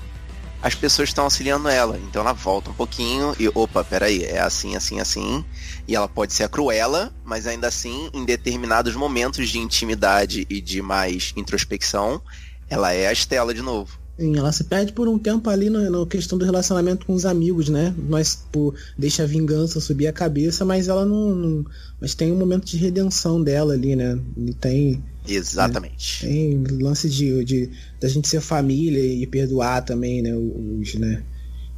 as 0.61 0.75
pessoas 0.75 1.09
estão 1.09 1.25
auxiliando 1.25 1.67
ela. 1.67 1.99
Então 2.09 2.21
ela 2.21 2.33
volta 2.33 2.69
um 2.69 2.73
pouquinho 2.73 3.35
e, 3.39 3.47
opa, 3.53 3.83
peraí, 3.83 4.23
é 4.23 4.39
assim, 4.39 4.75
assim, 4.75 4.99
assim. 4.99 5.43
E 5.87 5.95
ela 5.95 6.07
pode 6.07 6.33
ser 6.33 6.43
a 6.43 6.49
Cruella, 6.49 7.13
mas 7.23 7.47
ainda 7.47 7.67
assim, 7.67 8.09
em 8.13 8.25
determinados 8.25 8.95
momentos 8.95 9.49
de 9.49 9.59
intimidade 9.59 10.45
e 10.49 10.59
de 10.59 10.81
mais 10.81 11.33
introspecção, 11.35 12.21
ela 12.69 12.91
é 12.93 13.07
a 13.07 13.13
Estela 13.13 13.53
de 13.53 13.61
novo. 13.61 13.97
Sim, 14.19 14.35
ela 14.35 14.51
se 14.51 14.63
perde 14.63 14.93
por 14.93 15.07
um 15.07 15.19
tempo 15.19 15.47
ali 15.47 15.69
na, 15.69 16.05
questão 16.07 16.39
do 16.39 16.45
relacionamento 16.45 17.05
com 17.05 17.13
os 17.13 17.23
amigos, 17.23 17.69
né? 17.69 17.93
Mas 18.09 18.43
pô, 18.51 18.73
deixa 18.97 19.21
a 19.23 19.27
vingança 19.27 19.79
subir 19.79 20.07
a 20.07 20.13
cabeça, 20.13 20.65
mas 20.65 20.87
ela 20.87 21.05
não, 21.05 21.35
não, 21.35 21.65
Mas 22.01 22.15
tem 22.15 22.31
um 22.31 22.35
momento 22.35 22.65
de 22.65 22.77
redenção 22.77 23.41
dela 23.43 23.73
ali, 23.73 23.95
né? 23.95 24.19
E 24.35 24.53
tem. 24.55 25.03
Exatamente. 25.27 26.25
Né? 26.25 26.31
Tem 26.31 26.63
lance 26.81 27.09
de, 27.09 27.43
de 27.43 27.69
da 27.99 28.07
gente 28.07 28.27
ser 28.27 28.41
família 28.41 28.99
e 28.99 29.25
perdoar 29.27 29.83
também, 29.83 30.21
né? 30.21 30.33
Os, 30.35 30.95
né? 30.95 31.23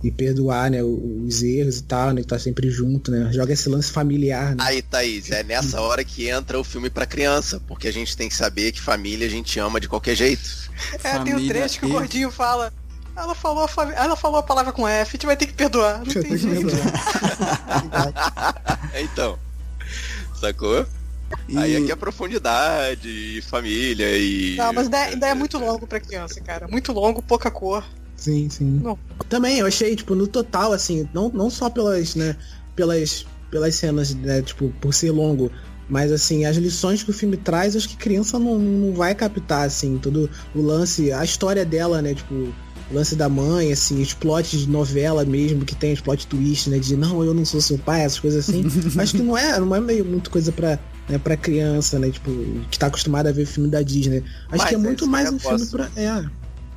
e 0.04 0.10
perdoar, 0.10 0.72
né, 0.72 0.82
os 0.82 1.44
erros 1.44 1.80
e 1.80 1.84
tal, 1.84 2.12
né, 2.14 2.24
tá 2.24 2.39
sempre 2.39 2.70
junto, 2.70 3.12
né, 3.12 3.30
joga 3.34 3.52
esse 3.52 3.68
lance 3.68 3.91
familiar, 3.91 4.56
né. 4.56 4.64
Aí, 4.66 4.82
Thaís, 4.82 5.30
é 5.30 5.43
nessa 5.43 5.82
hora 5.82 6.04
que 6.06 6.30
entra 6.30 6.58
o 6.58 6.64
filme 6.64 6.89
pra 6.89 7.06
criança, 7.06 7.62
porque 7.68 7.88
a 7.88 7.91
gente 7.91 8.16
tem 8.16 8.30
que 8.30 8.36
saber 8.36 8.72
que 8.72 8.80
família 8.80 9.28
a 9.28 9.30
gente 9.30 9.60
ama 9.60 9.80
de 9.80 9.88
qualquer 9.88 10.16
jeito. 10.16 10.70
É, 10.93 10.97
família 10.97 11.36
tem 11.36 11.45
o 11.45 11.47
trecho 11.50 11.80
que 11.82 11.86
o 11.86 11.89
gordinho 11.89 12.32
fala, 12.32 12.72
ela 13.14 13.36
falou, 13.36 13.66
a 13.66 13.68
fam... 13.68 13.91
ela 13.91 14.16
falou 14.16 14.39
a 14.39 14.43
palavra 14.43 14.72
com 14.72 14.88
F, 14.88 15.10
a 15.10 15.12
gente 15.12 15.26
vai 15.26 15.36
ter 15.36 15.47
que 15.47 15.54
perdoar, 15.54 15.97
não 15.97 16.06
tem 16.06 16.38
jeito. 16.38 16.68
então, 18.95 19.38
sacou? 20.39 20.88
E... 21.47 21.57
Aí 21.57 21.75
aqui 21.75 21.91
é 21.91 21.95
profundidade, 21.95 23.41
família 23.47 24.17
e. 24.17 24.55
Não, 24.55 24.73
mas 24.73 24.86
ainda, 24.86 24.97
ainda 24.97 25.27
é 25.27 25.34
muito 25.34 25.57
longo 25.57 25.88
pra 25.88 25.99
criança, 25.99 26.39
cara. 26.41 26.67
Muito 26.67 26.91
longo, 26.91 27.21
pouca 27.21 27.49
cor. 27.49 27.84
Sim, 28.15 28.49
sim. 28.49 28.82
Não. 28.84 28.99
Também, 29.30 29.59
eu 29.59 29.65
achei, 29.65 29.95
tipo, 29.95 30.13
no 30.13 30.27
total, 30.27 30.73
assim, 30.73 31.07
não, 31.13 31.30
não 31.30 31.49
só 31.49 31.69
pelas, 31.69 32.15
né, 32.15 32.36
pelas, 32.75 33.25
pelas 33.49 33.75
cenas, 33.75 34.13
né, 34.13 34.41
tipo, 34.41 34.69
por 34.82 34.93
ser 34.93 35.11
longo, 35.11 35.49
mas 35.89 36.11
assim, 36.11 36.45
as 36.45 36.57
lições 36.57 37.01
que 37.01 37.09
o 37.09 37.13
filme 37.13 37.38
traz, 37.38 37.75
acho 37.75 37.89
que 37.89 37.95
criança 37.95 38.38
não, 38.38 38.59
não 38.59 38.93
vai 38.93 39.15
captar, 39.15 39.65
assim, 39.65 39.97
todo 39.97 40.30
o 40.53 40.61
lance, 40.61 41.11
a 41.11 41.23
história 41.23 41.65
dela, 41.65 42.01
né, 42.01 42.13
tipo, 42.13 42.34
o 42.34 42.53
lance 42.93 43.15
da 43.15 43.30
mãe, 43.30 43.71
assim, 43.71 44.01
os 44.01 44.13
plots 44.13 44.59
de 44.59 44.69
novela 44.69 45.23
mesmo, 45.23 45.63
que 45.63 45.75
tem 45.75 45.93
os 45.93 46.01
plot 46.01 46.27
twist, 46.27 46.69
né, 46.69 46.77
de 46.77 46.97
não, 46.97 47.23
eu 47.23 47.34
não 47.34 47.45
sou 47.45 47.61
seu 47.61 47.77
pai, 47.77 48.01
essas 48.01 48.19
coisas 48.19 48.49
assim. 48.49 48.63
acho 48.99 49.15
que 49.15 49.23
não 49.23 49.38
é, 49.38 49.59
não 49.59 49.75
é 49.75 49.80
meio 49.80 50.03
muito 50.03 50.30
coisa 50.30 50.51
pra, 50.51 50.77
né, 51.10 51.18
pra 51.18 51.36
criança, 51.36 51.97
né, 51.97 52.10
tipo, 52.12 52.32
que 52.70 52.78
tá 52.78 52.88
acostumada 52.88 53.30
a 53.30 53.34
ver 53.34 53.45
filme 53.45 53.70
da 53.70 53.82
Disney. 53.82 54.20
Acho 54.20 54.47
mas 54.49 54.66
que 54.66 54.76
é, 54.76 54.78
é 54.78 54.82
muito 54.82 55.07
mais 55.07 55.32
um 55.32 55.39
filme 55.39 55.66
pra. 55.66 55.89
É, 55.95 56.26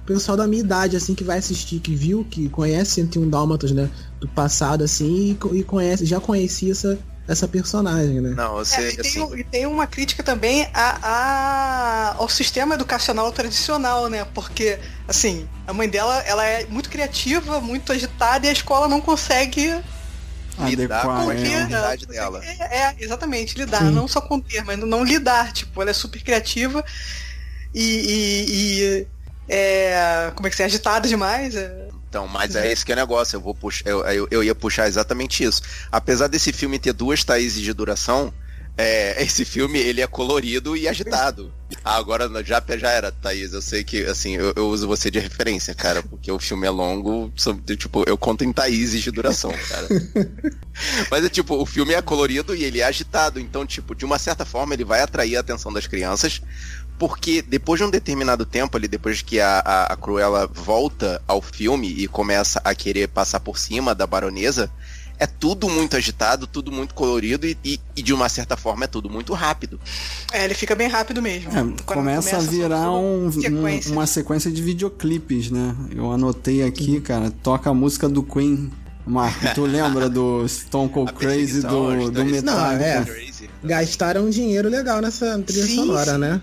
pessoal 0.06 0.36
da 0.36 0.46
minha 0.46 0.60
idade, 0.60 0.96
assim, 0.96 1.14
que 1.14 1.22
vai 1.22 1.38
assistir, 1.38 1.78
que 1.78 1.94
viu, 1.94 2.26
que 2.28 2.48
conhece 2.48 2.92
101 2.92 3.28
Dálmatas, 3.28 3.72
né? 3.72 3.88
Do 4.20 4.28
passado, 4.28 4.82
assim, 4.84 5.38
e, 5.52 5.58
e 5.58 5.62
conhece, 5.64 6.04
já 6.04 6.20
conhecia 6.20 6.72
essa, 6.72 6.98
essa 7.26 7.46
personagem, 7.46 8.20
né? 8.20 8.30
Não, 8.30 8.54
você, 8.54 8.80
é, 8.80 8.94
e, 8.94 9.00
assim... 9.00 9.26
tem, 9.26 9.40
e, 9.40 9.44
tem, 9.44 9.66
uma 9.66 9.86
crítica 9.86 10.22
também 10.22 10.68
a, 10.74 10.98
a, 11.02 12.14
ao 12.16 12.28
sistema 12.28 12.74
educacional 12.74 13.30
tradicional, 13.32 14.08
né? 14.08 14.24
Porque, 14.34 14.78
assim, 15.06 15.46
a 15.66 15.72
mãe 15.72 15.88
dela 15.88 16.18
ela 16.20 16.44
é 16.44 16.66
muito 16.66 16.90
criativa, 16.90 17.60
muito 17.60 17.92
agitada 17.92 18.46
e 18.46 18.48
a 18.48 18.52
escola 18.52 18.88
não 18.88 19.00
consegue 19.00 19.80
lidar 20.60 21.02
com 21.02 21.30
a 21.30 21.32
realidade 21.32 22.06
dela. 22.06 22.40
É, 22.44 22.78
é, 22.78 22.96
exatamente, 22.98 23.56
lidar, 23.56 23.80
Sim. 23.80 23.90
não 23.90 24.06
só 24.06 24.20
conter, 24.20 24.64
mas 24.64 24.78
não 24.78 25.04
lidar. 25.04 25.52
Tipo, 25.52 25.82
ela 25.82 25.90
é 25.90 25.94
super 25.94 26.22
criativa 26.22 26.84
e, 27.74 27.82
e, 27.82 28.50
e 28.50 29.06
é, 29.48 30.32
como 30.34 30.46
é 30.46 30.50
que 30.50 30.56
se 30.56 30.62
é 30.62 30.66
agitada 30.66 31.08
demais. 31.08 31.54
É... 31.54 31.88
Então, 32.08 32.28
mas 32.28 32.54
é 32.54 32.70
esse 32.70 32.84
que 32.84 32.92
é 32.92 32.94
o 32.94 32.98
negócio. 32.98 33.36
Eu 33.36 33.40
vou 33.40 33.54
puxar, 33.54 33.88
eu, 33.88 34.04
eu, 34.04 34.28
eu, 34.30 34.44
ia 34.44 34.54
puxar 34.54 34.86
exatamente 34.86 35.42
isso. 35.42 35.62
Apesar 35.90 36.26
desse 36.26 36.52
filme 36.52 36.78
ter 36.78 36.92
duas 36.92 37.24
Thaís 37.24 37.54
de 37.54 37.72
duração, 37.72 38.32
é, 38.76 39.22
esse 39.22 39.44
filme 39.44 39.78
ele 39.78 40.00
é 40.00 40.06
colorido 40.06 40.76
e 40.76 40.88
agitado. 40.88 41.52
Ah, 41.84 41.96
agora 41.96 42.28
já, 42.44 42.62
já 42.78 42.90
era, 42.90 43.12
Thaís. 43.12 43.52
Eu 43.52 43.62
sei 43.62 43.84
que 43.84 44.04
assim, 44.04 44.36
eu, 44.36 44.52
eu, 44.56 44.68
uso 44.68 44.86
você 44.86 45.10
de 45.10 45.18
referência, 45.18 45.74
cara, 45.74 46.02
porque 46.02 46.30
o 46.30 46.38
filme 46.38 46.66
é 46.66 46.70
longo, 46.70 47.32
tipo, 47.76 48.04
eu 48.06 48.16
conto 48.16 48.44
em 48.44 48.52
Thaís 48.52 48.92
de 48.92 49.10
duração, 49.10 49.52
cara. 49.68 49.88
Mas 51.10 51.24
é 51.24 51.28
tipo, 51.28 51.54
o 51.54 51.66
filme 51.66 51.92
é 51.94 52.00
colorido 52.00 52.54
e 52.54 52.64
ele 52.64 52.80
é 52.80 52.84
agitado, 52.84 53.38
então, 53.38 53.66
tipo, 53.66 53.94
de 53.94 54.04
uma 54.04 54.18
certa 54.18 54.44
forma 54.44 54.74
ele 54.74 54.84
vai 54.84 55.00
atrair 55.00 55.36
a 55.36 55.40
atenção 55.40 55.72
das 55.72 55.86
crianças, 55.86 56.40
porque 56.98 57.42
depois 57.42 57.80
de 57.80 57.84
um 57.84 57.90
determinado 57.90 58.46
tempo 58.46 58.76
ali, 58.76 58.86
depois 58.86 59.22
que 59.22 59.40
a, 59.40 59.58
a, 59.58 59.92
a, 59.92 59.96
Cruella 59.96 60.46
volta 60.46 61.20
ao 61.26 61.42
filme 61.42 61.88
e 61.88 62.06
começa 62.06 62.60
a 62.64 62.74
querer 62.74 63.08
passar 63.08 63.40
por 63.40 63.58
cima 63.58 63.94
da 63.94 64.06
baronesa, 64.06 64.70
é 65.22 65.26
tudo 65.26 65.68
muito 65.68 65.96
agitado, 65.96 66.48
tudo 66.48 66.72
muito 66.72 66.94
colorido 66.94 67.46
e, 67.46 67.56
e, 67.64 67.80
e 67.94 68.02
de 68.02 68.12
uma 68.12 68.28
certa 68.28 68.56
forma 68.56 68.84
é 68.84 68.88
tudo 68.88 69.08
muito 69.08 69.32
rápido. 69.34 69.78
É, 70.32 70.44
ele 70.44 70.54
fica 70.54 70.74
bem 70.74 70.88
rápido 70.88 71.22
mesmo. 71.22 71.48
É, 71.50 71.62
começa, 71.84 71.84
começa, 71.84 72.36
a 72.38 72.40
virar 72.40 72.90
um, 72.90 73.30
sequência. 73.30 73.90
Um, 73.92 73.94
uma 73.94 74.06
sequência 74.06 74.50
de 74.50 74.60
videoclipes, 74.60 75.48
né? 75.48 75.76
Eu 75.94 76.10
anotei 76.10 76.64
aqui, 76.64 77.00
cara, 77.00 77.30
toca 77.30 77.70
a 77.70 77.74
música 77.74 78.08
do 78.08 78.24
Queen. 78.24 78.72
Marco, 79.06 79.54
tu 79.54 79.62
lembra 79.66 80.08
do 80.08 80.46
Stone 80.48 80.88
Cold 80.88 81.12
Crazy 81.12 81.60
do, 81.62 82.10
do 82.10 82.24
Metal? 82.24 82.54
Não, 82.56 82.70
é. 82.72 83.04
Gastaram 83.62 84.28
dinheiro 84.28 84.68
legal 84.68 85.00
nessa 85.00 85.38
trilha 85.38 85.66
sim, 85.66 85.76
sonora, 85.76 86.14
sim. 86.14 86.18
né? 86.18 86.40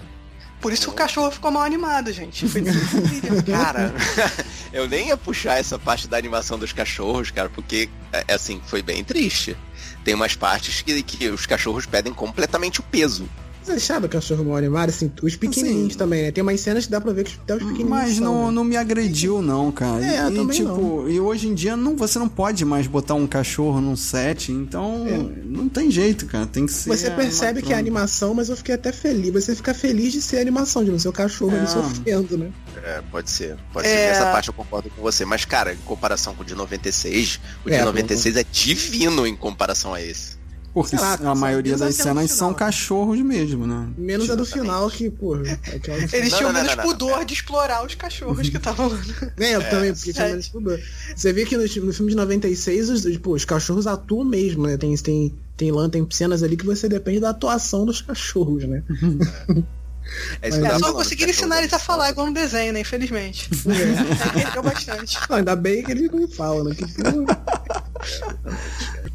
Por 0.62 0.74
isso 0.74 0.84
que 0.84 0.90
o 0.90 0.94
cachorro 0.94 1.32
ficou 1.32 1.52
mal 1.52 1.64
animado, 1.64 2.12
gente. 2.12 2.48
Foi 2.48 2.62
cara, 3.50 3.94
eu 4.74 4.88
nem 4.88 5.08
ia 5.08 5.18
puxar 5.18 5.58
essa 5.58 5.80
parte 5.80 6.08
da 6.08 6.18
animação 6.18 6.60
dos 6.60 6.74
cachorros, 6.74 7.32
cara, 7.32 7.50
porque, 7.50 7.90
é, 8.12 8.34
assim, 8.34 8.62
foi 8.66 8.82
bem 8.82 9.04
triste. 9.04 9.56
Tem 10.04 10.14
umas 10.14 10.36
partes 10.36 10.82
que, 10.82 11.02
que 11.02 11.28
os 11.30 11.46
cachorros 11.46 11.86
pedem 11.86 12.14
completamente 12.14 12.80
o 12.80 12.84
peso. 12.84 13.30
Você 13.70 13.76
achava 13.76 14.08
o 14.08 14.10
cachorro 14.10 14.44
mal 14.44 14.58
animado, 14.58 14.90
assim, 14.90 15.12
os 15.22 15.36
pequenininhos 15.36 15.90
assim, 15.90 15.98
também, 15.98 16.24
né? 16.24 16.32
Tem 16.32 16.42
umas 16.42 16.60
cenas 16.60 16.86
que 16.86 16.92
dá 16.92 17.00
pra 17.00 17.14
ver 17.14 17.24
que 17.24 17.36
até 17.36 17.54
os 17.54 17.60
pequenininhos 17.60 17.90
Mas 17.90 18.16
são, 18.16 18.26
não, 18.26 18.46
né? 18.48 18.52
não 18.52 18.64
me 18.64 18.76
agrediu, 18.76 19.42
não, 19.42 19.72
cara. 19.72 20.04
É, 20.04 20.28
e, 20.28 20.36
também 20.36 20.58
tipo, 20.58 20.70
não. 20.70 21.10
e 21.10 21.20
hoje 21.20 21.48
em 21.48 21.54
dia 21.54 21.78
não, 21.78 21.96
você 21.96 22.18
não 22.18 22.28
pode 22.28 22.66
mais 22.66 22.88
botar 22.88 23.14
um 23.14 23.28
cachorro 23.28 23.80
num 23.80 23.96
set, 23.96 24.52
então 24.52 25.06
é. 25.08 25.18
não 25.46 25.70
tem 25.70 25.92
jeito, 25.92 26.26
cara. 26.26 26.48
Tem 26.48 26.66
que 26.66 26.72
ser. 26.72 26.90
Você 26.90 27.12
percebe 27.12 27.62
que 27.62 27.72
é 27.72 27.78
animação, 27.78 28.34
mas 28.34 28.50
eu 28.50 28.58
fiquei 28.58 28.74
até 28.74 28.92
feliz. 28.92 29.32
Você 29.32 29.56
fica 29.56 29.74
feliz 29.74 30.14
de 30.14 30.22
ser 30.22 30.40
animação, 30.40 30.84
de 30.84 30.90
não 30.90 30.98
ser 30.98 31.10
o 31.10 31.14
cachorro 31.14 31.56
é. 31.56 31.60
ali 31.60 31.68
sofrendo, 31.68 32.38
né? 32.38 32.52
É, 32.84 33.02
pode 33.12 33.30
ser. 33.30 33.56
Pode 33.72 33.88
é... 33.88 33.92
ser. 33.92 34.08
Nessa 34.10 34.32
parte 34.32 34.48
eu 34.48 34.54
concordo 34.54 34.90
com 34.90 35.02
você. 35.02 35.26
Mas, 35.26 35.46
cara, 35.46 35.74
em 35.74 35.78
comparação 35.86 36.34
com 36.34 36.42
o 36.42 36.46
de 36.46 36.56
96, 36.56 37.40
o 37.66 37.70
de 37.70 37.76
é, 37.76 37.86
96 37.86 38.36
é 38.36 38.46
divino 38.52 39.28
em 39.28 39.36
comparação 39.36 39.94
a 39.94 40.02
esse. 40.02 40.39
Porque 40.82 40.96
lá, 40.96 41.20
a 41.32 41.36
maioria 41.36 41.78
das 41.78 41.96
cenas 41.96 42.32
são 42.32 42.54
cachorros 42.54 43.20
mesmo, 43.20 43.68
né? 43.68 43.90
Menos 43.98 44.30
a 44.30 44.36
do 44.36 44.46
final, 44.46 44.90
que, 44.90 45.10
pô. 45.10 45.36
Eles 45.36 46.34
tinham 46.34 46.54
menos 46.54 46.76
pudor 46.76 47.26
de 47.26 47.34
explorar 47.34 47.86
os 47.86 47.96
cachorros 47.96 48.48
que 48.50 48.56
estavam 48.56 48.88
lá. 48.88 49.00
É, 49.38 49.56
eu 49.56 49.62
é, 49.62 49.70
também, 49.70 49.94
porque 49.94 50.14
tinha 50.14 50.30
menos 50.30 50.48
pudor. 50.48 50.80
Você 51.16 51.34
vê 51.34 51.46
que 51.46 51.58
no, 51.58 51.64
no 51.64 51.94
filme 51.94 52.12
de 52.12 52.16
96, 52.16 52.90
os, 52.90 53.02
tipo, 53.02 53.34
os 53.34 53.44
cachorros 53.44 53.88
atuam 53.88 54.24
mesmo, 54.24 54.68
né? 54.68 54.78
Tem, 54.78 54.96
tem, 54.96 55.34
tem, 55.58 55.72
tem, 55.72 55.90
tem 55.90 56.08
cenas 56.12 56.44
ali 56.44 56.56
que 56.56 56.66
você 56.66 56.88
depende 56.88 57.20
da 57.20 57.32
atuação 57.32 57.86
dos 57.86 58.02
cachorros, 58.02 58.64
né? 58.64 58.84
É, 60.42 60.50
é 60.50 60.80
só 60.80 60.94
conseguir 60.94 61.30
ensinar 61.30 61.60
eles 61.60 61.74
a 61.74 61.80
falar 61.80 62.10
igual 62.10 62.28
no 62.28 62.34
desenho, 62.34 62.74
né? 62.74 62.82
Infelizmente. 62.82 63.50
É. 63.70 64.62
bastante. 64.62 65.18
Não, 65.30 65.38
ainda 65.38 65.56
bem 65.56 65.84
que 65.84 65.92
eles 65.92 66.12
não 66.12 66.28
falam, 66.28 66.66
né? 66.66 66.76
Que... 66.76 66.86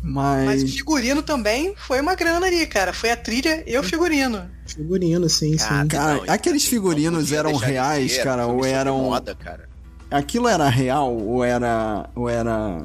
Mas... 0.02 0.62
Mas 0.62 0.74
figurino 0.74 1.22
também 1.22 1.74
foi 1.76 2.00
uma 2.00 2.14
grana 2.14 2.46
ali, 2.46 2.66
cara. 2.66 2.92
Foi 2.92 3.10
a 3.10 3.16
trilha 3.16 3.62
e 3.66 3.76
o 3.76 3.82
figurino. 3.82 4.48
Figurino, 4.66 5.28
sim, 5.28 5.56
sim. 5.56 5.66
Ah, 5.68 5.86
cara, 5.88 6.14
não, 6.14 6.24
aqueles 6.28 6.64
figurinos 6.64 7.32
eram 7.32 7.54
reais, 7.56 8.12
ser, 8.12 8.24
cara, 8.24 8.46
ou 8.46 8.64
eram. 8.64 8.98
Moda, 8.98 9.34
cara. 9.34 9.68
Aquilo 10.10 10.48
era 10.48 10.68
real 10.68 11.16
ou 11.16 11.42
era. 11.42 12.08
ou 12.14 12.28
era 12.28 12.82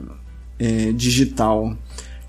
é, 0.57 0.91
digital? 0.91 1.77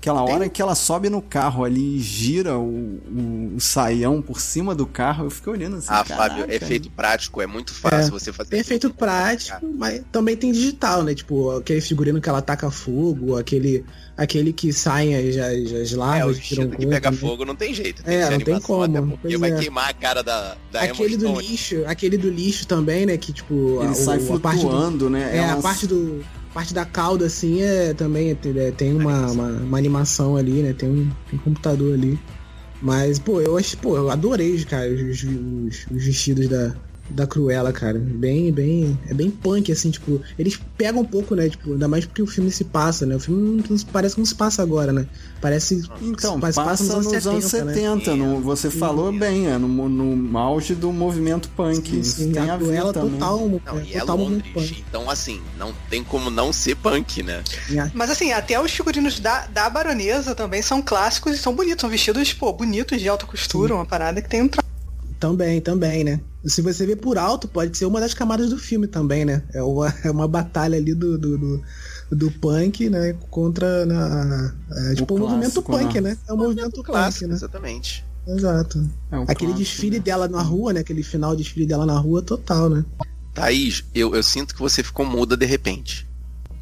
Aquela 0.01 0.23
hora 0.23 0.39
Tem... 0.39 0.49
que 0.49 0.59
ela 0.59 0.73
sobe 0.73 1.11
no 1.11 1.21
carro 1.21 1.63
ali 1.63 1.97
e 1.97 1.99
gira 1.99 2.57
o, 2.57 2.63
o, 2.63 3.53
o, 3.55 3.61
saião 3.61 4.19
por 4.19 4.41
cima 4.41 4.73
do 4.73 4.87
carro, 4.87 5.25
eu 5.25 5.29
fiquei 5.29 5.53
olhando 5.53 5.77
assim. 5.77 5.89
Ah, 5.91 6.03
Fábio, 6.03 6.51
efeito 6.51 6.89
prático, 6.89 7.39
é 7.39 7.45
muito 7.45 7.71
fácil 7.71 8.07
é, 8.07 8.09
você 8.09 8.33
fazer. 8.33 8.49
Tem 8.49 8.61
efeito 8.61 8.89
prático, 8.91 9.63
mas 9.77 10.01
também 10.11 10.35
tem 10.35 10.51
digital, 10.51 11.03
né? 11.03 11.13
Tipo, 11.13 11.55
aquele 11.55 11.79
figurino 11.81 12.19
que 12.19 12.27
ela 12.27 12.41
taca 12.41 12.71
fogo, 12.71 13.37
aquele, 13.37 13.85
aquele 14.17 14.51
que 14.51 14.73
saem 14.73 15.15
as, 15.15 15.37
as, 15.37 15.71
as 15.71 15.91
larvas. 15.91 16.37
É, 16.37 16.39
o 16.39 16.41
que, 16.41 16.77
que 16.77 16.87
pega 16.87 17.11
né? 17.11 17.17
fogo 17.17 17.45
não 17.45 17.55
tem 17.55 17.71
jeito. 17.71 18.01
Tem 18.01 18.15
é, 18.15 18.29
não 18.31 18.39
tem 18.39 18.59
como. 18.59 19.17
Porque 19.19 19.37
vai 19.37 19.51
é. 19.51 19.59
queimar 19.59 19.89
a 19.89 19.93
cara 19.93 20.23
da, 20.23 20.57
da 20.71 20.81
Aquele 20.81 21.15
do 21.15 21.39
lixo, 21.39 21.83
aquele 21.85 22.17
do 22.17 22.31
lixo 22.31 22.65
também, 22.65 23.05
né? 23.05 23.17
Que 23.17 23.31
tipo. 23.31 23.83
Ele 23.83 23.91
a, 23.91 23.93
sai 23.93 24.17
o, 24.17 24.21
flutuando, 24.25 24.97
do, 24.97 25.09
né? 25.11 25.37
É, 25.37 25.47
a 25.51 25.57
parte 25.57 25.85
do 25.85 26.25
parte 26.53 26.73
da 26.73 26.85
cauda, 26.85 27.25
assim, 27.25 27.61
é 27.61 27.93
também 27.93 28.31
é, 28.31 28.71
tem 28.71 28.93
uma, 28.93 29.31
uma, 29.31 29.47
uma, 29.47 29.77
animação 29.77 30.35
ali, 30.35 30.61
né? 30.61 30.73
Tem 30.73 30.89
um, 30.89 31.09
tem 31.29 31.39
um 31.39 31.43
computador 31.43 31.93
ali. 31.93 32.19
Mas, 32.81 33.19
pô, 33.19 33.41
eu 33.41 33.57
acho, 33.57 33.77
pô, 33.77 33.95
eu 33.95 34.09
adorei, 34.09 34.63
cara, 34.65 34.89
os, 34.91 35.23
os, 35.23 35.85
os 35.91 36.03
vestidos 36.03 36.47
da, 36.47 36.73
da 37.09 37.27
Cruella, 37.27 37.71
cara. 37.71 37.99
Bem, 37.99 38.51
bem. 38.51 38.97
É 39.07 39.13
bem 39.13 39.29
punk, 39.29 39.71
assim, 39.71 39.91
tipo. 39.91 40.21
Eles 40.37 40.59
pegam 40.77 41.01
um 41.01 41.05
pouco, 41.05 41.35
né? 41.35 41.49
Tipo, 41.49 41.73
ainda 41.73 41.87
mais 41.87 42.05
porque 42.05 42.21
o 42.21 42.27
filme 42.27 42.51
se 42.51 42.65
passa, 42.65 43.05
né? 43.05 43.15
O 43.15 43.19
filme 43.19 43.63
parece 43.91 44.15
que 44.15 44.21
não 44.21 44.25
se 44.25 44.35
passa 44.35 44.61
agora, 44.61 44.91
né? 44.91 45.05
Parece. 45.41 45.83
Então, 45.99 46.39
passa, 46.39 46.63
passa 46.63 46.83
nos, 46.83 47.07
anos 47.25 47.45
70. 47.45 47.89
Anos 47.89 48.03
70 48.03 48.15
né? 48.15 48.15
no, 48.15 48.41
você 48.41 48.69
falou 48.69 49.11
bem, 49.11 49.47
é 49.47 49.57
no, 49.57 49.89
no 49.89 50.37
auge 50.37 50.75
do 50.75 50.93
movimento 50.93 51.49
punk. 51.49 51.89
Sim, 51.89 52.03
sim, 52.03 52.31
tem 52.31 52.47
a, 52.47 52.53
a 52.53 52.57
Cruella 52.59 52.93
total. 52.93 53.39
Não, 53.39 53.79
é, 53.79 53.83
e 53.83 53.93
é 53.95 53.99
total 54.01 54.17
Londres, 54.17 54.53
punk. 54.53 54.83
Então, 54.87 55.09
assim, 55.09 55.41
não 55.57 55.73
tem 55.89 56.03
como 56.03 56.29
não 56.29 56.53
ser 56.53 56.75
punk, 56.75 57.23
né? 57.23 57.43
Mas 57.93 58.11
assim, 58.11 58.31
até 58.31 58.61
os 58.61 58.71
figurinos 58.71 59.19
da, 59.19 59.47
da 59.47 59.67
baronesa 59.67 60.35
também 60.35 60.61
são 60.61 60.79
clássicos 60.79 61.33
e 61.33 61.37
são 61.39 61.55
bonitos. 61.55 61.81
São 61.81 61.89
vestidos, 61.89 62.31
pô, 62.33 62.53
bonitos 62.53 63.01
de 63.01 63.09
alta 63.09 63.25
costura, 63.25 63.69
sim. 63.69 63.73
uma 63.73 63.85
parada 63.85 64.21
que 64.21 64.29
tem 64.29 64.43
um 64.43 64.49
também, 65.21 65.61
também, 65.61 66.03
né? 66.03 66.19
Se 66.43 66.63
você 66.63 66.83
ver 66.83 66.95
por 66.95 67.15
alto, 67.15 67.47
pode 67.47 67.77
ser 67.77 67.85
uma 67.85 67.99
das 67.99 68.11
camadas 68.11 68.49
do 68.49 68.57
filme 68.57 68.87
também, 68.87 69.23
né? 69.23 69.43
É 69.53 69.61
uma, 69.61 69.93
é 70.03 70.09
uma 70.09 70.27
batalha 70.27 70.77
ali 70.77 70.95
do, 70.95 71.15
do, 71.15 71.37
do, 71.37 71.63
do 72.11 72.29
punk, 72.31 72.89
né? 72.89 73.15
Contra 73.29 73.85
na, 73.85 74.53
é, 74.91 74.95
tipo, 74.95 75.13
o, 75.15 75.17
clássico, 75.17 75.19
movimento 75.19 75.61
punk, 75.63 76.01
né? 76.01 76.09
né? 76.11 76.17
É 76.27 76.33
o 76.33 76.37
movimento 76.37 76.83
clássico, 76.83 77.27
né? 77.27 77.35
Exatamente. 77.35 78.05
Exato. 78.27 78.79
É 79.11 79.15
Aquele 79.15 79.35
clássico, 79.51 79.57
desfile 79.57 79.97
né? 79.97 80.03
dela 80.03 80.27
na 80.27 80.41
rua, 80.41 80.73
né? 80.73 80.81
Aquele 80.81 81.03
final 81.03 81.35
desfile 81.35 81.65
dela 81.65 81.85
na 81.85 81.97
rua 81.97 82.21
total, 82.21 82.69
né? 82.69 82.85
Thaís, 83.33 83.83
eu, 83.95 84.13
eu 84.13 84.21
sinto 84.21 84.53
que 84.53 84.59
você 84.61 84.83
ficou 84.83 85.05
muda 85.05 85.35
de 85.37 85.45
repente. 85.45 86.07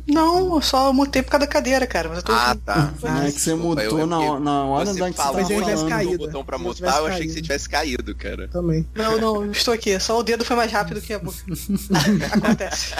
Não, 0.07 0.55
eu 0.55 0.61
só 0.61 0.91
mutei 0.91 1.21
por 1.21 1.29
causa 1.31 1.45
da 1.45 1.51
cadeira, 1.51 1.85
cara. 1.85 2.09
Mas 2.09 2.17
eu 2.19 2.23
tô 2.23 2.31
Ah, 2.31 2.55
tá. 2.65 2.93
Não 3.01 3.21
é 3.21 3.31
que 3.31 3.39
você 3.39 3.53
mutou 3.53 3.99
eu- 3.99 4.07
na, 4.07 4.23
eu- 4.23 4.39
na 4.39 4.63
hora 4.65 4.85
Você 4.85 4.99
da 4.99 5.05
que 5.09 5.11
você 5.15 5.17
tava 5.21 5.41
eu 5.41 5.47
falando. 5.47 5.89
caído. 5.89 6.13
o 6.13 6.17
botão 6.17 6.43
pra 6.45 6.55
eu 6.55 6.59
mutar, 6.61 6.75
tivesse 6.75 6.97
eu 6.97 7.05
achei 7.05 7.27
que 7.27 7.33
você 7.33 7.41
tivesse 7.41 7.69
caído, 7.69 8.15
cara. 8.15 8.47
Também. 8.47 8.87
Não, 8.95 9.19
não, 9.19 9.45
eu 9.45 9.51
estou 9.51 9.73
aqui. 9.73 9.99
Só 9.99 10.19
o 10.19 10.23
dedo 10.23 10.43
foi 10.43 10.55
mais 10.55 10.71
rápido 10.71 10.99
que 11.01 11.13
a 11.13 11.19
boca. 11.19 11.37
Acontece. 12.31 12.95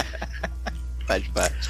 Faz 1.10 1.26
parte. 1.26 1.68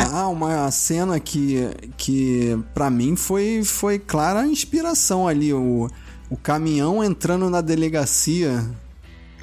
Ah, 0.00 0.26
uma 0.26 0.68
cena 0.72 1.20
que, 1.20 1.60
que 1.96 2.58
pra 2.74 2.90
mim 2.90 3.14
foi, 3.14 3.62
foi 3.62 4.00
clara 4.00 4.44
inspiração 4.44 5.28
ali. 5.28 5.52
O, 5.52 5.88
o 6.28 6.36
caminhão 6.36 7.04
entrando 7.04 7.48
na 7.48 7.60
delegacia. 7.60 8.68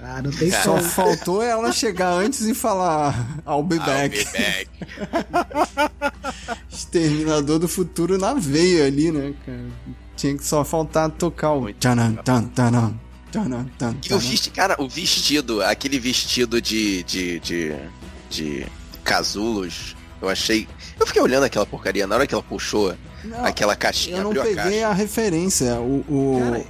Ah, 0.03 0.21
não 0.21 0.31
tem 0.31 0.49
Cara. 0.49 0.63
Só 0.63 0.73
como. 0.73 0.83
faltou 0.83 1.41
ela 1.41 1.71
chegar 1.71 2.11
antes 2.11 2.41
e 2.41 2.53
falar 2.53 3.39
I'll 3.47 3.63
be 3.63 3.75
I'll 3.75 3.85
back. 3.85 4.17
be 4.17 4.25
back. 4.33 4.69
Exterminador 6.69 7.57
do 7.57 7.69
futuro 7.69 8.17
na 8.17 8.33
veia 8.33 8.85
ali, 8.85 9.13
né, 9.13 9.33
cara? 9.45 9.63
Tinha 10.17 10.35
que 10.37 10.43
só 10.43 10.65
faltar 10.65 11.09
tocar 11.11 11.53
o 11.53 11.71
tchanan, 11.71 12.17
tchanan, 12.21 12.49
tan, 13.77 13.95
E 14.09 14.13
o 14.13 14.19
vestido, 14.19 14.53
cara, 14.53 14.75
o 14.77 14.89
vestido, 14.89 15.63
aquele 15.63 15.99
vestido 15.99 16.61
de. 16.61 17.01
de. 17.03 17.39
de. 17.39 17.75
de 18.29 18.65
casulos, 19.07 19.95
eu 20.21 20.27
achei. 20.29 20.67
Eu 20.99 21.07
fiquei 21.07 21.21
olhando 21.21 21.43
aquela 21.45 21.65
porcaria, 21.65 22.05
na 22.05 22.15
hora 22.15 22.27
que 22.27 22.33
ela 22.33 22.43
puxou 22.43 22.93
Não, 23.23 23.45
aquela 23.45 23.75
caixinha, 23.75 24.17
Eu 24.17 24.23
não 24.23 24.27
abriu 24.31 24.41
a 24.41 24.45
peguei 24.45 24.63
caixa. 24.81 24.87
a 24.87 24.93
referência. 24.93 25.75
O, 25.79 26.03
o- 26.09 26.65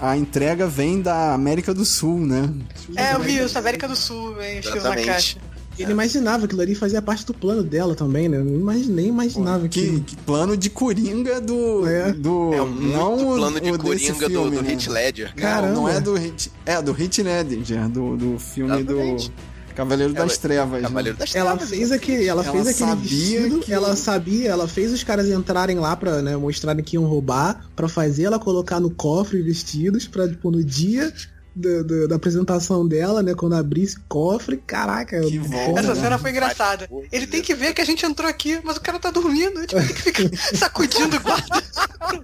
a, 0.00 0.10
a 0.12 0.16
entrega 0.16 0.66
vem 0.66 1.00
da 1.02 1.34
América 1.34 1.74
do 1.74 1.84
Sul, 1.84 2.18
né? 2.18 2.50
É, 2.96 3.14
eu 3.14 3.20
vi 3.20 3.38
isso, 3.38 3.58
América 3.58 3.86
do 3.86 3.94
Sul, 3.96 4.40
escrito 4.42 4.84
na 4.84 4.96
caixa. 4.96 5.38
Ele 5.78 5.90
imaginava 5.90 6.44
aquilo 6.44 6.60
ali 6.60 6.74
fazia 6.74 7.00
parte 7.00 7.24
do 7.24 7.32
plano 7.32 7.62
dela 7.62 7.94
também, 7.94 8.28
né? 8.28 8.36
Eu 8.36 8.44
não 8.44 8.54
imaginei, 8.60 9.06
imaginava 9.06 9.66
Que, 9.68 9.80
que. 9.92 10.00
que 10.00 10.16
plano 10.16 10.54
de 10.54 10.68
coringa 10.68 11.40
do. 11.40 11.88
É. 11.88 12.12
do 12.12 12.52
É 12.52 12.62
um 12.62 12.68
não 12.70 13.14
o- 13.32 13.36
plano 13.36 13.58
de 13.60 13.70
o 13.72 13.78
coringa 13.78 14.12
do, 14.28 14.28
filme, 14.28 14.56
do 14.56 14.62
né? 14.62 14.68
Hit 14.68 14.90
Ledger. 14.90 15.34
Caramba. 15.34 15.72
Não, 15.74 15.82
não 15.82 15.88
é 15.88 15.98
do 15.98 16.14
Hit. 16.14 16.52
É, 16.66 16.80
do 16.82 16.92
Hit 16.92 17.22
Ledger, 17.22 17.88
do, 17.88 18.16
do 18.18 18.38
filme 18.38 18.80
Exatamente. 18.80 19.30
do 19.30 19.34
Cavaleiro 19.74 20.14
Ela- 20.14 20.26
das 20.26 20.38
Trevas. 20.38 20.82
né? 20.82 20.88
Cavaleiro 20.88 21.18
das 21.18 21.34
Ela 21.34 21.50
Trevas, 21.56 21.68
fez 21.70 21.92
aquele, 21.92 22.26
ela, 22.26 22.42
Ela 22.42 22.52
fez 22.52 22.66
aquele 22.68 22.90
sabia 22.90 23.02
vestido, 23.40 23.58
que- 23.60 23.72
ela 23.72 23.96
sabia, 23.96 24.48
ela 24.50 24.68
fez 24.68 24.92
os 24.92 25.02
caras 25.02 25.28
entrarem 25.28 25.78
lá 25.78 25.96
pra 25.96 26.22
né, 26.22 26.36
mostrarem 26.36 26.84
que 26.84 26.96
iam 26.96 27.04
roubar, 27.04 27.66
pra 27.74 27.88
fazer 27.88 28.24
ela 28.24 28.38
colocar 28.38 28.80
no 28.80 28.90
cofre 28.90 29.42
vestidos, 29.42 30.06
pra, 30.06 30.28
tipo, 30.28 30.50
no 30.50 30.62
dia 30.62 31.12
da, 31.54 31.82
da- 31.82 32.06
da 32.06 32.16
apresentação 32.16 32.88
dela, 32.88 33.22
né, 33.22 33.34
quando 33.34 33.54
abrisse 33.54 33.96
o 33.98 34.02
cofre, 34.08 34.56
caraca. 34.56 35.20
Que 35.20 35.38
volta, 35.38 35.80
Essa 35.80 35.94
né? 35.94 36.00
cena 36.00 36.18
foi 36.18 36.30
engraçada. 36.30 36.88
Ele 37.12 37.26
tem 37.26 37.42
que 37.42 37.54
ver 37.54 37.74
que 37.74 37.80
a 37.82 37.84
gente 37.84 38.06
entrou 38.06 38.26
aqui, 38.28 38.58
mas 38.64 38.78
o 38.78 38.80
cara 38.80 38.98
tá 38.98 39.10
dormindo. 39.10 39.58
A 39.58 39.60
gente 39.62 39.74
vai 39.74 39.86
ter 39.86 39.92
que 39.92 40.00
ficar 40.02 40.22
sacudindo 40.56 41.16
o 41.16 41.20
guarda. 41.20 41.62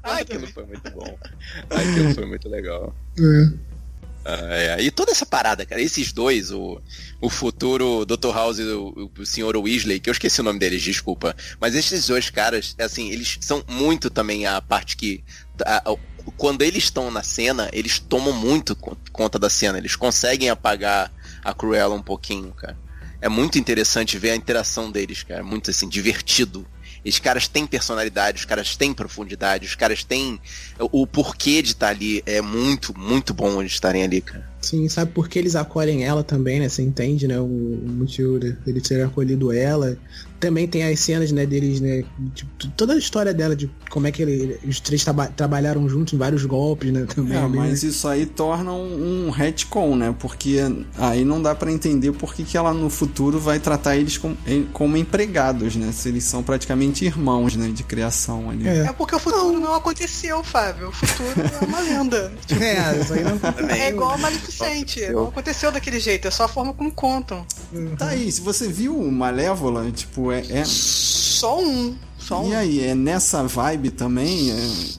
Aquilo 0.03 0.47
foi 0.47 0.65
muito 0.65 0.91
bom. 0.93 1.19
Aquilo 1.69 2.15
foi 2.15 2.25
muito 2.27 2.49
legal. 2.49 2.95
É. 3.19 3.68
É. 4.51 4.83
E 4.83 4.91
toda 4.91 5.11
essa 5.11 5.25
parada, 5.25 5.65
cara, 5.65 5.81
esses 5.81 6.13
dois, 6.13 6.51
o, 6.51 6.81
o 7.21 7.31
futuro 7.31 8.05
Dr. 8.05 8.33
House 8.35 8.59
e 8.59 8.63
o, 8.65 9.11
o 9.19 9.27
Sr. 9.27 9.57
Weasley, 9.57 10.01
que 10.01 10.11
eu 10.11 10.13
esqueci 10.13 10.41
o 10.41 10.45
nome 10.45 10.59
deles, 10.59 10.83
desculpa. 10.83 11.35
Mas 11.61 11.75
esses 11.75 12.07
dois 12.07 12.29
caras, 12.29 12.75
assim, 12.79 13.11
eles 13.11 13.39
são 13.41 13.65
muito 13.67 14.11
também 14.11 14.47
a 14.47 14.61
parte 14.61 14.97
que. 14.97 15.25
a- 15.65 15.91
a- 15.93 15.97
quando 16.37 16.61
eles 16.61 16.85
estão 16.85 17.11
na 17.11 17.23
cena, 17.23 17.71
eles 17.73 17.99
tomam 17.99 18.35
muito 18.35 18.77
con- 18.77 18.97
conta 19.13 19.39
da 19.39 19.49
cena. 19.49 19.79
Eles 19.79 19.97
conseguem 19.97 20.51
apagar 20.51 21.11
a 21.43 21.55
Cruella 21.55 21.95
um 21.95 22.03
pouquinho, 22.03 22.53
cara. 22.53 22.77
É 23.21 23.29
muito 23.31 23.59
interessante 23.59 24.19
ver 24.19 24.31
a 24.33 24.37
interação 24.37 24.93
deles, 24.93 25.23
cara. 25.23 25.43
Muito 25.43 25.71
assim, 25.71 25.89
divertido. 25.89 26.67
Esses 27.05 27.19
caras 27.21 27.49
têm 27.49 27.67
personalidade, 27.67 28.41
os 28.41 28.45
caras 28.45 28.77
têm 28.77 28.93
profundidade, 28.93 29.65
os 29.67 29.75
caras 29.75 30.05
têm 30.05 30.39
o, 30.81 31.07
porquê 31.07 31.63
de 31.63 31.71
estar 31.71 31.89
ali. 31.89 32.23
É 32.27 32.41
muito, 32.41 32.97
muito 32.99 33.33
bom 33.35 33.61
eles 33.61 33.73
estarem 33.73 34.03
ali, 34.03 34.21
cara. 34.21 34.47
Sim, 34.61 34.89
sabe 34.89 35.13
por 35.13 35.29
que 35.29 35.39
eles 35.39 35.55
acolhem 35.55 36.05
ela 36.05 36.25
também, 36.25 36.59
né? 36.59 36.69
Você 36.69 36.83
entende, 36.83 37.29
né? 37.29 37.39
O, 37.39 37.45
o 37.45 37.85
motivo 37.89 38.41
de- 38.41 38.53
deles 38.53 38.83
terem 38.83 39.05
acolhido 39.05 39.53
ela. 39.53 39.97
Também 40.41 40.67
tem 40.69 40.85
as 40.85 40.99
cenas, 41.01 41.31
né, 41.33 41.45
deles, 41.47 41.81
né? 41.81 42.05
t- 42.35 42.69
toda 42.77 42.93
a 42.93 42.97
história 42.97 43.33
dela, 43.35 43.55
de 43.57 43.69
como 43.91 44.07
é 44.07 44.13
que 44.13 44.23
ele- 44.23 44.59
os 44.67 44.79
três 44.81 45.03
traba- 45.05 45.27
trabalharam 45.29 45.89
juntos 45.89 46.13
em 46.13 46.17
vários 46.17 46.45
golpes, 46.45 46.93
né? 46.93 47.07
Também. 47.13 47.37
É, 47.37 47.41
bem- 47.43 47.51
mas 47.51 47.83
isso 47.85 48.07
aí 48.09 48.27
torna 48.27 48.73
um, 48.73 49.27
um 49.27 49.31
retcon, 49.31 49.95
né? 49.97 50.15
Porque 50.19 50.59
aí 50.97 51.25
não 51.25 51.41
dá 51.41 51.55
pra 51.55 51.71
entender 51.73 52.11
por 52.13 52.35
que, 52.35 52.43
que 52.45 52.57
ela 52.57 52.73
no 52.75 52.91
futuro 52.91 53.39
vai 53.39 53.59
tratar 53.61 53.97
eles 53.97 54.17
como, 54.19 54.37
em- 54.47 54.65
como 54.73 54.97
empregados, 54.97 55.77
né? 55.77 55.91
Se 55.93 56.09
eles 56.09 56.25
são 56.25 56.43
praticamente 56.43 57.05
irmãos, 57.05 57.55
né? 57.57 57.69
De 57.73 57.83
criação 57.85 58.51
ali. 58.51 58.67
É. 58.69 58.87
É 58.87 58.93
porque 58.93 59.15
o 59.15 59.19
futuro 59.21 59.59
não 59.61 59.75
aconteceu, 59.75 60.43
Fábio. 60.45 60.68
O 60.87 60.93
futuro 60.93 61.33
é 61.61 61.65
uma 61.65 61.81
lenda. 61.81 62.33
É, 62.61 63.01
isso 63.01 63.13
aí 63.15 63.23
não 63.25 63.39
Também. 63.39 63.81
É 63.81 63.89
igual 63.89 64.13
a 64.13 64.19
Maleficente. 64.19 65.07
Não 65.11 65.29
aconteceu 65.29 65.71
daquele 65.71 66.01
jeito, 66.01 66.29
é 66.29 66.31
só 66.31 66.45
a 66.45 66.49
forma 66.49 66.73
como 66.75 66.91
contam. 66.93 67.47
Tá 67.99 68.09
aí, 68.09 68.31
se 68.31 68.41
você 68.41 68.69
viu 68.69 68.97
Malévola, 69.11 69.91
tipo, 69.91 70.31
é. 70.33 70.41
é- 70.51 70.65
Só 70.65 71.61
um. 71.61 71.97
Só 72.19 72.43
um. 72.43 72.51
E 72.51 72.55
aí, 72.55 72.85
é 72.85 72.95
nessa 72.95 73.43
vibe 73.45 73.91
também? 73.91 74.51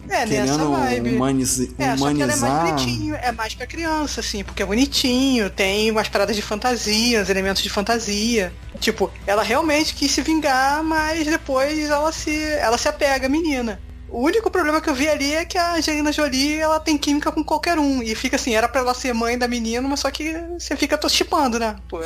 É, 0.09 0.21
É, 0.21 0.25
querendo 0.25 0.47
nessa 0.47 0.65
vibe. 0.65 1.15
humaniz- 1.15 1.59
É, 1.77 1.97
só 1.97 2.13
que 2.13 2.21
ela 2.21 2.33
é 2.33 2.35
mais 2.37 2.41
humanizar. 2.41 2.65
bonitinho, 2.75 3.15
é 3.15 3.31
mais 3.31 3.53
pra 3.55 3.67
criança, 3.67 4.19
assim, 4.21 4.43
porque 4.43 4.63
é 4.63 4.65
bonitinho, 4.65 5.49
tem 5.49 5.91
umas 5.91 6.07
paradas 6.07 6.35
de 6.35 6.41
fantasia, 6.41 7.21
uns 7.21 7.29
elementos 7.29 7.61
de 7.61 7.69
fantasia. 7.69 8.51
Tipo, 8.79 9.11
ela 9.27 9.43
realmente 9.43 9.93
quis 9.93 10.11
se 10.11 10.21
vingar, 10.21 10.81
mas 10.83 11.27
depois 11.27 11.89
ela 11.89 12.11
se, 12.11 12.33
ela 12.53 12.77
se 12.77 12.87
apega 12.87 13.25
à 13.27 13.29
menina. 13.29 13.79
O 14.11 14.21
único 14.23 14.49
problema 14.49 14.81
que 14.81 14.89
eu 14.89 14.95
vi 14.95 15.07
ali 15.07 15.33
é 15.33 15.45
que 15.45 15.57
a 15.57 15.75
Angelina 15.75 16.11
Jolie, 16.11 16.57
ela 16.57 16.79
tem 16.79 16.97
química 16.97 17.31
com 17.31 17.43
qualquer 17.43 17.77
um. 17.77 18.01
E 18.01 18.15
fica 18.15 18.35
assim, 18.35 18.55
era 18.55 18.67
pra 18.67 18.81
ela 18.81 18.93
ser 18.93 19.13
mãe 19.13 19.37
da 19.37 19.47
menina, 19.47 19.87
mas 19.87 19.99
só 19.99 20.09
que 20.11 20.33
você 20.57 20.75
fica 20.75 20.97
tochipando, 20.97 21.59
né? 21.59 21.75
Pô, 21.87 22.01
é. 22.01 22.05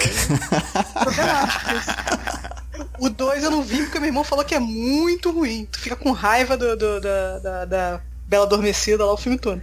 O 2.99 3.10
2 3.10 3.43
eu 3.43 3.51
não 3.51 3.62
vi 3.62 3.84
porque 3.84 3.99
meu 3.99 4.08
irmão 4.10 4.24
falou 4.24 4.43
que 4.45 4.56
é 4.56 4.60
muito 4.60 5.32
ruim. 5.32 5.68
Tu 5.72 5.80
fica 5.80 5.95
com 5.95 6.12
raiva 6.12 6.58
do, 6.58 6.76
do- 6.76 6.99
da, 7.01 7.39
da, 7.39 7.66
da 7.66 8.01
Bela 8.28 8.45
Adormecida 8.45 9.06
lá 9.06 9.14
o 9.14 9.18
filme 9.18 9.38
todo. 9.38 9.62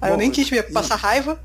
Aí 0.00 0.10
eu 0.10 0.14
Bom, 0.14 0.18
nem 0.20 0.30
quis 0.30 0.48
ver, 0.48 0.70
passar 0.72 0.96
raiva. 0.96 1.40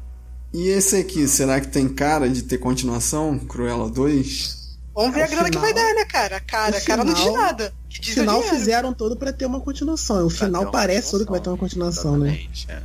E 0.54 0.68
esse 0.70 0.96
aqui, 0.98 1.28
será 1.28 1.60
que 1.60 1.68
tem 1.68 1.90
cara 1.90 2.30
de 2.30 2.44
ter 2.44 2.58
continuação? 2.60 3.40
Cruella 3.40 3.90
2? 3.90 4.63
Vamos 4.96 5.14
ver 5.16 5.22
O 5.22 5.24
a 5.24 5.28
grana 5.28 5.50
que 5.50 5.58
final- 5.58 5.62
vai 5.62 5.74
dar, 5.74 5.94
né, 5.96 6.06
cara? 6.06 6.38
A 6.38 6.40
cara, 6.40 6.76
o 6.76 6.78
a 6.78 6.82
cara 6.82 7.04
não 7.04 7.14
diz 7.14 7.24
final- 7.24 7.42
nada. 7.42 7.74
O 7.86 7.90
que 7.90 7.98
No 7.98 8.04
diz 8.04 8.18
é 8.18 8.20
final 8.22 8.44
fizeram 8.44 8.94
todo 8.94 9.16
pra 9.16 9.34
ter 9.34 9.46
uma 9.46 9.60
continuação. 9.60 10.28
O 10.28 10.30
Pra 10.30 10.46
final 10.48 10.70
parece 10.72 11.12
todo 11.12 11.26
que 11.26 11.32
vai 11.32 11.40
ter 11.42 11.50
uma 11.50 11.58
continuação, 11.58 12.18
né? 12.18 12.40
É. 12.68 12.80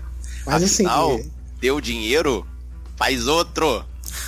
Mas 0.47 0.63
assim, 0.63 0.87
Afinal, 0.87 1.13
é- 1.19 1.25
deu 1.61 1.81
dinheiro, 1.81 2.47
faz 2.97 3.27
outro. 3.29 3.85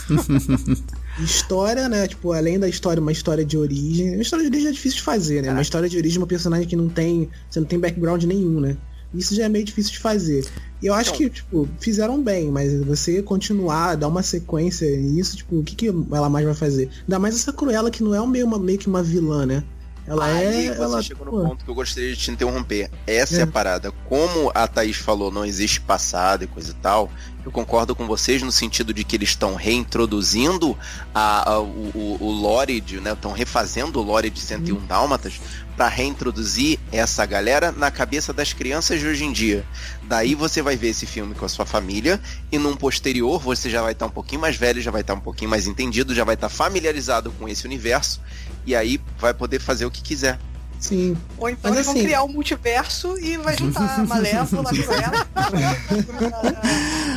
história, 1.18 1.89
né? 1.89 2.07
Tipo, 2.07 2.33
além 2.33 2.59
da 2.59 2.68
história, 2.68 3.01
uma 3.01 3.12
história 3.12 3.45
de 3.45 3.57
origem. 3.57 4.14
Uma 4.14 4.22
história 4.22 4.45
de 4.45 4.51
origem 4.51 4.68
é 4.68 4.72
difícil 4.72 4.99
de 4.99 5.03
fazer, 5.05 5.43
né? 5.43 5.51
Uma 5.51 5.62
história 5.62 5.89
de 5.89 5.97
origem 5.97 6.12
de 6.14 6.18
uma 6.18 6.26
personagem 6.26 6.66
que 6.66 6.76
não 6.76 6.89
tem. 6.89 7.28
Você 7.49 7.61
não 7.61 7.66
tem 7.66 7.78
background 7.78 8.24
nenhum, 8.24 8.61
né? 8.61 8.76
Isso 9.14 9.34
já 9.34 9.44
é 9.44 9.48
meio 9.48 9.64
difícil 9.64 9.92
de 9.92 9.98
fazer. 9.98 10.46
E 10.82 10.86
eu 10.86 10.94
acho 10.94 11.11
Então- 11.14 11.18
que, 11.28 11.30
tipo, 11.30 11.68
fizeram 11.80 12.22
bem, 12.22 12.50
mas 12.50 12.72
você 12.84 13.22
continuar, 13.22 13.96
dar 13.96 14.08
uma 14.08 14.22
sequência 14.22 14.88
nisso, 14.96 15.36
tipo, 15.36 15.58
o 15.58 15.62
que, 15.64 15.74
que 15.74 15.88
ela 15.88 16.28
mais 16.30 16.44
vai 16.46 16.54
fazer? 16.54 16.88
Ainda 17.02 17.18
mais 17.18 17.34
essa 17.34 17.52
Cruella 17.52 17.90
que 17.90 18.02
não 18.02 18.14
é 18.14 18.26
meio, 18.26 18.46
uma, 18.46 18.58
meio 18.58 18.78
que 18.78 18.86
uma 18.86 19.02
vilã, 19.02 19.44
né? 19.44 19.64
Ela 20.06 20.24
Aí 20.24 20.66
é. 20.68 20.74
você 20.74 20.82
ela, 20.82 21.02
chegou 21.02 21.26
no 21.26 21.48
ponto 21.48 21.64
que 21.64 21.70
eu 21.70 21.74
gostaria 21.74 22.11
de 22.11 22.16
te 22.16 22.30
interromper. 22.30 22.90
Essa 23.06 23.36
é. 23.36 23.38
É. 23.40 23.42
a 23.42 23.46
parada. 23.46 23.92
Como 24.08 24.50
a 24.54 24.66
Thaís 24.66 24.96
falou, 24.96 25.30
não 25.30 25.44
existe 25.44 25.80
passado 25.80 26.42
e 26.42 26.46
coisa 26.46 26.70
e 26.72 26.74
tal, 26.74 27.11
eu 27.44 27.50
concordo 27.52 27.94
com 27.94 28.06
vocês 28.08 28.42
no 28.42 28.50
sentido 28.50 28.92
de 28.94 29.04
que 29.04 29.14
eles 29.14 29.28
estão 29.28 29.54
reintroduzindo 29.54 30.76
a, 31.14 31.50
a- 31.52 31.61
o, 31.61 31.90
o, 31.94 32.16
o 32.20 32.30
lore, 32.32 32.80
de, 32.80 32.98
né? 33.00 33.12
Estão 33.12 33.32
refazendo 33.32 34.00
o 34.00 34.02
lore 34.02 34.30
de 34.30 34.40
101 34.40 34.86
Dálmatas 34.86 35.34
para 35.81 35.89
reintroduzir 35.89 36.78
essa 36.93 37.24
galera 37.24 37.72
na 37.72 37.91
cabeça 37.91 38.35
das 38.35 38.53
crianças 38.53 39.01
de 39.01 39.07
hoje 39.07 39.24
em 39.24 39.33
dia. 39.33 39.64
Daí 40.03 40.35
você 40.35 40.61
vai 40.61 40.76
ver 40.76 40.89
esse 40.89 41.07
filme 41.07 41.35
com 41.35 41.47
a 41.47 41.49
sua 41.49 41.64
família 41.64 42.20
e 42.53 42.59
num 42.59 42.76
posterior 42.76 43.41
você 43.41 43.70
já 43.70 43.81
vai 43.81 43.93
estar 43.93 44.05
um 44.05 44.11
pouquinho 44.11 44.43
mais 44.43 44.57
velho, 44.57 44.83
já 44.83 44.91
vai 44.91 45.01
estar 45.01 45.14
um 45.14 45.20
pouquinho 45.20 45.49
mais 45.49 45.66
entendido, 45.66 46.14
já 46.14 46.22
vai 46.22 46.35
estar 46.35 46.51
familiarizado 46.51 47.33
com 47.33 47.49
esse 47.49 47.64
universo 47.64 48.20
e 48.66 48.76
aí 48.76 49.01
vai 49.18 49.33
poder 49.33 49.59
fazer 49.59 49.87
o 49.87 49.91
que 49.91 50.03
quiser. 50.03 50.39
Sim. 50.81 51.14
Ou 51.37 51.49
então 51.51 51.70
Mas 51.70 51.74
eles 51.74 51.87
vão 51.87 51.95
assim- 51.95 52.05
criar 52.05 52.22
um 52.24 52.28
multiverso 52.28 53.18
e 53.20 53.37
vai 53.37 53.57
juntar 53.57 54.01
a 54.01 54.03
Malévola, 54.07 54.70
a 54.70 54.74
Cruella. 54.74 55.26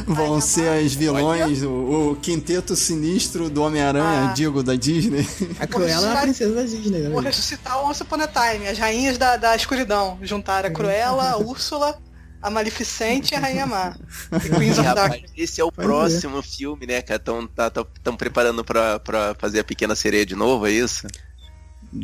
Vão 0.05 0.41
ser 0.41 0.67
as 0.83 0.93
vilões, 0.93 1.63
o, 1.63 2.11
o 2.11 2.15
quinteto 2.21 2.75
sinistro 2.75 3.49
do 3.49 3.63
Homem-Aranha, 3.63 4.29
Ah. 4.31 4.33
digo, 4.33 4.61
da 4.61 4.75
Disney. 4.75 5.25
A 5.59 5.65
Cruella 5.67 6.09
é 6.13 6.17
a 6.17 6.21
princesa 6.21 6.53
da 6.53 6.63
Disney, 6.63 7.07
Vou 7.09 7.21
né? 7.21 7.29
ressuscitar 7.29 7.79
o 7.81 7.89
Once 7.89 8.03
Upon 8.03 8.17
a 8.21 8.27
Time, 8.27 8.67
as 8.67 8.77
rainhas 8.77 9.17
da, 9.17 9.37
da 9.37 9.55
escuridão. 9.55 10.17
Juntar 10.21 10.65
a 10.65 10.69
Cruella, 10.69 11.31
a 11.31 11.37
Úrsula, 11.41 11.97
a 12.41 12.49
Maleficente 12.49 13.33
e 13.33 13.37
a 13.37 13.39
Rainha 13.39 13.65
Má. 13.65 13.95
E 14.43 14.49
Queens 14.49 14.77
of 14.77 14.93
Darkness. 14.93 15.31
esse 15.37 15.61
é 15.61 15.63
o 15.63 15.71
Pode 15.71 15.87
próximo 15.87 16.41
filme, 16.41 16.85
né, 16.85 17.01
cara? 17.01 17.17
Estão 17.17 17.47
tá, 17.47 17.71
tão 18.03 18.15
preparando 18.17 18.63
pra, 18.65 18.99
pra 18.99 19.33
fazer 19.39 19.59
a 19.59 19.63
Pequena 19.63 19.95
Sereia 19.95 20.25
de 20.25 20.35
novo, 20.35 20.67
é 20.67 20.71
isso? 20.71 21.07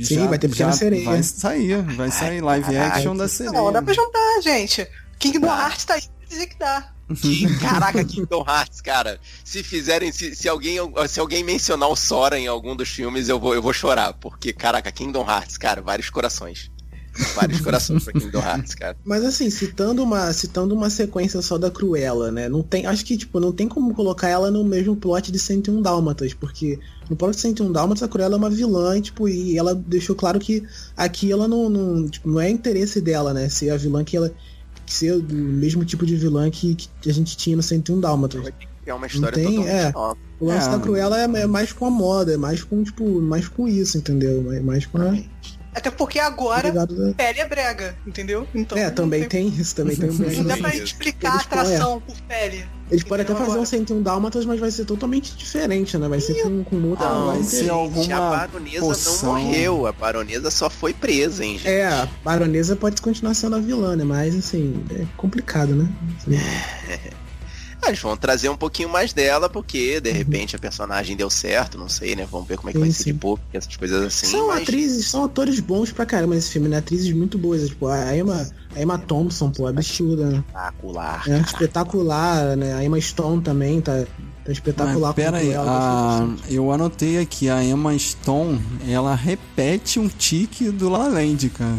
Sim, 0.03 0.27
vai 0.27 0.37
ter 0.37 0.49
Pequena 0.49 0.71
Sereia. 0.71 1.05
Vai 1.05 1.23
sair, 1.23 1.81
vai 1.95 2.11
sair 2.11 2.41
live 2.41 2.77
action 2.77 3.15
da 3.15 3.27
sereia. 3.27 3.53
Não, 3.53 3.71
dá 3.71 3.81
pra 3.81 3.93
juntar, 3.93 4.41
gente. 4.41 4.87
Kingdom 5.17 5.47
Hearts 5.47 5.85
tá 5.85 5.95
aí, 5.95 6.03
dizer 6.27 6.47
que 6.47 6.57
dá. 6.57 6.91
Que, 7.21 7.45
caraca, 7.59 8.03
Kingdom 8.03 8.45
Hearts, 8.47 8.81
cara. 8.81 9.19
Se 9.43 9.63
fizerem, 9.63 10.11
se, 10.11 10.35
se, 10.35 10.47
alguém, 10.47 10.77
se 11.07 11.19
alguém 11.19 11.43
mencionar 11.43 11.89
o 11.89 11.95
Sora 11.95 12.37
em 12.37 12.47
algum 12.47 12.75
dos 12.75 12.89
filmes, 12.89 13.27
eu 13.27 13.39
vou, 13.39 13.55
eu 13.55 13.61
vou 13.61 13.73
chorar. 13.73 14.13
Porque, 14.13 14.53
caraca, 14.53 14.91
Kingdom 14.91 15.27
Hearts, 15.27 15.57
cara, 15.57 15.81
vários 15.81 16.09
corações. 16.09 16.71
Vários 17.35 17.61
corações 17.61 18.03
pra 18.05 18.13
Kingdom 18.13 18.39
Hearts, 18.39 18.75
cara. 18.75 18.97
Mas 19.03 19.23
assim, 19.23 19.49
citando 19.49 20.03
uma, 20.03 20.31
citando 20.33 20.73
uma 20.75 20.89
sequência 20.89 21.41
só 21.41 21.57
da 21.57 21.69
Cruella, 21.69 22.31
né? 22.31 22.47
Não 22.47 22.61
tem, 22.61 22.85
acho 22.85 23.03
que, 23.05 23.17
tipo, 23.17 23.39
não 23.39 23.51
tem 23.51 23.67
como 23.67 23.93
colocar 23.93 24.29
ela 24.29 24.49
no 24.51 24.63
mesmo 24.63 24.95
plot 24.95 25.31
de 25.31 25.39
101 25.39 25.81
Dálmatas, 25.81 26.33
porque 26.33 26.79
no 27.09 27.15
plot 27.15 27.35
de 27.35 27.41
101 27.41 27.71
Dálmatas 27.71 28.03
a 28.03 28.07
Cruella 28.07 28.35
é 28.35 28.37
uma 28.37 28.49
vilã, 28.49 28.97
e, 28.97 29.01
tipo, 29.01 29.27
e 29.27 29.57
ela 29.57 29.73
deixou 29.75 30.15
claro 30.15 30.39
que 30.39 30.63
aqui 30.95 31.31
ela 31.31 31.47
não, 31.47 31.69
não, 31.69 32.07
tipo, 32.07 32.29
não 32.29 32.39
é 32.39 32.49
interesse 32.49 33.01
dela, 33.01 33.33
né? 33.33 33.49
Ser 33.49 33.69
a 33.71 33.77
vilã 33.77 34.03
que 34.03 34.15
ela 34.15 34.31
ser 34.85 35.13
o 35.13 35.23
mesmo 35.23 35.85
tipo 35.85 36.03
de 36.05 36.15
vilã 36.15 36.49
que, 36.49 36.73
que 36.73 37.09
a 37.09 37.13
gente 37.13 37.37
tinha 37.37 37.55
no 37.55 37.61
101 37.61 37.99
Dálmatas. 37.99 38.51
É 38.85 38.93
uma 38.93 39.05
história 39.05 39.43
não 39.43 39.51
tem, 39.51 39.67
é, 39.67 39.91
nova. 39.91 40.17
O 40.39 40.47
lance 40.47 40.67
É. 40.67 40.71
da 40.71 40.79
Cruella 40.79 41.19
é, 41.19 41.23
é 41.41 41.45
mais 41.45 41.71
com 41.71 41.85
a 41.85 41.91
moda, 41.91 42.33
é 42.33 42.37
mais 42.37 42.63
com, 42.63 42.83
tipo, 42.83 43.21
mais 43.21 43.47
com 43.47 43.67
isso, 43.67 43.97
entendeu? 43.97 44.51
É 44.51 44.59
mais 44.61 44.85
com 44.87 44.97
a. 44.97 45.15
Até 45.79 45.91
porque 45.91 46.19
agora 46.19 46.67
Ligado 46.69 46.95
da- 46.95 47.13
pele 47.13 47.39
é 47.39 47.47
brega, 47.47 47.97
entendeu? 48.05 48.47
Então, 48.53 48.77
É, 48.77 48.89
também 48.89 49.23
tem 49.27 49.47
isso, 49.47 49.75
também 49.75 49.95
tem 49.95 50.09
um 50.09 50.13
Não 50.13 50.43
dá 50.43 50.57
pra 50.57 50.75
explicar 50.75 51.29
a 51.29 51.31
põem, 51.31 51.41
atração 51.41 52.01
por 52.01 52.15
pele. 52.21 52.65
Eles 52.91 53.03
podem 53.03 53.23
até 53.23 53.33
fazer 53.33 53.49
um 53.49 53.53
Agora- 53.53 53.65
101 53.67 54.01
Dálmatas, 54.01 54.45
mas 54.45 54.59
vai 54.59 54.71
ser 54.71 54.83
totalmente 54.83 55.35
diferente, 55.37 55.95
né? 55.97 56.07
Vai 56.07 56.19
ser 56.19 56.41
com, 56.41 56.63
com 56.63 56.75
outra. 56.89 57.05
Ah, 57.07 57.25
vai 57.33 57.43
ser 57.43 57.69
alguma 57.69 58.15
a 58.15 58.29
baronesa 58.47 58.79
poção. 58.79 59.33
não 59.33 59.41
morreu. 59.43 59.85
A 59.87 59.91
baronesa 59.91 60.49
só 60.49 60.69
foi 60.71 60.91
presa, 60.93 61.45
hein, 61.45 61.53
gente? 61.59 61.67
É, 61.67 61.85
a 61.87 62.07
baronesa 62.23 62.75
pode 62.75 62.99
continuar 63.01 63.35
sendo 63.35 63.55
a 63.57 63.59
vilã, 63.59 63.95
né? 63.95 64.03
Mas 64.03 64.35
assim, 64.35 64.83
é 64.91 65.05
complicado, 65.17 65.75
né? 65.75 65.87
Ah, 67.81 67.87
eles 67.87 68.01
vão 68.01 68.15
trazer 68.17 68.49
um 68.49 68.57
pouquinho 68.57 68.89
mais 68.89 69.13
dela, 69.13 69.49
porque 69.49 70.01
de 70.01 70.11
repente 70.11 70.55
a 70.55 70.59
personagem 70.59 71.15
deu 71.15 71.29
certo, 71.29 71.77
não 71.77 71.87
sei, 71.87 72.15
né? 72.15 72.27
Vamos 72.29 72.47
ver 72.47 72.57
como 72.57 72.69
é 72.69 72.73
que 72.73 72.77
Sim, 72.77 72.83
vai 72.83 72.91
ser 72.91 73.03
sim. 73.03 73.13
de 73.13 73.19
pouco, 73.19 73.41
essas 73.53 73.75
coisas 73.77 74.03
assim. 74.05 74.27
são 74.27 74.47
mas... 74.47 74.61
atrizes, 74.63 75.07
são 75.07 75.23
atores 75.23 75.59
bons 75.59 75.91
pra 75.91 76.05
caramba 76.05 76.35
nesse 76.35 76.51
filme, 76.51 76.67
né? 76.67 76.77
Atrizes 76.77 77.13
muito 77.13 77.37
boas. 77.37 77.67
Tipo, 77.69 77.87
a 77.87 78.15
Emma, 78.15 78.49
a 78.75 78.81
Emma 78.81 78.97
Thompson, 78.97 79.49
pô, 79.49 79.65
absurda, 79.67 80.25
né? 80.27 80.37
Espetacular. 80.47 81.23
É 81.29 81.39
espetacular, 81.39 82.57
né? 82.57 82.73
A 82.73 82.83
Emma 82.83 82.99
Stone 82.99 83.41
também 83.41 83.79
tá, 83.81 84.03
tá 84.43 84.51
espetacular 84.51 85.07
Mas 85.07 85.15
pera 85.15 85.31
com 85.31 85.37
aí, 85.37 85.51
ela. 85.51 86.23
a- 86.23 86.27
eu 86.49 86.71
anotei 86.71 87.17
aqui, 87.19 87.49
a 87.49 87.63
Emma 87.63 87.97
Stone, 87.97 88.61
ela 88.87 89.15
repete 89.15 89.99
um 89.99 90.07
tique 90.09 90.69
do 90.69 90.89
La 90.89 91.07
Land, 91.07 91.49
cara. 91.49 91.77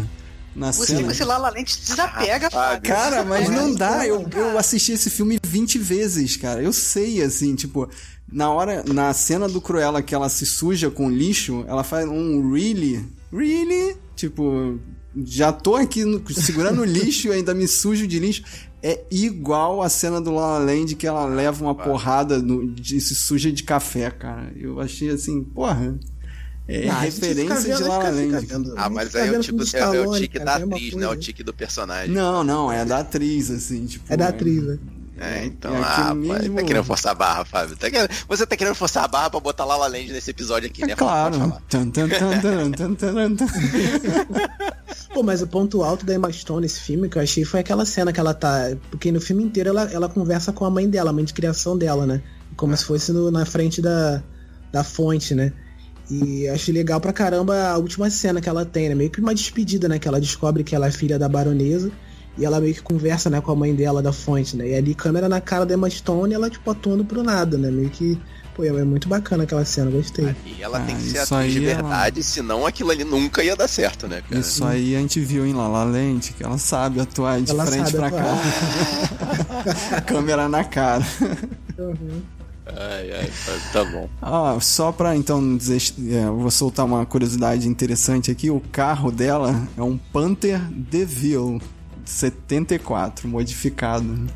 Na 0.61 0.73
Você 0.73 0.89
cena. 0.89 1.05
com 1.05 1.11
esse 1.11 1.25
Lala 1.25 1.49
Lente 1.49 1.81
desapega, 1.81 2.49
Ah, 2.49 2.51
Fábio. 2.51 2.83
Cara, 2.83 3.25
mas 3.25 3.49
não 3.49 3.75
dá. 3.75 4.07
Eu, 4.07 4.29
eu 4.37 4.59
assisti 4.59 4.93
esse 4.93 5.09
filme 5.09 5.39
20 5.43 5.79
vezes, 5.79 6.37
cara. 6.37 6.63
Eu 6.63 6.73
sei, 6.73 7.23
assim, 7.23 7.55
tipo, 7.55 7.89
na 8.31 8.51
hora, 8.51 8.85
na 8.87 9.13
cena 9.15 9.49
do 9.49 9.61
Cruella 9.61 10.03
que 10.03 10.15
ela 10.15 10.29
se 10.29 10.45
suja 10.45 10.91
com 10.91 11.09
lixo, 11.11 11.65
ela 11.67 11.83
faz 11.83 12.07
um 12.07 12.53
really, 12.53 13.03
really, 13.33 13.97
tipo, 14.15 14.79
já 15.25 15.51
tô 15.51 15.77
aqui 15.77 16.05
no- 16.05 16.23
segurando 16.33 16.83
o 16.83 16.85
lixo 16.85 17.29
e 17.29 17.33
ainda 17.33 17.55
me 17.55 17.67
sujo 17.67 18.07
de 18.07 18.19
lixo. 18.19 18.43
É 18.83 19.05
igual 19.11 19.83
a 19.83 19.89
cena 19.89 20.21
do 20.21 20.31
La 20.35 20.59
La 20.59 20.65
Land 20.65 20.95
que 20.95 21.07
ela 21.07 21.25
leva 21.27 21.65
uma 21.65 21.75
porrada 21.75 22.39
no, 22.39 22.67
de, 22.71 23.01
se 23.01 23.15
suja 23.15 23.51
de 23.51 23.63
café, 23.63 24.11
cara. 24.11 24.53
Eu 24.57 24.79
achei 24.81 25.09
assim, 25.11 25.43
porra. 25.43 25.99
É 26.73 26.83
fica 26.83 26.95
referência 27.01 27.61
de 27.61 27.83
vendo, 27.83 27.89
La 27.89 27.99
Land. 27.99 28.47
Ah, 28.77 28.89
mas 28.91 29.17
aí 29.17 29.29
é 29.35 29.39
o 29.39 29.41
tipo 29.41 29.59
é, 29.59 29.61
é 29.61 29.63
o 29.63 29.65
Stallone, 29.67 30.21
tique 30.21 30.39
cara, 30.39 30.45
da 30.45 30.53
é 30.53 30.55
a 30.55 30.59
mesma 30.61 30.77
atriz, 30.77 30.95
né? 30.95 31.09
O 31.09 31.17
tique 31.17 31.43
do 31.43 31.53
personagem. 31.53 32.15
Não, 32.15 32.45
não, 32.45 32.71
é 32.71 32.85
da 32.85 32.99
atriz, 33.01 33.51
assim, 33.51 33.87
tipo. 33.87 34.05
É 34.13 34.17
da 34.17 34.29
atriz, 34.29 34.63
né? 34.63 34.79
É, 35.23 35.45
então, 35.45 35.75
é 35.77 35.81
ah, 35.83 36.07
pai, 36.07 36.15
mesmo- 36.15 36.57
tá 36.57 36.63
querendo 36.63 36.85
forçar 36.85 37.13
a 37.13 37.15
barra, 37.15 37.45
Fábio. 37.45 37.77
Tá 37.77 37.91
querendo- 37.91 38.09
você 38.27 38.47
tá 38.47 38.57
querendo 38.57 38.75
forçar 38.75 39.05
a 39.05 39.09
barra 39.09 39.29
pra 39.29 39.39
botar 39.41 39.67
Lala 39.67 39.87
Land 39.87 40.11
nesse 40.13 40.31
episódio 40.31 40.67
aqui, 40.71 40.83
É 40.85 40.87
né? 40.87 40.95
claro. 40.97 41.37
Pô, 45.13 45.23
mas 45.23 45.43
o 45.43 45.47
ponto 45.47 45.83
alto 45.83 46.07
da 46.07 46.15
Emma 46.15 46.33
Stone 46.33 46.63
nesse 46.63 46.81
filme 46.81 47.09
que 47.09 47.19
eu 47.19 47.23
achei 47.23 47.45
foi 47.45 47.61
aquela 47.61 47.85
cena 47.85 48.13
que 48.13 48.21
ela 48.21 48.33
tá. 48.33 48.71
Porque 48.91 49.11
no 49.11 49.21
filme 49.21 49.43
inteiro 49.45 49.71
ela, 49.71 49.83
ela 49.93 50.09
conversa 50.09 50.53
com 50.53 50.65
a 50.65 50.71
mãe 50.71 50.89
dela, 50.89 51.11
a 51.11 51.13
mãe 51.13 51.25
de 51.25 51.35
criação 51.35 51.77
dela, 51.77 52.07
né? 52.07 52.23
Como 52.57 52.77
se 52.77 52.85
fosse 52.85 53.13
no- 53.13 53.31
na 53.31 53.45
frente 53.45 53.83
da, 53.83 54.23
da 54.73 54.85
fonte, 54.85 55.35
né? 55.35 55.53
E 56.11 56.45
eu 56.47 56.55
achei 56.55 56.75
legal 56.75 57.01
pra 57.01 57.13
caramba 57.13 57.69
a 57.69 57.79
última 57.79 58.11
cena 58.11 58.41
que 58.41 58.49
ela 58.49 58.65
tem, 58.65 58.89
né? 58.89 58.95
Meio 58.95 59.11
que 59.11 59.21
uma 59.21 59.35
despedida, 59.35 59.89
né? 59.89 59.99
Que 59.99 60.09
ela 60.09 60.21
descobre 60.21 60.65
que 60.65 60.75
ela 60.75 60.89
é 60.89 60.91
filha 60.91 61.19
da 61.19 61.29
baronesa. 61.29 61.91
E 62.39 62.45
ela 62.45 62.61
meio 62.61 62.73
que 62.75 62.81
conversa, 62.83 63.29
né, 63.29 63.41
com 63.41 63.51
a 63.51 63.57
mãe 63.57 63.75
dela 63.75 64.01
da 64.01 64.13
fonte, 64.13 64.57
né? 64.57 64.69
E 64.69 64.75
ali 64.75 64.95
câmera 64.95 65.29
na 65.29 65.41
cara 65.41 65.67
da 65.67 65.75
Emma 65.75 65.91
Stone 65.91 66.33
e 66.33 66.35
ela, 66.35 66.49
tipo, 66.49 66.71
atuando 66.71 67.05
pro 67.05 67.23
nada, 67.23 67.59
né? 67.59 67.71
Meio 67.71 67.91
que. 67.91 68.19
Pô, 68.55 68.65
é 68.65 68.73
muito 68.85 69.09
bacana 69.09 69.45
aquela 69.45 69.65
cena, 69.65 69.91
gostei. 69.91 70.35
E 70.47 70.63
ela 70.63 70.81
tem 70.81 70.95
Ah, 70.95 70.99
que 70.99 71.05
ser 71.05 71.19
atriz 71.19 71.53
de 71.53 71.59
aí 71.59 71.65
ela- 71.67 71.83
verdade, 71.83 72.23
senão 72.23 72.67
aquilo 72.67 72.91
ali 72.91 73.05
nunca 73.05 73.43
ia 73.45 73.55
dar 73.57 73.69
certo, 73.69 74.07
né, 74.09 74.23
cara? 74.29 74.41
Isso 74.41 74.65
aí 74.65 74.97
a 74.97 74.99
gente 75.01 75.21
viu 75.21 75.47
em 75.47 75.53
La 75.53 75.69
La 75.69 75.85
Land, 75.85 76.33
que 76.33 76.43
ela 76.43 76.59
sabe 76.59 77.01
atuar 77.01 77.41
de 77.41 77.51
Ela 77.51 77.67
frente 77.67 77.93
pra 77.93 78.07
atuar. 78.09 78.23
cá. 78.23 80.01
Câmera 80.07 80.49
na 80.49 80.65
cara. 80.65 81.05
Ai, 82.77 83.13
ai, 83.13 83.31
tá, 83.45 83.53
tá 83.73 83.85
bom. 83.85 84.09
Ah, 84.21 84.57
só 84.61 84.93
pra 84.93 85.17
então 85.17 85.57
dizer, 85.57 85.81
é, 86.11 86.27
vou 86.27 86.51
soltar 86.51 86.85
uma 86.87 87.05
curiosidade 87.07 87.69
interessante 87.69 88.31
aqui. 88.31 88.51
O 88.51 88.61
carro 88.73 89.11
dela 89.11 89.67
é 89.77 89.83
um 89.83 89.97
Panther 89.97 90.61
DeVille 90.71 91.61
74, 92.05 93.29
modificado. 93.29 94.27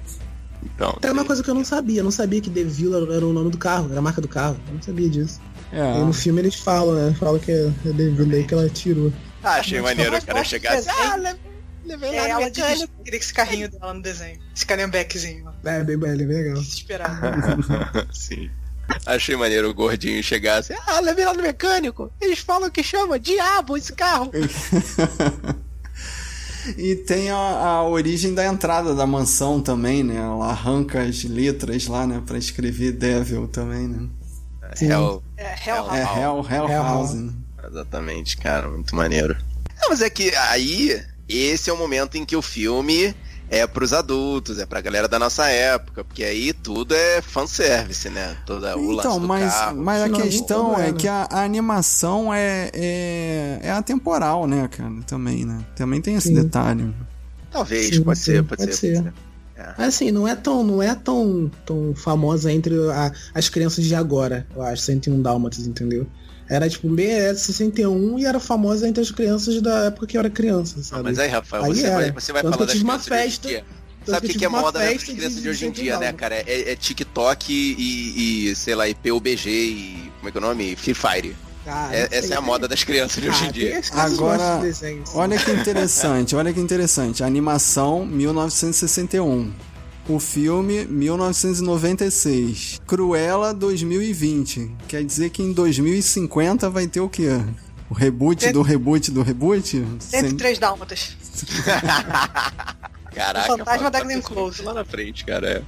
Então, 0.63 0.93
Tem 1.01 1.11
uma 1.11 1.25
coisa 1.25 1.43
que 1.43 1.51
eu 1.51 1.55
não 1.55 1.65
sabia, 1.65 2.01
eu 2.01 2.05
não 2.05 2.11
sabia 2.11 2.41
que 2.41 2.49
The 2.49 2.65
Villa 2.65 2.97
era 3.15 3.27
o 3.27 3.33
nome 3.33 3.51
do 3.51 3.59
carro, 3.59 3.89
era 3.91 3.99
a 3.99 4.03
marca 4.03 4.21
do 4.21 4.29
carro. 4.29 4.57
Eu 4.69 4.75
não 4.75 4.83
sabia 4.83 5.11
disso. 5.11 5.41
É, 5.71 5.93
Aí 5.93 6.05
no 6.05 6.13
filme 6.13 6.41
eles 6.41 6.55
falam, 6.55 6.95
né? 6.95 7.15
Falam 7.19 7.39
que 7.39 7.51
é 7.53 7.67
é 7.85 7.93
The 7.93 8.09
Villa 8.09 8.35
aí 8.35 8.45
que 8.45 8.55
ela 8.55 8.69
tirou. 8.71 9.13
ah, 9.43 9.57
achei 9.57 9.81
Mas 9.81 9.91
maneiro 9.91 10.17
o 10.17 10.25
cara 10.25 10.39
gosto 10.39 10.51
chegar 10.51 10.77
desse 10.77 10.89
assim, 10.89 11.01
ah, 11.03 11.37
levei 11.85 12.11
É 12.11 12.21
lá 12.21 12.23
no 12.23 12.31
ela 12.31 12.41
mecânico. 12.47 12.93
dirigindo 13.05 13.17
esse 13.17 13.33
carrinho 13.35 13.69
dela 13.71 13.95
no 13.95 14.03
desenho. 14.03 14.41
Esse 14.55 14.67
caminhonezinho, 14.67 15.47
ó. 15.49 15.69
É, 15.69 15.83
bem, 15.85 15.97
bem, 15.97 16.17
bem 16.17 16.27
legal. 16.27 16.55
Desesperado. 16.55 17.21
Sim. 18.13 18.51
Achei 19.07 19.35
maneiro 19.37 19.71
o 19.71 19.75
gordinho 19.75 20.23
chegar 20.23 20.59
assim, 20.59 20.75
ah, 20.87 21.01
levei 21.01 21.25
lá 21.25 21.33
no 21.33 21.43
mecânico. 21.43 22.13
Eles 22.21 22.39
falam 22.41 22.71
que 22.71 22.83
chama 22.83 23.19
diabo 23.19 23.77
esse 23.77 23.93
carro. 23.93 24.31
E 26.79 26.97
tem 26.97 27.31
a, 27.31 27.37
a 27.37 27.83
origem 27.87 28.33
da 28.33 28.47
entrada 28.47 28.95
da 28.95 29.07
mansão 29.07 29.61
também, 29.61 30.03
né? 30.03 30.17
Ela 30.17 30.47
arranca 30.49 31.03
as 31.03 31.23
letras 31.25 31.87
lá, 31.87 32.07
né? 32.07 32.23
Pra 32.25 32.39
escrever 32.39 32.93
Devil 32.93 33.47
também, 33.49 33.87
né? 33.87 34.09
Sim. 34.75 34.87
Hell, 34.91 35.23
É, 35.37 35.55
Hell 35.69 35.93
É 35.93 36.01
Hell, 36.01 36.47
Hell, 36.51 36.69
Hell 36.71 36.83
House. 36.83 37.13
House. 37.15 37.33
Exatamente, 37.71 38.39
cara, 38.39 38.67
muito 38.71 38.97
maneiro. 38.97 39.37
Não, 39.79 39.91
mas 39.91 40.01
é 40.01 40.09
que 40.09 40.35
aí, 40.37 41.05
esse 41.29 41.71
é 41.71 41.73
o 41.73 41.77
momento 41.77 42.17
em 42.17 42.25
que 42.25 42.37
o 42.37 42.43
filme 42.43 43.15
é 43.51 43.67
pros 43.67 43.93
adultos, 43.93 44.59
é 44.59 44.67
pra 44.67 44.81
galera 44.81 45.07
da 45.07 45.19
nossa 45.19 45.47
época, 45.49 46.03
porque 46.03 46.25
aí 46.25 46.53
tudo 46.53 46.95
é 46.95 47.21
fanservice, 47.23 48.09
né? 48.09 48.37
Toda 48.47 48.77
o 48.77 48.91
lance 48.91 49.07
Então, 49.07 49.21
do 49.21 49.29
mas, 49.29 49.53
carro. 49.53 49.77
mas 49.83 50.03
a 50.03 50.09
Não, 50.09 50.21
questão 50.21 50.69
não 50.73 50.79
é, 50.81 50.89
é 50.89 50.93
né? 50.93 50.99
que 50.99 51.07
a, 51.09 51.29
a 51.31 51.43
animação 51.45 52.33
é, 52.33 52.71
é, 52.73 53.61
é 53.63 53.71
atemporal, 53.71 54.47
né, 54.47 54.67
cara? 54.69 54.91
Também, 55.07 55.45
né? 55.45 55.59
Também 55.77 56.01
tem 56.01 56.15
esse 56.17 56.29
Sim. 56.29 56.35
detalhe. 56.35 56.93
Talvez, 57.51 57.95
Sim, 57.95 58.03
pode, 58.03 58.19
sim, 58.19 58.25
ser, 58.25 58.45
pode, 58.45 58.63
pode 58.63 58.75
ser, 58.77 58.97
ser. 58.97 59.03
pode 59.03 59.15
ser. 59.15 59.25
Mas 59.79 59.89
assim, 59.89 60.11
não 60.11 60.27
é 60.27 60.35
tão, 60.35 60.65
não 60.65 60.83
é 60.83 60.95
tão, 60.97 61.49
tão 61.65 61.95
famosa 61.95 62.51
entre 62.53 62.75
a- 62.91 63.13
as 63.33 63.49
crianças 63.49 63.85
de 63.85 63.95
agora, 63.95 64.47
eu 64.55 64.61
acho, 64.63 64.83
101 64.83 65.23
Dálmatas, 65.23 65.65
entendeu? 65.67 66.07
Era 66.49 66.69
tipo, 66.69 66.89
era 67.01 67.33
de 67.35 67.41
61 67.41 68.19
e 68.19 68.27
era 68.27 68.39
famosa 68.39 68.87
entre 68.87 69.03
as 69.03 69.11
crianças 69.11 69.61
da 69.63 69.85
época 69.87 70.07
que 70.07 70.17
eu 70.17 70.21
era 70.21 70.29
criança, 70.31 70.77
Ah, 70.79 70.83
sabe? 70.83 71.03
mas 71.05 71.19
aí, 71.19 71.29
Rafael, 71.29 71.65
Aí 71.65 71.75
você 71.75 71.91
vai, 71.91 72.11
você 72.13 72.33
vai 72.33 72.43
Tanto 72.43 72.55
falar 72.55 72.67
que 72.67 72.73
eu 72.73 72.75
das 72.77 72.83
uma 72.83 72.99
de 72.99 73.05
festa- 73.05 73.65
Sabe 74.07 74.27
o 74.27 74.31
que, 74.31 74.39
que 74.39 74.45
é 74.45 74.49
moda 74.49 74.79
das 74.81 75.03
crianças 75.03 75.41
de 75.43 75.49
hoje 75.49 75.65
em 75.65 75.69
101 75.69 75.83
dia, 75.83 75.99
né, 75.99 76.13
cara? 76.13 76.35
É, 76.35 76.73
é 76.73 76.77
TikTok 76.77 77.51
e, 77.51 78.51
e, 78.51 78.55
sei 78.55 78.75
lá, 78.75 78.87
e 78.87 78.95
PUBG 78.95 79.49
e. 79.49 80.13
Como 80.19 80.29
é 80.29 80.31
que 80.31 80.37
é 80.37 80.41
o 80.41 80.45
nome? 80.45 80.77
Free 80.77 80.93
Fire. 80.93 81.35
Ah, 81.67 81.89
É- 81.91 82.09
essa 82.13 82.35
é 82.35 82.37
a 82.37 82.41
moda 82.43 82.69
das 82.69 82.85
crianças 82.85 83.23
de 83.23 83.31
hoje 83.31 83.45
em 83.45 83.49
Ah, 83.49 83.51
dia. 83.51 83.81
Agora, 83.93 84.61
de. 84.61 85.11
Olha 85.15 85.39
que 85.39 85.51
interessante, 85.51 86.37
olha 86.37 86.53
que 86.53 86.61
interessante. 86.61 87.25
Animação 87.25 88.05
1961. 88.05 89.51
O 90.09 90.19
filme 90.21 90.85
1996. 90.85 92.81
Cruella 92.87 93.55
2020. 93.55 94.71
Quer 94.87 95.03
dizer 95.05 95.31
que 95.31 95.43
em 95.43 95.53
2050 95.53 96.69
vai 96.69 96.87
ter 96.87 97.01
o 97.01 97.09
quê? 97.09 97.31
O 97.89 97.95
reboot 97.95 98.53
do 98.53 98.61
reboot 98.63 99.11
do 99.11 99.23
reboot? 99.23 99.85
103 99.99 100.59
dálmatas. 100.59 101.17
Caraca, 103.15 103.55
O 103.55 103.59
fantasma 103.59 103.77
mano, 103.79 103.91
da 103.91 103.99
tá 103.99 104.01
Glenn 104.05 104.17
pensando 104.17 104.35
Close. 104.35 104.63
Lá 104.63 104.75
na 104.75 104.85
frente, 104.85 105.25
cara. 105.25 105.49
É. 105.49 105.63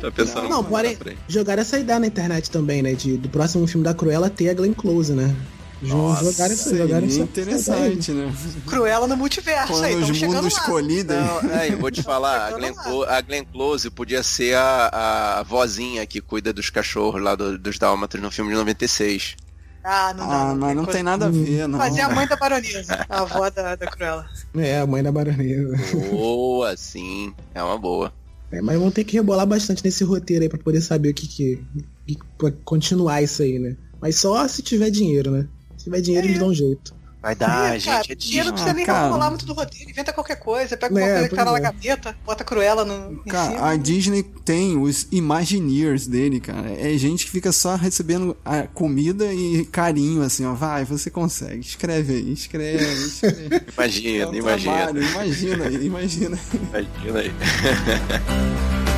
Tá 0.00 0.10
pensando 0.10 0.48
Não, 0.48 0.64
frente. 0.64 1.18
jogaram 1.28 1.62
essa 1.62 1.78
ideia 1.78 1.98
na 1.98 2.06
internet 2.06 2.50
também, 2.50 2.82
né? 2.82 2.94
De, 2.94 3.16
do 3.16 3.28
próximo 3.28 3.66
filme 3.66 3.84
da 3.84 3.92
Cruella 3.94 4.30
ter 4.30 4.48
a 4.48 4.54
Glenn 4.54 4.72
Close, 4.72 5.12
né? 5.12 5.34
Nossa, 5.82 6.24
jogaram 6.32 6.54
isso, 6.54 6.76
jogaram 6.76 7.06
isso. 7.06 7.20
interessante, 7.20 8.12
né? 8.12 8.32
Cruella 8.66 9.06
no 9.06 9.16
multiverso 9.16 9.72
Quando 9.72 9.84
aí, 9.84 9.94
os 9.94 10.00
estamos 10.02 10.18
chegando 10.18 10.42
mundos 10.42 10.58
colidem. 10.60 11.16
Não, 11.16 11.50
é, 11.50 11.72
eu 11.72 11.78
vou 11.78 11.90
te 11.90 12.02
falar, 12.02 12.46
a 12.46 12.50
Glenn, 12.52 12.72
lá. 12.74 12.82
Clo- 12.84 13.04
a 13.04 13.20
Glenn 13.20 13.44
Close 13.44 13.90
podia 13.90 14.22
ser 14.22 14.54
a, 14.56 15.38
a 15.38 15.42
vozinha 15.42 16.06
que 16.06 16.20
cuida 16.20 16.52
dos 16.52 16.70
cachorros 16.70 17.20
lá 17.22 17.34
do- 17.34 17.58
dos 17.58 17.78
Dálmatas 17.78 18.20
no 18.20 18.30
filme 18.30 18.50
de 18.52 18.56
96. 18.56 19.36
Ah, 19.84 20.14
não 20.16 20.28
dá. 20.28 20.34
Ah, 20.50 20.54
mas 20.54 20.76
não 20.76 20.84
coisa- 20.84 20.92
tem 20.98 21.02
nada 21.02 21.26
a 21.26 21.28
ver, 21.28 21.66
não. 21.66 21.78
Fazer 21.78 22.02
a 22.02 22.08
mãe 22.08 22.26
da 22.28 22.36
baronesa, 22.36 23.04
a 23.08 23.20
avó 23.22 23.50
da, 23.50 23.74
da 23.74 23.86
Cruella. 23.88 24.26
É, 24.56 24.78
a 24.78 24.86
mãe 24.86 25.02
da 25.02 25.10
baronesa. 25.10 25.76
Boa, 26.10 26.76
sim, 26.76 27.34
é 27.52 27.60
uma 27.62 27.76
boa. 27.78 28.12
É, 28.52 28.60
mas 28.62 28.78
vão 28.78 28.90
ter 28.90 29.02
que 29.02 29.16
rebolar 29.16 29.46
bastante 29.46 29.82
nesse 29.84 30.04
roteiro 30.04 30.44
aí 30.44 30.48
pra 30.48 30.58
poder 30.58 30.80
saber 30.82 31.08
o 31.08 31.14
que 31.14 31.26
que. 31.26 31.64
que 32.06 32.16
pra 32.38 32.52
continuar 32.64 33.22
isso 33.22 33.42
aí, 33.42 33.58
né? 33.58 33.76
Mas 34.00 34.16
só 34.16 34.46
se 34.46 34.62
tiver 34.62 34.90
dinheiro, 34.90 35.30
né? 35.30 35.46
Se 35.82 35.84
tiver 35.84 36.00
dinheiro, 36.00 36.26
É. 36.26 36.30
eles 36.30 36.38
dão 36.38 36.48
um 36.48 36.54
jeito. 36.54 36.94
Vai 37.20 37.36
dar, 37.36 37.76
Ih, 37.76 37.78
gente, 37.78 37.84
cara, 37.84 38.04
é 38.08 38.14
dinheiro 38.16 38.46
não 38.46 38.52
precisa 38.54 38.70
Ah, 38.72 38.74
nem 38.74 38.84
cara. 38.84 39.08
rolar 39.10 39.30
muito 39.30 39.46
do 39.46 39.52
roteiro, 39.52 39.88
inventa 39.88 40.12
qualquer 40.12 40.34
coisa, 40.40 40.76
pega 40.76 40.92
uma 40.92 41.00
É, 41.00 41.12
coisa 41.12 41.28
que 41.28 41.34
tá 41.36 41.44
pois 41.44 41.52
na 41.52 41.58
é. 41.58 41.72
gaveta, 41.72 42.16
bota 42.26 42.42
Cruella 42.42 42.84
no, 42.84 43.12
em 43.12 43.28
Cara, 43.30 43.52
cima. 43.52 43.70
a 43.70 43.76
Disney 43.76 44.22
tem 44.44 44.76
os 44.76 45.06
Imagineers 45.12 46.08
dele, 46.08 46.40
cara. 46.40 46.70
É 46.72 46.96
gente 46.98 47.24
que 47.26 47.30
fica 47.30 47.52
só 47.52 47.76
recebendo 47.76 48.36
a 48.44 48.62
comida 48.64 49.32
e 49.32 49.64
carinho, 49.66 50.20
assim, 50.22 50.44
ó. 50.44 50.52
Vai, 50.54 50.84
você 50.84 51.10
consegue. 51.10 51.60
Escreve 51.60 52.12
aí, 52.14 52.32
escreve, 52.32 52.84
escreve. 52.92 53.54
É 53.54 53.72
Imagina, 53.72 54.28
um 54.28 54.34
imagina, 54.34 54.72
trabalho, 54.76 55.02
imagina 55.04 55.64
aí, 55.66 55.86
imagina. 55.86 56.38
imagina 56.72 57.18
aí. 57.20 57.32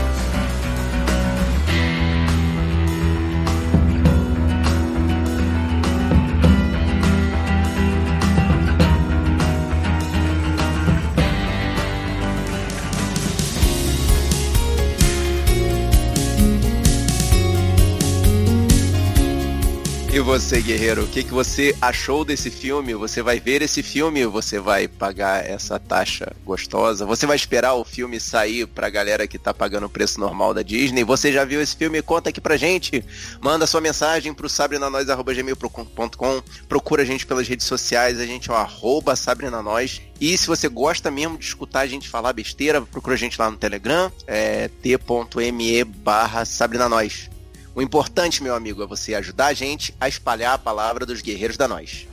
você, 20.35 20.61
guerreiro, 20.61 21.05
o 21.05 21.07
que, 21.07 21.23
que 21.23 21.33
você 21.33 21.77
achou 21.81 22.25
desse 22.25 22.51
filme? 22.51 22.93
Você 22.93 23.23
vai 23.23 23.39
ver 23.39 23.63
esse 23.63 23.85
filme? 23.85 24.27
Você 24.27 24.59
vai 24.59 24.89
pagar 24.89 25.49
essa 25.49 25.79
taxa 25.79 26.33
gostosa? 26.45 27.07
Você 27.07 27.25
vai 27.25 27.37
esperar 27.37 27.75
o 27.75 27.85
filme 27.85 28.19
sair 28.19 28.67
pra 28.67 28.91
galera 28.91 29.29
que 29.29 29.39
tá 29.39 29.55
pagando 29.55 29.87
o 29.87 29.89
preço 29.89 30.19
normal 30.19 30.53
da 30.53 30.61
Disney? 30.61 31.05
Você 31.05 31.33
já 31.33 31.45
viu 31.45 31.63
esse 31.63 31.77
filme? 31.77 32.03
Conta 32.03 32.31
aqui 32.31 32.41
pra 32.41 32.57
gente. 32.57 33.05
Manda 33.41 33.65
sua 33.65 33.81
mensagem 33.81 34.35
pro 34.35 34.49
sabrenanois.gmail.com 34.49 36.43
Procura 36.69 37.03
a 37.03 37.07
gente 37.07 37.25
pelas 37.27 37.47
redes 37.47 37.67
sociais. 37.67 38.19
A 38.19 38.27
gente 38.27 38.51
é 38.51 38.53
o 38.53 38.57
arroba 38.57 39.15
sabrenanois. 39.15 40.03
E 40.21 40.37
se 40.37 40.49
você 40.49 40.69
gosta 40.69 41.13
mesmo 41.13 41.39
de 41.39 41.45
escutar 41.45 41.83
a 41.83 41.87
gente 41.87 42.09
falar 42.09 42.33
besteira, 42.33 42.83
procura 42.83 43.15
a 43.15 43.19
gente 43.19 43.41
lá 43.41 43.49
no 43.49 43.57
Telegram. 43.57 44.11
É 44.27 44.67
t.me 44.83 45.85
barra 45.85 46.45
sabrenanois. 46.45 47.31
O 47.75 47.83
importante, 47.83 48.41
meu 48.41 48.55
amigo, 48.55 48.83
é 48.85 48.87
você 48.87 49.15
ajudar 49.17 49.47
a 49.47 49.53
gente 49.53 49.93
a 50.01 50.09
espalhar 50.09 50.55
a 50.55 50.59
palavra 50.59 51.05
dos 51.05 51.21
guerreiros 51.21 51.57
da 51.57 51.67
nós. 51.67 52.07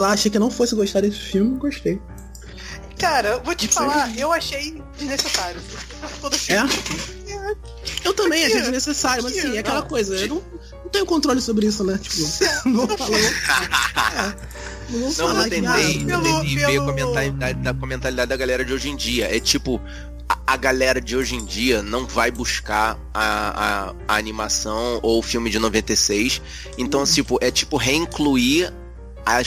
Lá, 0.00 0.10
achei 0.12 0.30
que 0.30 0.36
eu 0.36 0.40
não 0.40 0.50
fosse 0.50 0.74
gostar 0.74 1.00
desse 1.02 1.18
filme, 1.18 1.56
gostei. 1.58 2.00
Cara, 2.98 3.28
eu 3.30 3.42
vou 3.42 3.54
te 3.54 3.66
Não 3.66 3.72
falar, 3.72 4.18
eu 4.18 4.30
achei 4.32 4.82
desnecessário. 4.98 5.60
Todo 6.20 6.34
É? 6.34 6.38
filme. 6.38 6.70
Eu 8.04 8.12
também 8.14 8.44
achei 8.44 8.60
desnecessário, 8.60 9.22
mas 9.22 9.36
assim, 9.38 9.56
é 9.56 9.60
aquela 9.60 9.80
não. 9.80 9.88
coisa, 9.88 10.14
eu 10.16 10.28
não, 10.28 10.42
não 10.84 10.90
tenho 10.90 11.06
controle 11.06 11.40
sobre 11.40 11.66
isso, 11.66 11.82
né? 11.84 11.98
Tipo, 12.02 12.68
não 12.68 12.86
vou 12.86 12.98
falar. 12.98 13.18
É, 13.18 14.34
não 14.90 14.98
vou 15.00 15.08
Não, 15.08 15.12
falar 15.14 15.38
eu 15.40 15.44
que, 15.44 15.50
tentei, 15.50 15.70
ah, 15.70 15.90
eu 15.92 16.06
pelo- 16.06 16.22
tentei 16.40 16.56
ver 16.56 16.64
a 16.64 16.68
pelo- 16.68 16.86
comentalidade 16.86 17.58
da, 17.60 17.74
com 17.74 17.84
a 17.84 17.88
mentalidade 17.88 18.28
da 18.28 18.36
galera 18.36 18.64
de 18.64 18.72
hoje 18.72 18.88
em 18.90 18.96
dia. 18.96 19.34
É 19.34 19.40
tipo, 19.40 19.80
a, 20.28 20.38
a 20.46 20.56
galera 20.56 21.00
de 21.00 21.16
hoje 21.16 21.36
em 21.36 21.44
dia 21.44 21.82
não 21.82 22.06
vai 22.06 22.30
buscar 22.30 22.98
a, 23.14 23.88
a, 23.88 23.94
a 24.08 24.16
animação 24.16 24.98
ou 25.02 25.18
o 25.20 25.22
filme 25.22 25.48
de 25.48 25.58
96. 25.58 26.42
Então, 26.76 27.04
tipo, 27.04 27.38
é 27.40 27.50
tipo 27.50 27.76
reincluir 27.76 28.72
a, 29.24 29.40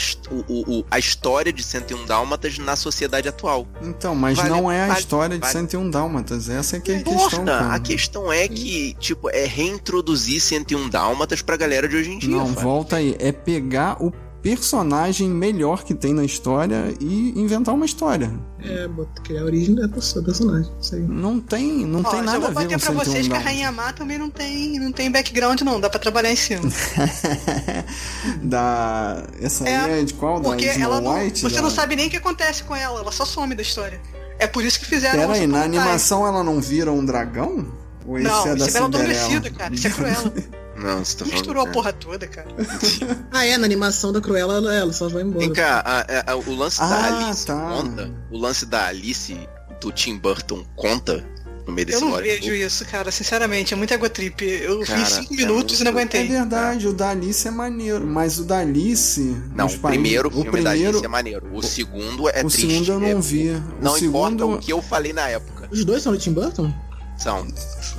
o- 0.48 0.78
o- 0.80 0.84
a 0.90 0.98
história 0.98 1.52
de 1.52 1.62
101 1.62 2.04
Dálmatas 2.06 2.58
na 2.58 2.76
sociedade 2.76 3.28
atual. 3.28 3.66
Então, 3.82 4.14
mas 4.14 4.36
Vale- 4.36 4.48
não 4.50 4.70
é 4.70 4.82
a 4.84 4.86
vale- 4.88 5.00
história 5.00 5.34
de 5.36 5.40
vale. 5.40 5.52
101 5.52 5.90
Dálmatas. 5.90 6.48
Essa 6.48 6.76
é 6.76 6.80
que 6.80 6.92
é 6.92 6.96
a 6.98 7.02
questão, 7.02 7.44
cara. 7.44 7.74
A 7.74 7.78
questão 7.80 8.32
é 8.32 8.46
que, 8.48 8.94
tipo, 8.98 9.28
é 9.30 9.44
reintroduzir 9.44 10.40
101 10.40 10.88
Dálmatas 10.88 11.42
pra 11.42 11.56
galera 11.56 11.88
de 11.88 11.96
hoje 11.96 12.10
em 12.10 12.18
dia. 12.18 12.30
Não, 12.30 12.46
Fábio. 12.48 12.62
volta 12.62 12.96
aí. 12.96 13.16
É 13.18 13.32
pegar 13.32 14.02
o 14.02 14.12
personagem 14.42 15.28
melhor 15.30 15.84
que 15.84 15.94
tem 15.94 16.12
na 16.12 16.22
história 16.24 16.94
e 17.00 17.32
inventar 17.34 17.74
uma 17.74 17.86
história. 17.86 18.30
É, 18.66 18.88
bota- 18.88 19.20
criar 19.22 19.42
a 19.42 19.44
origem 19.44 19.74
da 19.74 19.86
pessoa, 19.88 20.24
personagem. 20.24 20.70
Isso 20.80 20.94
aí. 20.94 21.02
Não 21.02 21.38
tem, 21.38 21.84
não 21.84 22.00
Ó, 22.00 22.10
tem 22.10 22.22
nada 22.22 22.38
vou 22.38 22.46
a 22.46 22.48
ver 22.48 22.54
bater 22.54 22.74
com 22.74 22.80
pra 22.80 22.92
101 22.92 23.04
vocês 23.04 23.28
que 23.28 23.34
a. 23.34 23.38
Rainha 23.38 23.70
Má 23.70 23.92
também 23.92 24.16
não 24.16 24.30
tem, 24.30 24.78
não 24.78 24.90
tem 24.90 25.10
background 25.10 25.60
não, 25.60 25.78
dá 25.78 25.90
pra 25.90 26.00
trabalhar 26.00 26.32
em 26.32 26.36
cima. 26.36 26.62
da. 28.42 29.22
Essa 29.40 29.68
É, 29.68 29.76
aí 29.76 30.00
é 30.00 30.04
de 30.04 30.14
qual? 30.14 30.40
Da 30.40 30.48
Porque 30.48 30.66
Snow 30.66 30.82
ela 30.82 31.00
não, 31.00 31.14
White? 31.14 31.42
você 31.42 31.56
da... 31.56 31.62
não 31.62 31.70
sabe 31.70 31.96
nem 31.96 32.06
o 32.06 32.10
que 32.10 32.16
acontece 32.16 32.62
com 32.64 32.74
ela, 32.74 33.00
ela 33.00 33.12
só 33.12 33.24
some 33.24 33.54
da 33.54 33.62
história. 33.62 34.00
É 34.38 34.46
por 34.46 34.64
isso 34.64 34.80
que 34.80 34.86
fizeram 34.86 35.18
Pera 35.20 35.32
aí, 35.34 35.46
na 35.46 35.62
animação 35.62 36.26
ela 36.26 36.42
não 36.42 36.60
vira 36.60 36.90
um 36.90 37.04
dragão? 37.04 37.66
Ou 38.06 38.18
esse 38.18 38.26
Não, 38.26 38.46
é 38.48 38.56
da 38.56 38.66
isso 38.66 38.76
é 38.76 38.80
Bela 38.80 38.86
Cinderela? 38.86 39.24
Adormecida, 39.24 39.50
cara. 39.50 39.74
Isso 39.74 39.86
é 39.86 39.90
Cruella. 39.90 40.34
Não, 40.76 41.04
você 41.04 41.12
tá 41.16 41.24
falando. 41.24 41.32
Misturou 41.34 41.62
a 41.62 41.66
porra 41.70 41.92
toda, 41.92 42.26
cara. 42.26 42.48
Ah, 43.32 43.44
é, 43.46 43.56
na 43.58 43.64
animação 43.64 44.12
da 44.12 44.20
Cruella, 44.20 44.54
ela, 44.56 44.74
ela 44.74 44.92
só 44.92 45.08
vai 45.08 45.22
embora. 45.22 45.38
Vem 45.40 45.52
cá, 45.52 45.82
a- 45.84 46.32
a- 46.32 46.36
o 46.36 46.54
lance 46.54 46.78
da 46.78 46.84
Ah, 46.86 47.26
Alice 47.26 47.46
tá. 47.46 47.54
conta? 47.68 48.10
O 48.30 48.38
lance 48.38 48.66
da 48.66 48.86
Alice 48.86 49.38
do 49.80 49.90
Tim 49.92 50.16
Burton 50.16 50.64
conta 50.76 51.24
no 51.66 51.72
meio 51.72 51.86
desse 51.86 52.02
Eu 52.02 52.08
não 52.08 52.16
vejo 52.18 52.42
todo? 52.42 52.54
isso, 52.54 52.84
cara. 52.86 53.10
Sinceramente, 53.10 53.72
é 53.74 53.76
muito 53.76 53.92
egotrip. 53.92 54.42
Eu 54.44 54.80
Cara, 54.80 54.98
vi 55.00 55.06
cinco 55.10 55.34
é 55.34 55.36
minutos 55.38 55.80
e 55.80 55.84
não 55.84 55.92
muito- 55.92 56.14
É 56.14 56.18
aguentei. 56.20 56.36
verdade, 56.36 56.86
o 56.88 56.92
da 56.92 57.10
Alice 57.10 57.48
é 57.48 57.50
maneiro, 57.50 58.06
mas 58.06 58.38
o 58.38 58.44
da 58.44 58.58
Alice. 58.58 59.20
Não, 59.54 59.66
o 59.66 59.68
países- 59.68 59.80
primeiro 59.80 60.28
o 60.28 60.30
filme 60.30 60.50
primeiro, 60.50 60.64
da 60.82 60.88
Alice 60.88 61.04
é 61.04 61.08
maneiro. 61.08 61.48
O 61.52 61.62
segundo 61.62 62.28
é 62.28 62.42
O 62.44 62.48
triste. 62.50 62.60
segundo 62.70 62.92
eu 62.92 63.08
é- 63.08 63.14
não 63.14 63.20
vi. 63.22 63.50
O 63.50 63.52
Não 63.82 63.98
importa 63.98 64.30
segundo. 64.38 64.54
o 64.54 64.58
que 64.58 64.72
eu 64.72 64.80
falei 64.82 65.12
na 65.12 65.28
época. 65.28 65.68
Os 65.72 65.84
dois 65.84 66.02
são 66.02 66.12
do 66.12 66.18
Tim 66.18 66.32
Burton? 66.32 66.72
São. 67.16 67.46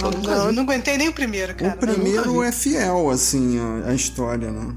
Eu 0.01 0.11
nunca 0.11 0.36
Não, 0.36 0.45
eu 0.47 0.51
não 0.51 0.63
aguentei 0.63 0.97
nem 0.97 1.07
o 1.09 1.13
primeiro, 1.13 1.55
cara. 1.55 1.74
O 1.74 1.78
primeiro 1.78 2.26
nunca 2.28 2.41
vi. 2.41 2.47
é 2.47 2.51
fiel, 2.51 3.09
assim, 3.09 3.59
a, 3.86 3.89
a 3.89 3.93
história, 3.93 4.51
né? 4.51 4.76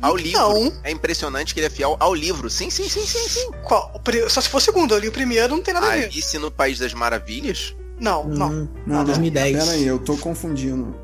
Ao 0.00 0.14
livro. 0.14 0.38
Não. 0.40 0.72
É 0.84 0.90
impressionante 0.90 1.52
que 1.54 1.60
ele 1.60 1.66
é 1.66 1.70
fiel 1.70 1.96
ao 1.98 2.14
livro. 2.14 2.48
Sim, 2.50 2.70
sim, 2.70 2.88
sim, 2.88 3.04
sim, 3.04 3.28
sim. 3.28 3.50
Qual? 3.64 4.00
Só 4.28 4.40
se 4.40 4.48
for 4.48 4.58
o 4.58 4.60
segundo, 4.60 4.94
eu 4.94 4.98
li 4.98 5.08
o 5.08 5.12
primeiro, 5.12 5.56
não 5.56 5.62
tem 5.62 5.74
nada 5.74 5.86
a 5.86 5.90
ver. 5.96 6.04
Alice 6.04 6.38
no 6.38 6.50
País 6.50 6.78
das 6.78 6.92
Maravilhas? 6.94 7.74
Não, 7.98 8.24
não. 8.24 8.50
Não, 8.50 8.68
não, 8.86 9.04
2010. 9.04 9.56
Pera 9.58 9.70
aí, 9.72 9.86
eu 9.86 9.98
tô 9.98 10.16
confundindo. 10.18 10.94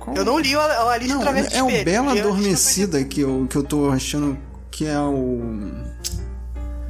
Qual- 0.00 0.16
Eu 0.16 0.24
não 0.24 0.38
li 0.38 0.56
o 0.56 0.60
a 0.60 0.92
Alice 0.92 1.12
Não, 1.12 1.20
através 1.20 1.48
do 1.50 1.54
é 1.56 1.62
o 1.62 1.66
espelho. 1.68 1.84
Bela 1.84 2.12
Adormecida 2.12 3.04
que 3.04 3.20
eu, 3.20 3.46
que 3.48 3.56
eu 3.56 3.62
tô 3.62 3.90
achando 3.90 4.36
que 4.70 4.86
é 4.86 4.98
o. 4.98 5.42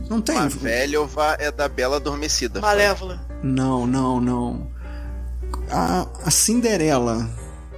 Não 0.09 0.21
tem. 0.21 0.39
A 0.39 0.47
Velhova 0.47 1.37
é 1.41 1.51
da 1.51 1.69
Bela 1.69 1.97
Adormecida. 1.97 2.61
Malévola. 2.61 3.21
Não, 3.43 3.85
não, 3.87 4.21
não. 4.21 4.71
A, 5.71 6.07
a 6.25 6.31
Cinderela. 6.31 7.29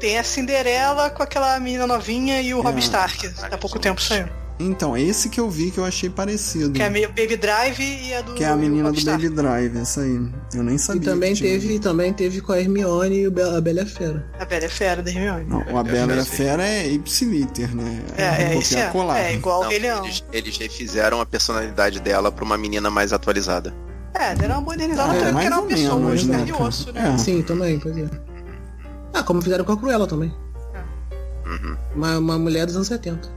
Tem 0.01 0.18
a 0.18 0.22
Cinderela 0.24 1.11
com 1.11 1.22
aquela 1.22 1.59
menina 1.59 1.86
novinha 1.86 2.41
e 2.41 2.55
o 2.55 2.61
É. 2.61 2.62
Rob 2.62 2.78
Stark. 2.78 3.30
Há 3.51 3.59
pouco 3.59 3.78
tempo 3.78 4.01
saiu. 4.01 4.26
Então, 4.61 4.97
esse 4.97 5.28
que 5.28 5.39
eu 5.39 5.49
vi 5.49 5.70
que 5.70 5.78
eu 5.78 5.84
achei 5.84 6.11
parecido. 6.11 6.72
Que 6.72 6.82
é 6.82 6.86
a 6.86 6.91
Baby 6.91 7.36
Drive 7.36 7.78
e 7.80 8.12
a 8.12 8.22
do 8.22 8.34
Que 8.34 8.43
é 8.43 8.49
a 8.49 8.57
menina 8.57 8.91
do. 8.91 9.05
Baby 9.05 9.28
Drive, 9.28 9.76
essa 9.78 10.01
aí. 10.01 10.20
Eu 10.53 10.64
nem 10.64 10.74
E 10.74 10.78
sabia. 10.80 11.03
também 11.12 11.32
que 11.32 11.43
tinha. 11.43 11.53
teve, 11.53 11.78
também 11.78 12.12
teve 12.12 12.41
com 12.41 12.51
a 12.53 12.61
Hermione 12.61 13.20
e 13.20 13.28
o 13.28 13.30
Be- 13.30 13.43
a 13.43 13.61
Bela 13.61 13.78
e 13.80 13.82
a 13.82 13.86
Fera. 13.86 14.28
A 14.36 14.45
Bela 14.45 14.64
é 14.64 14.68
Fera 14.68 15.01
da 15.01 15.11
Hermione. 15.12 15.45
Não, 15.45 15.78
a 15.78 15.82
Bela 15.84 16.12
e 16.12 16.18
a 16.18 16.24
sei. 16.24 16.36
Fera 16.39 16.66
é 16.66 16.89
ipsiliter, 16.89 17.72
né? 17.72 18.03
É, 18.16 18.22
é, 18.55 18.59
é. 18.80 18.86
colar. 18.91 19.20
É 19.20 19.32
igual 19.32 19.61
o 19.62 19.68
Rei 19.68 19.78
Leão. 19.78 20.05
eles, 20.05 20.24
eles 20.32 20.59
refizeram 20.59 21.20
a 21.20 21.26
personalidade 21.26 22.01
dela 22.01 22.32
pra 22.32 22.45
uma 22.45 22.59
menina 22.59 22.91
mais 22.91 23.12
atualizada. 23.12 23.72
É, 24.14 24.34
deram 24.34 24.56
uma 24.56 24.61
modernizada 24.62 25.12
É, 25.14 25.18
porque 25.18 25.32
mais 25.32 25.46
era 25.46 25.54
uma 25.56 25.62
ou 25.62 25.68
pessoa 25.68 25.96
menos, 26.00 26.20
de 26.20 26.26
né, 26.28 26.36
carne 26.36 26.48
e 26.50 26.52
cara? 26.52 26.64
osso, 26.64 26.92
né? 26.92 27.14
É. 27.14 27.18
Sim, 27.18 27.42
também, 27.42 27.78
pois 27.78 27.96
é. 27.96 28.09
Ah, 29.14 29.22
como 29.22 29.40
fizeram 29.42 29.64
com 29.64 29.72
a 29.72 29.76
Cruella 29.76 30.06
também. 30.06 30.34
Uhum. 31.46 31.76
Uma, 31.94 32.18
uma 32.18 32.38
mulher 32.38 32.66
dos 32.66 32.74
anos 32.76 32.88
70. 32.88 33.28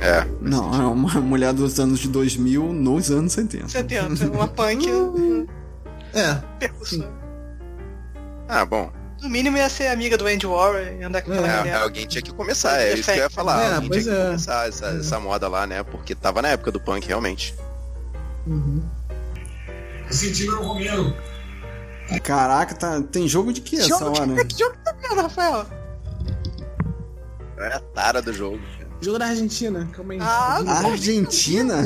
É. 0.00 0.24
Não, 0.40 0.72
é 0.74 0.86
uma 0.86 1.20
mulher 1.20 1.52
dos 1.52 1.78
anos 1.80 1.98
de 1.98 2.08
2000 2.08 2.72
nos 2.72 3.10
anos 3.10 3.32
70. 3.32 3.68
70, 3.68 4.26
uma 4.30 4.46
punk 4.48 4.86
É. 6.14 6.34
percussão. 6.58 7.06
Ah, 8.48 8.64
bom. 8.64 8.90
No 9.20 9.28
mínimo 9.28 9.56
ia 9.56 9.68
ser 9.68 9.88
amiga 9.88 10.16
do 10.16 10.26
Andy 10.26 10.46
Warren 10.46 11.00
e 11.00 11.02
andar 11.04 11.22
com 11.22 11.32
aquela 11.32 11.48
É, 11.48 11.58
mulher. 11.58 11.76
alguém 11.82 12.06
tinha 12.06 12.22
que 12.22 12.32
começar, 12.32 12.80
é 12.80 12.94
isso 12.94 13.04
que 13.04 13.18
eu 13.18 13.24
ia 13.24 13.30
falar. 13.30 13.62
É, 13.62 13.74
alguém 13.74 13.90
tinha 13.90 14.02
que 14.04 14.10
é. 14.10 14.24
começar 14.26 14.68
essa, 14.68 14.86
essa 14.86 15.18
moda 15.20 15.48
lá, 15.48 15.66
né? 15.66 15.82
Porque 15.82 16.14
tava 16.14 16.40
na 16.40 16.48
época 16.48 16.70
do 16.70 16.80
punk, 16.80 17.06
realmente. 17.06 17.54
Uhum. 18.46 18.80
Sentindo 20.10 20.60
o 20.60 20.64
Romero. 20.66 21.14
Caraca, 22.22 22.74
tá, 22.74 23.02
tem 23.02 23.28
jogo 23.28 23.52
de 23.52 23.60
que 23.60 23.76
essa 23.76 23.88
Jogo 23.88 24.10
de- 24.12 24.20
hora? 24.20 24.44
Que 24.44 24.58
jogo 24.58 24.72
que 24.72 24.84
tá 24.84 24.94
vendo, 25.02 25.20
Rafael? 25.22 25.66
É 27.58 27.66
a 27.74 27.80
tara 27.80 28.22
do 28.22 28.32
jogo. 28.32 28.58
Jogo 29.00 29.18
da 29.18 29.26
Argentina, 29.26 29.88
calma 29.92 30.14
aí. 30.14 30.18
Ah, 30.20 30.58
Argentina? 30.86 31.76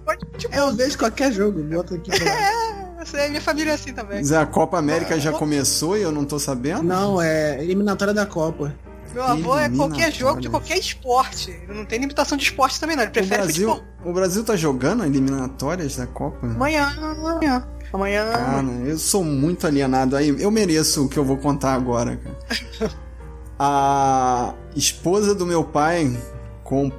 Eu 0.52 0.74
vejo 0.74 0.96
qualquer 0.98 1.32
jogo, 1.32 1.62
bota 1.64 1.94
aqui 1.96 2.10
pra 2.10 2.72
essa 3.02 3.18
é 3.18 3.28
minha 3.28 3.40
família 3.40 3.72
é 3.72 3.74
assim 3.74 3.92
também. 3.92 4.22
Zé, 4.24 4.36
a 4.38 4.46
Copa 4.46 4.78
América 4.78 5.18
já 5.18 5.32
começou 5.32 5.98
e 5.98 6.02
eu 6.02 6.12
não 6.12 6.24
tô 6.24 6.38
sabendo? 6.38 6.84
Não, 6.84 7.20
é 7.20 7.60
eliminatória 7.62 8.14
da 8.14 8.24
Copa. 8.24 8.72
Meu 9.12 9.22
avô 9.24 9.58
é 9.58 9.68
qualquer 9.68 10.12
jogo 10.12 10.40
de 10.40 10.48
qualquer 10.48 10.78
esporte. 10.78 11.50
Ele 11.50 11.74
não 11.74 11.84
tem 11.84 11.98
limitação 11.98 12.36
de 12.38 12.44
esporte 12.44 12.80
também, 12.80 12.96
não. 12.96 13.02
Ele 13.02 13.10
O 13.10 13.12
prefere 13.12 13.42
Brasil, 13.42 13.68
futebol. 13.68 13.88
o 14.04 14.12
Brasil 14.12 14.44
tá 14.44 14.56
jogando 14.56 15.04
eliminatórias 15.04 15.96
da 15.96 16.06
Copa? 16.06 16.46
Amanhã, 16.46 16.86
amanhã. 17.00 17.66
Amanhã. 17.92 18.30
Cara, 18.32 18.66
eu 18.86 18.98
sou 18.98 19.22
muito 19.22 19.66
alienado 19.66 20.16
aí. 20.16 20.34
Eu 20.40 20.50
mereço 20.50 21.04
o 21.04 21.08
que 21.08 21.18
eu 21.18 21.24
vou 21.24 21.36
contar 21.36 21.74
agora, 21.74 22.16
cara. 22.16 22.90
A 23.58 24.54
esposa 24.74 25.34
do 25.34 25.46
meu 25.46 25.62
pai 25.62 26.10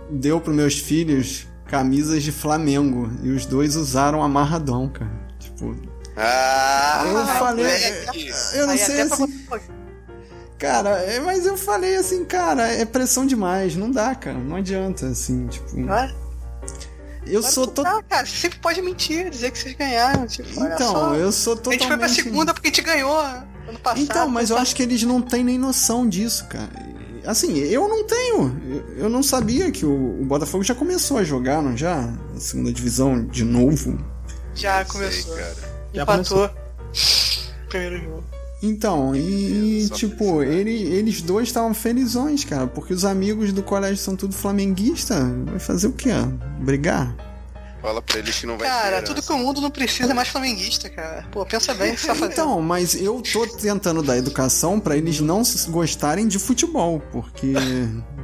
deu 0.10 0.40
pros 0.40 0.56
meus 0.56 0.78
filhos 0.78 1.48
camisas 1.66 2.22
de 2.24 2.32
Flamengo 2.32 3.10
e 3.24 3.32
os 3.32 3.46
dois 3.46 3.76
usaram 3.76 4.22
amarradão, 4.24 4.88
cara. 4.88 5.12
Tipo, 5.40 5.76
Ah, 6.16 7.04
eu 7.08 7.26
falei, 7.40 7.66
moleque. 7.66 8.32
eu 8.54 8.66
não 8.68 8.74
Aí 8.74 8.78
sei 8.80 9.02
assim, 9.02 9.46
cara, 10.68 10.90
é, 11.02 11.20
mas 11.20 11.46
eu 11.46 11.58
falei 11.58 11.96
assim, 11.98 12.24
cara, 12.26 12.68
é 12.72 12.86
pressão 12.86 13.26
demais, 13.26 13.76
não 13.76 13.92
dá, 13.92 14.16
cara, 14.16 14.38
não 14.38 14.56
adianta, 14.56 15.08
assim, 15.08 15.46
tipo, 15.48 15.68
Ah, 15.90 16.10
eu 17.26 17.40
claro 17.42 17.54
sou 17.54 17.68
que 17.68 17.74
to... 17.74 17.84
não, 17.84 18.02
cara, 18.04 18.26
você 18.26 18.36
sempre 18.38 18.60
pode 18.60 18.82
mentir, 18.82 19.30
dizer 19.30 19.52
que 19.52 19.58
vocês 19.60 19.76
ganharam. 19.76 20.26
Tipo, 20.28 20.60
olha 20.62 20.74
Então, 20.74 20.92
só. 20.92 21.16
eu 21.16 21.32
sou 21.32 21.54
A 21.54 21.56
totalmente 21.58 21.80
gente 21.82 21.88
foi 21.90 21.98
pra 21.98 22.10
segunda 22.10 22.54
porque 22.54 22.68
a 22.68 22.72
gente 22.72 22.82
ganhou 22.82 23.18
ano 23.20 23.80
passado. 23.82 24.02
Então, 24.02 24.28
mas 24.30 24.50
eu 24.50 24.58
acho 24.58 24.76
que 24.76 24.84
eles 24.84 25.04
não 25.04 25.22
têm 25.22 25.44
nem 25.44 25.58
noção 25.58 26.08
disso, 26.08 26.46
cara. 26.48 26.70
Assim, 27.26 27.58
eu 27.60 27.88
não 27.88 28.04
tenho. 28.06 28.62
Eu, 28.98 29.08
não 29.10 29.24
sabia 29.24 29.72
que 29.72 29.86
o, 29.86 30.22
o 30.22 30.26
Botafogo 30.26 30.64
já 30.66 30.76
começou 30.76 31.18
a 31.18 31.24
jogar, 31.24 31.62
não 31.62 31.76
já? 31.78 32.10
A 32.36 32.40
segunda 32.40 32.72
divisão 32.74 33.26
de 33.26 33.46
novo. 33.46 33.98
Já 34.54 34.84
Sei, 34.84 34.86
começou. 34.94 35.36
cara. 35.36 35.56
Já 35.94 36.04
Empatou. 36.04 36.50
Primeiro 37.70 38.04
jogo. 38.04 38.24
Então, 38.66 39.14
e, 39.14 39.84
e, 39.84 39.90
tipo, 39.90 40.42
ele, 40.42 40.72
eles 40.72 41.22
dois 41.22 41.50
estavam 41.50 41.74
felizões, 41.74 42.46
cara, 42.46 42.66
porque 42.66 42.94
os 42.94 43.04
amigos 43.04 43.52
do 43.52 43.62
colégio 43.62 43.98
são 43.98 44.16
tudo 44.16 44.34
flamenguista. 44.34 45.20
Vai 45.46 45.60
fazer 45.60 45.88
o 45.88 45.92
quê? 45.92 46.12
Brigar? 46.60 47.14
Fala 47.82 48.02
pra 48.02 48.20
eles 48.20 48.40
que 48.40 48.48
não 48.48 48.58
vai 48.58 48.66
Cara, 48.66 49.02
ter 49.02 49.08
tudo 49.08 49.22
que 49.22 49.34
o 49.34 49.38
mundo 49.38 49.60
não 49.60 49.70
precisa 49.70 50.12
é 50.12 50.14
mais 50.14 50.30
flamenguista, 50.30 50.90
cara. 50.90 51.28
Pô, 51.30 51.46
pensa 51.46 51.74
bem 51.74 51.92
o 51.92 51.96
que 51.96 52.00
você 52.00 52.08
tá 52.08 52.16
fazendo. 52.16 52.32
Então, 52.32 52.62
mas 52.62 52.96
eu 52.96 53.22
tô 53.22 53.46
tentando 53.46 54.02
dar 54.02 54.16
educação 54.16 54.80
pra 54.80 54.96
eles 54.96 55.20
não 55.20 55.44
gostarem 55.68 56.26
de 56.26 56.40
futebol, 56.40 57.02
porque. 57.12 57.52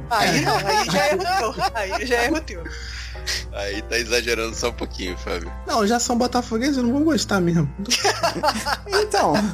Aí 0.08 0.40
não, 0.40 0.56
aí 0.56 0.90
já 0.90 1.04
é 1.04 1.12
erro 1.12 1.24
teu. 1.38 1.64
Aí 1.74 2.06
já 2.06 2.16
é 2.16 2.24
erro 2.24 2.40
teu. 2.40 2.64
Aí 3.52 3.82
tá 3.82 3.98
exagerando 3.98 4.54
só 4.54 4.68
um 4.70 4.72
pouquinho, 4.72 5.16
Fábio. 5.18 5.50
Não, 5.66 5.86
já 5.86 5.98
são 5.98 6.16
botafoguenses, 6.16 6.76
eu 6.76 6.82
não 6.84 6.92
vou 6.92 7.02
gostar 7.04 7.40
mesmo. 7.40 7.68
Então. 8.86 9.34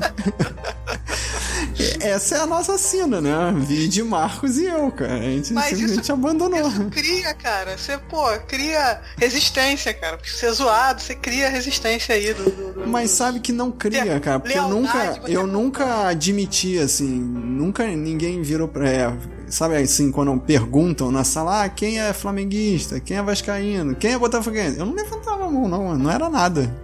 Essa 2.01 2.37
é 2.37 2.41
a 2.41 2.47
nossa 2.47 2.79
sina, 2.79 3.21
né? 3.21 3.33
Vide 3.59 4.03
Marcos 4.03 4.57
e 4.59 4.65
eu, 4.67 4.91
cara. 4.93 5.15
A 5.15 5.21
gente 5.21 5.53
Mas 5.53 5.67
simplesmente 5.71 6.03
isso- 6.03 6.13
abandonou. 6.13 6.69
Isso 6.69 6.85
cria, 6.91 7.35
cara. 7.35 7.77
Você, 7.77 7.99
pô, 7.99 8.25
cria 8.47 9.01
resistência, 9.19 9.93
cara. 9.93 10.17
Porque 10.17 10.31
você 10.31 10.47
é 10.47 10.53
zoado, 10.53 11.01
você 11.03 11.15
cria 11.15 11.49
resistência 11.49 12.15
aí 12.15 12.33
do. 12.33 12.45
do- 12.45 12.73
do- 12.73 12.87
Mas 12.87 13.11
sabe 13.11 13.41
que 13.41 13.53
não 13.53 13.71
cria, 13.71 14.19
cara, 14.21 14.39
porque 14.41 14.57
eu 14.59 14.69
Lealdade, 14.69 14.81
nunca, 15.09 15.21
você 15.23 15.37
eu 15.37 15.47
não- 15.47 15.63
nunca 15.65 16.07
admiti 16.09 16.79
assim, 16.79 17.07
nunca 17.19 17.87
ninguém 17.87 18.41
virou 18.43 18.69
pra, 18.69 18.89
é, 18.89 19.13
sabe 19.49 19.77
assim, 19.77 20.11
quando 20.11 20.39
perguntam 20.41 21.11
na 21.11 21.25
sala, 21.25 21.65
ah, 21.65 21.69
quem 21.69 22.01
é 22.01 22.13
flamenguista, 22.13 23.01
quem 23.01 23.17
é 23.17 23.23
vascaíno, 23.23 23.95
quem 23.95 24.13
é 24.13 24.19
botafoguense, 24.19 24.79
eu 24.79 24.87
não 24.87 24.95
levantava 24.95 25.47
a 25.47 25.51
mão 25.51 25.69
não, 25.69 25.97
não 25.97 26.11
era 26.11 26.29
nada. 26.29 26.75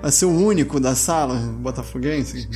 Vai 0.00 0.12
ser 0.12 0.26
o 0.26 0.30
único 0.30 0.78
da 0.78 0.94
sala 0.94 1.34
botafoguense. 1.34 2.48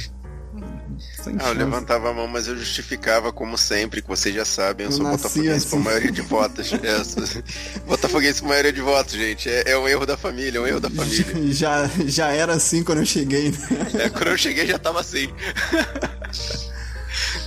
Ah, 1.38 1.48
eu 1.48 1.54
levantava 1.54 2.10
a 2.10 2.12
mão, 2.12 2.26
mas 2.26 2.48
eu 2.48 2.56
justificava, 2.56 3.32
como 3.32 3.56
sempre, 3.56 4.02
que 4.02 4.08
vocês 4.08 4.34
já 4.34 4.44
sabem, 4.44 4.86
eu, 4.86 4.90
Eu 4.90 4.96
sou 4.96 5.06
botafoguense 5.06 5.66
assim. 5.66 5.70
por 5.70 5.78
maioria 5.78 6.10
de 6.10 6.20
votos. 6.22 6.72
É, 6.72 7.04
sou... 7.04 7.22
botafoguense 7.86 8.40
por 8.40 8.48
maioria 8.48 8.72
de 8.72 8.80
votos, 8.80 9.14
gente. 9.14 9.48
É, 9.48 9.70
é 9.70 9.78
um 9.78 9.86
erro 9.86 10.04
da 10.04 10.16
família, 10.16 10.58
é 10.58 10.60
um 10.60 10.66
erro 10.66 10.80
da 10.80 10.90
família. 10.90 11.26
Já, 11.52 11.88
já 12.06 12.30
era 12.30 12.54
assim 12.54 12.82
quando 12.82 12.98
eu 12.98 13.06
cheguei, 13.06 13.50
né? 13.50 13.58
É, 14.04 14.08
quando 14.08 14.28
eu 14.28 14.38
cheguei 14.38 14.66
já 14.66 14.78
tava 14.78 15.00
assim. 15.00 15.28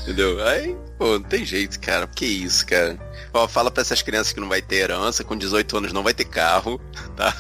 Entendeu? 0.02 0.44
Aí, 0.46 0.76
pô, 0.98 1.20
não 1.20 1.22
tem 1.22 1.46
jeito, 1.46 1.80
cara. 1.80 2.08
Que 2.08 2.26
isso, 2.26 2.66
cara. 2.66 2.98
Ó, 3.34 3.48
fala 3.48 3.70
pra 3.70 3.82
essas 3.82 4.02
crianças 4.02 4.34
que 4.34 4.40
não 4.40 4.50
vai 4.50 4.62
ter 4.62 4.78
herança, 4.78 5.24
com 5.24 5.38
18 5.38 5.78
anos 5.78 5.94
não 5.94 6.04
vai 6.04 6.14
ter 6.14 6.26
carro, 6.26 6.82
tá? 7.16 7.36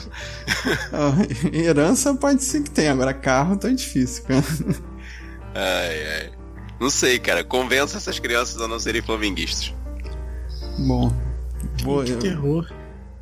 Ah, 0.93 1.13
Herança 1.51 2.13
pode 2.13 2.43
ser 2.43 2.61
que 2.61 2.69
tenha, 2.69 2.91
agora 2.91 3.13
carro 3.13 3.57
tá 3.57 3.69
difícil, 3.69 4.23
cara. 4.23 4.43
Ai, 5.55 6.07
ai. 6.13 6.31
Não 6.79 6.89
sei, 6.89 7.19
cara. 7.19 7.43
Convença 7.43 7.97
essas 7.97 8.19
crianças 8.19 8.61
a 8.61 8.67
não 8.67 8.79
serem 8.79 9.01
flamenguistas. 9.01 9.73
Bom, 10.77 11.13
que 12.03 12.11
eu, 12.11 12.19
terror. 12.19 12.71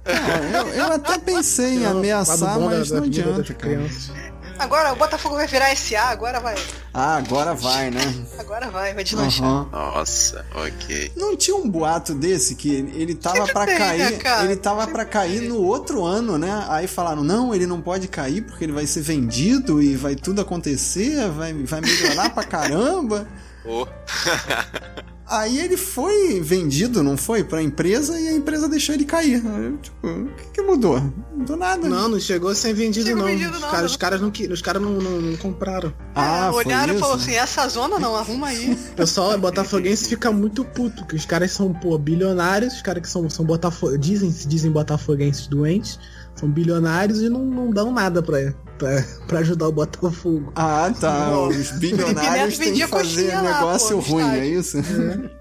Ah, 0.05 0.57
eu, 0.57 0.67
eu 0.69 0.93
até 0.93 1.17
pensei 1.17 1.79
em 1.79 1.85
ameaçar, 1.85 2.59
mas 2.59 2.91
não 2.91 3.01
vida 3.01 3.21
adianta, 3.21 3.53
cara. 3.53 3.75
crianças. 3.75 4.11
Agora 4.59 4.91
o 4.91 4.95
Botafogo 4.97 5.35
vai 5.35 5.47
virar 5.47 5.73
SA, 5.75 6.01
agora 6.01 6.39
vai. 6.41 6.55
Ah, 6.93 7.15
agora 7.15 7.53
vai, 7.53 7.89
né? 7.89 8.01
Agora 8.37 8.69
vai, 8.69 8.93
vai 8.93 9.03
deslanchar. 9.03 9.45
Aham. 9.45 9.69
Nossa, 9.71 10.45
ok. 10.53 11.11
Não 11.15 11.37
tinha 11.37 11.55
um 11.55 11.69
boato 11.69 12.13
desse 12.13 12.55
que 12.55 12.69
ele, 12.75 13.15
tava 13.15 13.47
pra 13.47 13.65
tem, 13.65 13.77
cair, 13.77 14.23
né, 14.23 14.43
ele 14.43 14.55
tava 14.55 14.87
para 14.87 15.05
cair 15.05 15.41
no 15.47 15.61
outro 15.61 16.03
ano, 16.03 16.37
né? 16.37 16.65
Aí 16.67 16.87
falaram: 16.87 17.23
"Não, 17.23 17.53
ele 17.55 17.65
não 17.67 17.79
pode 17.79 18.07
cair 18.07 18.41
porque 18.41 18.65
ele 18.65 18.73
vai 18.73 18.85
ser 18.85 19.01
vendido 19.01 19.81
e 19.81 19.95
vai 19.95 20.15
tudo 20.15 20.41
acontecer, 20.41 21.29
vai 21.29 21.53
vai 21.53 21.79
melhorar 21.79 22.29
pra 22.31 22.43
caramba". 22.43 23.27
Ô, 23.65 23.85
Aí 25.29 25.59
ele 25.59 25.77
foi 25.77 26.39
vendido, 26.41 27.03
não 27.03 27.15
foi, 27.15 27.43
pra 27.43 27.61
empresa 27.61 28.19
e 28.19 28.27
a 28.27 28.33
empresa 28.33 28.67
deixou 28.67 28.95
ele 28.95 29.05
cair. 29.05 29.43
Eu, 29.45 29.77
tipo, 29.77 30.07
o 30.07 30.25
que, 30.35 30.43
que 30.53 30.61
mudou? 30.61 30.99
Não 30.99 31.13
mudou 31.37 31.55
nada. 31.55 31.87
Não, 31.87 32.09
não 32.09 32.19
chegou 32.19 32.53
sem 32.55 32.73
vendido, 32.73 33.05
Chegou 33.05 33.21
não. 33.23 33.29
vendido, 33.29 33.53
os, 33.53 33.61
não, 33.61 33.69
caras, 33.69 33.81
não. 33.81 33.85
os 33.87 33.95
caras 33.97 34.21
não, 34.21 34.31
os 34.51 34.61
caras 34.61 34.81
não, 34.81 34.91
não, 34.93 35.21
não 35.21 35.37
compraram. 35.37 35.93
Ah, 36.15 36.47
É, 36.47 36.51
foi 36.51 36.65
olharam 36.65 36.93
e 36.93 36.95
isso? 36.95 36.99
falaram 36.99 37.21
assim, 37.21 37.35
essa 37.35 37.67
zona 37.67 37.99
não, 37.99 38.15
arruma 38.15 38.47
aí. 38.47 38.71
O 38.73 38.75
pessoal 38.97 39.37
botafoguense 39.37 40.07
fica 40.09 40.31
muito 40.31 40.65
puto, 40.65 41.05
que 41.05 41.15
os 41.15 41.25
caras 41.25 41.51
são, 41.51 41.71
pô, 41.73 41.97
bilionários, 41.97 42.73
os 42.75 42.81
caras 42.81 43.01
que 43.03 43.09
são, 43.09 43.29
são 43.29 43.45
botafo 43.45 43.97
dizem, 43.97 44.31
se 44.31 44.47
dizem 44.47 44.71
botafoguenses 44.71 45.47
doentes, 45.47 45.99
são 46.39 46.49
bilionários 46.49 47.21
e 47.21 47.29
não, 47.29 47.43
não 47.43 47.69
dão 47.69 47.91
nada 47.91 48.23
pra, 48.23 48.53
pra, 48.77 49.03
pra 49.27 49.39
ajudar 49.39 49.67
o 49.67 49.71
Botafogo. 49.71 50.51
Ah, 50.55 50.91
tá. 50.99 51.27
Não. 51.27 51.49
Os 51.49 51.71
bilionários 51.79 52.57
têm 52.57 52.73
que 52.73 52.87
fazer 52.87 53.23
coxinha 53.23 53.41
lá, 53.41 53.55
negócio 53.55 54.01
pô, 54.01 54.13
ruim, 54.13 54.29
é 54.29 54.47
isso? 54.47 54.77
É. 54.77 55.38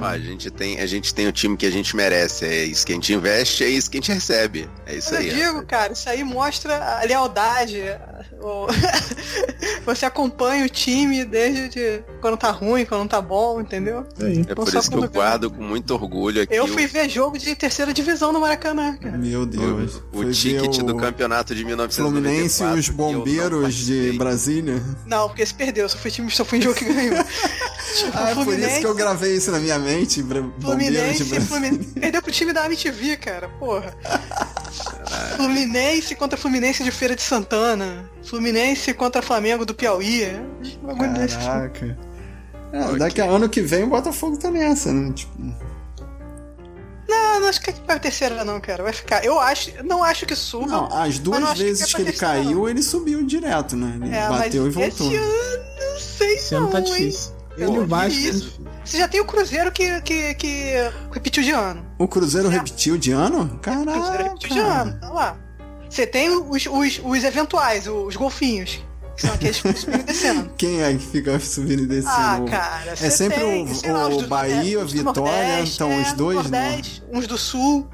ó, 0.00 0.04
a 0.04 0.18
gente 0.18 0.50
tem, 0.50 0.80
a 0.80 0.86
gente 0.86 1.14
tem 1.14 1.26
o 1.26 1.32
time 1.32 1.56
que 1.56 1.66
a 1.66 1.70
gente 1.70 1.96
merece. 1.96 2.44
É 2.44 2.64
isso 2.64 2.84
que 2.86 2.92
a 2.92 2.94
gente 2.94 3.12
investe, 3.12 3.64
é 3.64 3.68
isso 3.68 3.90
que 3.90 3.96
a 3.96 4.00
gente 4.00 4.12
recebe. 4.12 4.68
É 4.86 4.96
isso 4.96 5.08
Mas 5.12 5.20
aí. 5.20 5.28
eu 5.28 5.34
digo, 5.54 5.66
cara, 5.66 5.92
isso 5.92 6.08
aí 6.08 6.22
mostra 6.22 6.76
a 7.00 7.04
lealdade. 7.04 7.82
o- 8.40 8.66
Você 9.86 10.04
acompanha 10.04 10.64
o 10.64 10.68
time 10.68 11.24
desde 11.24 11.68
de 11.68 12.02
quando 12.20 12.36
tá 12.36 12.50
ruim, 12.50 12.84
quando 12.84 13.08
tá 13.08 13.20
bom, 13.20 13.60
entendeu? 13.60 14.04
Aí. 14.20 14.44
É 14.48 14.54
por 14.54 14.68
Só 14.68 14.80
isso 14.80 14.90
que 14.90 14.96
eu 14.96 15.08
guardo 15.08 15.50
com 15.50 15.62
muito 15.62 15.92
orgulho 15.94 16.42
aqui 16.42 16.54
Eu 16.54 16.64
o- 16.64 16.68
fui 16.68 16.86
ver 16.86 17.08
jogo 17.08 17.38
de 17.38 17.54
terceira 17.54 17.92
divisão 17.92 18.32
no 18.32 18.40
Maracanã, 18.40 18.96
cara. 18.96 19.16
Meu 19.16 19.46
Deus. 19.46 20.02
o, 20.12 20.20
o 20.20 20.30
ticket 20.32 20.76
ver 20.76 20.82
do 20.84 20.94
o 20.94 20.96
campeonato 20.96 21.54
de 21.54 21.64
1994. 21.64 21.94
Fluminense 22.22 22.64
e 22.64 22.78
os 22.78 22.88
bombeiros 22.88 23.74
de. 23.74 24.12
Brasília. 24.18 24.82
Não, 25.06 25.28
porque 25.28 25.42
esse 25.42 25.54
perdeu, 25.54 25.88
só 25.88 25.96
foi 25.98 26.10
time, 26.10 26.30
só 26.30 26.44
foi 26.44 26.58
em 26.58 26.62
jogo 26.62 26.74
que 26.74 26.84
ganhou. 26.84 27.22
Tipo, 27.24 28.10
Ah, 28.18 28.30
é 28.30 28.34
por 28.34 28.58
isso 28.58 28.80
que 28.80 28.86
eu 28.86 28.94
gravei 28.94 29.36
isso 29.36 29.45
na 29.50 29.58
minha 29.58 29.78
mente. 29.78 30.24
Fluminense. 30.60 31.24
Fluminense. 31.40 31.88
Perdeu 31.90 32.22
pro 32.22 32.32
time 32.32 32.52
da 32.52 32.66
MTV, 32.66 33.16
cara, 33.16 33.48
porra. 33.58 33.94
Fluminense 35.36 36.14
contra 36.14 36.36
Fluminense 36.38 36.82
de 36.82 36.90
Feira 36.90 37.14
de 37.14 37.22
Santana. 37.22 38.10
Fluminense 38.24 38.92
contra 38.94 39.22
Flamengo 39.22 39.64
do 39.64 39.74
Piauí. 39.74 40.22
É 40.24 40.40
um 40.82 40.86
bagulho 40.86 41.12
desse. 41.14 41.36
não 47.40 47.48
acho 47.48 47.60
que 47.60 47.70
vai 47.72 47.80
pra 47.82 47.98
terceira, 47.98 48.44
não, 48.44 48.60
cara. 48.60 48.82
Vai 48.82 48.92
ficar. 48.92 49.24
Eu 49.24 49.38
acho. 49.38 49.70
Não 49.84 50.02
acho 50.02 50.26
que 50.26 50.34
suba. 50.34 50.66
Não, 50.66 50.92
as 50.92 51.18
duas 51.18 51.40
não 51.40 51.54
vezes 51.54 51.86
que 51.86 51.94
que, 51.94 52.02
ele 52.02 52.10
terceira, 52.10 52.34
caiu, 52.34 52.68
ele 52.68 52.82
subiu 52.82 53.24
direto, 53.24 53.76
né? 53.76 53.92
Ele 54.02 54.14
É, 54.14 54.28
bateu 54.28 54.66
e 54.66 54.70
voltou. 54.70 55.06
esse 55.06 55.16
ano, 55.16 55.64
não 55.78 56.00
sei 56.00 56.34
Esse 56.34 56.54
ano 56.54 56.64
não, 56.64 56.72
tá 56.72 56.78
hein? 56.80 56.84
difícil. 56.84 57.35
Ele 57.56 57.78
o 57.78 57.86
Vasco. 57.86 58.18
isso? 58.18 58.60
Você 58.84 58.98
já 58.98 59.08
tem 59.08 59.20
o 59.20 59.24
Cruzeiro 59.24 59.72
que, 59.72 60.00
que, 60.02 60.34
que 60.34 60.72
repetiu 61.12 61.42
de 61.42 61.50
ano. 61.52 61.84
O 61.98 62.06
Cruzeiro 62.06 62.48
É. 62.48 62.50
repetiu 62.52 62.96
de 62.98 63.12
ano? 63.12 63.50
O 63.54 63.58
Cruzeiro 63.58 64.22
repetiu 64.24 64.50
de 64.50 64.58
ano, 64.58 64.92
Caraca! 64.92 64.98
tá 65.00 65.10
lá. 65.10 65.36
Você 65.88 66.06
tem 66.06 66.28
os, 66.30 66.66
os, 66.66 67.00
os 67.04 67.24
eventuais, 67.24 67.86
os 67.86 68.14
golfinhos. 68.16 68.84
Que 69.16 69.22
são 69.22 69.32
aqueles 69.34 69.62
que 69.62 69.72
subindo 69.72 70.00
e 70.00 70.04
descendo. 70.04 70.50
Quem 70.58 70.82
é 70.82 70.92
que 70.92 70.98
fica 70.98 71.40
subindo 71.40 71.82
e 71.84 71.86
descendo? 71.86 72.12
Ah, 72.12 72.44
cara, 72.50 72.90
É 72.90 73.10
sempre 73.10 73.38
tem, 73.38 73.62
o- 73.64 73.92
lá, 73.94 74.08
o 74.08 74.26
Bahia, 74.26 74.78
Nordeste, 74.78 75.02
do 75.02 75.08
Vitória, 75.08 75.32
Nordeste, 75.48 75.74
então 75.76 75.90
é, 75.92 76.02
os 76.02 76.12
dois, 76.12 76.36
do 76.36 76.42
Nordeste, 76.50 77.02
uns 77.10 77.26
do 77.26 77.38
Sul. 77.38 77.88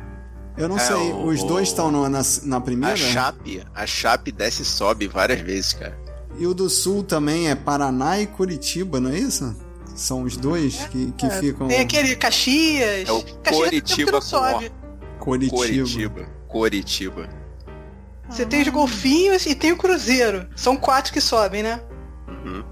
Eu 0.58 0.68
não 0.68 0.76
É, 0.76 0.80
sei, 0.80 0.96
o- 0.96 1.26
os 1.26 1.44
dois 1.44 1.68
estão 1.68 1.92
no- 1.92 2.08
na, 2.08 2.22
na 2.42 2.60
primeira? 2.60 2.94
A 2.94 2.96
Chape, 2.96 3.62
a 3.72 3.86
Chape 3.86 4.32
desce 4.32 4.62
e 4.62 4.64
sobe 4.64 5.06
várias 5.06 5.40
vezes, 5.40 5.74
cara. 5.74 5.96
E 6.39 6.47
o 6.47 6.55
do 6.55 6.68
Sul 6.68 7.03
também 7.03 7.51
é 7.51 7.55
Paraná 7.55 8.18
e 8.20 8.26
Curitiba, 8.26 8.99
não 8.99 9.11
é 9.11 9.18
isso? 9.18 9.55
São 9.95 10.22
os 10.22 10.37
dois 10.37 10.76
que, 10.87 11.12
que 11.12 11.26
É, 11.26 11.30
ficam. 11.30 11.68
Tem 11.68 11.80
aquele 11.80 12.16
Caxias. 12.16 13.09
É 13.09 13.12
o 13.12 13.22
Caxias 13.22 13.64
Coritiba 13.64 14.12
não 14.12 14.20
com 14.20 14.26
sobe. 14.26 14.72
Curitiba. 15.18 15.57
Coritiba. 15.59 16.28
Coritiba. 16.49 17.28
Você 18.28 18.47
tem 18.47 18.62
os 18.62 18.68
golfinhos 18.68 19.45
e 19.45 19.55
tem 19.55 19.72
o 19.72 19.76
Cruzeiro. 19.76 20.49
São 20.57 20.76
quatro 20.76 21.12
que 21.12 21.20
sobem, 21.20 21.62
né? 21.62 21.83
Uhum. 22.26 22.64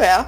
É. 0.00 0.26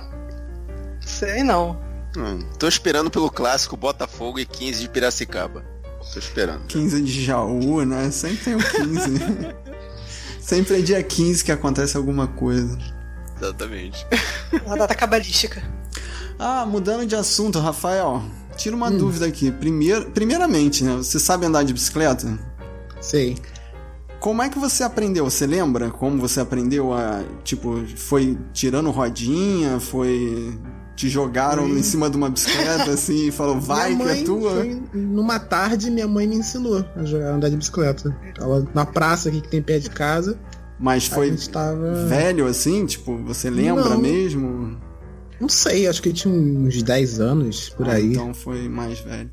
Sei 1.01 1.43
não. 1.43 1.81
Hum, 2.17 2.39
tô 2.59 2.69
esperando 2.69 3.11
pelo 3.11 3.31
clássico 3.31 3.77
Botafogo 3.77 4.39
e 4.39 4.47
15 4.47 4.81
de 4.81 4.89
Piracicaba. 4.89 5.65
Tô 6.13 6.19
esperando. 6.19 6.65
15 6.67 7.03
de 7.03 7.25
Jaú, 7.25 7.85
né? 7.85 8.11
Sempre 8.11 8.45
tem 8.45 8.55
o 8.55 8.59
15. 8.59 9.59
Sempre 10.49 10.79
é 10.79 10.81
dia 10.81 11.03
15 11.03 11.45
que 11.45 11.53
acontece 11.53 11.95
alguma 11.95 12.27
coisa. 12.27 12.79
Exatamente. 13.39 14.07
Uma 14.65 14.79
data 14.79 14.95
cabalística. 14.95 15.63
Ah, 16.39 16.65
mudando 16.65 17.05
de 17.05 17.15
assunto, 17.15 17.59
Rafael, 17.59 18.23
tira 18.57 18.75
uma 18.75 18.89
Hum. 18.89 18.97
dúvida 18.97 19.27
aqui. 19.27 19.51
Primeiro, 19.53 20.11
primeiramente, 20.11 20.83
né? 20.83 20.97
Você 20.97 21.19
sabe 21.21 21.45
andar 21.45 21.65
de 21.65 21.75
bicicleta? 21.75 22.39
Sei. 22.99 23.37
Como 24.21 24.41
é 24.43 24.49
que 24.49 24.59
você 24.59 24.83
aprendeu? 24.83 25.27
Você 25.29 25.47
lembra 25.47 25.91
como 25.91 26.19
você 26.19 26.41
aprendeu 26.41 26.95
a. 26.95 27.23
Tipo, 27.45 27.85
foi 27.95 28.39
tirando 28.55 28.91
rodinha? 28.91 29.79
Foi. 29.79 30.59
Te 30.99 31.09
jogaram 31.09 31.69
em 31.69 31.83
cima 31.85 32.11
de 32.11 32.17
uma 32.17 32.29
bicicleta 32.29 32.91
assim 32.91 33.29
e 33.29 33.31
falou, 33.31 33.61
vai 33.61 33.95
minha 33.95 34.15
que 34.17 34.21
é 34.23 34.25
tua? 34.25 34.51
Foi, 34.51 34.83
numa 34.93 35.39
tarde, 35.39 35.93
minha 35.93 36.09
mãe 36.09 36.27
me 36.27 36.35
ensinou 36.35 36.85
a 36.97 37.05
jogar, 37.05 37.35
andar 37.35 37.49
de 37.51 37.57
bicicleta. 37.57 38.11
Tava 38.35 38.67
na 38.75 38.85
praça 38.85 39.29
aqui 39.29 39.41
que 39.41 39.49
tem 39.49 39.63
perto 39.63 39.85
de 39.85 39.91
casa. 39.91 40.37
Mas 40.77 41.07
foi 41.07 41.31
tava. 41.53 42.07
velho 42.07 42.49
assim? 42.49 42.85
Tipo, 42.85 43.17
você 43.19 43.49
lembra 43.49 43.91
Não. 43.91 43.99
mesmo? 44.01 44.77
Não 45.41 45.49
sei, 45.49 45.87
acho 45.87 46.03
que 46.03 46.09
eu 46.09 46.13
tinha 46.13 46.35
uns 46.35 46.83
10 46.83 47.21
anos 47.21 47.69
por 47.69 47.89
Ah, 47.89 47.93
aí. 47.93 48.11
Então 48.11 48.35
foi 48.35 48.69
mais 48.69 48.99
velho. 48.99 49.31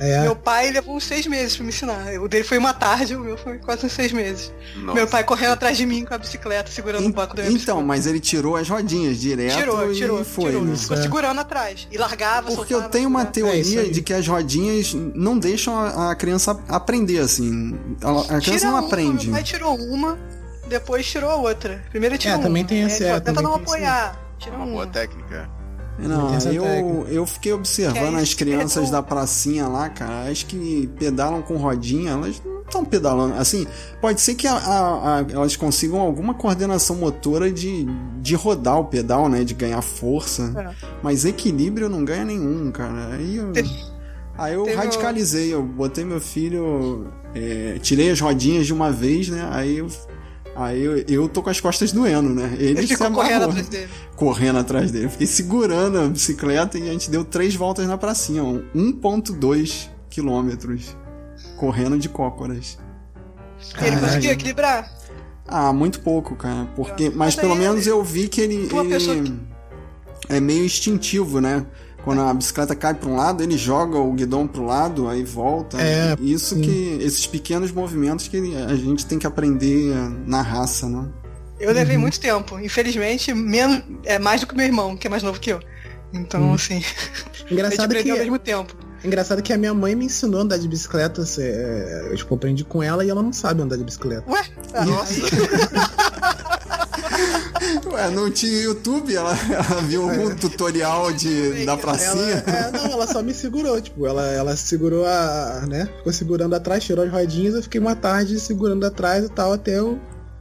É. 0.00 0.22
Meu 0.22 0.34
pai 0.34 0.72
levou 0.72 0.96
uns 0.96 1.04
seis 1.04 1.24
meses 1.26 1.54
pra 1.56 1.62
me 1.64 1.68
ensinar. 1.68 2.12
O 2.20 2.26
dele 2.28 2.42
foi 2.42 2.58
uma 2.58 2.74
tarde, 2.74 3.14
o 3.14 3.20
meu 3.20 3.36
foi 3.38 3.58
quase 3.58 3.86
uns 3.86 3.92
seis 3.92 4.12
meses. 4.12 4.52
Nossa. 4.76 4.92
Meu 4.94 5.06
pai 5.06 5.22
correndo 5.22 5.52
atrás 5.52 5.76
de 5.76 5.86
mim 5.86 6.04
com 6.04 6.12
a 6.12 6.18
bicicleta, 6.18 6.68
segurando 6.70 7.06
o 7.06 7.12
banco 7.12 7.36
da 7.36 7.44
minha 7.44 7.54
Então, 7.56 7.80
mas 7.80 8.04
ele 8.06 8.18
tirou 8.18 8.56
as 8.56 8.68
rodinhas 8.68 9.20
direto 9.20 9.56
Tirou, 9.56 9.92
e 9.92 9.94
tirou, 9.94 10.24
foi, 10.24 10.46
tirou. 10.50 10.64
né? 10.64 10.76
Ficou 10.76 10.96
É. 10.96 11.02
segurando 11.02 11.40
atrás. 11.40 11.86
E 11.92 11.96
largava, 11.96 12.48
Porque 12.48 12.74
eu 12.74 12.78
soltava, 12.78 12.92
tenho 12.92 13.08
uma. 13.08 13.22
É 13.22 13.26
teoria 13.26 13.80
aí. 13.82 13.90
de 13.92 14.02
que 14.02 14.12
as 14.12 14.26
rodinhas 14.26 14.92
não 14.94 15.38
deixam 15.38 15.78
a, 15.78 16.10
a 16.10 16.14
criança 16.16 16.58
aprender, 16.68 17.20
assim. 17.20 17.78
Ela- 18.02 18.22
a 18.22 18.26
criança 18.26 18.50
Tira 18.50 18.64
não 18.70 18.78
uma, 18.78 18.86
aprende. 18.88 19.26
Meu 19.26 19.34
pai 19.34 19.42
tirou 19.44 19.76
uma, 19.76 20.18
depois 20.68 21.06
tirou 21.06 21.30
a 21.30 21.36
outra. 21.36 21.84
Primeiro 21.90 22.16
ele 22.16 22.20
tirou 22.20 22.38
É, 22.38 22.42
também 22.42 22.62
uma. 22.64 22.68
tem 22.68 22.80
aí 22.82 22.86
esse- 22.90 23.04
é, 23.04 23.12
Tenta 23.14 23.26
também 23.32 23.44
não 23.44 23.52
tem 23.52 23.62
apoiar. 23.62 24.20
Tira 24.38 24.56
Uma 24.56 24.66
boa 24.66 24.84
uma. 24.84 24.86
técnica. 24.88 25.48
Não, 25.98 26.26
Tem 26.28 26.36
essa 26.36 26.52
eu, 26.52 26.62
técnica. 26.62 27.10
eu 27.10 27.26
fiquei 27.26 27.52
observando 27.52 28.18
é 28.18 28.22
as 28.22 28.34
crianças 28.34 28.88
é 28.88 28.90
da 28.90 29.02
pracinha 29.02 29.68
lá, 29.68 29.88
cara. 29.88 30.28
As 30.28 30.42
que 30.42 30.88
pedalam 30.98 31.40
com 31.40 31.56
rodinha, 31.56 32.10
elas 32.12 32.42
não 32.44 32.62
estão 32.62 32.84
pedalando. 32.84 33.34
Assim, 33.34 33.64
pode 34.00 34.20
ser 34.20 34.34
que 34.34 34.46
a- 34.48 34.56
a- 34.56 35.18
a- 35.20 35.26
elas 35.30 35.54
consigam 35.54 36.00
alguma 36.00 36.34
coordenação 36.34 36.96
motora 36.96 37.50
de, 37.50 37.86
de 38.20 38.34
rodar 38.34 38.80
o 38.80 38.86
pedal, 38.86 39.28
né? 39.28 39.44
De 39.44 39.54
ganhar 39.54 39.80
força. 39.82 40.52
É. 40.56 40.86
Mas 41.02 41.24
equilíbrio 41.24 41.88
não 41.88 42.04
ganha 42.04 42.24
nenhum, 42.24 42.72
cara. 42.72 43.10
Aí 43.14 43.36
eu. 43.36 43.52
Aí 44.36 44.54
eu 44.54 44.76
radicalizei, 44.76 45.54
eu 45.54 45.62
botei 45.62 46.04
meu 46.04 46.20
filho, 46.20 47.06
é, 47.36 47.78
tirei 47.80 48.10
as 48.10 48.20
rodinhas 48.20 48.66
de 48.66 48.72
uma 48.72 48.90
vez, 48.90 49.28
né? 49.28 49.48
Aí 49.52 49.78
eu, 49.78 49.86
aí 50.56 50.82
eu, 50.82 50.96
eu 51.08 51.28
tô 51.28 51.42
com 51.42 51.50
as 51.50 51.60
costas 51.60 51.92
doendo, 51.92 52.30
né? 52.30 52.54
Ele, 52.58 52.78
Ele 52.80 52.86
ficou 52.86 53.10
correndo 53.10 53.44
atrás 53.44 53.68
dele. 53.68 53.88
correndo 54.16 54.58
atrás 54.58 54.90
dele. 54.92 55.04
Eu 55.06 55.10
fiquei 55.10 55.26
segurando 55.26 55.98
a 56.00 56.06
bicicleta 56.08 56.78
e 56.78 56.88
a 56.88 56.92
gente 56.92 57.10
deu 57.10 57.24
três 57.24 57.54
voltas 57.54 57.86
na 57.86 57.96
pracinha, 57.98 58.42
ó, 58.44 58.52
1.2 58.74 59.88
quilômetros, 60.08 60.96
correndo 61.56 61.98
de 61.98 62.08
cócoras. 62.08 62.78
Ele 63.80 63.96
conseguiu 63.96 64.30
equilibrar? 64.32 64.92
Ah, 65.46 65.72
muito 65.72 66.00
pouco, 66.00 66.34
cara. 66.36 66.66
Porque, 66.76 67.08
mas 67.10 67.16
Mas 67.16 67.36
pelo 67.36 67.54
menos 67.54 67.86
eu 67.86 68.02
vi 68.02 68.28
que 68.28 68.40
ele, 68.40 68.54
ele 68.54 68.98
que- 68.98 69.32
é 70.28 70.40
meio 70.40 70.64
instintivo, 70.64 71.40
né? 71.40 71.66
Quando 72.04 72.20
a 72.20 72.34
bicicleta 72.34 72.74
cai 72.76 72.92
para 72.94 73.08
um 73.08 73.16
lado, 73.16 73.42
ele 73.42 73.56
joga 73.56 73.96
o 73.98 74.12
guidão 74.12 74.46
pro 74.46 74.64
lado, 74.66 75.08
aí 75.08 75.24
volta. 75.24 75.80
É, 75.80 76.14
Isso 76.20 76.54
sim. 76.54 76.60
que 76.60 76.98
esses 77.00 77.26
pequenos 77.26 77.72
movimentos 77.72 78.28
que 78.28 78.36
a 78.36 78.74
gente 78.76 79.06
tem 79.06 79.18
que 79.18 79.26
aprender 79.26 79.94
na 80.26 80.42
raça, 80.42 80.86
né? 80.88 81.08
Eu 81.58 81.70
Uhum. 81.70 81.74
levei 81.76 81.96
muito 81.96 82.20
tempo. 82.20 82.58
Infelizmente, 82.60 83.32
menos, 83.32 83.82
é 84.04 84.18
mais 84.18 84.40
do 84.42 84.46
que 84.46 84.54
meu 84.54 84.66
irmão, 84.66 84.96
que 84.96 85.06
é 85.06 85.10
mais 85.10 85.22
novo 85.22 85.40
que 85.40 85.50
eu. 85.50 85.60
Então, 86.12 86.42
Uhum. 86.42 86.54
assim, 86.54 86.82
Engraçado 87.50 87.94
que, 87.94 88.10
ao 88.10 88.18
mesmo 88.18 88.38
tempo. 88.38 88.74
engraçado 89.04 89.42
que 89.42 89.52
a 89.52 89.56
minha 89.58 89.72
mãe 89.72 89.94
me 89.94 90.04
ensinou 90.06 90.40
a 90.40 90.42
andar 90.44 90.58
de 90.58 90.68
bicicleta. 90.68 91.24
é, 91.38 92.08
eu 92.10 92.16
tipo, 92.16 92.34
aprendi 92.34 92.64
com 92.64 92.82
ela 92.82 93.04
e 93.04 93.08
ela 93.08 93.22
não 93.22 93.32
sabe 93.32 93.62
andar 93.62 93.76
de 93.76 93.84
bicicleta. 93.84 94.30
Ué? 94.30 94.42
Ah, 94.74 94.84
Nossa. 94.84 95.14
Ué, 97.92 98.10
não 98.10 98.30
tinha 98.30 98.62
YouTube? 98.62 99.14
Ela, 99.14 99.36
ela 99.50 99.80
viu 99.82 100.08
algum 100.08 100.34
tutorial 100.34 101.12
de, 101.12 101.64
da 101.64 101.72
Ela, 101.72 101.76
pracinha? 101.76 102.44
é, 102.46 102.70
não, 102.72 102.92
ela 102.92 103.06
só 103.06 103.22
me 103.22 103.32
segurou, 103.34 103.80
tipo, 103.80 104.06
ela, 104.06 104.26
ela 104.26 104.56
segurou 104.56 105.06
a. 105.06 105.64
né? 105.68 105.88
Ficou 105.98 106.12
segurando 106.12 106.54
atrás, 106.54 106.84
tirou 106.84 107.04
as 107.04 107.10
rodinhas, 107.10 107.54
eu 107.54 107.62
fiquei 107.62 107.80
uma 107.80 107.94
tarde 107.96 108.38
segurando 108.40 108.84
atrás 108.84 109.24
e 109.24 109.28
tal, 109.28 109.52
até 109.52 109.78
eu 109.78 109.98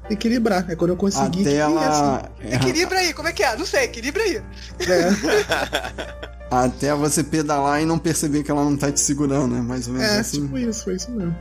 equilibrar. 0.09 0.65
É 0.69 0.75
quando 0.75 0.91
eu 0.91 0.97
consegui. 0.97 1.41
Até 1.41 1.51
que, 1.51 1.57
ela. 1.57 2.29
Equilibra 2.41 2.99
aí, 2.99 3.13
como 3.13 3.27
é 3.27 3.33
que 3.33 3.43
é? 3.43 3.55
Não 3.55 3.65
sei, 3.65 3.83
equilibra 3.83 4.21
aí. 4.23 4.37
assim, 4.79 4.91
é, 4.91 6.33
Até 6.51 6.93
você 6.93 7.23
pedalar 7.23 7.81
e 7.81 7.85
não 7.85 7.97
perceber 7.97 8.43
que 8.43 8.51
ela 8.51 8.63
não 8.63 8.77
tá 8.77 8.91
te 8.91 8.99
segurando, 9.01 9.55
né? 9.55 9.61
Mais 9.61 9.87
ou 9.87 9.93
menos 9.93 10.07
é, 10.07 10.19
assim. 10.19 10.41
tipo 10.45 10.57
isso, 10.57 10.83
foi 10.83 10.95
isso 10.95 11.09
mesmo. 11.11 11.35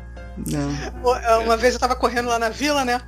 É. 0.50 1.38
Uma 1.44 1.56
vez 1.56 1.74
eu 1.74 1.80
tava 1.80 1.94
correndo 1.94 2.28
lá 2.28 2.38
na 2.38 2.48
vila, 2.48 2.82
né? 2.84 2.98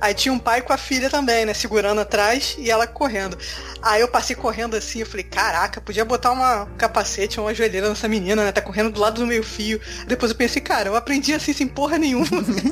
Aí 0.00 0.14
tinha 0.14 0.32
um 0.32 0.38
pai 0.38 0.62
com 0.62 0.72
a 0.72 0.78
filha 0.78 1.10
também, 1.10 1.44
né? 1.44 1.52
Segurando 1.52 2.00
atrás 2.00 2.56
e 2.58 2.70
ela 2.70 2.86
correndo. 2.86 3.36
Aí 3.82 4.00
eu 4.00 4.08
passei 4.08 4.34
correndo 4.34 4.74
assim, 4.76 5.00
eu 5.00 5.06
falei, 5.06 5.24
caraca, 5.24 5.80
podia 5.80 6.04
botar 6.04 6.32
uma 6.32 6.62
um 6.64 6.76
capacete, 6.76 7.38
uma 7.38 7.52
joelheira 7.54 7.88
nessa 7.88 8.08
menina, 8.08 8.44
né? 8.44 8.52
Tá 8.52 8.60
correndo 8.62 8.90
do 8.90 9.00
lado 9.00 9.20
do 9.20 9.26
meio 9.26 9.42
fio. 9.42 9.80
Depois 10.06 10.30
eu 10.32 10.36
pensei, 10.38 10.62
cara, 10.62 10.88
eu 10.88 10.96
aprendi 10.96 11.34
assim 11.34 11.52
sem 11.52 11.66
porra 11.66 11.98
nenhuma. 11.98 12.26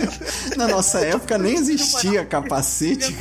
Na 0.56 0.66
nossa 0.68 1.00
época 1.00 1.36
nem 1.38 1.54
existia 1.54 2.24
capacete. 2.24 3.14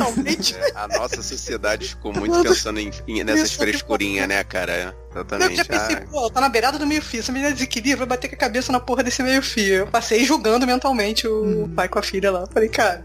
É, 0.56 0.72
a 0.76 0.88
nossa 0.88 1.22
sociedade 1.22 1.90
ficou 1.90 2.14
muito 2.16 2.42
pensando 2.42 2.80
em, 2.80 2.92
em- 3.08 3.24
nessas 3.24 3.54
frescurinhas, 3.54 4.28
né, 4.28 4.44
cara? 4.44 4.96
Eu 5.14 5.22
Exatamente. 5.22 5.56
já 5.56 5.66
pensei, 5.66 5.96
Ah, 5.96 6.02
pô, 6.10 6.20
ela 6.20 6.32
tá 6.32 6.42
na 6.42 6.50
beirada 6.50 6.78
do 6.78 6.86
meio 6.88 7.02
fio. 7.02 7.20
Essa 7.20 7.32
menina 7.32 7.52
desequilibra, 7.52 8.00
vai 8.06 8.08
bater 8.08 8.30
com 8.30 8.36
a 8.36 8.40
cabeça 8.40 8.72
na 8.72 8.80
porra 8.80 9.04
desse 9.04 9.22
meio 9.24 9.42
fio. 9.42 9.74
Eu 9.76 9.88
passei 9.88 10.24
julgando 10.24 10.66
mentalmente 10.68 11.28
o 11.28 11.70
pai 11.76 11.88
com 11.90 12.00
a 12.00 12.04
filha 12.04 12.32
lá. 12.32 12.46
Falei, 12.54 12.70
cara, 12.70 13.04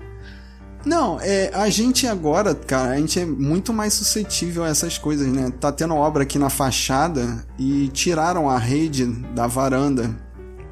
Não, 0.85 1.19
é, 1.21 1.51
a 1.55 1.69
gente 1.71 2.07
agora, 2.09 2.55
cara, 2.55 2.91
a 2.91 2.97
gente 2.97 3.21
é 3.21 3.25
muito 3.25 3.73
mais 3.73 3.95
suscetível 3.95 4.65
a 4.65 4.69
essas 4.69 4.99
coisas, 4.99 5.29
né? 5.29 5.53
Tá 5.61 5.71
tendo 5.71 5.95
obra 5.95 6.25
aqui 6.25 6.39
na 6.39 6.51
fachada 6.51 7.47
e 7.59 7.89
tiraram 7.89 8.51
a 8.51 8.59
rede 8.59 9.07
da 9.07 9.47
varanda, 9.47 10.11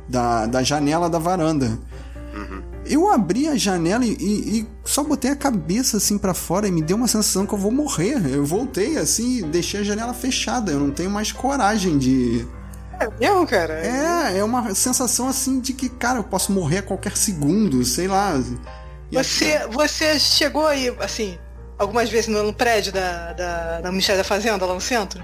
da, 0.09 0.47
da 0.47 0.63
janela 0.63 1.09
da 1.09 1.19
varanda. 1.19 1.79
uhum. 2.35 2.63
Eu 2.87 3.09
abri 3.09 3.47
a 3.47 3.57
janela 3.57 4.05
e, 4.05 4.17
e- 4.19 4.59
e 4.61 4.69
só 4.85 5.05
botei 5.05 5.31
a 5.31 5.37
cabeça 5.37 5.99
assim 5.99 6.19
pra 6.19 6.35
fora 6.35 6.67
e 6.67 6.73
me 6.73 6.83
deu 6.83 6.97
uma 6.97 7.07
sensação 7.07 7.47
que 7.47 7.55
eu 7.55 7.59
vou 7.59 7.71
morrer. 7.71 8.21
Eu 8.35 8.45
voltei 8.45 8.97
assim 8.99 9.39
e 9.39 9.43
deixei 9.43 9.81
a 9.81 9.85
janela 9.85 10.13
fechada. 10.13 10.73
Eu 10.73 10.81
não 10.81 10.91
tenho 10.91 11.11
mais 11.11 11.31
coragem 11.31 11.99
de. 11.99 12.45
é 12.99 13.09
mesmo, 13.21 13.47
cara? 13.47 13.75
É, 13.75 14.39
é 14.39 14.43
uma 14.43 14.75
sensação 14.75 15.29
assim 15.29 15.61
de 15.61 15.73
que, 15.73 15.89
cara, 15.89 16.19
eu 16.19 16.25
posso 16.25 16.51
morrer 16.51 16.79
a 16.79 16.83
qualquer 16.83 17.17
segundo, 17.17 17.85
sei 17.85 18.09
lá. 18.09 18.41
Você, 19.13 19.67
você 19.69 20.19
chegou 20.19 20.67
aí, 20.67 20.95
assim, 21.01 21.39
algumas 21.79 22.09
vezes 22.09 22.29
no, 22.29 22.53
prédio 22.53 22.93
da, 22.93 23.33
da, 23.33 23.81
da 23.81 23.91
Ministério 23.91 24.21
da 24.21 24.25
Fazenda, 24.25 24.65
lá 24.65 24.75
no 24.75 24.81
centro? 24.81 25.23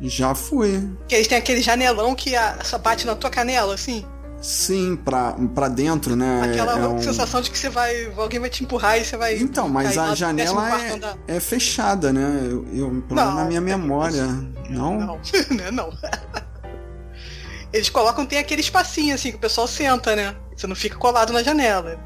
Já 0.00 0.34
fui. 0.34 0.88
Que 1.08 1.14
eles 1.14 1.26
têm 1.26 1.38
aquele 1.38 1.60
janelão 1.60 2.14
que 2.14 2.34
a, 2.36 2.58
só 2.62 2.78
bate 2.78 3.06
na 3.06 3.14
tua 3.14 3.30
canela, 3.30 3.74
assim? 3.74 4.04
Sim, 4.40 4.96
pra, 4.96 5.34
pra 5.54 5.68
dentro, 5.68 6.14
né? 6.14 6.42
Aquela 6.44 6.78
é 6.78 6.88
um... 6.88 7.02
sensação 7.02 7.40
de 7.40 7.50
que 7.50 7.58
você 7.58 7.70
vai. 7.70 8.12
Alguém 8.16 8.38
vai 8.38 8.50
te 8.50 8.62
empurrar 8.62 8.98
e 8.98 9.04
você 9.04 9.16
vai. 9.16 9.36
Então, 9.38 9.68
mas 9.68 9.96
a 9.96 10.14
janela 10.14 10.70
14º 10.70 10.94
andar. 10.94 11.18
é, 11.26 11.36
é 11.36 11.40
fechada, 11.40 12.12
né? 12.12 12.40
Eu, 12.42 12.66
eu, 12.72 13.04
Não, 13.10 13.34
na 13.34 13.44
minha 13.46 13.58
é 13.58 13.60
memória. 13.60 14.26
Não? 14.68 15.00
Não, 15.00 15.20
né? 15.56 15.70
Não. 15.72 15.90
Eles 17.72 17.88
colocam, 17.88 18.24
tem 18.24 18.38
aquele 18.38 18.60
espacinho 18.60 19.14
assim 19.14 19.30
que 19.30 19.36
o 19.36 19.40
pessoal 19.40 19.66
senta, 19.66 20.14
né? 20.14 20.36
Você 20.54 20.66
não 20.66 20.76
fica 20.76 20.96
colado 20.96 21.32
na 21.32 21.42
janela. 21.42 21.98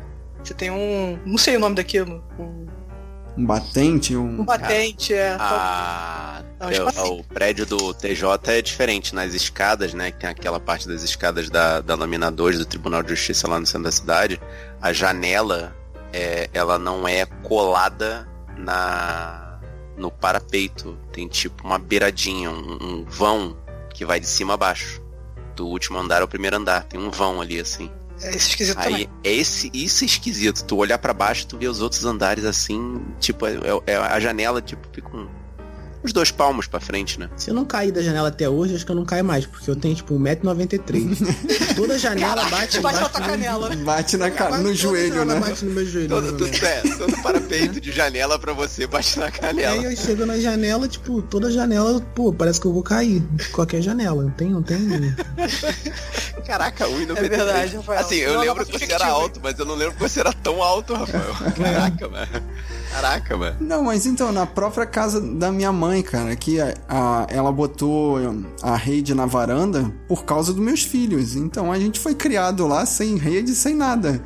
Você 0.42 0.54
tem 0.54 0.70
um. 0.70 1.18
Não 1.24 1.38
sei 1.38 1.56
o 1.56 1.60
nome 1.60 1.76
daquilo. 1.76 2.22
Um, 2.38 2.66
Um 3.36 3.46
batente, 3.46 4.16
um. 4.16 4.40
um 4.40 4.44
batente, 4.44 5.14
é. 5.14 5.36
Ah, 5.38 6.42
é, 6.60 6.72
espacinho. 6.72 7.20
o 7.20 7.24
prédio 7.24 7.64
do 7.64 7.94
TJ 7.94 8.24
é 8.46 8.62
diferente 8.62 9.14
nas 9.14 9.34
escadas, 9.34 9.94
né? 9.94 10.10
Que 10.10 10.18
tem 10.18 10.30
aquela 10.30 10.60
parte 10.60 10.88
das 10.88 11.02
escadas 11.02 11.48
da, 11.48 11.80
da 11.80 11.94
lâmina 11.94 12.30
2 12.30 12.58
do 12.58 12.66
Tribunal 12.66 13.02
de 13.02 13.10
Justiça 13.10 13.48
lá 13.48 13.58
no 13.58 13.66
centro 13.66 13.84
da 13.84 13.92
cidade. 13.92 14.40
A 14.80 14.92
janela, 14.92 15.74
é, 16.12 16.50
ela 16.52 16.78
não 16.78 17.06
é 17.06 17.24
colada 17.24 18.28
na 18.56 19.58
no 19.96 20.10
parapeito. 20.10 20.98
Tem 21.12 21.28
tipo 21.28 21.62
uma 21.64 21.78
beiradinha, 21.78 22.50
um, 22.50 22.78
um 22.80 23.04
vão 23.04 23.56
que 23.94 24.04
vai 24.04 24.18
de 24.18 24.26
cima 24.26 24.54
a 24.54 24.56
baixo. 24.56 25.00
Do 25.54 25.66
último 25.66 25.98
andar 25.98 26.22
ao 26.22 26.28
primeiro 26.28 26.56
andar. 26.56 26.84
Tem 26.84 26.98
um 26.98 27.10
vão 27.10 27.40
ali, 27.40 27.60
assim. 27.60 27.90
É 28.22 28.28
esse 28.30 28.48
esquisito 28.50 28.76
também. 28.76 28.94
Aí, 28.96 29.08
é 29.24 29.32
esse, 29.32 29.70
isso 29.72 30.04
é 30.04 30.06
esquisito. 30.06 30.64
Tu 30.64 30.76
olhar 30.76 30.98
pra 30.98 31.12
baixo, 31.14 31.46
tu 31.46 31.56
vê 31.58 31.66
os 31.68 31.80
outros 31.80 32.04
andares 32.04 32.44
assim, 32.44 33.00
tipo, 33.18 33.46
é, 33.46 33.54
é- 33.86 33.96
a 33.96 34.20
janela, 34.20 34.60
tipo, 34.60 34.86
fica 34.92 35.08
um- 35.16 35.28
uns 36.04 36.12
dois 36.12 36.30
palmos 36.30 36.66
pra 36.66 36.80
frente, 36.80 37.18
né? 37.20 37.28
Se 37.36 37.50
eu 37.50 37.54
não 37.54 37.64
cair 37.64 37.92
da 37.92 38.02
janela 38.02 38.28
até 38.28 38.48
hoje, 38.48 38.74
acho 38.74 38.84
que 38.86 38.90
eu 38.92 38.96
não 38.96 39.04
caio 39.04 39.24
mais, 39.24 39.44
porque 39.46 39.70
eu 39.70 39.76
tenho 39.76 39.94
tipo 39.94 40.14
1,93m. 40.18 41.16
Toda 41.76 41.98
janela 41.98 42.44
bate, 42.48 42.80
Bate 42.80 42.96
na 42.96 43.02
bate 43.08 43.20
no- 43.20 43.26
canela. 43.26 43.76
Bate 43.76 44.16
na 44.16 44.30
ca... 44.30 44.58
No 44.58 44.74
joelho, 44.74 45.24
né? 45.24 45.38
Bate 45.38 45.64
no 45.64 45.72
meu 45.72 45.84
joelho. 45.86 46.08
Todo, 46.08 46.36
tudo, 46.38 46.64
é, 46.64 46.80
todo 46.96 47.16
parapeito 47.22 47.80
de 47.80 47.92
janela 47.92 48.38
pra 48.38 48.52
você 48.52 48.86
bate 48.86 49.18
na 49.18 49.26
Aí 49.26 49.32
canela. 49.32 49.76
eu 49.76 49.96
chego 49.96 50.24
na 50.26 50.38
janela, 50.38 50.88
tipo, 50.88 51.20
toda 51.22 51.50
janela, 51.50 52.00
pô, 52.14 52.32
parece 52.32 52.60
que 52.60 52.66
eu 52.66 52.72
vou 52.72 52.82
cair. 52.82 53.22
Qualquer 53.52 53.82
janela, 53.82 54.22
não 54.22 54.30
tem, 54.30 54.48
não 54.50 54.62
tem. 54.62 54.78
Caraca, 56.46 56.86
1,93. 56.86 57.16
É 57.16 57.28
verdade, 57.28 57.76
Rafael. 57.76 58.00
Assim, 58.00 58.16
eu 58.16 58.34
Não, 58.34 58.40
lembro 58.40 58.66
que 58.66 58.72
você 58.78 58.92
era 58.92 59.06
alto, 59.06 59.40
mas 59.42 59.58
eu 59.58 59.64
não 59.64 59.74
lembro 59.74 59.94
que 59.94 60.00
você 60.00 60.20
era 60.20 60.32
tão 60.32 60.62
alto, 60.62 60.94
Rafael. 60.94 61.34
Caraca, 61.56 62.08
mano. 62.08 62.42
Caraca, 62.90 63.36
mano. 63.36 63.56
Não, 63.60 63.84
mas 63.84 64.04
então, 64.06 64.32
na 64.32 64.46
própria 64.46 64.84
casa 64.86 65.20
da 65.20 65.50
minha 65.52 65.72
mãe, 65.72 66.02
cara, 66.02 66.34
que 66.36 66.60
a, 66.60 66.74
a- 66.88 67.26
ela 67.28 67.52
botou 67.52 68.16
a 68.62 68.76
rede 68.76 69.14
na 69.14 69.26
varanda 69.26 69.92
por 70.08 70.24
causa 70.24 70.52
dos 70.52 70.62
meus 70.62 70.82
filhos. 70.82 71.36
Então 71.36 71.70
a 71.72 71.78
gente 71.78 72.00
foi 72.00 72.14
criado 72.14 72.66
lá 72.66 72.84
sem 72.84 73.16
rede, 73.16 73.54
sem 73.54 73.74
nada. 73.74 74.20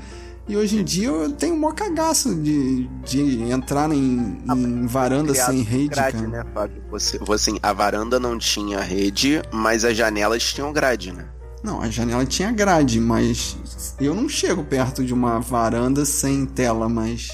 E 0.47 0.57
hoje 0.57 0.79
em 0.79 0.85
dia 0.85 1.09
eu 1.09 1.33
tenho 1.33 1.57
mó 1.57 1.73
cagaço 1.73 2.35
de, 2.35 2.87
de 3.05 3.43
entrar 3.51 3.91
em, 3.91 4.39
em 4.47 4.87
varanda 4.87 5.33
Criado 5.33 5.51
sem 5.51 5.63
rede, 5.63 5.89
grade, 5.89 6.17
cara. 6.17 6.29
né, 6.29 6.45
Fábio? 6.53 6.83
Você, 6.91 7.19
você, 7.19 7.51
assim, 7.51 7.59
a 7.63 7.73
varanda 7.73 8.21
não 8.21 8.37
tinha 8.39 8.81
rede, 8.81 9.41
mas 9.51 9.85
as 9.87 9.97
janelas 9.97 10.43
tinham 10.43 10.71
grade, 10.73 11.13
né? 11.13 11.25
Não, 11.63 11.81
a 11.81 11.89
janela 11.89 12.27
tinha 12.27 12.53
grade, 12.53 13.01
mas 13.01 13.57
eu 13.99 14.15
não 14.15 14.29
chego 14.29 14.63
perto 14.65 15.03
de 15.03 15.15
uma 15.15 15.41
varanda 15.41 16.05
sem 16.05 16.45
tela, 16.45 16.91
mas 16.91 17.29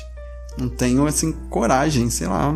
não 0.58 0.68
tenho 0.68 1.06
assim 1.06 1.32
coragem, 1.48 2.10
sei 2.10 2.26
lá. 2.26 2.50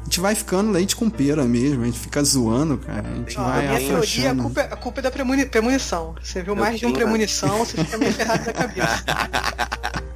A 0.00 0.04
gente 0.08 0.20
vai 0.20 0.34
ficando 0.36 0.70
leite 0.70 0.94
com 0.94 1.10
pera 1.10 1.44
mesmo, 1.44 1.82
a 1.82 1.86
gente 1.86 1.98
fica 1.98 2.22
zoando, 2.22 2.78
cara. 2.78 3.08
A 3.08 3.14
gente 3.16 3.36
Ó, 3.38 3.42
a 3.42 3.44
vai 3.50 3.66
minha 3.66 3.80
teoria, 3.80 4.30
a 4.30 4.34
culpa, 4.36 4.60
é- 4.60 4.72
a 4.72 4.76
culpa 4.76 5.00
é 5.00 5.02
da 5.02 5.10
premuni- 5.10 5.46
premonição. 5.46 6.14
Você 6.22 6.42
viu 6.42 6.54
Eu 6.54 6.60
mais 6.60 6.78
de 6.78 6.86
um 6.86 6.92
tenho, 6.92 6.98
né? 6.98 7.04
premonição, 7.04 7.58
você 7.58 7.76
fica 7.84 7.98
meio 7.98 8.12
ferrado 8.12 8.44
da 8.44 8.52
cabeça. 8.52 9.04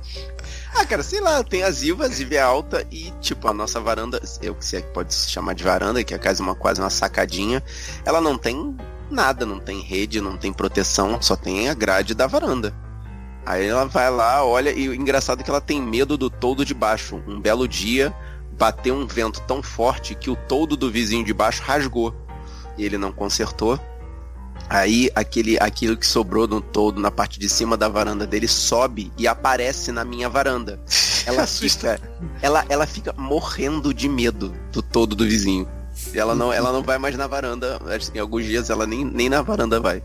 Ah, 0.72 0.86
cara, 0.86 1.02
sei 1.02 1.20
lá, 1.20 1.42
tem 1.42 1.62
as 1.64 1.82
Ivas, 1.82 2.20
Iva 2.20 2.36
é 2.36 2.40
alta 2.40 2.86
e, 2.90 3.12
tipo, 3.20 3.46
a 3.48 3.52
nossa 3.52 3.80
varanda, 3.80 4.22
eu 4.40 4.54
que 4.54 4.64
sei 4.64 4.80
que 4.80 4.88
pode 4.92 5.12
se 5.12 5.28
chamar 5.28 5.52
de 5.54 5.64
varanda, 5.64 6.02
que 6.04 6.14
é 6.14 6.16
a 6.16 6.30
é 6.30 6.34
uma, 6.40 6.54
quase 6.54 6.80
uma 6.80 6.88
sacadinha, 6.88 7.62
ela 8.04 8.20
não 8.20 8.38
tem 8.38 8.74
nada, 9.10 9.44
não 9.44 9.58
tem 9.58 9.80
rede, 9.82 10.20
não 10.20 10.36
tem 10.36 10.52
proteção, 10.52 11.20
só 11.20 11.34
tem 11.36 11.68
a 11.68 11.74
grade 11.74 12.14
da 12.14 12.26
varanda. 12.26 12.72
Aí 13.44 13.66
ela 13.66 13.86
vai 13.86 14.10
lá, 14.10 14.44
olha, 14.44 14.70
e 14.70 14.88
o 14.88 14.94
engraçado 14.94 15.40
é 15.40 15.42
que 15.42 15.50
ela 15.50 15.60
tem 15.60 15.80
medo 15.80 16.16
do 16.16 16.28
toldo 16.28 16.64
de 16.64 16.74
baixo. 16.74 17.22
Um 17.26 17.40
belo 17.40 17.66
dia, 17.66 18.14
bateu 18.52 18.94
um 18.94 19.06
vento 19.06 19.40
tão 19.42 19.62
forte 19.62 20.14
que 20.14 20.30
o 20.30 20.36
toldo 20.36 20.76
do 20.76 20.90
vizinho 20.90 21.24
de 21.24 21.32
baixo 21.32 21.62
rasgou. 21.62 22.14
E 22.76 22.84
ele 22.84 22.98
não 22.98 23.10
consertou. 23.10 23.80
Aí 24.68 25.10
aquele, 25.14 25.58
aquilo 25.58 25.96
que 25.96 26.06
sobrou 26.06 26.46
no 26.46 26.60
todo 26.60 27.00
na 27.00 27.10
parte 27.10 27.40
de 27.40 27.48
cima 27.48 27.76
da 27.76 27.88
varanda 27.88 28.26
dele 28.26 28.46
sobe 28.46 29.10
e 29.18 29.26
aparece 29.26 29.90
na 29.90 30.04
minha 30.04 30.28
varanda. 30.28 30.78
Ela 31.26 31.42
Assusta. 31.42 31.98
fica, 31.98 32.12
ela, 32.40 32.64
ela 32.68 32.86
fica 32.86 33.12
morrendo 33.16 33.92
de 33.92 34.08
medo 34.08 34.54
do 34.70 34.80
todo 34.80 35.16
do 35.16 35.24
vizinho. 35.24 35.66
E 36.14 36.18
ela 36.18 36.34
não, 36.34 36.52
ela 36.52 36.72
não 36.72 36.82
vai 36.82 36.98
mais 36.98 37.16
na 37.16 37.26
varanda. 37.26 37.80
Em 38.14 38.18
alguns 38.18 38.44
dias 38.44 38.70
ela 38.70 38.86
nem, 38.86 39.04
nem 39.04 39.28
na 39.28 39.42
varanda 39.42 39.80
vai. 39.80 40.04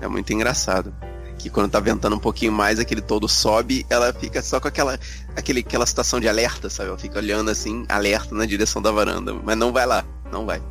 É 0.00 0.08
muito 0.08 0.32
engraçado. 0.32 0.92
Que 1.38 1.50
quando 1.50 1.70
tá 1.70 1.80
ventando 1.80 2.16
um 2.16 2.18
pouquinho 2.18 2.52
mais, 2.52 2.78
aquele 2.78 3.02
todo 3.02 3.28
sobe, 3.28 3.84
ela 3.90 4.12
fica 4.12 4.40
só 4.42 4.58
com 4.60 4.68
aquela, 4.68 4.98
aquele, 5.36 5.60
aquela 5.60 5.86
situação 5.86 6.20
de 6.20 6.28
alerta, 6.28 6.70
sabe? 6.70 6.88
Ela 6.88 6.98
fica 6.98 7.18
olhando 7.18 7.50
assim, 7.50 7.84
alerta 7.88 8.34
na 8.34 8.46
direção 8.46 8.80
da 8.80 8.90
varanda. 8.90 9.34
Mas 9.34 9.56
não 9.56 9.72
vai 9.72 9.86
lá. 9.86 10.04
Não 10.32 10.46
vai. 10.46 10.62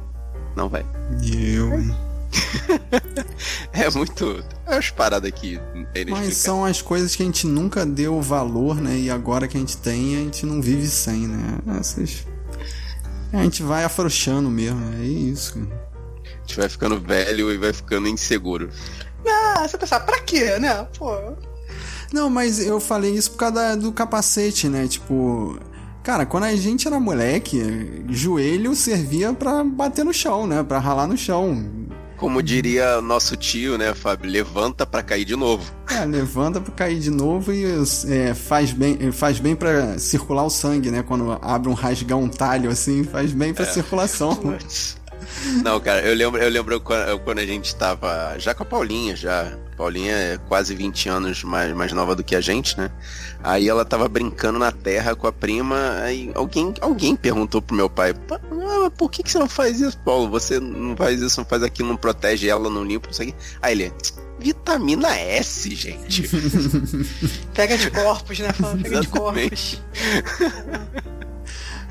Não 0.56 0.70
vai. 0.70 0.86
Eu? 1.22 1.70
É 3.74 3.90
muito. 3.90 4.44
É 4.66 4.76
umas 4.76 4.90
paradas 4.90 5.28
aqui. 5.28 5.60
Mas 6.10 6.38
são 6.38 6.64
as 6.64 6.82
coisas 6.82 7.16
que 7.16 7.24
a 7.24 7.26
gente 7.26 7.48
nunca 7.48 7.86
deu 7.86 8.22
valor, 8.22 8.76
né? 8.76 8.98
E 8.98 9.10
agora 9.10 9.48
que 9.48 9.58
a 9.58 9.60
gente 9.60 9.78
tem, 9.78 10.16
a 10.16 10.20
gente 10.20 10.46
não 10.46 10.62
vive 10.62 10.88
sem, 10.88 11.28
né? 11.28 11.60
Essas. 11.80 12.26
A 13.32 13.44
gente 13.44 13.64
vai 13.64 13.84
afrouxando 13.84 14.50
mesmo, 14.50 14.94
é 14.94 15.06
isso. 15.06 15.58
A 15.58 16.40
gente 16.42 16.58
vai 16.58 16.70
ficando 16.70 17.00
velho 17.00 17.52
e 17.52 17.58
vai 17.58 17.74
ficando 17.74 18.08
inseguro. 18.08 18.70
Ah, 19.28 19.68
você 19.68 19.78
pensar, 19.78 20.00
pra 20.02 20.20
quê, 20.20 20.58
né? 20.60 20.88
Pô, 20.98 21.16
Não, 22.12 22.30
mas 22.30 22.60
eu 22.60 22.80
falei 22.80 23.12
isso 23.16 23.32
por 23.32 23.38
causa 23.38 23.76
do 23.76 23.92
capacete, 23.92 24.68
né? 24.68 24.88
Tipo, 24.88 25.58
cara, 26.04 26.26
quando 26.26 26.44
a 26.44 26.56
gente 26.56 26.88
era 26.88 27.00
moleque, 27.00 28.04
joelho 28.10 28.76
servia 28.76 29.34
pra 29.34 29.64
bater 29.64 30.04
no 30.06 30.14
chão, 30.14 30.46
né? 30.46 30.62
Pra 30.64 30.80
ralar 30.80 31.08
no 31.08 31.18
chão. 31.18 31.66
Como 32.18 32.42
diria 32.42 33.02
nosso 33.02 33.36
tio, 33.36 33.78
né, 33.78 33.94
Fábio? 33.94 34.30
Levanta 34.32 34.86
pra 34.86 35.04
cair 35.04 35.26
de 35.26 35.36
novo. 35.36 35.70
É, 35.90 36.06
levanta 36.06 36.62
pra 36.62 36.74
cair 36.74 36.98
de 37.00 37.10
novo 37.10 37.52
e 37.52 37.66
é, 38.08 38.34
faz 38.34 38.72
bem, 38.72 39.12
faz 39.12 39.40
bem 39.40 39.56
para 39.56 39.98
circular 40.00 40.44
o 40.46 40.50
sangue, 40.50 40.90
né? 40.90 41.04
Quando 41.04 41.38
abre 41.42 41.68
um 41.68 41.74
rasgão, 41.74 42.24
um 42.24 42.30
talho 42.30 42.70
assim, 42.70 43.04
faz 43.04 43.34
bem 43.34 43.54
pra 43.54 43.66
circulação. 43.66 44.40
Não, 45.64 45.80
cara, 45.80 46.02
eu 46.02 46.16
lembro, 46.16 46.42
eu 46.42 46.50
lembro 46.50 46.80
quando, 46.82 47.20
quando 47.20 47.40
a 47.40 47.46
gente 47.46 47.76
tava 47.76 48.36
já 48.38 48.54
com 48.54 48.64
a 48.64 48.66
Paulinha, 48.66 49.16
já. 49.16 49.54
A 49.74 49.76
Paulinha 49.76 50.14
é 50.14 50.38
quase 50.48 50.76
20 50.76 51.10
anos 51.10 51.44
mais, 51.44 51.74
mais 51.74 51.92
nova 51.92 52.16
do 52.16 52.24
que 52.24 52.36
a 52.36 52.42
gente, 52.42 52.78
né? 52.78 52.92
Aí 53.44 53.68
ela 53.68 53.84
tava 53.84 54.08
brincando 54.08 54.60
na 54.60 54.72
terra 54.72 55.16
com 55.16 55.26
a 55.26 55.32
prima, 55.32 56.00
aí 56.02 56.32
alguém, 56.36 56.74
alguém 56.80 57.16
perguntou 57.16 57.62
pro 57.62 57.76
meu 57.76 57.90
pai, 57.90 58.14
"Pá, 58.14 58.40
ah, 58.52 58.90
por 58.92 59.10
que, 59.10 59.24
que 59.24 59.32
você 59.32 59.40
não 59.40 59.50
faz 59.50 59.82
isso, 59.82 59.98
Paulo? 60.00 60.30
Você 60.30 60.60
não 60.60 60.96
faz 60.96 61.22
isso, 61.22 61.40
não 61.40 61.46
faz 61.46 61.64
aquilo, 61.64 61.90
não 61.90 61.98
protege 61.98 62.48
ela, 62.48 62.70
não 62.70 62.84
limpa, 62.84 63.08
não 63.08 63.14
sei 63.14 63.30
o 63.30 63.32
quê. 63.32 63.38
Aí 63.62 63.74
ele, 63.74 63.94
vitamina 64.40 65.18
S, 65.18 65.74
gente. 65.74 66.30
pega 67.54 67.78
de 67.78 67.90
corpos, 67.90 68.40
né? 68.40 68.54
Fala, 68.54 68.78
pega 68.78 69.02
de 69.02 69.08
Exatamente. 69.08 69.82
corpos. 69.82 71.14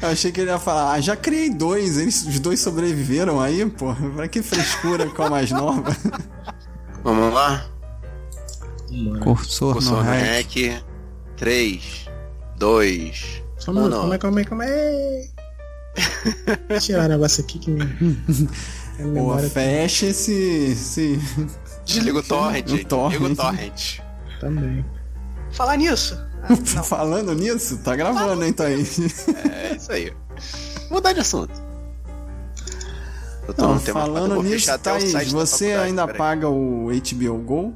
Eu 0.02 0.08
achei 0.08 0.32
que 0.32 0.40
ele 0.40 0.50
ia 0.50 0.58
falar, 0.58 0.92
ah, 0.94 1.00
já 1.00 1.14
criei 1.14 1.48
dois, 1.48 1.96
eles, 1.96 2.26
os 2.26 2.40
dois 2.40 2.58
sobreviveram 2.60 3.40
aí, 3.40 3.64
pô. 3.70 3.94
Pra 4.16 4.26
que 4.26 4.42
frescura 4.42 5.06
com 5.08 5.22
a 5.22 5.30
mais 5.30 5.50
nova? 5.52 5.96
Vamos 7.04 7.32
lá? 7.32 7.64
Cursor 9.22 9.74
Cursor 9.74 10.04
no 10.04 10.10
REC. 10.10 10.82
3, 11.36 12.08
2, 12.56 13.42
Só 13.58 13.70
um 13.72 13.90
calma 13.90 14.18
calma 14.18 14.44
calma. 14.44 14.64
Vou 16.68 16.78
tirar 16.80 17.06
o 17.06 17.08
negócio 17.08 17.42
aqui 17.44 17.58
que 17.58 17.70
me. 17.70 17.82
a 17.82 19.18
Pô, 19.18 19.38
fecha 19.48 20.06
esse. 20.06 20.32
esse... 20.72 21.18
Desliga 21.84 22.18
o 22.18 22.22
torrent, 22.26 22.70
O 22.70 22.84
torrent. 22.84 23.18
Desliga 23.20 23.32
o 23.32 23.36
torrent. 23.36 23.98
também. 24.40 24.84
Falar 25.52 25.76
nisso. 25.76 26.16
Ah, 26.48 26.56
não. 26.74 26.84
Falando 26.84 27.34
nisso, 27.34 27.78
tá 27.78 27.94
gravando, 27.94 28.44
hein, 28.44 28.52
Thaís? 28.52 28.98
É 29.28 29.76
isso 29.76 29.92
aí. 29.92 30.12
Mudar 30.90 31.12
de 31.12 31.20
assunto. 31.20 31.52
Eu 33.46 33.54
tô 33.54 33.68
Não, 33.68 33.78
falando 33.80 34.42
nisso, 34.42 34.66
da 34.66 35.24
você 35.30 35.72
ainda 35.72 36.06
paga 36.06 36.48
o 36.48 36.88
HBO 36.90 37.38
Go? 37.38 37.74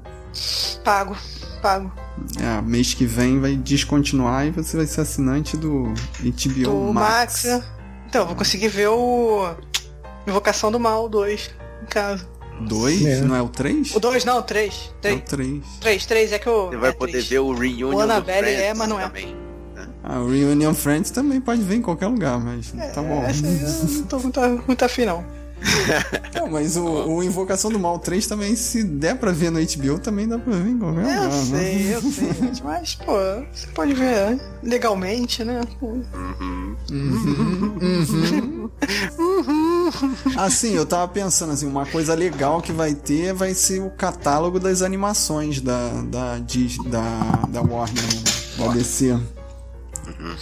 Pago, 0.84 1.16
pago. 1.60 1.92
É, 2.38 2.62
mês 2.62 2.94
que 2.94 3.04
vem 3.04 3.40
vai 3.40 3.56
descontinuar 3.56 4.46
e 4.46 4.50
você 4.50 4.76
vai 4.76 4.86
ser 4.86 5.02
assinante 5.02 5.56
do 5.56 5.92
HBO 6.22 6.62
Do 6.62 6.92
Max. 6.92 7.44
Max. 7.44 7.64
Então, 8.08 8.22
eu 8.22 8.26
vou 8.26 8.36
conseguir 8.36 8.68
ver 8.68 8.88
o. 8.88 9.54
Invocação 10.26 10.72
do 10.72 10.80
Mal 10.80 11.08
2 11.08 11.50
em 11.82 11.86
casa. 11.86 12.26
Dois? 12.60 13.04
É. 13.04 13.20
Não 13.20 13.34
é 13.36 13.42
o 13.42 13.48
três? 13.48 13.94
O 13.94 14.00
2 14.00 14.24
não, 14.24 14.38
o 14.38 14.42
3. 14.42 14.94
É 15.02 15.12
o 15.12 15.20
3, 15.20 15.22
três. 15.24 15.62
3, 15.80 16.06
3 16.06 16.32
é 16.32 16.38
que 16.38 16.48
o. 16.48 16.68
Você 16.68 16.76
vai 16.76 16.90
é 16.90 16.92
poder 16.92 17.12
três. 17.12 17.28
ver 17.28 17.38
o 17.40 17.52
reunion 17.52 17.94
O 17.94 18.00
Annabelle 18.00 18.40
Friends 18.46 18.62
é, 18.62 18.74
mas 18.74 18.88
não 18.88 18.98
é. 19.00 19.06
também. 19.06 19.36
Ah, 20.02 20.20
o 20.20 20.30
Reunion 20.30 20.72
Friends 20.72 21.10
também 21.10 21.40
pode 21.40 21.62
vir 21.62 21.78
em 21.78 21.82
qualquer 21.82 22.06
lugar, 22.06 22.38
mas 22.38 22.72
tá 22.94 23.02
bom. 23.02 23.22
Essa 23.24 23.46
aí 23.46 23.60
eu 23.60 23.88
não 23.90 24.02
tô 24.04 24.18
muito, 24.20 24.40
muito 24.66 24.84
afim, 24.84 25.04
não. 25.04 25.24
Não, 26.34 26.50
mas 26.50 26.76
o, 26.76 26.84
o 26.84 27.22
Invocação 27.22 27.70
do 27.70 27.78
Mal 27.78 27.98
3 27.98 28.26
também, 28.26 28.54
se 28.54 28.82
der 28.84 29.16
pra 29.16 29.32
ver 29.32 29.50
no 29.50 29.58
HBO, 29.58 29.98
também 29.98 30.28
dá 30.28 30.38
pra 30.38 30.52
ver 30.54 30.70
em 30.70 30.78
qualquer 30.78 31.00
lugar. 31.00 31.24
Eu 31.24 31.28
né? 31.28 31.44
sei, 31.44 31.94
eu 31.94 32.02
sei, 32.02 32.52
mas, 32.62 32.94
pô, 32.94 33.14
você 33.52 33.66
pode 33.68 33.94
ver 33.94 34.38
legalmente, 34.62 35.44
né? 35.44 35.60
Assim, 40.36 40.74
eu 40.74 40.84
tava 40.84 41.08
pensando 41.08 41.52
assim, 41.52 41.66
uma 41.66 41.86
coisa 41.86 42.14
legal 42.14 42.60
que 42.60 42.72
vai 42.72 42.94
ter 42.94 43.32
vai 43.32 43.54
ser 43.54 43.80
o 43.80 43.90
catálogo 43.90 44.60
das 44.60 44.82
animações 44.82 45.60
da, 45.60 45.88
da, 46.02 46.38
da, 46.38 47.48
da 47.48 47.62
Warner, 47.62 48.02
né? 48.02 48.22
da 48.58 48.72
DC. 48.72 49.12
Um 50.20 50.36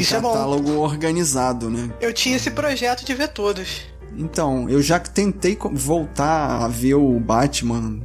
Isso 0.00 0.14
é 0.14 0.20
bom. 0.20 0.32
catálogo 0.32 0.72
organizado, 0.78 1.68
né? 1.68 1.90
Eu 2.00 2.12
tinha 2.12 2.36
esse 2.36 2.50
projeto 2.50 3.04
de 3.04 3.14
ver 3.14 3.28
todos. 3.28 3.91
Então, 4.16 4.68
eu 4.68 4.82
já 4.82 4.98
tentei 4.98 5.56
voltar 5.72 6.62
a 6.64 6.68
ver 6.68 6.94
o 6.94 7.18
Batman 7.18 8.00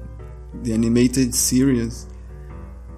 The 0.64 0.74
Animated 0.74 1.36
Series. 1.36 2.08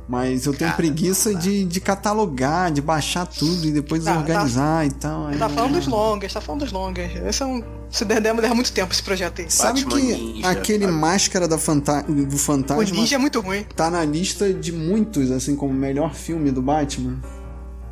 Mas 0.07 0.47
eu 0.47 0.53
tenho 0.53 0.71
Cara, 0.71 0.77
preguiça 0.77 1.35
de, 1.35 1.63
de 1.65 1.79
catalogar, 1.79 2.71
de 2.71 2.81
baixar 2.81 3.27
tudo 3.27 3.67
e 3.67 3.71
depois 3.71 4.03
Tá, 4.03 4.13
tá. 4.13 4.19
organizar 4.19 4.87
e 4.87 4.89
tal. 4.91 5.27
aí- 5.27 5.37
Tá 5.37 5.47
falando 5.47 5.73
dos 5.73 5.85
longas, 5.85 6.33
tá 6.33 6.41
falando 6.41 6.61
dos 6.61 6.71
longas. 6.71 7.11
Esse 7.27 7.43
é 7.43 7.45
um. 7.45 7.63
Se 7.91 8.03
der, 8.05 8.19
der, 8.19 8.33
der 8.35 8.53
muito 8.55 8.71
tempo 8.71 8.91
esse 8.91 9.03
projeto 9.03 9.41
aí. 9.41 9.51
Sabe 9.51 9.83
Batman 9.83 10.01
que 10.01 10.13
Ninja, 10.15 10.49
aquele 10.49 10.85
sabe? 10.85 10.97
Máscara 10.97 11.47
da 11.47 11.59
fanta 11.59 12.01
do 12.03 12.35
O 12.35 12.39
Fantasma 12.39 12.83
Ninja 12.83 13.15
é 13.15 13.19
muito 13.19 13.39
ruim. 13.39 13.63
tá 13.75 13.91
na 13.91 14.03
lista 14.03 14.51
de 14.51 14.71
muitos, 14.71 15.29
assim, 15.29 15.55
como 15.55 15.73
melhor 15.75 16.15
filme 16.15 16.49
do 16.51 16.61
Batman? 16.61 17.19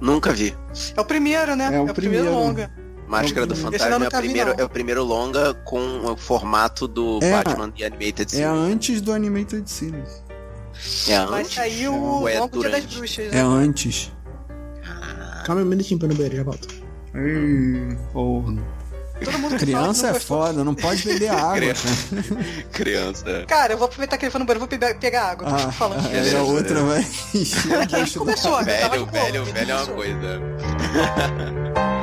Nunca 0.02 0.34
vi. 0.34 0.56
É 0.96 1.02
o 1.02 1.06
primeiro, 1.06 1.56
né? 1.56 1.66
É 1.76 1.80
o 1.82 1.94
primeiro 1.94 2.26
primeiro. 2.26 2.32
longa. 2.32 2.72
Máscara 3.08 3.46
do 3.48 3.56
Fantasma 3.56 3.96
é 3.96 4.00
vi, 4.00 4.18
primeiro, 4.18 4.50
não. 4.52 4.60
é 4.60 4.64
o 4.66 4.70
primeiro 4.70 5.04
longa 5.04 5.54
com 5.54 5.80
o 6.06 6.18
formato 6.18 6.88
do 6.88 7.20
É, 7.22 7.32
Batman 7.32 7.70
The 7.72 7.86
Animated 7.86 8.22
É 8.24 8.38
Series. 8.38 8.48
antes 8.60 9.02
do 9.02 9.12
Animated 9.14 9.70
Series. 9.70 10.24
É 11.08 11.26
Vai 11.26 11.42
antes? 11.42 11.54
sair 11.56 11.88
o 11.88 11.96
Ou 11.96 12.28
é 12.30 12.40
longo 12.40 12.60
Dia 12.60 12.70
das? 12.70 12.86
Bruxas. 12.86 13.26
É 13.28 13.32
né? 13.36 13.42
antes. 13.42 14.12
Calma 15.46 15.62
um 15.62 15.66
minutinho 15.66 15.98
pra 16.00 16.08
eu 16.08 16.12
no 16.12 16.16
banheiro, 16.16 16.36
já 16.38 16.44
volto. 16.44 16.68
Ei, 17.16 17.98
porra. 18.12 18.56
Todo 19.24 19.40
mundo 19.40 19.40
que 19.40 19.40
fala 19.40 19.50
que 19.58 19.66
Criança 19.66 20.08
não 20.12 20.16
é 20.16 20.20
foda, 20.20 20.64
não 20.64 20.76
pode 20.76 21.04
beber 21.04 21.30
água, 21.34 21.54
Criança. 21.56 21.88
cara. 22.16 22.44
Criança. 22.72 23.46
Cara, 23.48 23.74
eu 23.74 23.78
vou 23.78 23.86
aproveitar 23.86 24.18
que 24.18 24.26
ele 24.26 24.32
foi 24.32 24.40
no 24.40 24.46
banheiro, 24.46 24.68
vou 24.68 24.94
pegar, 25.00 25.32
água. 25.32 25.48
Tô 25.50 25.56
Ah, 25.56 25.72
falando. 25.72 26.06
aí 26.08 26.36
a 26.36 26.44
outra 26.44 26.84
vai 26.84 27.00
encher 27.34 28.18
o 28.18 28.20
Começou, 28.20 28.64
Velho, 28.64 29.06
de 29.08 29.12
velho, 29.12 29.46
velho 29.46 29.72
é 29.72 29.76
uma 29.76 29.88
coisa. 29.88 30.42